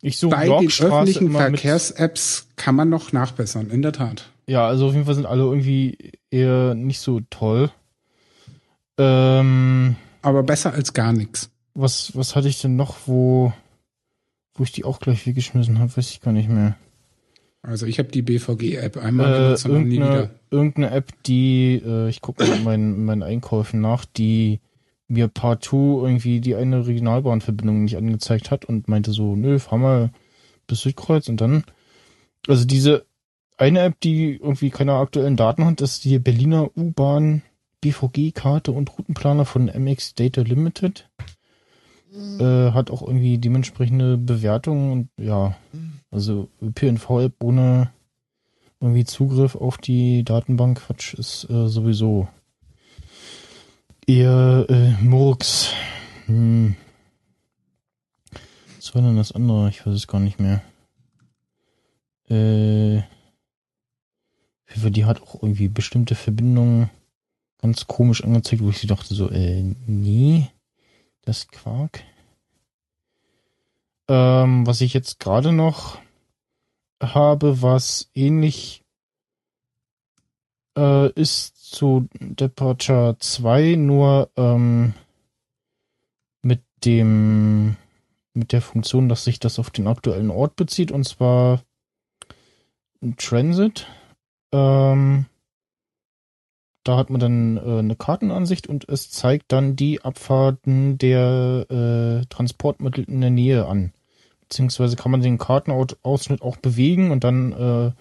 Ich 0.00 0.16
suche 0.18 0.36
bei 0.36 0.46
den 0.46 0.68
öffentlichen 0.68 1.32
Verkehrs-Apps 1.32 2.48
kann 2.56 2.74
man 2.74 2.88
noch 2.88 3.12
nachbessern, 3.12 3.70
in 3.70 3.82
der 3.82 3.92
Tat. 3.92 4.30
Ja, 4.48 4.66
also 4.66 4.86
auf 4.86 4.94
jeden 4.94 5.04
Fall 5.04 5.14
sind 5.14 5.26
alle 5.26 5.42
irgendwie 5.42 6.12
eher 6.30 6.74
nicht 6.74 7.00
so 7.00 7.20
toll. 7.28 7.70
Ähm, 8.98 9.96
Aber 10.22 10.42
besser 10.42 10.72
als 10.72 10.92
gar 10.92 11.12
nichts. 11.12 11.50
was, 11.74 12.16
was 12.16 12.34
hatte 12.34 12.48
ich 12.48 12.60
denn 12.60 12.74
noch, 12.76 12.96
wo, 13.06 13.52
wo 14.54 14.64
ich 14.64 14.72
die 14.72 14.84
auch 14.84 15.00
gleich 15.00 15.26
weggeschmissen 15.26 15.78
habe, 15.78 15.96
weiß 15.96 16.10
ich 16.10 16.20
gar 16.20 16.32
nicht 16.32 16.48
mehr. 16.48 16.76
Also 17.62 17.86
ich 17.86 17.98
habe 17.98 18.08
die 18.10 18.22
BVG-App 18.22 18.96
einmal 18.96 19.32
Äh, 19.32 19.42
benutzt 19.42 19.66
und 19.66 19.88
nie 19.88 19.96
wieder. 19.96 20.30
irgendeine, 20.50 20.90
App, 20.90 21.12
die, 21.24 21.82
äh, 21.84 22.08
ich 22.08 22.20
gucke 22.22 22.44
mal 22.46 22.56
in 22.56 22.64
meinen, 22.64 22.94
in 22.94 23.04
meinen 23.04 23.22
Einkäufen 23.22 23.80
nach, 23.80 24.04
die 24.04 24.60
mir 25.08 25.28
partout 25.28 26.02
irgendwie 26.04 26.40
die 26.40 26.54
eine 26.54 26.86
Regionalbahnverbindung 26.86 27.84
nicht 27.84 27.96
angezeigt 27.96 28.50
hat 28.50 28.64
und 28.64 28.88
meinte 28.88 29.12
so, 29.12 29.36
nö, 29.36 29.58
fahr 29.58 29.78
mal 29.78 30.10
bis 30.66 30.80
Südkreuz 30.82 31.28
und 31.28 31.40
dann, 31.40 31.64
also 32.46 32.64
diese 32.64 33.04
eine 33.58 33.80
App, 33.80 34.00
die 34.00 34.36
irgendwie 34.36 34.70
keine 34.70 34.94
aktuellen 34.94 35.36
Daten 35.36 35.64
hat, 35.64 35.80
ist 35.80 36.04
die 36.04 36.18
Berliner 36.18 36.70
U-Bahn 36.76 37.42
BVG-Karte 37.80 38.72
und 38.72 38.96
Routenplaner 38.96 39.44
von 39.44 39.66
MX 39.66 40.14
Data 40.14 40.40
Limited. 40.40 41.08
Äh, 42.40 42.72
hat 42.72 42.90
auch 42.90 43.02
irgendwie 43.02 43.38
dementsprechende 43.38 44.16
Bewertungen 44.16 44.92
und 44.92 45.08
ja, 45.18 45.56
also 46.10 46.48
ÖPNV-App 46.62 47.34
ohne 47.42 47.90
irgendwie 48.80 49.04
Zugriff 49.04 49.54
auf 49.54 49.76
die 49.76 50.24
Datenbank, 50.24 50.78
Quatsch, 50.86 51.14
ist 51.14 51.48
äh, 51.50 51.68
sowieso 51.68 52.28
eher 54.06 54.66
äh, 54.68 54.92
Murks. 55.02 55.72
Hm. 56.26 56.76
Was 58.76 58.94
war 58.94 59.02
denn 59.02 59.16
das 59.16 59.32
andere? 59.32 59.68
Ich 59.68 59.86
weiß 59.86 59.94
es 59.94 60.06
gar 60.06 60.20
nicht 60.20 60.40
mehr. 60.40 60.62
Äh, 62.30 63.02
die 64.76 65.04
hat 65.04 65.22
auch 65.22 65.34
irgendwie 65.34 65.68
bestimmte 65.68 66.14
Verbindungen 66.14 66.90
ganz 67.60 67.86
komisch 67.86 68.22
angezeigt, 68.22 68.62
wo 68.62 68.70
ich 68.70 68.78
sie 68.78 68.86
dachte 68.86 69.14
so, 69.14 69.30
äh, 69.30 69.62
nee, 69.86 70.48
das 71.22 71.48
Quark. 71.48 72.02
Ähm, 74.08 74.66
was 74.66 74.80
ich 74.80 74.94
jetzt 74.94 75.20
gerade 75.20 75.52
noch 75.52 75.98
habe, 77.02 77.62
was 77.62 78.10
ähnlich 78.14 78.84
äh, 80.76 81.12
ist 81.12 81.56
zu 81.72 82.08
Departure 82.20 83.16
2, 83.18 83.74
nur 83.76 84.30
ähm, 84.36 84.94
mit 86.42 86.62
dem 86.84 87.76
mit 88.34 88.52
der 88.52 88.62
Funktion, 88.62 89.08
dass 89.08 89.24
sich 89.24 89.40
das 89.40 89.58
auf 89.58 89.70
den 89.70 89.88
aktuellen 89.88 90.30
Ort 90.30 90.54
bezieht, 90.56 90.92
und 90.92 91.04
zwar 91.04 91.62
Transit. 93.16 93.86
Ähm, 94.52 95.26
da 96.84 96.96
hat 96.96 97.10
man 97.10 97.20
dann 97.20 97.56
äh, 97.58 97.78
eine 97.80 97.96
Kartenansicht 97.96 98.66
und 98.66 98.88
es 98.88 99.10
zeigt 99.10 99.52
dann 99.52 99.76
die 99.76 100.02
Abfahrten 100.02 100.96
der 100.96 101.66
äh, 101.68 102.26
Transportmittel 102.30 103.04
in 103.04 103.20
der 103.20 103.30
Nähe 103.30 103.66
an. 103.66 103.92
Beziehungsweise 104.40 104.96
kann 104.96 105.12
man 105.12 105.20
den 105.20 105.36
Kartenausschnitt 105.36 106.40
auch 106.40 106.56
bewegen 106.56 107.10
und 107.10 107.24
dann 107.24 107.52
äh, 107.52 107.92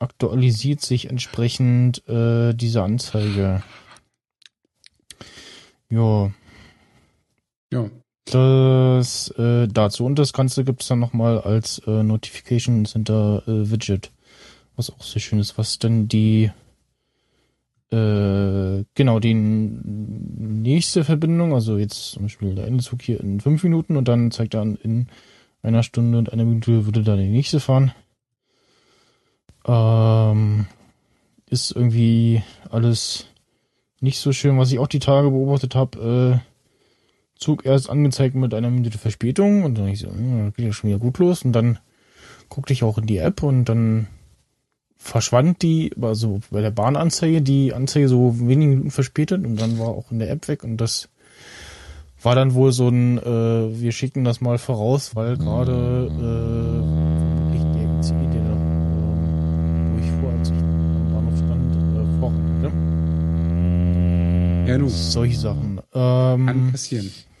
aktualisiert 0.00 0.80
sich 0.80 1.08
entsprechend 1.08 2.06
äh, 2.08 2.52
diese 2.54 2.82
Anzeige. 2.82 3.62
Ja. 5.88 6.32
Ja. 7.72 7.88
Das 8.24 9.28
äh, 9.38 9.68
dazu 9.68 10.04
und 10.06 10.18
das 10.18 10.32
Ganze 10.32 10.64
gibt's 10.64 10.88
dann 10.88 10.98
nochmal 10.98 11.40
als 11.40 11.80
äh, 11.86 12.02
Notification 12.02 12.84
Center 12.84 13.42
Widget, 13.46 14.10
was 14.76 14.90
auch 14.90 15.02
sehr 15.02 15.20
schön 15.20 15.38
ist, 15.38 15.58
was 15.58 15.78
dann 15.78 16.08
die 16.08 16.50
äh, 17.90 18.84
genau 18.94 19.20
die 19.20 19.34
nächste 19.34 21.04
Verbindung, 21.04 21.54
also 21.54 21.76
jetzt 21.76 22.12
zum 22.12 22.22
Beispiel 22.22 22.54
der 22.54 22.66
Endezug 22.66 23.02
hier 23.02 23.20
in 23.20 23.40
fünf 23.40 23.62
Minuten 23.64 23.96
und 23.96 24.08
dann 24.08 24.30
zeigt 24.30 24.54
er 24.54 24.62
an 24.62 24.76
in 24.76 25.08
einer 25.62 25.82
Stunde 25.82 26.18
und 26.18 26.32
einer 26.32 26.44
Minute 26.44 26.86
würde 26.86 27.02
da 27.02 27.16
die 27.16 27.28
nächste 27.28 27.60
fahren. 27.60 27.92
Ähm, 29.66 30.66
ist 31.50 31.70
irgendwie 31.70 32.42
alles 32.70 33.26
nicht 34.00 34.18
so 34.18 34.32
schön, 34.32 34.58
was 34.58 34.72
ich 34.72 34.78
auch 34.78 34.88
die 34.88 34.98
Tage 34.98 35.30
beobachtet 35.30 35.74
habe. 35.74 36.40
Äh, 36.42 36.48
Zug 37.38 37.66
erst 37.66 37.90
angezeigt 37.90 38.34
mit 38.34 38.54
einer 38.54 38.70
Minute 38.70 38.98
Verspätung 38.98 39.64
und 39.64 39.76
dann 39.76 39.88
ich 39.88 40.00
so, 40.00 40.08
hm, 40.08 40.46
das 40.46 40.54
geht 40.54 40.64
ja 40.66 40.72
schon 40.72 40.90
wieder 40.90 40.98
gut 40.98 41.18
los 41.18 41.42
und 41.42 41.52
dann 41.52 41.78
guckte 42.48 42.72
ich 42.72 42.84
auch 42.84 42.98
in 42.98 43.06
die 43.06 43.18
App 43.18 43.42
und 43.42 43.66
dann 43.66 44.06
verschwand 45.02 45.62
die, 45.62 45.92
also 46.00 46.40
bei 46.50 46.60
der 46.60 46.70
Bahnanzeige, 46.70 47.42
die 47.42 47.74
Anzeige 47.74 48.08
so 48.08 48.38
wenige 48.38 48.70
Minuten 48.70 48.90
verspätet 48.90 49.44
und 49.44 49.60
dann 49.60 49.78
war 49.78 49.88
auch 49.88 50.10
in 50.12 50.20
der 50.20 50.30
App 50.30 50.48
weg 50.48 50.64
und 50.64 50.76
das 50.78 51.08
war 52.22 52.34
dann 52.36 52.54
wohl 52.54 52.72
so 52.72 52.88
ein, 52.88 53.18
äh, 53.18 53.80
wir 53.80 53.90
schicken 53.92 54.22
das 54.24 54.40
mal 54.40 54.58
voraus, 54.58 55.16
weil 55.16 55.36
gerade 55.36 56.08
äh, 56.08 56.80
nicht 57.52 57.64
der 57.74 57.82
ICE, 57.98 58.14
der 58.32 58.42
da, 58.44 58.52
äh, 58.52 59.90
wo 59.90 59.98
ich 59.98 60.10
fuhr, 60.20 60.30
als 60.38 60.50
ich 60.50 60.56
am 60.56 61.12
Bahnhof 61.12 61.36
stand, 61.36 61.74
äh, 61.74 62.06
vorhanden, 62.20 62.60
ne? 64.62 64.68
Ja, 64.68 64.78
nun, 64.78 64.88
Solche 64.88 65.36
Sachen. 65.36 65.80
kann 65.92 66.48
Ähm, 66.48 66.70
passieren. 66.70 67.10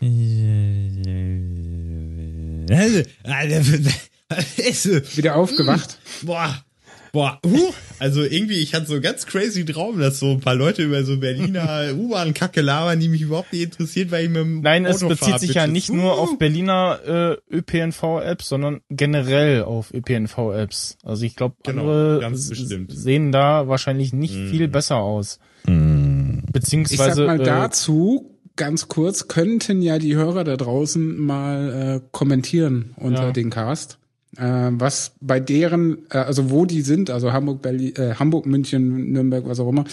Wieder 5.16 5.36
aufgewacht. 5.36 5.98
Boah. 6.22 6.64
Boah, 7.12 7.38
huh. 7.44 7.72
also 7.98 8.22
irgendwie, 8.22 8.54
ich 8.60 8.74
hatte 8.74 8.86
so 8.86 8.98
ganz 9.02 9.26
crazy 9.26 9.66
Traum, 9.66 9.98
dass 10.00 10.18
so 10.18 10.30
ein 10.30 10.40
paar 10.40 10.54
Leute 10.54 10.82
über 10.82 11.04
so 11.04 11.18
Berliner 11.18 11.90
U-Bahn-Kacke 11.94 12.62
labern, 12.62 13.00
die 13.00 13.08
mich 13.10 13.20
überhaupt 13.20 13.52
nicht 13.52 13.64
interessiert, 13.64 14.10
weil 14.10 14.24
ich 14.24 14.30
mit 14.30 14.38
dem 14.40 14.60
Nein, 14.62 14.86
es 14.86 14.96
Auto 15.02 15.08
bezieht 15.10 15.28
fahr, 15.28 15.38
sich 15.38 15.54
ja 15.54 15.66
Bitches. 15.66 15.72
nicht 15.74 15.92
nur 15.92 16.14
Uh. 16.16 16.20
auf 16.22 16.38
Berliner 16.38 17.38
äh, 17.50 17.54
ÖPNV-Apps, 17.54 18.48
sondern 18.48 18.80
generell 18.88 19.62
auf 19.64 19.92
ÖPNV-Apps. 19.92 20.96
Also 21.02 21.24
ich 21.26 21.36
glaube, 21.36 21.56
Genau, 21.64 21.82
andere 21.82 22.20
ganz 22.20 22.44
s- 22.44 22.48
bestimmt. 22.48 22.90
sehen 22.92 23.30
da 23.30 23.68
wahrscheinlich 23.68 24.12
nicht 24.14 24.34
Mhm. 24.34 24.48
viel 24.50 24.68
besser 24.68 24.96
aus. 24.96 25.38
Ich 25.66 25.70
sag 25.74 26.52
Beziehungsweise 26.52 27.26
mal 27.26 27.40
äh, 27.40 27.44
dazu, 27.44 28.30
ganz 28.56 28.88
kurz, 28.88 29.28
könnten 29.28 29.82
ja 29.82 29.98
die 29.98 30.16
Hörer 30.16 30.44
da 30.44 30.56
draußen 30.56 31.18
mal 31.18 32.00
äh, 32.02 32.08
kommentieren 32.10 32.94
unter 32.96 33.24
Ja. 33.26 33.32
den 33.32 33.50
Cast. 33.50 33.98
Äh, 34.36 34.70
was 34.72 35.12
bei 35.20 35.40
deren, 35.40 35.98
äh, 36.10 36.18
also 36.18 36.50
wo 36.50 36.64
die 36.64 36.80
sind, 36.80 37.10
also 37.10 37.32
Hamburg, 37.32 37.60
Berlin, 37.60 37.94
äh, 37.96 38.14
Hamburg, 38.14 38.46
München, 38.46 39.12
Nürnberg, 39.12 39.46
was 39.46 39.60
auch 39.60 39.68
immer, 39.68 39.84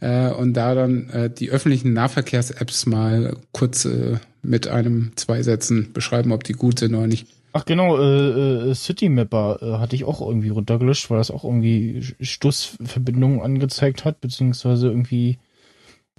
äh, 0.00 0.30
und 0.30 0.54
da 0.54 0.74
dann 0.74 1.10
äh, 1.10 1.30
die 1.30 1.50
öffentlichen 1.50 1.92
Nahverkehrs-Apps 1.92 2.86
mal 2.86 3.36
kurz 3.52 3.84
äh, 3.84 4.16
mit 4.42 4.66
einem, 4.66 5.12
zwei 5.16 5.42
Sätzen 5.42 5.92
beschreiben, 5.92 6.32
ob 6.32 6.44
die 6.44 6.54
gut 6.54 6.78
sind 6.78 6.94
oder 6.94 7.06
nicht. 7.06 7.26
Ach 7.52 7.66
genau, 7.66 7.98
äh, 7.98 8.70
äh, 8.70 8.74
City 8.74 9.10
Mapper 9.10 9.58
äh, 9.60 9.78
hatte 9.78 9.94
ich 9.94 10.04
auch 10.04 10.26
irgendwie 10.26 10.48
runtergelöscht, 10.48 11.10
weil 11.10 11.18
das 11.18 11.30
auch 11.30 11.44
irgendwie 11.44 12.02
Stoßverbindungen 12.18 13.42
angezeigt 13.42 14.06
hat, 14.06 14.22
beziehungsweise 14.22 14.88
irgendwie 14.88 15.38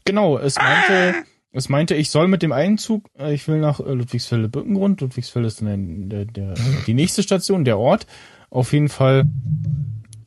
genau, 0.06 0.38
es 0.38 0.58
meinte, 0.58 1.16
es 1.54 1.70
meinte, 1.70 1.96
ich 1.96 2.10
soll 2.10 2.28
mit 2.28 2.42
dem 2.42 2.52
einen 2.52 2.78
Zug, 2.78 3.10
äh, 3.18 3.34
ich 3.34 3.48
will 3.48 3.60
nach 3.60 3.80
äh, 3.80 3.94
Ludwigsfelde 3.94 4.50
Bückengrund, 4.50 5.02
Ludwigsfelde 5.02 5.48
ist 5.48 5.62
dann 5.62 6.10
der, 6.10 6.26
der, 6.26 6.56
die 6.88 6.94
nächste 6.94 7.24
Station, 7.24 7.64
der 7.64 7.78
Ort. 7.78 8.08
Auf 8.50 8.74
jeden 8.74 8.90
Fall 8.90 9.30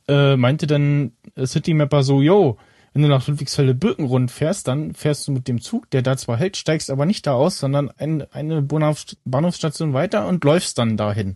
äh, 0.07 0.35
meinte 0.35 0.67
dann 0.67 1.11
City 1.45 1.73
Mapper 1.73 2.03
so, 2.03 2.21
yo, 2.21 2.57
wenn 2.93 3.03
du 3.03 3.09
nach 3.09 3.27
Ludwigsfelde 3.27 3.75
Birkenrund 3.75 4.31
fährst, 4.31 4.67
dann 4.67 4.93
fährst 4.93 5.27
du 5.27 5.31
mit 5.31 5.47
dem 5.47 5.61
Zug, 5.61 5.89
der 5.91 6.01
da 6.01 6.17
zwar 6.17 6.37
hält, 6.37 6.57
steigst 6.57 6.89
aber 6.89 7.05
nicht 7.05 7.27
da 7.27 7.33
aus, 7.33 7.59
sondern 7.59 7.91
ein, 7.91 8.23
eine 8.31 8.61
Bahnhof, 8.61 9.05
Bahnhofsstation 9.23 9.93
weiter 9.93 10.27
und 10.27 10.43
läufst 10.43 10.77
dann 10.77 10.97
dahin. 10.97 11.35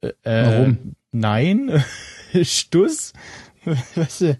Äh, 0.00 0.08
äh, 0.22 0.46
Warum? 0.46 0.78
Nein, 1.10 1.84
Stuss. 2.42 3.12
weißt 3.94 4.20
du, 4.22 4.38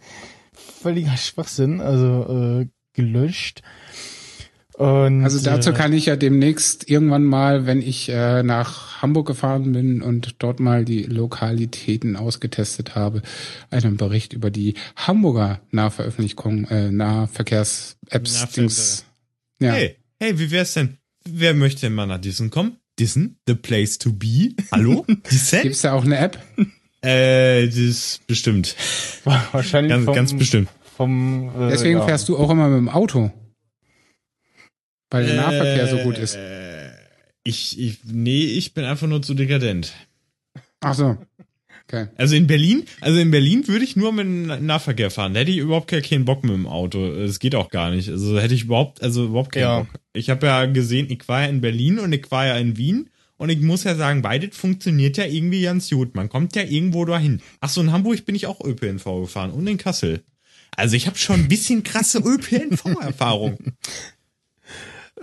völliger 0.53 1.17
Schwachsinn, 1.17 1.81
also 1.81 2.61
äh, 2.63 2.69
gelöscht. 2.95 3.63
Und, 4.75 5.23
Also 5.23 5.39
dazu 5.39 5.71
äh, 5.71 5.73
kann 5.75 5.93
ich 5.93 6.07
ja 6.07 6.17
demnächst 6.17 6.89
irgendwann 6.89 7.25
mal, 7.25 7.67
wenn 7.67 7.83
ich 7.83 8.09
äh, 8.09 8.43
nach 8.43 9.03
Hamburg 9.03 9.27
gefahren 9.27 9.73
bin 9.73 10.01
und 10.03 10.37
dort 10.39 10.61
mal 10.61 10.85
die 10.85 11.03
Lokalitäten 11.03 12.17
ausgetestet 12.17 12.95
habe, 12.95 13.23
einen 13.71 13.97
Bericht 13.99 14.33
über 14.33 14.51
die 14.51 14.75
Hamburger 14.97 15.61
Nahveröffentlichung, 15.71 16.65
äh, 16.67 16.91
Nahverkehrs-Apps, 16.91 18.41
Nahver- 18.41 18.53
Dings. 18.55 19.05
Ja. 19.61 19.73
Hey, 19.73 19.97
hey, 20.21 20.39
wie 20.39 20.51
wär's 20.51 20.75
denn? 20.75 20.97
Wer 21.25 21.55
möchte 21.55 21.83
denn 21.83 21.95
mal 21.95 22.07
nach 22.07 22.19
Dissen 22.21 22.51
kommen? 22.51 22.77
Dissen? 22.99 23.37
The 23.47 23.55
place 23.55 23.99
to 23.99 24.13
be? 24.13 24.55
Hallo? 24.73 25.05
Dissen? 25.31 25.63
Gibt's 25.63 25.83
da 25.83 25.93
auch 25.93 26.05
eine 26.05 26.19
App? 26.19 26.39
äh, 27.03 27.69
das 27.69 28.21
bestimmt. 28.27 28.75
wahrscheinlich 29.53 29.91
Ganz, 29.91 30.05
vom, 30.07 30.15
ganz 30.15 30.35
bestimmt. 30.35 30.69
vom 30.97 31.49
äh, 31.57 31.69
Deswegen 31.71 31.99
ja. 31.99 32.07
fährst 32.07 32.29
du 32.29 32.37
auch 32.37 32.51
immer 32.51 32.69
mit 32.69 32.79
dem 32.79 32.89
Auto. 32.89 33.31
Weil 35.13 35.27
der 35.27 35.37
Nahverkehr 35.37 35.87
so 35.89 35.99
gut 35.99 36.19
ist. 36.19 36.35
Äh, 36.37 36.91
Ich, 37.45 37.79
ich, 37.79 37.99
nee, 38.05 38.45
ich 38.45 38.73
bin 38.75 38.85
einfach 38.85 39.07
nur 39.09 39.21
zu 39.23 39.35
dekadent. 39.35 39.93
Ach 40.81 40.95
so. 40.95 41.17
Okay. 41.89 42.07
Also 42.17 42.37
in 42.37 42.47
Berlin, 42.47 42.85
also 43.01 43.19
in 43.19 43.31
Berlin 43.31 43.67
würde 43.69 43.85
ich 43.85 43.97
nur 43.97 44.13
mit 44.13 44.25
dem 44.25 44.67
Nahverkehr 44.67 45.11
fahren. 45.11 45.35
Da 45.35 45.41
hätte 45.41 45.51
ich 45.51 45.59
überhaupt 45.59 45.91
keinen 45.91 46.25
Bock 46.25 46.45
mit 46.45 46.53
dem 46.55 46.67
Auto. 46.67 47.05
Es 47.07 47.39
geht 47.41 47.55
auch 47.55 47.69
gar 47.71 47.91
nicht. 47.91 48.09
Also 48.09 48.39
hätte 48.41 48.55
ich 48.55 48.65
überhaupt, 48.65 49.03
also 49.03 49.25
überhaupt 49.27 49.53
keinen 49.53 49.63
Ja. 49.63 49.79
Bock. 49.81 49.89
Ich 50.15 50.31
habe 50.31 50.47
ja 50.47 50.67
gesehen, 50.67 51.09
ich 51.11 51.27
war 51.29 51.43
ja 51.43 51.49
in 51.49 51.61
Berlin 51.61 51.99
und 51.99 52.13
ich 52.13 52.31
war 52.31 52.47
ja 52.47 52.57
in 52.57 52.77
Wien. 52.77 53.11
Und 53.37 53.49
ich 53.51 53.61
muss 53.61 53.83
ja 53.83 53.97
sagen, 53.97 54.23
beides 54.23 54.57
funktioniert 54.57 55.17
ja 55.17 55.25
irgendwie 55.25 55.63
ganz 55.63 55.91
gut. 55.91 56.15
Man 56.15 56.29
kommt 56.29 56.55
ja 56.55 56.63
irgendwo 56.63 57.05
dahin. 57.05 57.43
Ach 57.61 57.69
so, 57.69 57.81
in 57.81 57.91
Hamburg 57.91 58.25
bin 58.25 58.37
ich 58.37 58.47
auch 58.47 58.65
ÖPNV 58.65 59.05
gefahren 59.23 59.51
und 59.51 59.67
in 59.67 59.79
Kassel. 59.79 60.23
Also 60.77 60.95
ich 60.95 61.09
habe 61.09 61.19
schon 61.19 61.41
ein 61.41 61.49
bisschen 61.49 61.83
krasse 61.83 62.19
ÖPNV-Erfahrung. 62.25 63.59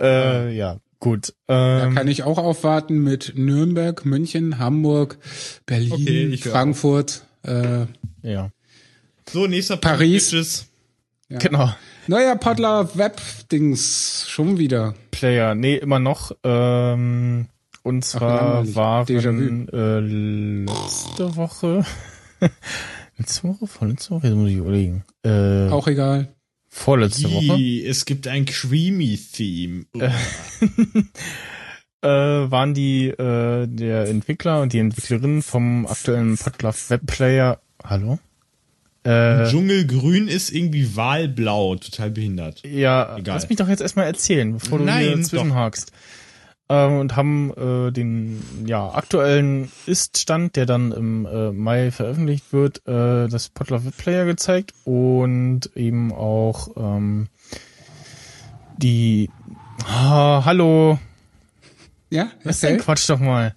Äh, 0.00 0.54
ja, 0.56 0.78
gut. 0.98 1.34
Da 1.46 1.86
Ähm, 1.86 1.94
kann 1.94 2.08
ich 2.08 2.22
auch 2.22 2.38
aufwarten 2.38 3.02
mit 3.02 3.32
Nürnberg, 3.36 4.04
München, 4.04 4.58
Hamburg, 4.58 5.18
Berlin, 5.66 5.92
Okay, 5.92 6.36
Frankfurt. 6.38 7.24
Äh, 7.42 7.86
ja, 8.22 8.50
So, 9.30 9.46
nächster 9.46 9.76
Punkt, 9.76 9.84
Paris. 9.98 10.30
Bitches. 10.30 10.66
genau. 11.28 11.70
neuer 12.06 12.36
Podler 12.36 12.90
Web-Dings. 12.96 14.24
Schon 14.28 14.58
wieder. 14.58 14.94
Player, 15.10 15.54
nee, 15.54 15.76
immer 15.76 15.98
noch. 15.98 16.32
Ähm, 16.44 17.46
und 17.82 18.04
zwar 18.04 18.74
waren 18.74 19.06
Déjà-vu. 19.06 19.76
äh, 19.76 20.00
letzte 20.00 21.36
Woche. 21.36 21.84
letzte 23.18 23.48
Woche? 23.48 23.66
Vorletzte 23.66 24.10
Woche? 24.14 24.26
Jetzt 24.26 24.36
muss 24.36 24.50
ich 24.50 24.56
überlegen. 24.56 25.04
Äh, 25.24 25.68
Auch 25.68 25.86
egal. 25.86 26.28
Vorletzte 26.70 27.30
Woche. 27.30 27.60
Ih, 27.60 27.84
Es 27.86 28.04
gibt 28.06 28.26
ein 28.28 28.44
Creamy-Theme. 28.46 29.84
Äh, 32.02 32.08
waren 32.08 32.72
die 32.72 33.08
äh, 33.08 33.66
der 33.66 34.08
Entwickler 34.08 34.62
und 34.62 34.72
die 34.72 34.78
Entwicklerin 34.78 35.42
vom 35.42 35.86
aktuellen 35.86 36.38
Podlove 36.38 36.78
Webplayer. 36.88 37.60
Hallo? 37.84 38.18
Äh, 39.02 39.50
Dschungelgrün 39.50 40.26
ist 40.26 40.50
irgendwie 40.50 40.96
wahlblau, 40.96 41.76
total 41.76 42.10
behindert. 42.10 42.62
Ja, 42.66 43.18
Egal. 43.18 43.34
lass 43.34 43.50
mich 43.50 43.58
doch 43.58 43.68
jetzt 43.68 43.82
erstmal 43.82 44.06
erzählen, 44.06 44.54
bevor 44.54 44.78
du 44.78 44.84
Nein, 44.84 45.04
hier 45.08 45.22
zwischenhakst. 45.22 45.92
Ähm, 45.92 45.96
und 46.70 47.16
haben 47.16 47.52
äh, 47.56 47.90
den 47.90 48.42
ja 48.64 48.94
aktuellen 48.94 49.72
Ist-Stand, 49.86 50.54
der 50.54 50.66
dann 50.66 50.92
im 50.92 51.26
äh, 51.26 51.50
Mai 51.50 51.90
veröffentlicht 51.90 52.52
wird, 52.52 52.86
äh, 52.86 53.26
das 53.26 53.48
Potluck 53.48 53.84
Web 53.84 53.96
Player 53.96 54.24
gezeigt 54.24 54.72
und 54.84 55.70
eben 55.74 56.12
auch 56.12 56.68
ähm, 56.76 57.26
die 58.76 59.30
ah, 59.84 60.44
Hallo, 60.44 61.00
Ja, 62.08 62.30
was 62.44 62.56
ist 62.56 62.62
denn. 62.62 62.78
Quatsch 62.78 63.10
doch 63.10 63.18
mal. 63.18 63.54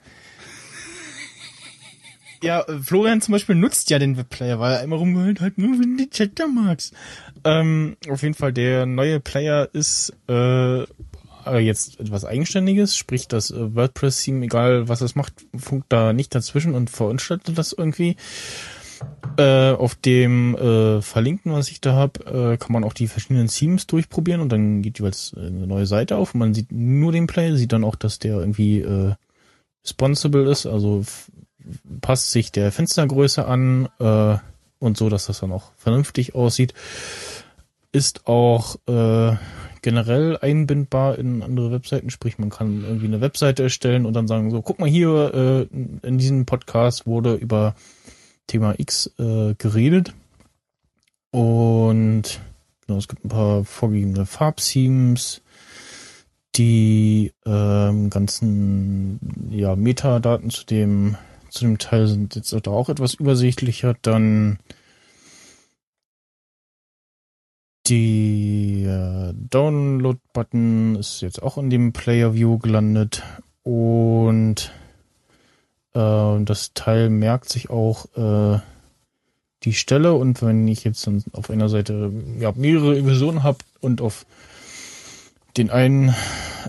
Ja, 2.41 2.65
Florian 2.81 3.22
zum 3.22 3.34
Beispiel 3.34 3.56
nutzt 3.56 3.90
ja 3.91 3.99
den 3.99 4.18
Webplayer, 4.18 4.60
weil 4.60 4.73
er 4.73 4.84
immer 4.84 4.98
rumgehört 4.98 5.40
hat, 5.40 5.57
nur 5.57 5.80
wenn 5.80 5.98
du 5.98 6.03
die 6.03 6.10
Chatter 6.10 6.48
magst. 6.48 6.94
Ähm, 7.45 7.95
auf 8.10 8.23
jeden 8.23 8.34
Fall, 8.34 8.52
der 8.52 8.85
neue 8.85 9.19
Player 9.19 9.69
ist 9.72 10.14
äh, 10.27 10.84
jetzt 11.45 11.99
etwas 11.99 12.26
Eigenständiges, 12.26 12.95
sprich 12.95 13.28
das 13.28 13.52
äh, 13.52 13.76
WordPress-Theme, 13.76 14.45
egal 14.45 14.88
was 14.88 15.02
es 15.02 15.15
macht, 15.15 15.34
funkt 15.56 15.91
da 15.91 16.14
nicht 16.14 16.34
dazwischen 16.34 16.76
und 16.76 16.90
veranstaltet 16.90 17.57
das 17.57 17.74
irgendwie. 17.74 18.15
Äh, 19.38 19.72
auf 19.72 19.95
dem 19.95 20.56
äh, 20.56 21.02
Verlinkten, 21.02 21.52
was 21.52 21.70
ich 21.70 21.82
da 21.82 21.94
habe, 21.94 22.53
äh, 22.53 22.57
kann 22.57 22.72
man 22.72 22.84
auch 22.84 22.94
die 22.94 23.07
verschiedenen 23.07 23.48
Themes 23.48 23.88
durchprobieren 23.88 24.41
und 24.41 24.49
dann 24.49 24.82
geht 24.82 24.99
jeweils 24.99 25.34
äh, 25.36 25.48
eine 25.48 25.68
neue 25.68 25.88
Seite 25.88 26.18
auf. 26.18 26.34
Man 26.34 26.53
sieht 26.53 26.72
nur 26.72 27.11
den 27.11 27.28
Play, 27.28 27.56
sieht 27.56 27.74
dann 27.74 27.84
auch, 27.84 27.95
dass 27.95 28.20
der 28.20 28.38
irgendwie 28.38 28.82
äh, 28.82 29.15
responsible 29.84 30.49
ist, 30.49 30.65
also 30.65 31.03
passt 32.02 32.32
sich 32.32 32.52
der 32.52 32.72
Fenstergröße 32.72 33.45
an 33.45 33.90
äh, 33.99 34.38
und 34.80 34.98
so, 34.98 35.10
dass 35.10 35.26
das 35.26 35.40
dann 35.40 35.52
auch 35.52 35.72
vernünftig 35.78 36.36
aussieht. 36.36 36.74
Ist 37.91 38.28
auch 38.28 38.76
äh, 38.88 39.36
generell 39.84 40.38
einbindbar 40.41 41.19
in 41.19 41.43
andere 41.43 41.72
Webseiten, 41.72 42.10
sprich 42.10 42.39
man 42.39 42.49
kann 42.49 42.84
irgendwie 42.84 43.05
eine 43.05 43.22
Webseite 43.22 43.61
erstellen 43.61 44.07
und 44.07 44.14
dann 44.14 44.27
sagen 44.27 44.49
so, 44.49 44.64
guck 44.64 44.80
mal 44.80 44.89
hier, 44.89 45.68
äh, 45.72 46.07
in 46.07 46.18
diesem 46.18 46.47
Podcast 46.47 47.05
wurde 47.05 47.35
über 47.35 47.76
Thema 48.47 48.73
X 48.80 49.11
äh, 49.19 49.53
geredet 49.55 50.14
und 51.30 52.39
genau, 52.88 52.97
es 52.97 53.07
gibt 53.07 53.26
ein 53.26 53.30
paar 53.30 53.64
vorgegebene 53.64 54.26
Farbthemes, 54.26 55.41
die 56.55 57.34
ähm, 57.45 58.10
ganzen 58.10 59.19
ja, 59.51 59.76
Metadaten 59.76 60.49
zu 60.49 60.65
dem 60.65 61.18
zu 61.53 61.65
dem 61.65 61.77
Teil 61.77 62.07
sind 62.07 62.35
jetzt 62.35 62.51
da 62.51 62.72
auch 62.72 62.89
etwas 62.89 63.14
übersichtlicher. 63.14 63.95
Dann 64.01 64.57
die 67.88 68.84
äh, 68.84 69.34
Download-Button 69.34 70.95
ist 70.95 71.22
jetzt 71.22 71.41
auch 71.41 71.57
in 71.57 71.69
dem 71.69 71.93
Player 71.93 72.34
View 72.34 72.57
gelandet 72.57 73.23
und 73.64 74.72
äh, 75.93 76.43
das 76.43 76.73
Teil 76.73 77.10
merkt 77.10 77.49
sich 77.49 77.69
auch 77.69 78.05
äh, 78.15 78.60
die 79.64 79.73
Stelle 79.73 80.14
und 80.14 80.41
wenn 80.41 80.68
ich 80.68 80.84
jetzt 80.84 81.05
dann 81.07 81.23
auf 81.34 81.49
einer 81.49 81.69
Seite 81.69 82.11
ja, 82.39 82.51
mehrere 82.55 82.97
Episoden 82.97 83.43
habe 83.43 83.60
und 83.81 84.01
auf 84.01 84.26
den 85.57 85.69
einen 85.69 86.14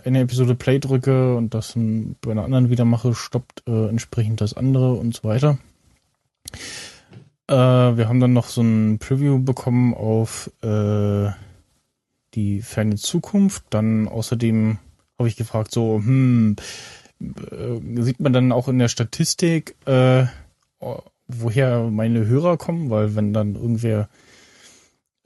eine 0.04 0.20
Episode 0.20 0.54
Play 0.54 0.78
drücke 0.78 1.36
und 1.36 1.54
das 1.54 1.74
bei 2.20 2.30
einer 2.30 2.44
anderen 2.44 2.70
wieder 2.70 2.84
mache, 2.84 3.14
stoppt 3.14 3.62
äh, 3.66 3.88
entsprechend 3.88 4.40
das 4.40 4.54
andere 4.54 4.92
und 4.94 5.14
so 5.14 5.28
weiter. 5.28 5.58
Äh, 7.48 7.54
wir 7.54 8.08
haben 8.08 8.20
dann 8.20 8.32
noch 8.32 8.48
so 8.48 8.62
ein 8.62 8.98
Preview 8.98 9.38
bekommen 9.38 9.94
auf 9.94 10.50
äh, 10.62 11.30
die 12.34 12.62
ferne 12.62 12.96
Zukunft. 12.96 13.64
Dann 13.70 14.08
außerdem 14.08 14.78
habe 15.18 15.28
ich 15.28 15.36
gefragt, 15.36 15.70
so, 15.70 15.96
hm, 15.96 16.56
äh, 17.20 18.02
sieht 18.02 18.20
man 18.20 18.32
dann 18.32 18.52
auch 18.52 18.68
in 18.68 18.78
der 18.78 18.88
Statistik, 18.88 19.76
äh, 19.86 20.26
woher 21.28 21.84
meine 21.90 22.26
Hörer 22.26 22.56
kommen, 22.56 22.90
weil 22.90 23.14
wenn 23.14 23.32
dann 23.32 23.54
irgendwer 23.54 24.08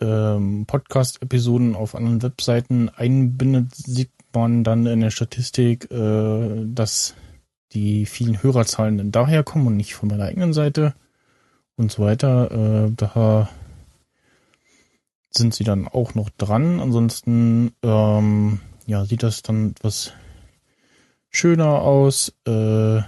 ähm, 0.00 0.64
Podcast-Episoden 0.66 1.74
auf 1.74 1.94
anderen 1.94 2.22
Webseiten 2.22 2.88
einbindet, 2.88 3.74
sieht 3.74 4.10
man 4.32 4.62
dann 4.62 4.86
in 4.86 5.00
der 5.00 5.10
Statistik, 5.10 5.90
äh, 5.90 6.64
dass 6.66 7.14
die 7.72 8.06
vielen 8.06 8.42
Hörerzahlen 8.42 8.98
dann 8.98 9.12
daher 9.12 9.42
kommen 9.42 9.66
und 9.66 9.76
nicht 9.76 9.94
von 9.94 10.08
meiner 10.08 10.24
eigenen 10.24 10.52
Seite 10.52 10.94
und 11.78 11.90
so 11.90 12.02
weiter. 12.02 12.50
Äh, 12.86 12.92
da 12.94 13.48
sind 15.30 15.54
sie 15.54 15.64
dann 15.64 15.88
auch 15.88 16.14
noch 16.14 16.30
dran. 16.30 16.80
Ansonsten 16.80 17.72
ähm, 17.82 18.60
ja, 18.86 19.04
sieht 19.04 19.22
das 19.22 19.42
dann 19.42 19.70
etwas 19.70 20.12
schöner 21.30 21.82
aus. 21.82 22.34
Äh, 22.46 23.00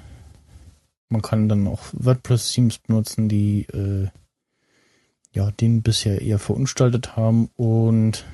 man 1.09 1.23
kann 1.23 1.49
dann 1.49 1.67
auch 1.67 1.81
WordPress-Themes 1.93 2.79
benutzen, 2.79 3.29
die 3.29 3.63
äh, 3.73 4.09
ja, 5.33 5.51
den 5.51 5.83
bisher 5.83 6.21
eher 6.21 6.39
verunstaltet 6.39 7.17
haben 7.17 7.51
und 7.57 8.25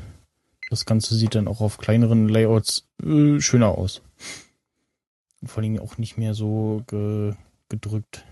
das 0.71 0.85
Ganze 0.85 1.15
sieht 1.15 1.35
dann 1.35 1.49
auch 1.49 1.61
auf 1.61 1.79
kleineren 1.79 2.29
Layouts 2.29 2.89
äh, 3.03 3.41
schöner 3.41 3.79
aus. 3.79 4.03
Vor 5.45 5.63
allem 5.63 5.79
auch 5.79 5.99
nicht 5.99 6.19
mehr 6.19 6.35
so 6.35 6.83
ge 6.87 7.35
gedrückt. 7.69 8.25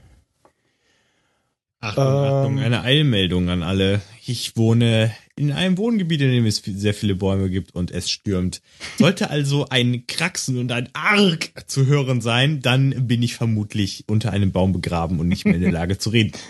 Achtung, 1.84 2.58
Ähm. 2.58 2.64
Eine 2.64 2.82
Eilmeldung 2.82 3.48
an 3.48 3.62
alle. 3.62 4.00
Ich 4.26 4.56
wohne 4.56 5.14
in 5.36 5.52
einem 5.52 5.76
Wohngebiet, 5.76 6.20
in 6.22 6.30
dem 6.30 6.46
es 6.46 6.62
sehr 6.64 6.94
viele 6.94 7.14
Bäume 7.14 7.50
gibt 7.50 7.74
und 7.74 7.90
es 7.90 8.08
stürmt. 8.10 8.62
Sollte 8.98 9.30
also 9.30 9.66
ein 9.68 10.06
Kraxen 10.06 10.58
und 10.58 10.72
ein 10.72 10.88
Arg 10.94 11.50
zu 11.66 11.86
hören 11.86 12.20
sein, 12.20 12.60
dann 12.60 13.06
bin 13.06 13.22
ich 13.22 13.34
vermutlich 13.34 14.04
unter 14.06 14.32
einem 14.32 14.52
Baum 14.52 14.72
begraben 14.72 15.20
und 15.20 15.28
nicht 15.28 15.44
mehr 15.44 15.54
in 15.56 15.60
der 15.62 15.72
Lage 15.72 15.98
zu 15.98 16.10
reden. 16.10 16.32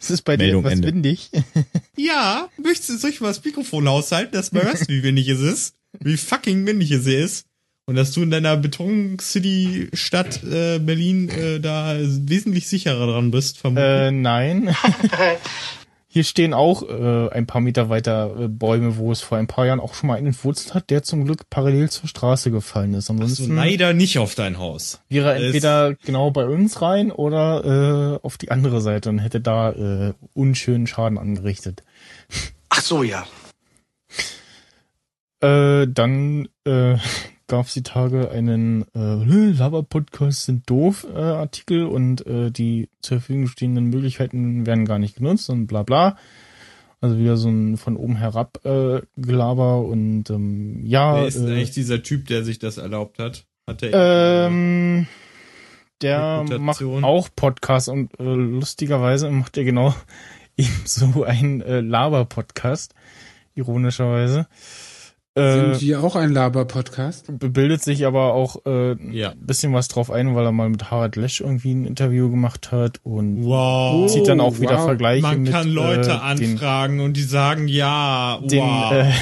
Es 0.00 0.10
ist 0.10 0.22
bei 0.22 0.38
Meldung 0.38 0.62
dir 0.62 0.68
etwas 0.70 0.78
Ende. 0.78 0.88
windig. 0.88 1.30
Ja, 1.98 2.48
möchtest 2.56 2.88
du 2.88 2.96
soll 2.96 3.10
ich 3.10 3.20
mal 3.20 3.28
das 3.28 3.44
Mikrofon 3.44 3.86
aushalten, 3.86 4.32
dass 4.32 4.50
man 4.50 4.62
hörst, 4.62 4.88
wie 4.88 5.02
windig 5.02 5.28
es 5.28 5.40
ist? 5.40 5.74
Wie 6.00 6.16
fucking 6.16 6.66
windig 6.66 6.90
es 6.90 7.06
ist? 7.06 7.46
Und 7.86 7.96
dass 7.96 8.12
du 8.12 8.22
in 8.22 8.30
deiner 8.30 8.56
Beton-City-Stadt 8.56 10.42
äh, 10.42 10.78
Berlin 10.78 11.28
äh, 11.28 11.60
da 11.60 11.94
wesentlich 11.98 12.66
sicherer 12.66 13.06
dran 13.06 13.30
bist, 13.30 13.58
vermutlich. 13.58 13.84
äh, 13.86 14.10
nein. 14.10 14.74
Hier 16.08 16.22
stehen 16.24 16.54
auch 16.54 16.88
äh, 16.88 17.28
ein 17.30 17.46
paar 17.46 17.60
Meter 17.60 17.88
weiter 17.90 18.34
äh, 18.38 18.48
Bäume, 18.48 18.96
wo 18.98 19.10
es 19.10 19.20
vor 19.20 19.36
ein 19.36 19.48
paar 19.48 19.66
Jahren 19.66 19.80
auch 19.80 19.94
schon 19.94 20.06
mal 20.06 20.14
einen 20.16 20.28
entwurzelt 20.28 20.72
hat, 20.72 20.88
der 20.90 21.02
zum 21.02 21.24
Glück 21.24 21.50
parallel 21.50 21.90
zur 21.90 22.08
Straße 22.08 22.52
gefallen 22.52 22.94
ist. 22.94 23.10
Ansonsten 23.10 23.56
leider 23.56 23.92
nicht 23.92 24.18
auf 24.18 24.34
dein 24.36 24.58
Haus. 24.58 25.00
wäre 25.08 25.30
er 25.32 25.36
Es- 25.38 25.42
entweder 25.46 25.94
genau 25.94 26.30
bei 26.30 26.46
uns 26.46 26.80
rein 26.80 27.10
oder 27.10 28.14
äh, 28.22 28.24
auf 28.24 28.38
die 28.38 28.50
andere 28.52 28.80
Seite 28.80 29.10
und 29.10 29.18
hätte 29.18 29.40
da 29.40 29.72
äh, 29.72 30.12
unschönen 30.34 30.86
Schaden 30.86 31.18
angerichtet. 31.18 31.82
Ach 32.70 32.80
so, 32.80 33.02
ja. 33.02 33.26
Äh, 35.40 35.86
dann 35.88 36.48
äh, 36.64 36.96
gab 37.46 37.66
es 37.66 37.74
die 37.74 37.82
Tage 37.82 38.30
einen 38.30 38.86
äh, 38.94 39.52
Lava-Podcast 39.52 40.44
sind 40.44 40.68
doof 40.68 41.06
äh, 41.12 41.18
Artikel 41.18 41.86
und 41.86 42.26
äh, 42.26 42.50
die 42.50 42.88
zur 43.00 43.18
Verfügung 43.18 43.48
stehenden 43.48 43.86
Möglichkeiten 43.86 44.66
werden 44.66 44.84
gar 44.84 44.98
nicht 44.98 45.16
genutzt 45.16 45.50
und 45.50 45.66
bla 45.66 45.82
bla. 45.82 46.16
Also 47.00 47.18
wieder 47.18 47.36
so 47.36 47.50
ein 47.50 47.76
von 47.76 47.96
oben 47.96 48.16
herab 48.16 48.64
äh, 48.64 49.02
Gelaber 49.16 49.82
und 49.82 50.30
ähm, 50.30 50.80
ja. 50.84 51.16
Wer 51.16 51.26
ist 51.26 51.36
äh, 51.36 51.50
eigentlich 51.50 51.72
dieser 51.72 52.02
Typ, 52.02 52.26
der 52.28 52.44
sich 52.44 52.58
das 52.58 52.78
erlaubt 52.78 53.18
hat? 53.18 53.44
Hat 53.66 53.82
er 53.82 54.46
ähm, 54.48 55.06
der 56.00 56.44
macht 56.58 56.82
auch 56.82 57.28
Podcasts 57.34 57.88
und 57.88 58.18
äh, 58.18 58.24
lustigerweise 58.24 59.30
macht 59.30 59.56
er 59.56 59.64
genau 59.64 59.94
ebenso 60.56 61.24
einen 61.24 61.60
äh, 61.60 61.80
Laber-Podcast, 61.80 62.94
ironischerweise. 63.54 64.46
Äh, 65.36 65.74
Sind 65.74 65.80
wir 65.80 66.04
auch 66.04 66.14
ein 66.14 66.30
Laber-Podcast? 66.32 67.26
bildet 67.40 67.82
sich 67.82 68.06
aber 68.06 68.34
auch 68.34 68.64
äh, 68.66 68.94
Ja. 69.10 69.30
ein 69.32 69.40
bisschen 69.46 69.72
was 69.72 69.88
drauf 69.88 70.10
ein, 70.12 70.36
weil 70.36 70.44
er 70.44 70.52
mal 70.52 70.68
mit 70.68 70.92
Harald 70.92 71.16
Lesch 71.16 71.40
irgendwie 71.40 71.74
ein 71.74 71.86
Interview 71.86 72.30
gemacht 72.30 72.70
hat 72.70 73.00
und 73.02 73.42
Wow. 73.44 74.08
zieht 74.12 74.28
dann 74.28 74.40
auch 74.40 74.60
wieder 74.60 74.76
wow. 74.78 74.84
Vergleiche 74.84 75.22
Man 75.22 75.42
mit 75.42 75.50
kann 75.52 75.68
Leute 75.68 76.12
äh, 76.12 76.34
den, 76.36 76.50
anfragen 76.52 77.00
und 77.00 77.16
die 77.16 77.22
sagen 77.24 77.66
ja, 77.66 78.38
den, 78.44 78.60
wow. 78.62 78.92
äh, 78.92 79.12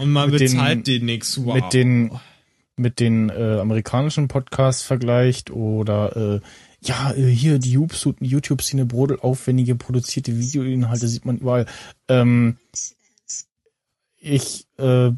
und 0.00 0.12
man 0.12 0.30
den- 0.30 0.38
bezahlt 0.38 0.86
den 0.86 1.06
nix, 1.06 1.44
wow. 1.44 1.54
mit 1.54 1.72
den 1.72 2.12
mit 2.76 3.00
den 3.00 3.28
äh, 3.28 3.58
amerikanischen 3.60 4.28
Podcasts 4.28 4.82
vergleicht 4.82 5.50
oder 5.50 6.16
äh, 6.36 6.40
ja, 6.84 7.12
äh, 7.12 7.26
hier 7.30 7.58
die 7.58 7.72
YouTube- 7.72 8.16
YouTube-Szene 8.20 8.86
brodelt 8.86 9.22
aufwendige 9.22 9.74
produzierte 9.74 10.38
Videoinhalte 10.38 11.06
sieht 11.06 11.26
man 11.26 11.36
überall. 11.38 11.66
Ähm, 12.08 12.56
ich 14.18 14.66
äh, 14.82 15.12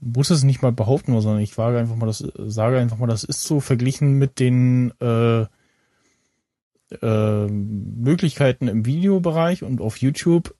muss 0.00 0.30
es 0.30 0.42
nicht 0.42 0.62
mal 0.62 0.72
behaupten, 0.72 1.18
sondern 1.20 1.42
ich 1.42 1.56
wage 1.56 1.78
einfach 1.78 1.96
mal, 1.96 2.06
das 2.06 2.18
sage 2.36 2.78
einfach 2.78 2.98
mal, 2.98 3.06
das 3.06 3.24
ist 3.24 3.44
so 3.44 3.60
verglichen 3.60 4.14
mit 4.14 4.40
den 4.40 4.92
äh, 5.00 5.46
äh, 7.02 7.46
Möglichkeiten 7.46 8.68
im 8.68 8.84
Videobereich 8.84 9.62
und 9.62 9.80
auf 9.80 9.98
YouTube 9.98 10.54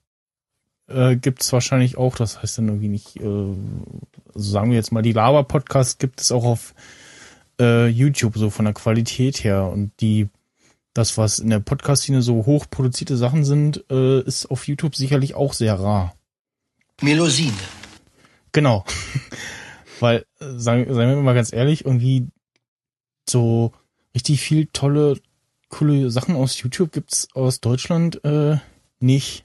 äh, 0.87 1.15
gibt 1.15 1.41
es 1.41 1.53
wahrscheinlich 1.53 1.97
auch, 1.97 2.15
das 2.15 2.41
heißt 2.41 2.57
dann 2.57 2.67
irgendwie 2.67 2.89
nicht, 2.89 3.17
äh, 3.17 3.23
also 4.33 4.51
sagen 4.51 4.69
wir 4.69 4.77
jetzt 4.77 4.91
mal, 4.91 5.01
die 5.01 5.13
Lava-Podcasts 5.13 5.97
gibt 5.97 6.21
es 6.21 6.31
auch 6.31 6.43
auf 6.43 6.73
äh, 7.59 7.87
YouTube, 7.87 8.37
so 8.37 8.49
von 8.49 8.65
der 8.65 8.73
Qualität 8.73 9.43
her. 9.43 9.65
Und 9.65 9.91
die, 9.99 10.29
das, 10.93 11.17
was 11.17 11.39
in 11.39 11.49
der 11.49 11.59
Podcast-Szene 11.59 12.21
so 12.21 12.45
hoch 12.45 12.65
produzierte 12.69 13.17
Sachen 13.17 13.43
sind, 13.43 13.83
äh, 13.89 14.21
ist 14.21 14.49
auf 14.49 14.67
YouTube 14.67 14.95
sicherlich 14.95 15.35
auch 15.35 15.53
sehr 15.53 15.75
rar. 15.75 16.15
Melusine. 17.01 17.53
Genau. 18.51 18.85
Weil, 19.99 20.25
äh, 20.39 20.45
sagen, 20.57 20.93
sagen 20.93 21.09
wir 21.09 21.21
mal 21.21 21.35
ganz 21.35 21.51
ehrlich, 21.53 21.85
irgendwie 21.85 22.27
so 23.29 23.73
richtig 24.15 24.41
viel 24.41 24.67
tolle, 24.71 25.19
coole 25.69 26.09
Sachen 26.09 26.35
aus 26.35 26.59
YouTube 26.61 26.91
gibt's 26.91 27.27
aus 27.33 27.59
Deutschland 27.59 28.23
äh, 28.23 28.57
nicht. 28.99 29.43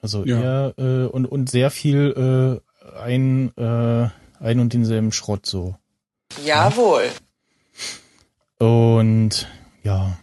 Also 0.00 0.24
Ja. 0.24 0.40
eher 0.40 0.74
äh, 0.78 1.06
und, 1.06 1.26
und 1.26 1.50
sehr 1.50 1.70
viel 1.70 2.62
äh, 2.86 2.98
ein, 2.98 3.56
äh, 3.56 4.08
ein 4.38 4.60
und 4.60 4.72
denselben 4.72 5.12
Schrott 5.12 5.46
so. 5.46 5.76
Jawohl. 6.44 7.10
Und 8.58 9.48
ja. 9.82 10.18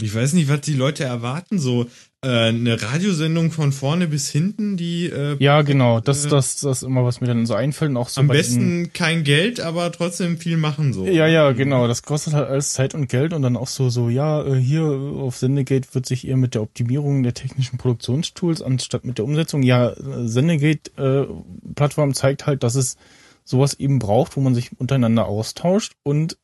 Ich 0.00 0.14
weiß 0.14 0.34
nicht, 0.34 0.48
was 0.48 0.60
die 0.60 0.74
Leute 0.74 1.04
erwarten. 1.04 1.58
So 1.58 1.86
eine 2.28 2.80
Radiosendung 2.80 3.50
von 3.50 3.72
vorne 3.72 4.06
bis 4.06 4.30
hinten, 4.30 4.76
die 4.76 5.06
äh, 5.06 5.36
Ja, 5.38 5.62
genau. 5.62 6.00
Das, 6.00 6.24
Äh, 6.24 6.28
das, 6.28 6.60
das 6.60 6.78
ist 6.78 6.82
immer, 6.82 7.04
was 7.04 7.20
mir 7.20 7.26
dann 7.26 7.46
so 7.46 7.54
einfällt. 7.54 7.90
Und 7.90 7.96
auch 7.96 8.08
so 8.08 8.20
am 8.20 8.28
besten 8.28 8.92
kein 8.92 9.24
Geld, 9.24 9.60
aber 9.60 9.90
trotzdem 9.92 10.38
viel 10.38 10.56
machen 10.56 10.92
so. 10.92 11.06
Ja, 11.06 11.26
ja, 11.26 11.52
genau. 11.52 11.86
Das 11.88 12.02
kostet 12.02 12.34
halt 12.34 12.48
alles 12.48 12.70
Zeit 12.72 12.94
und 12.94 13.08
Geld 13.08 13.32
und 13.32 13.42
dann 13.42 13.56
auch 13.56 13.68
so, 13.68 13.90
so, 13.90 14.08
ja, 14.08 14.44
äh, 14.44 14.56
hier 14.56 14.84
auf 14.84 15.36
Sendegate 15.36 15.94
wird 15.94 16.06
sich 16.06 16.26
eher 16.26 16.36
mit 16.36 16.54
der 16.54 16.62
Optimierung 16.62 17.22
der 17.22 17.34
technischen 17.34 17.78
Produktionstools 17.78 18.62
anstatt 18.62 19.04
mit 19.04 19.18
der 19.18 19.24
Umsetzung. 19.24 19.62
Ja, 19.62 19.90
äh, 19.90 20.26
Sendegate-Plattform 20.26 22.14
zeigt 22.14 22.46
halt, 22.46 22.62
dass 22.62 22.74
es 22.74 22.96
sowas 23.44 23.74
eben 23.74 23.98
braucht, 23.98 24.36
wo 24.36 24.40
man 24.40 24.54
sich 24.54 24.70
untereinander 24.78 25.26
austauscht 25.26 25.94
und 26.02 26.38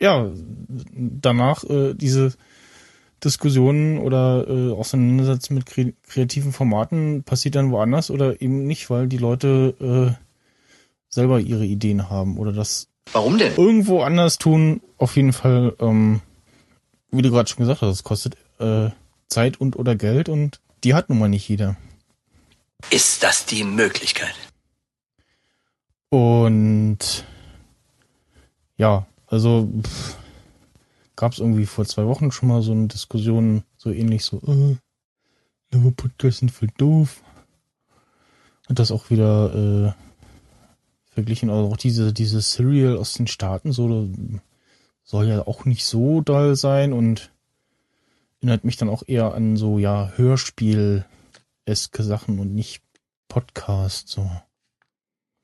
ja, 0.00 0.30
danach 0.90 1.62
äh, 1.64 1.94
diese 1.94 2.32
Diskussionen 3.24 3.98
oder 3.98 4.46
äh, 4.48 4.72
Auseinandersetzungen 4.72 5.58
mit 5.58 5.66
kre 5.66 5.92
kreativen 6.08 6.52
Formaten 6.52 7.22
passiert 7.22 7.54
dann 7.54 7.70
woanders 7.70 8.10
oder 8.10 8.40
eben 8.40 8.66
nicht, 8.66 8.90
weil 8.90 9.08
die 9.08 9.18
Leute 9.18 9.74
äh, 10.18 10.24
selber 11.08 11.40
ihre 11.40 11.64
Ideen 11.64 12.10
haben 12.10 12.38
oder 12.38 12.52
das 12.52 12.88
Warum 13.12 13.38
denn? 13.38 13.52
irgendwo 13.56 14.02
anders 14.02 14.38
tun. 14.38 14.80
Auf 14.96 15.16
jeden 15.16 15.32
Fall, 15.32 15.74
ähm, 15.80 16.20
wie 17.10 17.22
du 17.22 17.30
gerade 17.30 17.48
schon 17.48 17.58
gesagt 17.58 17.82
hast, 17.82 17.90
es 17.94 18.04
kostet 18.04 18.36
äh, 18.58 18.90
Zeit 19.28 19.60
und 19.60 19.76
oder 19.76 19.96
Geld 19.96 20.28
und 20.28 20.60
die 20.84 20.94
hat 20.94 21.08
nun 21.08 21.18
mal 21.18 21.28
nicht 21.28 21.48
jeder. 21.48 21.76
Ist 22.90 23.22
das 23.22 23.46
die 23.46 23.64
Möglichkeit? 23.64 24.34
Und 26.08 27.24
ja, 28.76 29.06
also 29.26 29.68
gab 31.20 31.32
es 31.32 31.38
irgendwie 31.38 31.66
vor 31.66 31.84
zwei 31.84 32.06
Wochen 32.06 32.32
schon 32.32 32.48
mal 32.48 32.62
so 32.62 32.72
eine 32.72 32.88
Diskussion, 32.88 33.62
so 33.76 33.90
ähnlich 33.90 34.24
so, 34.24 34.38
äh, 34.38 34.78
neue 35.70 35.92
Podcasts 35.92 36.40
sind 36.40 36.50
voll 36.50 36.70
doof. 36.78 37.22
Und 38.70 38.78
das 38.78 38.90
auch 38.90 39.10
wieder 39.10 39.54
äh, 39.54 39.92
verglichen, 41.12 41.50
also 41.50 41.70
auch 41.70 41.76
diese, 41.76 42.14
diese 42.14 42.40
Serial 42.40 42.96
aus 42.96 43.12
den 43.12 43.26
Staaten, 43.26 43.70
so 43.72 44.08
soll 45.02 45.26
ja 45.26 45.46
auch 45.46 45.66
nicht 45.66 45.84
so 45.84 46.22
doll 46.22 46.56
sein 46.56 46.94
und 46.94 47.30
erinnert 48.40 48.64
mich 48.64 48.78
dann 48.78 48.88
auch 48.88 49.02
eher 49.06 49.34
an 49.34 49.58
so, 49.58 49.78
ja, 49.78 50.12
Hörspiel-eske 50.16 52.02
Sachen 52.02 52.38
und 52.38 52.54
nicht 52.54 52.82
Podcast, 53.28 54.08
so 54.08 54.30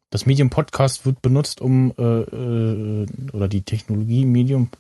das 0.09 0.24
Medium 0.24 0.48
Podcast 0.48 1.05
wird 1.05 1.20
benutzt, 1.20 1.61
um 1.61 1.93
äh, 1.98 2.03
äh, 2.03 3.07
oder 3.35 3.48
die 3.48 3.61
Technologie 3.61 4.24
Medium 4.24 4.70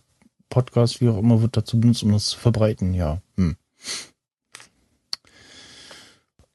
Podcast, 0.48 1.00
wie 1.00 1.08
auch 1.08 1.18
immer, 1.18 1.42
wird 1.42 1.56
dazu 1.56 1.80
benutzt, 1.80 2.02
um 2.02 2.12
das 2.12 2.26
zu 2.26 2.38
verbreiten, 2.38 2.94
ja. 2.94 3.20
Hm. 3.36 3.56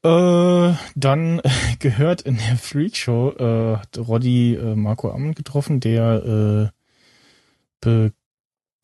Äh, 0.04 0.74
dann 0.96 1.42
gehört 1.80 2.22
in 2.22 2.38
der 2.38 2.58
Freak 2.58 2.96
Show 2.96 3.34
äh, 3.38 3.78
hat 3.78 3.98
Roddy 3.98 4.56
äh, 4.56 4.76
Marco 4.76 5.12
Ammon 5.12 5.36
getroffen, 5.36 5.80
der 5.80 6.72
äh, 7.82 8.12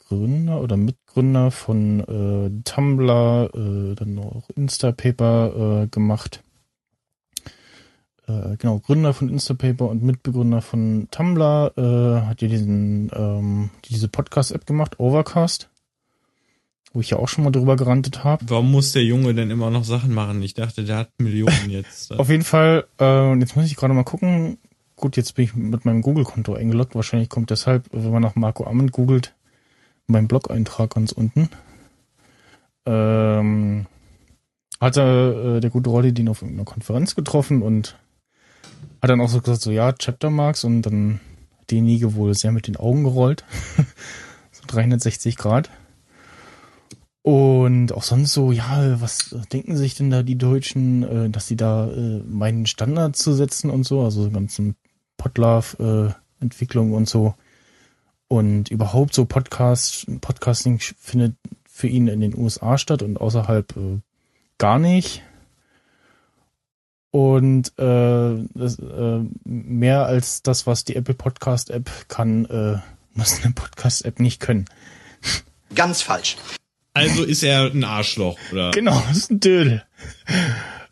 Begründer 0.07 0.61
oder 0.61 0.77
Mitgründer 0.77 1.51
von 1.51 1.99
äh, 2.01 2.63
Tumblr, 2.63 3.49
äh, 3.53 3.95
dann 3.95 4.13
noch 4.13 4.49
Instapaper 4.55 5.83
äh, 5.83 5.87
gemacht 5.87 6.43
äh, 8.27 8.57
genau, 8.57 8.79
Gründer 8.79 9.13
von 9.13 9.29
Instapaper 9.29 9.87
und 9.89 10.03
Mitbegründer 10.03 10.61
von 10.61 11.07
Tumblr, 11.11 11.71
äh, 11.77 12.27
hat 12.27 12.41
ja 12.41 12.47
diesen, 12.49 13.09
ähm, 13.15 13.69
diese 13.85 14.09
Podcast-App 14.09 14.65
gemacht, 14.65 14.99
Overcast, 14.99 15.69
wo 16.91 16.99
ich 16.99 17.09
ja 17.11 17.17
auch 17.17 17.29
schon 17.29 17.45
mal 17.45 17.51
drüber 17.51 17.77
gerantet 17.77 18.25
habe. 18.25 18.43
Warum 18.49 18.71
muss 18.71 18.91
der 18.91 19.03
Junge 19.03 19.33
denn 19.33 19.49
immer 19.49 19.69
noch 19.69 19.85
Sachen 19.85 20.13
machen? 20.13 20.41
Ich 20.41 20.53
dachte, 20.53 20.83
der 20.83 20.97
hat 20.97 21.11
Millionen 21.19 21.69
jetzt. 21.69 22.11
Auf 22.19 22.29
jeden 22.29 22.43
Fall, 22.43 22.85
äh, 22.97 23.21
und 23.21 23.39
jetzt 23.39 23.55
muss 23.55 23.65
ich 23.65 23.77
gerade 23.77 23.93
mal 23.93 24.03
gucken, 24.03 24.57
gut, 24.97 25.15
jetzt 25.15 25.35
bin 25.35 25.45
ich 25.45 25.55
mit 25.55 25.85
meinem 25.85 26.01
Google-Konto 26.01 26.53
eingeloggt, 26.53 26.95
wahrscheinlich 26.95 27.29
kommt 27.29 27.49
deshalb, 27.49 27.85
wenn 27.93 28.11
man 28.11 28.21
nach 28.21 28.35
Marco 28.35 28.65
Ammen 28.65 28.91
googelt, 28.91 29.35
mein 30.07 30.27
Blog-Eintrag 30.27 30.93
ganz 30.93 31.13
unten. 31.13 31.49
Ähm, 32.85 33.85
hatte 34.81 35.55
äh, 35.57 35.59
der 35.61 35.69
gute 35.69 35.89
Rolli 35.89 36.13
den 36.13 36.27
auf 36.27 36.41
irgendeiner 36.41 36.65
Konferenz 36.65 37.15
getroffen 37.15 37.61
und 37.61 37.97
hat 39.01 39.09
dann 39.09 39.21
auch 39.21 39.29
so 39.29 39.41
gesagt, 39.41 39.61
so 39.61 39.71
ja, 39.71 39.93
Chapter 39.93 40.29
Marks 40.29 40.63
und 40.63 40.81
dann 40.81 41.19
hat 41.69 42.15
wohl 42.15 42.33
sehr 42.33 42.51
mit 42.51 42.67
den 42.67 42.77
Augen 42.77 43.03
gerollt. 43.03 43.43
so 44.51 44.63
360 44.67 45.35
Grad. 45.35 45.69
Und 47.21 47.91
auch 47.91 48.03
sonst 48.03 48.31
so, 48.31 48.53
ja, 48.53 49.01
was 49.01 49.35
denken 49.51 49.75
sich 49.75 49.95
denn 49.95 50.09
da 50.09 50.23
die 50.23 50.37
Deutschen, 50.37 51.03
äh, 51.03 51.29
dass 51.29 51.47
sie 51.47 51.57
da 51.57 51.91
äh, 51.91 52.19
meinen 52.25 52.65
Standard 52.65 53.17
zu 53.17 53.33
setzen 53.33 53.69
und 53.69 53.83
so, 53.83 54.01
also 54.01 54.31
ganzen 54.31 54.77
Podlove-Entwicklung 55.17 56.93
und 56.93 57.09
so. 57.09 57.35
Und 58.29 58.71
überhaupt 58.71 59.13
so 59.13 59.25
Podcast, 59.25 60.07
Podcasting 60.21 60.79
findet 60.79 61.35
für 61.67 61.87
ihn 61.87 62.07
in 62.07 62.21
den 62.21 62.37
USA 62.37 62.77
statt 62.77 63.01
und 63.01 63.19
außerhalb 63.19 63.75
äh, 63.75 63.99
gar 64.57 64.79
nicht. 64.79 65.21
Und 67.11 67.69
äh, 67.79 68.45
das, 68.53 68.79
äh, 68.79 69.19
mehr 69.43 70.05
als 70.05 70.43
das, 70.43 70.67
was 70.67 70.83
die 70.83 70.95
Apple 70.95 71.13
Podcast 71.13 71.69
App 71.69 71.89
kann, 72.09 72.45
äh, 72.45 72.77
muss 73.13 73.43
eine 73.43 73.53
Podcast 73.53 74.05
App 74.05 74.19
nicht 74.19 74.39
können. 74.39 74.65
Ganz 75.73 76.01
falsch. 76.01 76.37
Also 76.93 77.23
ist 77.23 77.43
er 77.43 77.71
ein 77.71 77.83
Arschloch, 77.83 78.37
oder? 78.51 78.71
Genau, 78.71 79.01
das 79.07 79.17
ist 79.17 79.31
ein 79.31 79.39
Dödel. 79.39 79.83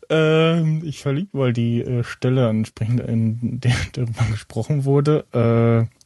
ähm, 0.08 0.82
ich 0.84 1.00
verlieb 1.00 1.34
mal 1.34 1.52
die 1.52 1.80
äh, 1.80 2.04
Stelle 2.04 2.48
ansprechend, 2.48 3.00
in 3.00 3.60
der 3.60 3.74
darüber 3.92 4.24
gesprochen 4.30 4.84
wurde. 4.84 5.24
Äh, 5.32 5.96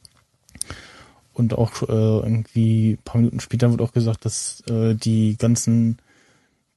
und 1.33 1.53
auch 1.53 1.83
äh, 1.83 1.85
irgendwie 1.87 2.93
ein 2.93 3.03
paar 3.03 3.17
Minuten 3.17 3.39
später 3.39 3.71
wird 3.71 3.81
auch 3.81 3.93
gesagt, 3.93 4.25
dass 4.25 4.63
äh, 4.69 4.95
die 4.95 5.37
ganzen 5.37 5.97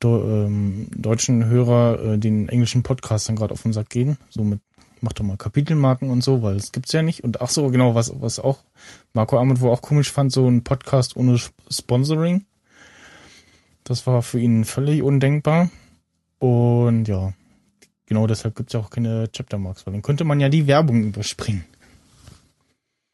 ähm, 0.09 0.89
deutschen 0.97 1.45
Hörer 1.47 2.15
äh, 2.15 2.19
den 2.19 2.49
englischen 2.49 2.83
Podcastern 2.83 3.37
gerade 3.37 3.53
auf 3.53 3.63
den 3.63 3.73
Sack 3.73 3.91
gehen. 3.91 4.19
So 4.31 4.45
mit, 4.45 4.61
mach 5.01 5.13
doch 5.13 5.25
mal 5.25 5.37
Kapitelmarken 5.37 6.11
und 6.11 6.23
so, 6.23 6.43
weil 6.43 6.57
es 6.57 6.73
gibt's 6.73 6.93
ja 6.93 7.03
nicht. 7.03 7.25
Und 7.25 7.41
ach 7.41 7.51
so, 7.51 7.69
genau, 7.69 7.95
was, 7.95 8.13
was 8.21 8.39
auch 8.39 8.59
Marco 9.13 9.39
Arment 9.39 9.61
wohl 9.61 9.71
auch 9.71 9.83
komisch 9.83 10.11
fand, 10.13 10.33
so 10.33 10.49
ein 10.49 10.65
Podcast 10.65 11.17
ohne 11.17 11.39
Sponsoring. 11.71 12.45
Das 13.85 14.07
war 14.07 14.23
für 14.23 14.41
ihn 14.41 14.65
völlig 14.65 15.03
undenkbar. 15.03 15.71
Und 16.39 17.07
ja, 17.07 17.33
genau 18.07 18.27
deshalb 18.27 18.57
gibt's 18.57 18.73
ja 18.73 18.81
auch 18.81 18.91
keine 18.91 19.29
Chaptermarks, 19.33 19.87
weil 19.87 19.93
dann 19.93 20.03
könnte 20.03 20.25
man 20.25 20.41
ja 20.41 20.49
die 20.49 20.67
Werbung 20.67 21.05
überspringen. 21.05 21.65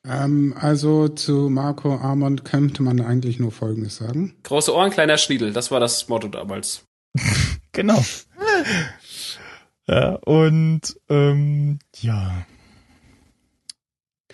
Ähm, 0.07 0.55
also 0.59 1.09
zu 1.09 1.51
Marco 1.51 1.95
Armand 1.97 2.45
könnte 2.45 2.83
man 2.83 3.01
eigentlich 3.01 3.39
nur 3.39 3.53
Folgendes 3.53 3.97
sagen. 3.97 4.35
Große 4.45 4.75
Ohren, 4.75 4.91
kleiner 4.91 5.19
Schniedel. 5.19 5.53
Das 5.53 5.71
war 5.71 5.81
das 5.81 6.09
Motto 6.09 6.29
damals. 6.29 6.85
Genau. 7.73 8.05
ja, 9.87 10.17
und 10.17 10.81
ähm, 11.09 11.79
ja. 12.01 12.45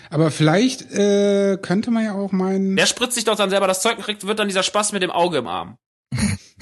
Aber 0.09 0.31
vielleicht 0.31 0.91
äh, 0.91 1.59
könnte 1.61 1.91
man 1.91 2.03
ja 2.03 2.15
auch 2.15 2.33
meinen, 2.33 2.77
Der 2.77 2.87
spritzt 2.87 3.15
sich 3.15 3.25
doch 3.25 3.37
dann 3.37 3.51
selber 3.51 3.67
das 3.67 3.83
Zeug 3.83 3.99
und 3.99 4.05
kriegt, 4.05 4.27
wird 4.27 4.39
dann 4.39 4.49
dieser 4.49 4.63
Spaß 4.63 4.93
mit 4.93 5.03
dem 5.03 5.11
Auge 5.11 5.37
im 5.39 5.47
Arm. 5.47 5.77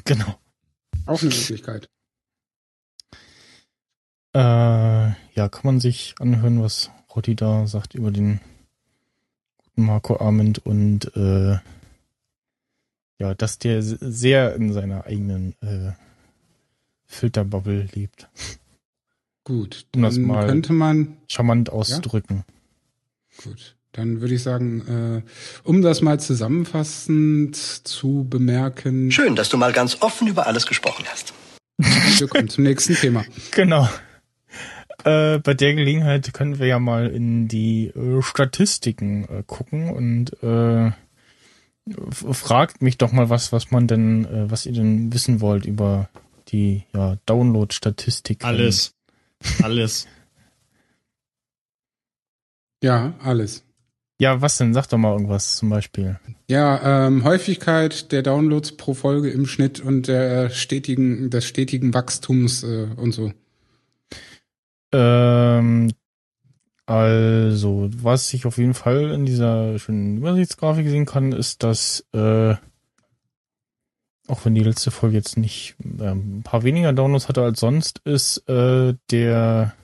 Genau. 0.05 0.39
auch 1.07 1.23
eine 1.23 1.31
Möglichkeit. 1.31 1.89
Äh, 4.35 4.39
ja, 4.41 5.49
kann 5.49 5.63
man 5.63 5.81
sich 5.81 6.15
anhören, 6.19 6.61
was 6.61 6.91
Rotti 7.15 7.37
da 7.37 7.67
sagt 7.67 7.95
über 7.95 8.11
den 8.11 8.41
Marco 9.77 10.19
Arment 10.21 10.65
und 10.65 11.15
äh, 11.17 11.59
ja, 13.19 13.35
dass 13.35 13.59
der 13.59 13.83
sehr 13.83 14.55
in 14.57 14.73
seiner 14.73 15.07
eigenen 15.07 15.55
äh, 15.63 15.93
Filterbubble 17.07 17.89
lebt. 17.95 18.29
Gut, 19.45 19.87
Um 19.95 20.03
das 20.03 20.15
dann 20.15 20.25
mal- 20.25 20.47
könnte 20.47 20.73
man, 20.73 21.17
Charmant 21.29 21.71
auszudrücken. 21.71 22.45
gut, 23.45 23.77
dann 23.93 24.21
würde 24.21 24.35
ich 24.35 24.43
sagen, 24.43 25.23
äh, 25.25 25.69
um 25.69 25.83
das 25.83 26.01
mal 26.03 26.19
zusammenfassend 26.19 27.55
zu 27.57 28.27
bemerken, 28.29 29.11
Schön, 29.13 29.37
dass 29.37 29.49
du 29.49 29.57
mal 29.57 29.73
ganz 29.73 29.99
offen 30.03 30.27
über 30.29 30.47
alles 30.47 30.67
gesprochen 30.67 31.05
hast. 31.11 31.35
wir 31.79 32.29
kommen 32.29 32.49
zum 32.49 32.65
nächsten 32.65 32.95
Thema. 32.95 33.25
Genau. 33.53 33.89
Äh, 35.05 35.39
bei 35.39 35.55
der 35.55 35.75
Gelegenheit 35.75 36.33
können 36.33 36.59
wir 36.59 36.67
ja 36.67 36.79
mal 36.79 37.09
in 37.09 37.49
die 37.49 37.89
äh, 37.89 38.23
Statistiken 38.23 39.25
äh, 39.25 39.43
gucken 39.47 39.91
und 39.91 40.43
äh, 40.43 40.93
fragt 42.11 42.83
mich 42.83 42.99
doch 42.99 43.13
mal 43.13 43.29
was, 43.29 43.53
was 43.53 43.71
man 43.71 43.87
denn, 43.87 44.25
äh, 44.25 44.51
was 44.51 44.67
ihr 44.67 44.73
denn 44.73 45.13
wissen 45.13 45.41
wollt 45.41 45.67
über 45.67 46.09
die 46.49 46.85
ja, 46.95 47.17
Download-Statistik. 47.27 48.45
Alles. 48.45 48.95
Alles. 49.63 50.07
Ja, 52.83 53.15
alles. 53.23 53.65
Ja, 54.21 54.43
was 54.43 54.59
denn? 54.59 54.75
Sag 54.75 54.89
doch 54.89 54.99
mal 54.99 55.13
irgendwas 55.13 55.57
zum 55.57 55.71
Beispiel. 55.71 56.19
Ja, 56.49 57.07
ähm, 57.07 57.25
Häufigkeit 57.25 58.13
der 58.13 58.23
Downloads 58.23 58.73
pro 58.77 58.93
Folge 58.93 59.31
im 59.31 59.47
Schnitt 59.47 59.81
und 59.81 60.07
der 60.07 60.51
stetigen, 60.51 61.31
des 61.31 61.47
stetigen 61.47 61.95
Wachstums 61.95 62.63
äh, 62.63 62.89
und 62.97 63.13
so. 63.13 63.33
Ähm, 64.95 65.91
also, 66.87 67.89
was 67.91 68.33
ich 68.33 68.47
auf 68.47 68.59
jeden 68.59 68.75
Fall 68.75 69.11
in 69.11 69.27
dieser 69.27 69.79
schönen 69.79 70.19
Übersichtsgrafik 70.19 70.89
sehen 70.89 71.07
kann, 71.07 71.33
ist, 71.33 71.63
dass, 71.63 72.07
äh, 72.13 72.55
auch 74.29 74.45
wenn 74.45 74.55
die 74.55 74.63
letzte 74.63 74.91
Folge 74.91 75.17
jetzt 75.17 75.37
nicht 75.37 75.77
äh, 75.99 76.11
ein 76.11 76.43
paar 76.45 76.63
weniger 76.63 76.93
Downloads 76.93 77.29
hatte 77.29 77.43
als 77.43 77.61
sonst, 77.61 78.01
ist 78.05 78.49
äh, 78.49 78.95
der 79.11 79.75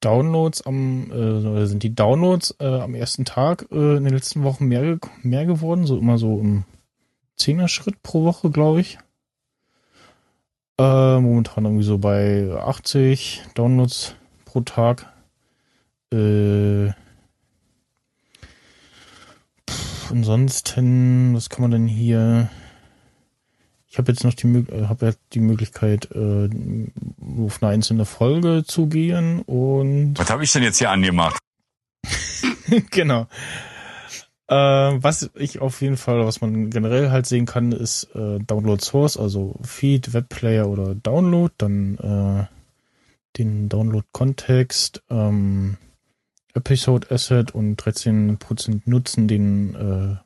Downloads 0.00 0.62
am, 0.62 1.10
äh, 1.10 1.66
sind 1.66 1.84
die 1.84 1.94
Downloads 1.94 2.56
äh, 2.58 2.66
am 2.66 2.94
ersten 2.94 3.24
Tag 3.24 3.66
äh, 3.70 3.96
in 3.96 4.04
den 4.04 4.12
letzten 4.12 4.42
Wochen 4.42 4.66
mehr, 4.66 4.98
mehr 5.22 5.46
geworden, 5.46 5.86
so 5.86 5.96
immer 5.98 6.18
so 6.18 6.38
im 6.38 6.64
Zehner-Schritt 7.36 8.02
pro 8.02 8.24
Woche, 8.24 8.50
glaube 8.50 8.80
ich. 8.80 8.98
Äh, 10.78 11.20
momentan 11.20 11.64
irgendwie 11.64 11.84
so 11.84 11.98
bei 11.98 12.50
80 12.50 13.42
Downloads 13.54 14.14
pro 14.44 14.62
Tag. 14.62 15.06
Äh, 16.12 16.90
pff, 19.68 20.10
ansonsten, 20.10 21.34
was 21.34 21.50
kann 21.50 21.62
man 21.62 21.70
denn 21.70 21.86
hier? 21.86 22.50
Ich 23.88 23.98
habe 23.98 24.10
jetzt 24.10 24.24
noch 24.24 24.32
die, 24.32 24.46
äh, 24.46 24.86
hab 24.88 25.02
jetzt 25.02 25.20
die 25.34 25.40
Möglichkeit, 25.40 26.08
äh, 26.12 26.48
auf 27.38 27.62
eine 27.62 27.72
einzelne 27.72 28.06
Folge 28.06 28.64
zu 28.66 28.86
gehen 28.86 29.42
und 29.42 30.14
Was 30.18 30.30
habe 30.30 30.44
ich 30.44 30.52
denn 30.52 30.62
jetzt 30.62 30.78
hier 30.78 30.90
angemacht? 30.90 31.38
genau. 32.90 33.26
Äh, 34.52 35.02
was 35.02 35.30
ich 35.34 35.62
auf 35.62 35.80
jeden 35.80 35.96
Fall, 35.96 36.26
was 36.26 36.42
man 36.42 36.68
generell 36.68 37.10
halt 37.10 37.24
sehen 37.24 37.46
kann, 37.46 37.72
ist 37.72 38.14
äh, 38.14 38.38
Download 38.38 38.84
Source, 38.84 39.16
also 39.16 39.54
Feed, 39.62 40.12
Webplayer 40.12 40.68
oder 40.68 40.94
Download, 40.94 41.54
dann 41.56 41.96
äh, 41.96 43.38
den 43.38 43.70
Download 43.70 44.06
Kontext, 44.12 45.02
ähm, 45.08 45.78
Episode 46.52 47.10
Asset 47.10 47.54
und 47.54 47.80
13% 47.80 48.82
nutzen 48.84 49.26
den 49.26 50.20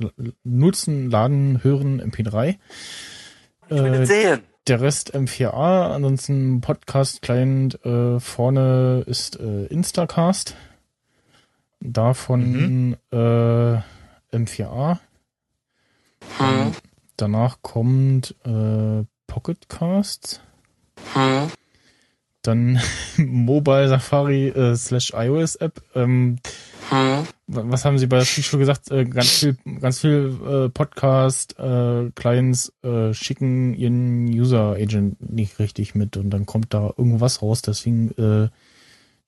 äh, 0.00 0.06
nutzen, 0.44 1.10
laden, 1.10 1.62
hören 1.62 2.00
MP3. 2.00 2.56
Äh, 3.68 4.06
sehen. 4.06 4.40
der 4.66 4.80
Rest 4.80 5.14
M4A, 5.14 5.92
ansonsten 5.94 6.62
Podcast-Client 6.62 7.84
äh, 7.84 8.18
vorne 8.18 9.04
ist 9.06 9.38
äh, 9.38 9.66
Instacast. 9.66 10.56
Davon 11.80 12.96
äh, 13.12 14.36
M4A. 14.36 14.98
Hm. 16.38 16.72
Danach 17.16 17.58
kommt 17.62 18.34
äh, 18.44 19.04
Pocketcasts. 19.26 20.40
Hm. 21.14 21.48
Dann 22.42 22.80
Mobile 23.16 23.88
Safari 23.88 24.48
äh, 24.48 24.74
slash 24.76 25.12
iOS 25.14 25.56
App. 25.56 25.82
Ähm, 25.94 26.38
Hm. 26.90 27.26
wa- 27.48 27.64
was 27.66 27.84
haben 27.84 27.98
Sie 27.98 28.06
bei 28.06 28.18
der 28.18 28.24
Schule 28.24 28.60
gesagt? 28.60 28.90
Äh, 28.90 29.04
ganz 29.04 29.28
viel, 29.40 29.56
ganz 29.80 30.00
viel 30.00 30.36
äh, 30.46 30.68
Podcast 30.70 31.58
äh, 31.58 32.10
Clients 32.14 32.72
äh, 32.82 33.12
schicken 33.12 33.74
ihren 33.74 34.26
User 34.26 34.72
Agent 34.72 35.20
nicht 35.20 35.58
richtig 35.58 35.94
mit 35.94 36.16
und 36.16 36.30
dann 36.30 36.46
kommt 36.46 36.72
da 36.72 36.86
irgendwas 36.96 37.42
raus. 37.42 37.60
Deswegen 37.62 38.10
äh, 38.12 38.48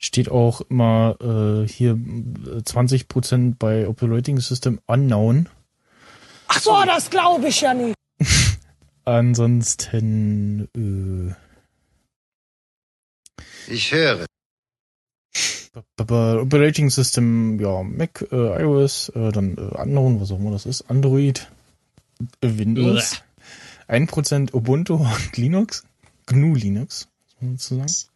steht 0.01 0.31
auch 0.31 0.63
immer 0.63 1.17
äh, 1.21 1.69
hier 1.69 1.93
äh, 1.93 2.63
20% 2.63 3.55
bei 3.59 3.87
Operating 3.87 4.41
System 4.41 4.81
unknown. 4.87 5.49
Ach 6.49 6.61
so. 6.61 6.83
Das 6.85 7.11
glaube 7.11 7.49
ich 7.49 7.61
ja 7.61 7.75
nicht. 7.75 7.95
Ansonsten 9.05 10.69
äh, 10.75 11.35
Ich 13.73 13.93
höre. 13.93 14.27
Operating 15.99 16.91
System, 16.91 17.61
ja, 17.61 17.83
Mac, 17.85 18.27
äh, 18.33 18.63
iOS, 18.63 19.11
äh, 19.11 19.31
dann 19.31 19.57
äh, 19.57 19.61
Unknown, 19.61 20.21
was 20.21 20.33
auch 20.33 20.39
immer 20.39 20.51
das 20.51 20.67
ist, 20.67 20.91
Android, 20.91 21.49
äh, 22.41 22.49
Windows, 22.59 23.23
1% 23.89 24.53
Ubuntu 24.53 24.95
und 24.95 25.37
Linux, 25.37 25.85
GNU 26.27 26.55
Linux, 26.55 27.07
muss 27.25 27.43
man 27.43 27.53
dazu 27.55 27.77
sagen. 27.77 28.10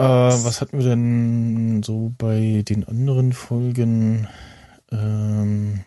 Äh, 0.00 0.44
was 0.44 0.60
hatten 0.60 0.78
wir 0.78 0.84
denn 0.84 1.82
so 1.82 2.12
bei 2.16 2.64
den 2.68 2.84
anderen 2.86 3.32
Folgen? 3.32 4.28
Ähm, 4.90 5.84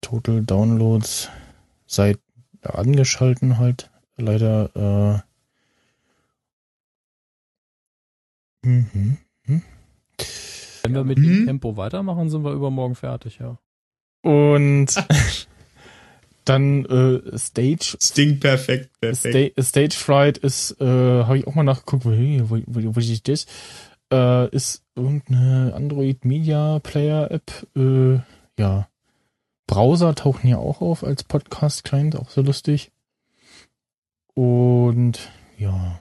Total 0.00 0.42
Downloads 0.42 1.30
seit 1.86 2.18
angeschalten 2.62 3.58
halt, 3.58 3.90
leider 4.16 5.22
äh, 5.24 5.32
Mhm. 8.64 9.18
Wenn 10.84 10.94
wir 10.94 11.04
mit 11.04 11.18
Hm? 11.18 11.24
dem 11.24 11.46
Tempo 11.46 11.76
weitermachen, 11.76 12.30
sind 12.30 12.44
wir 12.44 12.52
übermorgen 12.52 12.94
fertig, 12.94 13.38
ja. 13.38 13.58
Und 14.22 14.86
dann 16.44 16.84
äh, 16.86 17.38
Stage 17.38 17.96
Sting 18.00 18.40
perfekt, 18.40 18.90
perfekt. 19.00 19.54
Sta 19.54 19.62
Stage 19.62 19.96
Fright 19.96 20.38
ist, 20.38 20.80
äh, 20.80 20.84
habe 20.84 21.38
ich 21.38 21.46
auch 21.46 21.54
mal 21.54 21.62
nachgeguckt, 21.62 22.04
wo, 22.04 22.10
wo, 22.10 22.62
wo, 22.66 22.96
wo 22.96 23.00
ist 23.00 23.28
das? 23.28 23.46
Äh, 24.12 24.48
ist 24.54 24.82
irgendeine 24.94 25.72
Android 25.74 26.24
Media 26.24 26.78
Player 26.80 27.30
App. 27.30 27.66
Äh, 27.76 28.20
ja. 28.58 28.88
Browser 29.66 30.14
tauchen 30.14 30.46
hier 30.46 30.58
auch 30.58 30.80
auf 30.80 31.04
als 31.04 31.24
Podcast 31.24 31.84
Client, 31.84 32.16
auch 32.16 32.28
so 32.28 32.42
lustig. 32.42 32.90
Und 34.34 35.30
ja. 35.56 36.00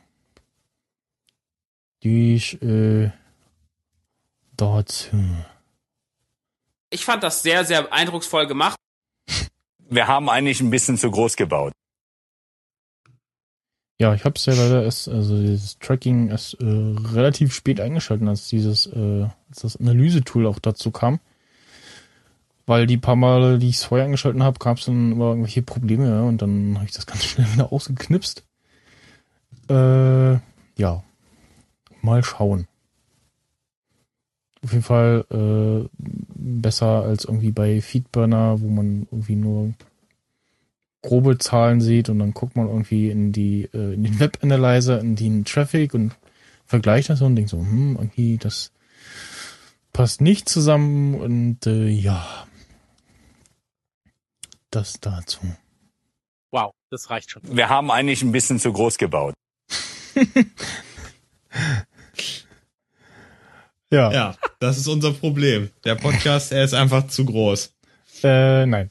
Die 2.03 2.35
ich 2.35 2.61
äh, 2.61 3.11
dazu. 4.57 5.17
Ich 6.89 7.05
fand 7.05 7.23
das 7.23 7.43
sehr, 7.43 7.63
sehr 7.63 7.93
eindrucksvoll 7.93 8.47
gemacht. 8.47 8.75
Wir 9.91 10.07
haben 10.07 10.29
eigentlich 10.29 10.61
ein 10.61 10.69
bisschen 10.69 10.97
zu 10.97 11.11
groß 11.11 11.35
gebaut. 11.35 11.73
Ja, 13.99 14.15
ich 14.15 14.23
habe 14.23 14.35
es 14.35 14.45
ja 14.45 14.53
leider 14.53 14.83
erst, 14.83 15.09
also 15.09 15.39
dieses 15.39 15.77
Tracking 15.79 16.29
erst 16.29 16.53
äh, 16.61 16.65
relativ 16.65 17.53
spät 17.53 17.81
eingeschalten, 17.81 18.29
als 18.29 18.47
dieses, 18.47 18.87
äh, 18.87 19.27
als 19.49 19.61
das 19.61 19.75
Analyse-Tool 19.75 20.47
auch 20.47 20.59
dazu 20.59 20.91
kam. 20.91 21.19
Weil 22.65 22.87
die 22.87 22.97
paar 22.97 23.17
Male, 23.17 23.59
die 23.59 23.67
ich 23.67 23.75
es 23.75 23.83
vorher 23.83 24.05
eingeschalten 24.05 24.43
habe, 24.43 24.59
gab 24.59 24.77
es 24.77 24.85
dann 24.85 25.11
immer 25.11 25.27
irgendwelche 25.27 25.61
Probleme, 25.61 26.07
ja, 26.07 26.21
und 26.21 26.41
dann 26.41 26.75
habe 26.75 26.85
ich 26.85 26.93
das 26.93 27.05
ganz 27.05 27.23
schnell 27.25 27.51
wieder 27.51 27.73
ausgeknipst. 27.73 28.43
Äh, 29.69 30.35
ja. 30.79 31.03
Mal 32.01 32.23
schauen. 32.23 32.65
Auf 34.63 34.71
jeden 34.71 34.83
Fall 34.83 35.25
äh, 35.31 35.89
besser 35.97 37.03
als 37.03 37.25
irgendwie 37.25 37.51
bei 37.51 37.81
Feedburner, 37.81 38.61
wo 38.61 38.67
man 38.67 39.07
irgendwie 39.11 39.35
nur 39.35 39.73
grobe 41.01 41.39
Zahlen 41.39 41.81
sieht 41.81 42.09
und 42.09 42.19
dann 42.19 42.33
guckt 42.33 42.55
man 42.55 42.67
irgendwie 42.67 43.09
in 43.09 43.31
die 43.31 43.63
äh, 43.73 43.93
in 43.93 44.03
den 44.03 44.19
Web 44.19 44.37
Analyzer, 44.41 44.99
in 44.99 45.15
den 45.15 45.45
Traffic 45.45 45.93
und 45.93 46.15
vergleicht 46.65 47.09
das 47.09 47.21
und 47.21 47.35
denkt 47.35 47.49
so, 47.49 47.57
hm, 47.57 47.95
irgendwie 47.97 48.37
das 48.37 48.71
passt 49.93 50.21
nicht 50.21 50.47
zusammen 50.47 51.15
und 51.15 51.65
äh, 51.65 51.87
ja, 51.87 52.47
das 54.69 54.99
dazu. 55.01 55.41
Wow, 56.51 56.73
das 56.89 57.09
reicht 57.09 57.31
schon. 57.31 57.41
Wir 57.43 57.69
haben 57.69 57.91
eigentlich 57.91 58.21
ein 58.21 58.31
bisschen 58.31 58.59
zu 58.59 58.71
groß 58.71 58.97
gebaut. 58.97 59.33
Ja, 63.91 64.11
Ja, 64.11 64.37
das 64.59 64.77
ist 64.77 64.87
unser 64.87 65.11
Problem. 65.13 65.69
Der 65.83 65.95
Podcast, 65.95 66.51
er 66.51 66.63
ist 66.63 66.73
einfach 66.73 67.07
zu 67.07 67.25
groß. 67.25 67.73
äh, 68.23 68.65
nein. 68.65 68.89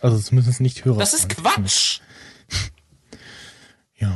Also 0.00 0.18
zumindest 0.18 0.60
nicht 0.60 0.84
Hörer. 0.84 0.98
Das 0.98 1.14
ist 1.14 1.28
Quatsch. 1.28 2.00
Ja. 3.96 4.12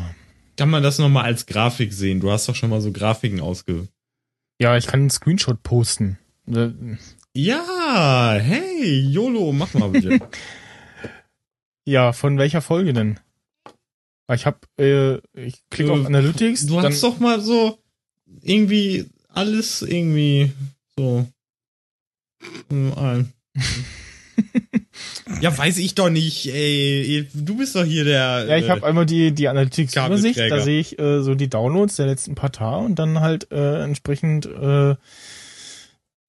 Kann 0.57 0.71
man 0.71 0.83
das 0.83 0.99
nochmal 0.99 1.25
als 1.25 1.47
Grafik 1.47 1.93
sehen? 1.93 2.19
Du 2.21 2.31
hast 2.33 2.49
doch 2.49 2.55
schon 2.57 2.71
mal 2.71 2.81
so 2.81 2.91
Grafiken 2.93 3.41
ausge... 3.41 3.87
Ja, 4.59 4.77
ich 4.77 4.87
kann 4.87 5.01
einen 5.01 5.11
Screenshot 5.11 5.63
posten. 5.63 6.19
Äh, 6.49 6.71
Ja, 7.35 8.33
hey, 8.41 8.99
YOLO, 9.01 9.53
mach 9.53 9.75
mal 9.75 9.91
bitte. 9.91 10.19
Ja, 11.89 12.13
von 12.13 12.37
welcher 12.37 12.63
Folge 12.63 12.93
denn? 12.93 13.21
Ich 14.33 14.45
hab, 14.45 14.67
äh, 14.77 15.19
ich 15.35 15.63
klicke 15.71 15.93
auf 15.93 16.01
Du- 16.01 16.07
Analytics. 16.07 16.67
Du 16.67 16.75
dann, 16.77 16.87
hast 16.87 17.01
doch 17.05 17.21
mal 17.21 17.41
so 17.41 17.79
irgendwie 18.43 19.07
alles 19.29 19.83
irgendwie 19.83 20.53
so. 20.97 21.27
Ja, 25.41 25.57
weiß 25.57 25.79
ich 25.79 25.95
doch 25.95 26.09
nicht, 26.09 26.47
ey. 26.47 27.27
Du 27.35 27.57
bist 27.57 27.75
doch 27.77 27.85
hier 27.85 28.05
der. 28.05 28.47
Ja, 28.49 28.57
ich 28.57 28.67
äh, 28.67 28.71
habe 28.71 28.87
einmal 28.87 29.07
die, 29.07 29.33
die 29.33 29.49
Analytics-Übersicht, 29.49 30.39
da 30.39 30.61
sehe 30.61 30.81
ich 30.81 30.99
äh, 30.99 31.23
so 31.23 31.35
die 31.35 31.49
Downloads 31.49 31.97
der 31.97 32.07
letzten 32.07 32.35
paar 32.35 32.53
Tage 32.53 32.85
und 32.85 32.99
dann 32.99 33.21
halt 33.21 33.51
äh, 33.51 33.83
entsprechend 33.83 34.47
äh, 34.47 34.95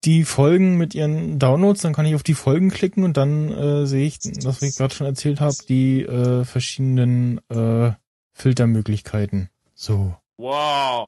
die 0.05 0.23
Folgen 0.23 0.77
mit 0.77 0.95
ihren 0.95 1.37
Downloads, 1.37 1.81
dann 1.81 1.93
kann 1.93 2.05
ich 2.05 2.15
auf 2.15 2.23
die 2.23 2.33
Folgen 2.33 2.69
klicken 2.69 3.03
und 3.03 3.17
dann 3.17 3.51
äh, 3.51 3.85
sehe 3.85 4.07
ich, 4.07 4.19
was 4.43 4.61
ich 4.61 4.75
gerade 4.75 4.93
schon 4.93 5.07
erzählt 5.07 5.41
habe, 5.41 5.55
die 5.67 6.03
äh, 6.03 6.43
verschiedenen 6.45 7.41
äh, 7.49 7.91
Filtermöglichkeiten. 8.33 9.49
So. 9.73 10.15
Wow. 10.37 11.07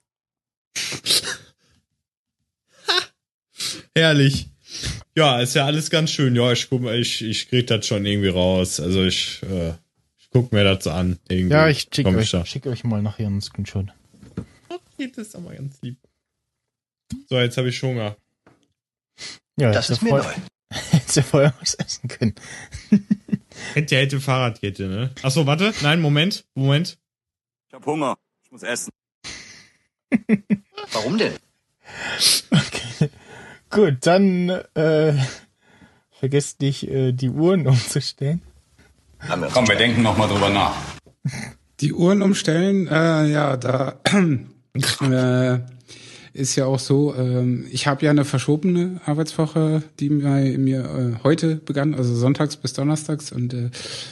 Herrlich. 3.95 4.49
Ja, 5.15 5.41
ist 5.41 5.55
ja 5.55 5.65
alles 5.65 5.89
ganz 5.89 6.11
schön. 6.11 6.35
Ja, 6.35 6.51
ich 6.51 6.69
guck 6.69 6.83
ich, 6.85 7.21
ich 7.21 7.49
krieg 7.49 7.67
das 7.67 7.85
schon 7.85 8.05
irgendwie 8.05 8.29
raus. 8.29 8.79
Also 8.79 9.03
ich, 9.03 9.41
äh, 9.43 9.73
ich 10.17 10.29
guck 10.31 10.53
mir 10.53 10.63
das 10.63 10.87
an. 10.87 11.19
Irgendwie. 11.27 11.53
Ja, 11.53 11.67
ich 11.67 11.87
schicke 11.93 12.09
euch, 12.09 12.31
da. 12.31 12.45
schick 12.45 12.65
euch 12.67 12.83
mal 12.83 13.01
nachher 13.01 13.27
einen 13.27 13.41
Screenshot. 13.41 13.87
Okay, 14.69 15.11
das 15.15 15.27
ist 15.27 15.35
aber 15.35 15.53
ganz 15.53 15.81
lieb. 15.81 15.97
So, 17.27 17.37
jetzt 17.39 17.57
habe 17.57 17.69
ich 17.69 17.81
Hunger. 17.81 18.15
Ja, 19.57 19.71
Das 19.71 19.89
ist 19.89 20.01
mir 20.01 20.11
neu. 20.11 20.23
Hätte 20.71 21.15
ja 21.15 21.23
vorher 21.23 21.53
was 21.59 21.73
essen 21.75 22.07
können. 22.07 22.35
Hätte, 23.73 23.97
hätte 23.97 24.21
Fahrradkette, 24.21 24.87
ne? 24.87 25.11
Achso, 25.21 25.45
warte. 25.45 25.73
Nein, 25.81 25.99
Moment. 25.99 26.45
Moment. 26.53 26.97
Ich 27.67 27.73
hab 27.73 27.85
Hunger. 27.85 28.17
Ich 28.43 28.51
muss 28.51 28.63
essen. 28.63 28.91
Warum 30.93 31.17
denn? 31.17 31.33
Okay. 32.51 33.09
Gut, 33.69 33.97
dann 34.01 34.49
äh, 34.73 35.13
vergesst 36.11 36.61
nicht, 36.61 36.87
äh, 36.87 37.11
die 37.11 37.29
Uhren 37.29 37.67
umzustellen. 37.67 38.41
Wir 39.21 39.49
Komm, 39.53 39.67
wir 39.67 39.75
denken 39.75 40.01
noch 40.01 40.17
mal 40.17 40.27
drüber 40.27 40.49
nach. 40.49 40.75
Die 41.81 41.93
Uhren 41.93 42.21
umstellen, 42.21 42.87
äh, 42.87 43.27
ja, 43.27 43.57
da 43.57 43.99
äh, 45.01 45.59
ist 46.33 46.55
ja 46.55 46.65
auch 46.65 46.79
so, 46.79 47.13
ähm, 47.15 47.65
ich 47.71 47.87
habe 47.87 48.05
ja 48.05 48.11
eine 48.11 48.25
verschobene 48.25 49.01
Arbeitswoche, 49.05 49.83
die 49.99 50.09
bei 50.09 50.57
mir 50.57 50.83
äh, 51.19 51.23
heute 51.23 51.55
begann, 51.55 51.93
also 51.93 52.15
sonntags 52.15 52.57
bis 52.57 52.73
donnerstags 52.73 53.31
und 53.31 53.53
äh, 53.53 53.69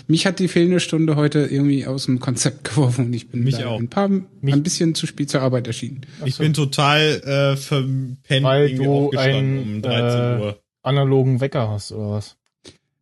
mich 0.08 0.26
hat 0.26 0.40
die 0.40 0.48
fehlende 0.48 0.80
Stunde 0.80 1.16
heute 1.16 1.40
irgendwie 1.40 1.86
aus 1.86 2.06
dem 2.06 2.20
Konzept 2.20 2.64
geworfen 2.70 3.08
und 3.08 3.14
ich 3.14 3.30
bin 3.30 3.44
Mich 3.44 3.64
auch. 3.64 3.80
ein 3.80 3.90
paar 3.90 4.10
ein 4.10 4.64
bisschen 4.64 4.96
zu 4.96 5.08
spät 5.08 5.30
zur 5.30 5.42
Arbeit 5.42 5.68
erschienen. 5.68 6.02
Ich 6.26 6.38
bin 6.38 6.54
total 6.54 7.22
äh, 7.24 7.58
verpennt 7.58 8.44
Weil 8.44 8.68
irgendwie 8.70 8.86
du 8.86 8.92
aufgestanden 9.06 9.60
ein 9.60 9.76
um 9.76 9.82
13 9.82 10.20
äh, 10.20 10.42
Uhr. 10.44 10.60
analogen 10.84 11.42
Wecker 11.42 11.70
hast, 11.70 11.92
oder 11.92 12.12
was? 12.12 12.38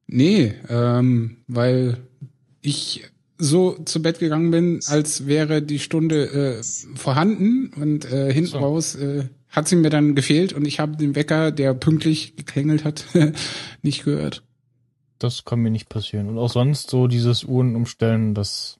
Nee, 0.07 0.53
ähm, 0.69 1.37
weil 1.47 1.97
ich 2.61 3.03
so 3.37 3.73
zu 3.83 4.01
Bett 4.01 4.19
gegangen 4.19 4.51
bin, 4.51 4.79
als 4.87 5.27
wäre 5.27 5.61
die 5.61 5.79
Stunde 5.79 6.59
äh, 6.59 6.63
vorhanden 6.95 7.71
und 7.75 8.05
äh, 8.11 8.31
hinten 8.31 8.51
So. 8.51 8.57
raus 8.59 8.95
äh, 8.95 9.25
hat 9.49 9.67
sie 9.67 9.75
mir 9.75 9.89
dann 9.89 10.15
gefehlt 10.15 10.53
und 10.53 10.65
ich 10.65 10.79
habe 10.79 10.97
den 10.97 11.15
Wecker, 11.15 11.51
der 11.51 11.73
pünktlich 11.73 12.35
geklingelt 12.35 12.83
hat, 12.83 13.05
nicht 13.81 14.03
gehört. 14.03 14.43
Das 15.19 15.45
kann 15.45 15.59
mir 15.59 15.69
nicht 15.69 15.89
passieren. 15.89 16.27
Und 16.27 16.37
auch 16.37 16.51
sonst 16.51 16.89
so 16.89 17.07
dieses 17.07 17.43
Uhren 17.45 17.75
umstellen, 17.75 18.33
das 18.33 18.77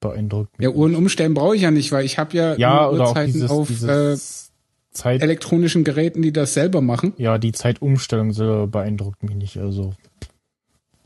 beeindruckt 0.00 0.58
mich. 0.58 0.66
Ja, 0.66 0.70
Uhren 0.70 0.94
umstellen 0.94 1.34
brauche 1.34 1.56
ich 1.56 1.62
ja 1.62 1.70
nicht, 1.70 1.92
weil 1.92 2.04
ich 2.04 2.18
habe 2.18 2.36
ja, 2.36 2.56
ja, 2.56 2.88
oder 2.88 3.08
Uhrzeiten 3.08 3.32
dieses, 3.32 3.50
auf 3.50 3.70
äh, 3.70 3.72
dieses 3.72 4.52
Zeit, 4.90 5.22
elektronischen 5.22 5.84
Geräten, 5.84 6.22
die 6.22 6.32
das 6.32 6.54
selber 6.54 6.82
machen. 6.82 7.14
ja, 7.16 7.38
die 7.38 7.52
Zeitumstellung 7.52 8.32
selber 8.32 8.66
beeindruckt 8.66 9.22
mich 9.22 9.34
nicht. 9.34 9.56
Also 9.58 9.94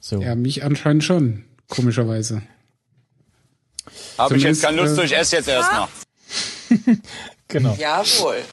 so. 0.00 0.20
Ja, 0.20 0.34
mich 0.34 0.64
anscheinend 0.64 1.04
schon, 1.04 1.44
komischerweise. 1.68 2.42
Habe 4.18 4.36
ich 4.36 4.42
jetzt 4.42 4.62
keine 4.62 4.82
Lust, 4.82 4.98
äh, 4.98 5.04
ich 5.04 5.16
esse 5.16 5.36
jetzt 5.36 5.48
erstmal. 5.48 5.88
Genau. 7.48 7.76
Jawohl. 7.76 8.44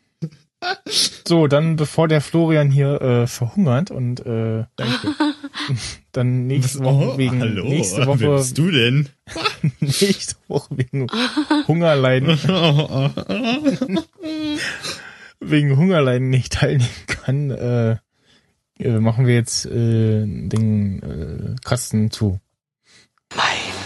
So, 1.27 1.45
dann 1.45 1.75
bevor 1.75 2.07
der 2.07 2.19
Florian 2.19 2.71
hier 2.71 2.99
äh, 2.99 3.27
verhungert 3.27 3.91
und 3.91 4.25
äh, 4.25 4.65
danke. 4.75 5.13
dann 6.11 6.47
nächste 6.47 6.79
Woche 6.83 7.13
Oh, 7.13 7.17
wegen 7.17 7.39
hallo, 7.39 7.63
nächste 7.63 7.99
wer 7.99 8.07
Woche 8.07 8.37
bist 8.37 8.57
du 8.57 8.71
denn? 8.71 9.07
nächste 9.79 10.35
Woche 10.47 10.69
wegen 10.75 11.07
Hungerleiden 11.67 12.39
wegen 15.39 15.77
Hungerleiden 15.77 16.29
nicht 16.31 16.53
teilnehmen 16.53 16.89
kann, 17.05 17.51
äh, 17.51 17.97
äh, 18.79 18.99
machen 18.99 19.27
wir 19.27 19.35
jetzt 19.35 19.65
äh, 19.67 20.25
den 20.25 21.03
äh, 21.03 21.55
Kasten 21.63 22.09
zu. 22.09 22.39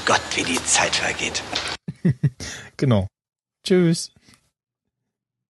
Gott, 0.06 0.22
wie 0.36 0.44
die 0.44 0.64
Zeit 0.65 0.95
vergeht. 0.95 1.44
Genau. 2.78 3.07
Tschüss. 3.64 4.11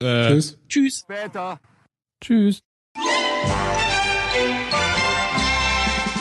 äh, 0.04 0.28
Tschüss. 0.28 0.58
Tschüss. 0.68 1.00
Später. 1.00 1.60
Tschüss. 2.22 2.60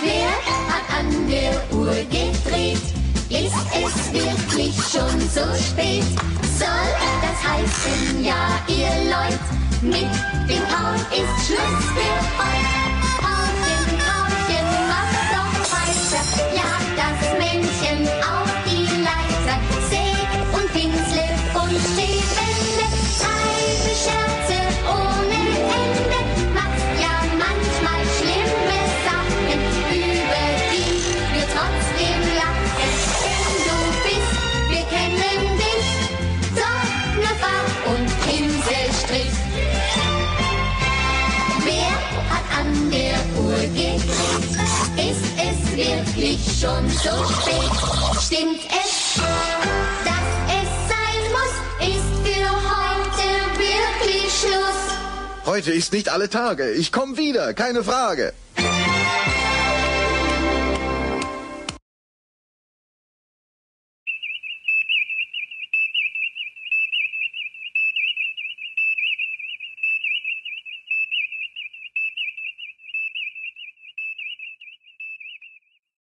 Wer 0.03 0.31
hat 0.71 0.87
an 0.99 1.29
der 1.29 1.55
Uhr 1.77 1.95
gedreht? 2.05 2.87
Ist 3.29 3.61
es 3.75 4.13
wirklich 4.13 4.75
schon 4.77 5.21
so 5.31 5.45
spät? 5.57 6.05
Soll 6.59 6.91
das 7.23 7.39
heißen, 7.49 8.25
ja, 8.25 8.61
ihr 8.69 9.11
Leut, 9.11 9.45
mit 9.83 10.11
dem 10.49 10.63
Kauen 10.69 11.01
ist 11.11 11.47
Schluss 11.47 11.85
für 11.95 12.17
heute. 12.39 12.79
Frauchen, 13.19 13.85
Frauchen, 13.99 14.67
mach 14.89 15.15
doch 15.35 15.55
weiter, 15.73 16.23
jag 16.55 16.83
das 16.97 17.19
Männchen 17.39 17.50
wirklich 45.77 46.39
schon 46.61 46.89
so 46.89 47.25
spät? 47.33 47.71
Stimmt 48.21 48.61
es, 48.69 49.15
dass 50.05 50.29
es 50.49 50.69
sein 50.89 51.23
muss? 51.33 51.55
Ist 51.89 52.13
für 52.25 52.51
heute 52.51 53.59
wirklich 53.59 54.33
Schluss? 54.33 55.47
Heute 55.47 55.73
ist 55.73 55.93
nicht 55.93 56.09
alle 56.09 56.29
Tage. 56.29 56.71
Ich 56.71 56.93
komme 56.93 57.17
wieder, 57.17 57.55
keine 57.55 57.85
Frage. 57.85 58.33